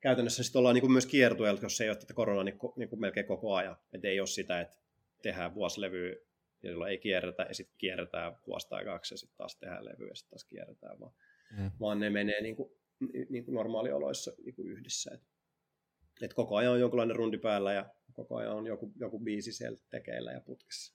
käytännössä 0.06 0.42
sitten 0.42 0.58
ollaan 0.58 0.74
niin 0.74 0.80
kuin 0.80 0.92
myös 0.92 1.06
kiertueella, 1.06 1.60
jos 1.62 1.80
ei 1.80 1.88
ole 1.88 1.96
tätä 1.96 2.14
koronaa, 2.14 2.44
niin, 2.44 2.58
ko, 2.58 2.72
niin 2.76 2.88
kuin 2.88 3.00
melkein 3.00 3.26
koko 3.26 3.54
ajan. 3.54 3.76
Että 3.92 4.08
ei 4.08 4.20
ole 4.20 4.26
sitä, 4.26 4.60
että 4.60 4.76
tehdään 5.22 5.54
vuosilevyä 5.54 6.10
ja 6.62 6.70
silloin 6.70 6.90
ei 6.90 6.98
kierretä, 6.98 7.42
ja 7.42 7.54
sitten 7.54 7.78
kierretään 7.78 8.36
vuosi 8.46 8.68
tai 8.68 8.84
kaksi, 8.84 9.14
ja 9.14 9.18
sitten 9.18 9.36
taas 9.36 9.56
tehdään 9.56 9.84
levyä, 9.84 10.08
ja 10.08 10.14
sitten 10.14 10.30
taas 10.30 10.44
kierretään, 10.44 11.00
vaan, 11.00 11.12
Mm. 11.58 11.70
vaan 11.80 12.00
ne 12.00 12.10
menee 12.10 12.40
niin 12.40 12.56
kuin, 12.56 12.70
niin 13.28 13.44
kuin 13.44 13.54
normaalioloissa 13.54 14.32
niin 14.44 14.54
kuin 14.54 14.68
yhdessä. 14.68 15.10
Et, 15.14 15.22
et 16.22 16.34
koko 16.34 16.56
ajan 16.56 16.72
on 16.72 16.80
jonkinlainen 16.80 17.16
rundi 17.16 17.38
päällä, 17.38 17.72
ja 17.72 17.90
koko 18.12 18.36
ajan 18.36 18.56
on 18.56 18.66
joku, 18.66 18.92
joku 18.96 19.20
biisi 19.20 19.52
siellä 19.52 19.78
tekeillä 19.90 20.32
ja 20.32 20.40
putkessa. 20.40 20.94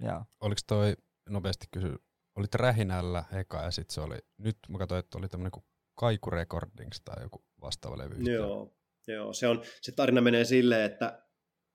Joo. 0.00 0.24
Oliko 0.40 0.60
toi, 0.66 0.96
nopeasti 1.28 1.66
kysy, 1.70 1.94
olit 2.36 2.54
rähinällä 2.54 3.24
eka 3.32 3.62
ja 3.62 3.70
sitten 3.70 3.94
se 3.94 4.00
oli, 4.00 4.18
nyt 4.38 4.58
mä 4.68 4.78
katsoin, 4.78 4.98
että 4.98 5.18
oli 5.18 5.28
tämmöinen 5.28 5.52
kuin 5.52 5.64
Kaiku 5.94 6.30
Recordings 6.30 7.00
tai 7.04 7.22
joku 7.22 7.44
vastaava 7.62 7.98
levy. 7.98 8.32
Joo, 8.32 8.74
joo. 9.06 9.32
Se, 9.32 9.48
on, 9.48 9.62
se 9.80 9.92
tarina 9.92 10.20
menee 10.20 10.44
silleen, 10.44 10.92
että 10.92 11.22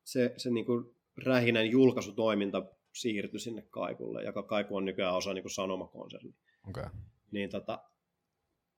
se, 0.04 0.34
se 0.38 0.50
niin 0.50 0.66
kuin 0.66 0.96
rähinän 1.26 1.72
julkaisutoiminta 1.72 2.66
siirtyi 2.94 3.40
sinne 3.40 3.62
Kaikulle, 3.62 4.24
joka 4.24 4.44
Kaiku 4.44 4.76
on 4.76 4.86
nykyään 4.86 5.16
osa 5.16 5.34
niin 5.34 5.44
kuin 5.44 5.52
Sanoma-konserni. 5.52 6.36
Okay. 6.70 6.86
Niin 7.32 7.50
tota, 7.50 7.84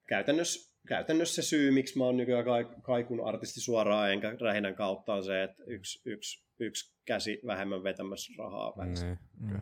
käytännössä, 0.08 0.74
käytännössä 0.88 1.42
se 1.42 1.48
syy, 1.48 1.70
miksi 1.70 1.98
mä 1.98 2.04
oon 2.04 2.16
nykyään 2.16 2.44
Kaik- 2.44 2.82
Kaikun 2.82 3.28
artisti 3.28 3.60
suoraan 3.60 4.12
enkä 4.12 4.36
rähinän 4.40 4.74
kautta 4.74 5.14
on 5.14 5.24
se, 5.24 5.42
että 5.42 5.62
yksi, 5.66 6.02
yksi, 6.04 6.44
yksi 6.58 6.96
käsi 7.04 7.40
vähemmän 7.46 7.84
vetämässä 7.84 8.32
rahaa 8.38 8.72
välissä. 8.76 9.06
Niin. 9.06 9.18
Mm. 9.40 9.48
Okei. 9.50 9.60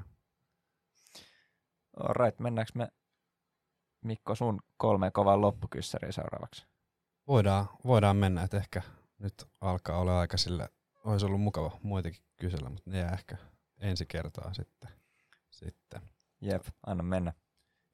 Alright, 1.97 2.41
mennäänkö 2.41 2.73
me 2.75 2.89
Mikko 4.05 4.35
sun 4.35 4.61
kolmeen 4.77 5.13
kovaan 5.13 5.41
loppukyssäriin 5.41 6.13
seuraavaksi? 6.13 6.67
Voidaan, 7.29 7.67
voidaan 7.85 8.17
mennä, 8.17 8.43
että 8.43 8.57
ehkä 8.57 8.83
nyt 9.19 9.35
alkaa 9.61 9.99
olla 9.99 10.21
aika 10.21 10.37
sille, 10.37 10.69
olisi 11.05 11.27
ollut 11.27 11.41
mukava 11.41 11.79
muitakin 11.83 12.23
kysellä, 12.37 12.71
mutta 12.71 12.91
ne 12.91 12.99
jää 12.99 13.13
ehkä 13.13 13.37
ensi 13.81 14.07
kertaa 14.07 14.55
sitten. 14.55 14.91
sitten. 15.51 16.01
Jep, 16.41 16.67
anna 16.87 17.03
mennä. 17.03 17.33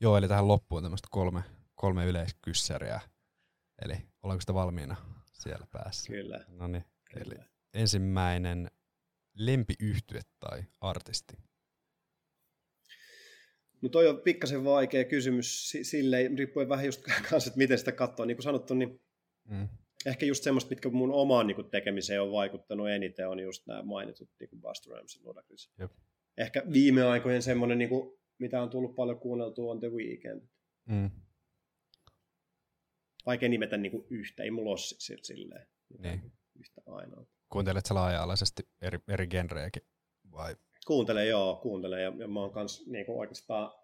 Joo, 0.00 0.16
eli 0.16 0.28
tähän 0.28 0.48
loppuun 0.48 0.82
tämmöistä 0.82 1.08
kolme, 1.10 1.42
kolme 1.74 2.06
yleiskyssäriä. 2.06 3.00
Eli 3.84 3.94
ollaanko 4.22 4.40
sitä 4.40 4.54
valmiina 4.54 4.96
siellä 5.32 5.66
päässä? 5.72 6.12
Kyllä, 6.12 6.44
No 6.48 6.66
niin, 6.66 6.84
eli 7.16 7.34
ensimmäinen 7.74 8.70
lempiyhtye 9.34 10.20
tai 10.40 10.64
artisti. 10.80 11.36
No 13.82 13.88
toi 13.88 14.08
on 14.08 14.20
pikkasen 14.20 14.64
vaikea 14.64 15.04
kysymys 15.04 15.70
si- 15.70 15.84
silleen, 15.84 16.38
riippuen 16.38 16.68
vähän 16.68 16.86
just 16.86 17.02
kanssa, 17.30 17.48
että 17.48 17.58
miten 17.58 17.78
sitä 17.78 17.92
katsoo. 17.92 18.26
Niin 18.26 18.36
kuin 18.36 18.44
sanottu, 18.44 18.74
niin 18.74 19.00
Mm. 19.48 19.68
ehkä 20.06 20.26
just 20.26 20.44
semmoista, 20.44 20.70
mitkä 20.70 20.88
mun 20.90 21.12
omaan 21.12 21.46
niin 21.46 21.54
kuin, 21.54 21.70
tekemiseen 21.70 22.22
on 22.22 22.32
vaikuttanut 22.32 22.90
eniten, 22.90 23.28
on 23.28 23.40
just 23.40 23.66
nämä 23.66 23.82
mainitut 23.82 24.30
niin 24.40 24.50
kuin 24.50 24.60
Buster 24.62 24.92
Rhymes 24.92 25.14
ja 25.16 25.20
Ludacris. 25.24 25.72
Jep. 25.78 25.92
Ehkä 26.38 26.62
viime 26.72 27.02
aikojen 27.02 27.42
semmoinen, 27.42 27.78
niin 27.78 27.88
kuin, 27.88 28.18
mitä 28.38 28.62
on 28.62 28.70
tullut 28.70 28.94
paljon 28.96 29.18
kuunneltua, 29.20 29.70
on 29.72 29.80
The 29.80 29.88
Weeknd. 29.88 30.42
Mm. 30.88 31.10
Vaikea 33.26 33.48
nimetä 33.48 33.76
niinku 33.76 34.06
yhtä, 34.10 34.42
ei 34.42 34.50
mulla 34.50 34.70
ole 34.70 34.78
si- 34.78 35.16
silleen 35.22 35.66
Niin. 35.98 36.32
yhtä 36.58 36.80
ainoa. 36.86 37.26
Kuuntelet 37.48 37.86
sä 37.86 37.94
laaja-alaisesti 37.94 38.62
eri, 38.82 38.98
eri 39.08 39.26
genrejäkin 39.26 39.82
vai? 40.32 40.56
Kuuntelen, 40.86 41.28
joo, 41.28 41.56
kuuntelen. 41.56 42.02
Ja, 42.02 42.12
ja 42.18 42.28
mä 42.28 42.40
oon 42.40 42.52
kans 42.52 42.86
niinku 42.86 43.20
oikeastaan 43.20 43.64
a- 43.64 43.81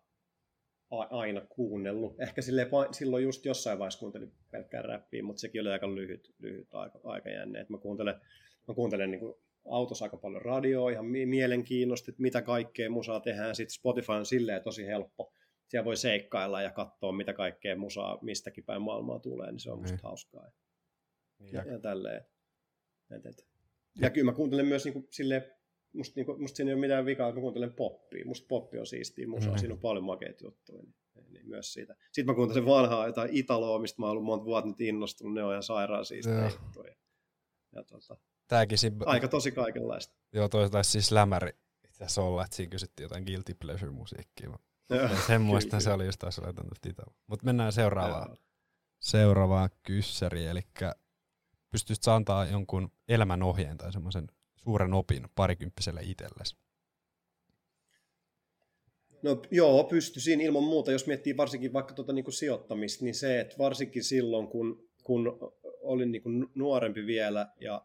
aina 0.91 1.41
kuunnellut. 1.41 2.21
Ehkä 2.21 2.43
silleen, 2.43 2.71
va- 2.71 2.93
silloin 2.93 3.25
just 3.25 3.45
jossain 3.45 3.79
vaiheessa 3.79 3.99
kuuntelin 4.01 4.33
pelkkää 4.51 4.83
räppiä, 4.83 5.23
mutta 5.23 5.41
sekin 5.41 5.61
oli 5.61 5.71
aika 5.71 5.95
lyhyt, 5.95 6.35
lyhyt 6.39 6.75
aika, 6.75 7.01
aikajänne. 7.05 7.61
Et 7.61 7.69
mä 7.71 7.79
kuuntelen, 7.79 8.15
mä 8.69 8.75
kuuntelen 8.75 9.11
niinku 9.11 9.41
autossa 9.71 10.05
aika 10.05 10.17
paljon 10.17 10.43
radioa, 10.43 10.91
ihan 10.91 11.07
mi- 11.07 11.27
mielenkiinnosta, 11.27 12.11
että 12.11 12.23
mitä 12.23 12.43
kaikkea 12.43 12.91
musaa 12.91 13.21
tehdään. 13.21 13.55
Sitten 13.57 13.75
Spotify 13.75 14.13
on 14.13 14.27
silleen 14.27 14.63
tosi 14.63 14.87
helppo. 14.87 15.33
Siellä 15.69 15.85
voi 15.85 15.97
seikkailla 15.97 16.63
ja 16.63 16.71
katsoa, 16.71 17.13
mitä 17.13 17.33
kaikkea 17.33 17.77
musaa 17.77 18.19
mistäkin 18.23 18.65
päin 18.65 18.83
maailmaa 18.83 19.19
tulee, 19.19 19.51
niin 19.53 19.61
se 19.61 19.71
on 19.71 19.79
musta 19.79 19.95
Niin. 19.95 20.03
hauskaa. 20.03 20.51
Niin, 21.39 21.55
Ja, 21.55 21.65
ja 21.73 21.79
tälleen. 21.79 22.25
Et, 23.17 23.27
et. 23.27 23.47
Ja 24.01 24.11
kyllä 24.11 24.31
mä 24.31 24.37
kuuntelen 24.37 24.67
myös 24.67 24.85
niinku 24.85 25.07
silleen, 25.11 25.45
musta, 25.93 26.13
niinku, 26.17 26.37
musta 26.39 26.57
siinä 26.57 26.71
ei 26.71 26.75
ole 26.75 26.81
mitään 26.81 27.07
vikaa, 27.07 27.33
mä 27.33 27.41
kuuntelen 27.41 27.73
poppia. 27.73 28.25
Musta 28.27 28.47
poppi 28.49 28.79
on 28.79 28.87
siistiä 28.87 29.29
musaa, 29.29 29.51
Mhm. 29.51 29.59
siinä 29.59 29.75
on 29.75 29.81
paljon 29.81 30.05
makeita 30.05 30.45
juttuja. 30.45 30.83
Niin, 30.83 31.33
niin 31.33 31.49
myös 31.49 31.73
siitä. 31.73 31.95
Sitten 32.13 32.27
mä 32.33 32.35
kuuntelen 32.37 32.67
vanhaa 32.67 33.07
jotain 33.07 33.31
Italoa, 33.33 33.79
mistä 33.79 34.03
mä 34.03 34.07
oon 34.07 34.11
ollut 34.11 34.25
monta 34.25 34.45
vuotta 34.45 34.69
nyt 34.71 34.81
innostunut, 34.81 35.35
ne 35.35 35.43
on 35.45 35.53
ihan 35.53 35.63
sairaan 35.63 36.05
siistiä 36.05 36.35
Joo. 36.35 36.49
juttuja. 36.63 36.95
Ja 37.75 37.85
tota, 37.85 38.17
Tääkin 38.49 38.79
siinä, 38.79 38.97
aika 39.07 39.29
tosi 39.29 39.53
kaikenlaista. 39.53 40.15
joo 40.33 40.49
toi 40.49 40.71
taisi 40.71 40.91
siis 40.91 41.13
lämäri 41.13 41.51
itse 41.85 42.05
asiassa 42.05 42.23
olla, 42.23 42.45
että 42.45 42.57
siinä 42.57 42.71
kysyttiin 42.71 43.05
jotain 43.05 43.25
guilty 43.25 43.55
pleasure 43.55 43.93
musiikkia. 43.93 44.59
Sen 45.27 45.41
muistan, 45.41 45.71
kyllä, 45.71 45.81
se 45.81 45.93
oli 45.93 46.07
just 46.07 46.19
taas 46.19 46.41
Italo. 46.89 47.15
Mutta 47.27 47.45
mennään 47.47 47.73
seuraavaan, 47.73 48.37
seuraavaan 49.01 49.71
kyssäriin, 49.83 50.49
eli 50.49 50.61
pystyisit 51.73 52.09
antaa 52.09 52.45
jonkun 52.47 52.91
elämän 53.09 53.43
ohjeen 53.43 53.77
tai 53.79 53.93
semmoisen 53.93 54.27
suuren 54.69 54.95
opin 54.95 55.29
parikymppiselle 55.35 56.01
itsellesi? 56.05 56.57
No 59.23 59.43
joo, 59.51 59.85
pystyisin 59.85 60.41
ilman 60.41 60.63
muuta, 60.63 60.93
jos 60.93 61.07
miettii 61.07 61.37
varsinkin 61.37 61.73
vaikka 61.73 61.95
tuota 61.95 62.13
niin 62.13 62.25
kuin 62.25 62.35
sijoittamista, 62.35 63.05
niin 63.05 63.15
se, 63.15 63.41
että 63.41 63.59
varsinkin 63.59 64.05
silloin, 64.05 64.49
kun, 64.49 64.89
kun 65.05 65.39
olin 65.83 66.13
niin 66.13 66.23
kuin 66.23 66.47
nuorempi 66.55 67.07
vielä 67.07 67.53
ja, 67.61 67.85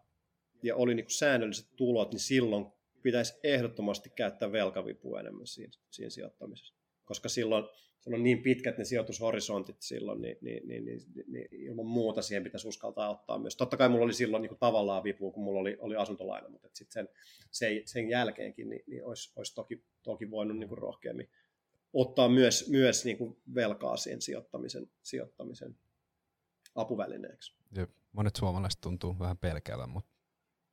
ja 0.63 0.75
oli 0.75 0.95
niin 0.95 1.05
kuin 1.05 1.17
säännölliset 1.17 1.67
tulot, 1.75 2.11
niin 2.11 2.19
silloin 2.19 2.65
pitäisi 3.01 3.33
ehdottomasti 3.43 4.09
käyttää 4.09 4.51
velkavipua 4.51 5.19
enemmän 5.19 5.47
siinä, 5.47 5.73
siinä 5.91 6.09
sijoittamisessa. 6.09 6.75
Koska 7.03 7.29
silloin, 7.29 7.65
on 8.07 8.23
niin 8.23 8.41
pitkät 8.41 8.77
ne 8.77 8.85
sijoitushorisontit 8.85 9.81
silloin, 9.81 10.21
niin, 10.21 10.37
niin, 10.41 10.67
niin, 10.67 10.85
niin, 10.85 11.01
niin 11.27 11.47
ilman 11.51 11.85
muuta 11.85 12.21
siihen 12.21 12.43
pitäisi 12.43 12.67
uskaltaa 12.67 13.09
ottaa 13.09 13.39
myös. 13.39 13.55
Totta 13.55 13.77
kai 13.77 13.89
mulla 13.89 14.05
oli 14.05 14.13
silloin 14.13 14.41
niin 14.41 14.49
kuin 14.49 14.59
tavallaan 14.59 15.03
vipua, 15.03 15.31
kun 15.31 15.43
mulla 15.43 15.59
oli, 15.59 15.77
oli 15.79 15.95
asuntolaina, 15.95 16.49
mutta 16.49 16.69
sit 16.73 16.91
sen, 16.91 17.09
sen, 17.51 17.81
sen 17.85 18.09
jälkeenkin 18.09 18.69
niin, 18.69 18.83
niin 18.87 19.05
olisi, 19.05 19.33
olisi 19.35 19.55
toki, 19.55 19.83
toki 20.03 20.31
voinut 20.31 20.57
niin 20.57 20.69
kuin 20.69 20.77
rohkeammin 20.77 21.29
ottaa 21.93 22.29
myös, 22.29 22.69
myös 22.69 23.05
niin 23.05 23.17
kuin 23.17 23.37
velkaa 23.55 23.97
siihen 23.97 24.21
sijoittamisen, 24.21 24.89
sijoittamisen 25.03 25.75
apuvälineeksi. 26.75 27.55
Jep. 27.75 27.89
Monet 28.11 28.35
suomalaiset 28.35 28.81
tuntuu 28.81 29.19
vähän 29.19 29.37
pelkäävän, 29.37 29.89
mutta 29.89 30.11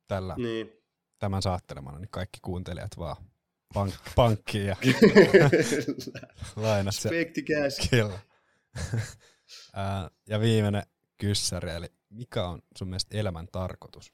tällä, 0.07 0.35
Niin. 0.37 0.71
tämän 1.19 1.41
saattelemana 1.41 1.99
niin 1.99 2.09
kaikki 2.11 2.39
kuuntelijat 2.41 2.97
vaan 2.97 3.30
pank- 3.73 4.11
pankkiin 4.15 4.65
ja 4.65 4.75
to 7.33 7.41
cash. 7.41 7.89
Kyllä. 7.89 8.19
Ja 10.29 10.39
viimeinen 10.39 10.83
kyssäri, 11.17 11.71
eli 11.71 11.87
mikä 12.09 12.47
on 12.47 12.61
sun 12.77 12.87
mielestä 12.87 13.17
elämän 13.17 13.47
tarkoitus? 13.51 14.13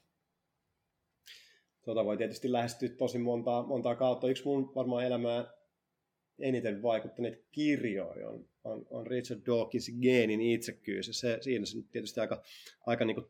Tota 1.84 2.04
voi 2.04 2.16
tietysti 2.16 2.52
lähestyä 2.52 2.88
tosi 2.88 3.18
montaa, 3.18 3.66
montaa 3.66 3.94
kautta. 3.94 4.28
Yksi 4.28 4.44
mun 4.44 4.74
varmaan 4.74 5.04
elämään 5.04 5.46
eniten 6.38 6.82
vaikuttaneet 6.82 7.46
kirjoja 7.52 8.28
on, 8.28 8.48
on, 8.64 8.86
on 8.90 9.06
Richard 9.06 9.40
Dawkinsin 9.46 9.98
Geenin 10.00 10.40
itsekkyys. 10.40 11.08
Ja 11.08 11.14
se, 11.14 11.38
siinä 11.40 11.66
se 11.66 11.76
nyt 11.76 11.90
tietysti 11.90 12.20
aika, 12.20 12.42
aika 12.86 13.04
niin 13.04 13.26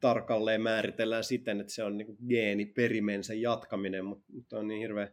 tarkalleen 0.00 0.62
määritellään 0.62 1.24
siten, 1.24 1.60
että 1.60 1.72
se 1.72 1.84
on 1.84 1.98
niin 1.98 2.06
kuin 2.06 2.18
geeni 2.28 2.66
perimensä 2.66 3.34
jatkaminen, 3.34 4.04
mutta, 4.04 4.32
mutta 4.32 4.58
on 4.58 4.68
niin 4.68 4.80
hirveä, 4.80 5.08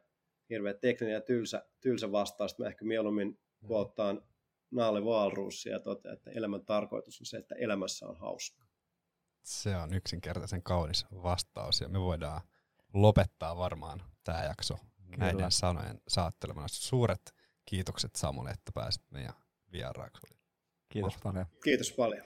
hirveä 0.50 0.74
tekninen 0.74 1.14
ja 1.14 1.22
tylsä, 1.22 1.66
tylsä 1.82 2.12
vastaus, 2.12 2.52
että 2.52 2.64
mä 2.64 2.70
ehkä 2.70 2.86
mieluummin 2.86 3.40
kuottaan 3.68 4.22
Naale 4.72 5.02
Walrusia 5.02 5.72
ja 5.72 5.80
totean, 5.80 6.14
että 6.14 6.32
elämän 6.32 6.66
tarkoitus 6.66 7.20
on 7.22 7.26
se, 7.26 7.38
että 7.38 7.56
elämässä 7.56 8.08
on 8.08 8.18
hauska. 8.18 8.66
Se 9.44 9.76
on 9.76 9.94
yksinkertaisen 9.94 10.64
kaunis 10.64 11.06
vastaus 11.12 11.82
ja 11.82 11.90
me 11.90 12.00
voidaan 12.00 12.42
lopettaa 12.94 13.58
varmaan 13.58 14.04
tämä 14.24 14.44
jakso 14.44 14.76
Kyllä. 14.76 15.18
näiden 15.18 15.52
sanojen 15.52 16.02
saattelemana. 16.08 16.68
Suuret 16.68 17.22
kiitokset 17.66 18.16
Samulle, 18.16 18.50
että 18.50 18.72
pääsit 18.74 19.04
meidän 19.12 19.34
vieraaksi. 19.72 20.28
Kiitos 20.90 21.14
Mahtavaa. 21.14 21.34
paljon. 21.34 21.46
Kiitos 21.64 21.92
paljon. 21.92 22.26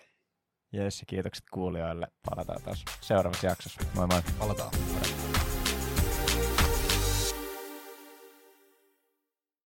Jes, 0.73 0.99
ja 0.99 1.05
kiitokset 1.05 1.45
kuulijoille. 1.51 2.07
Palataan 2.29 2.61
taas 2.61 2.85
seuraavassa 3.01 3.47
jaksossa. 3.47 3.81
Moi 3.95 4.07
moi. 4.07 4.21
Palataan. 4.39 4.71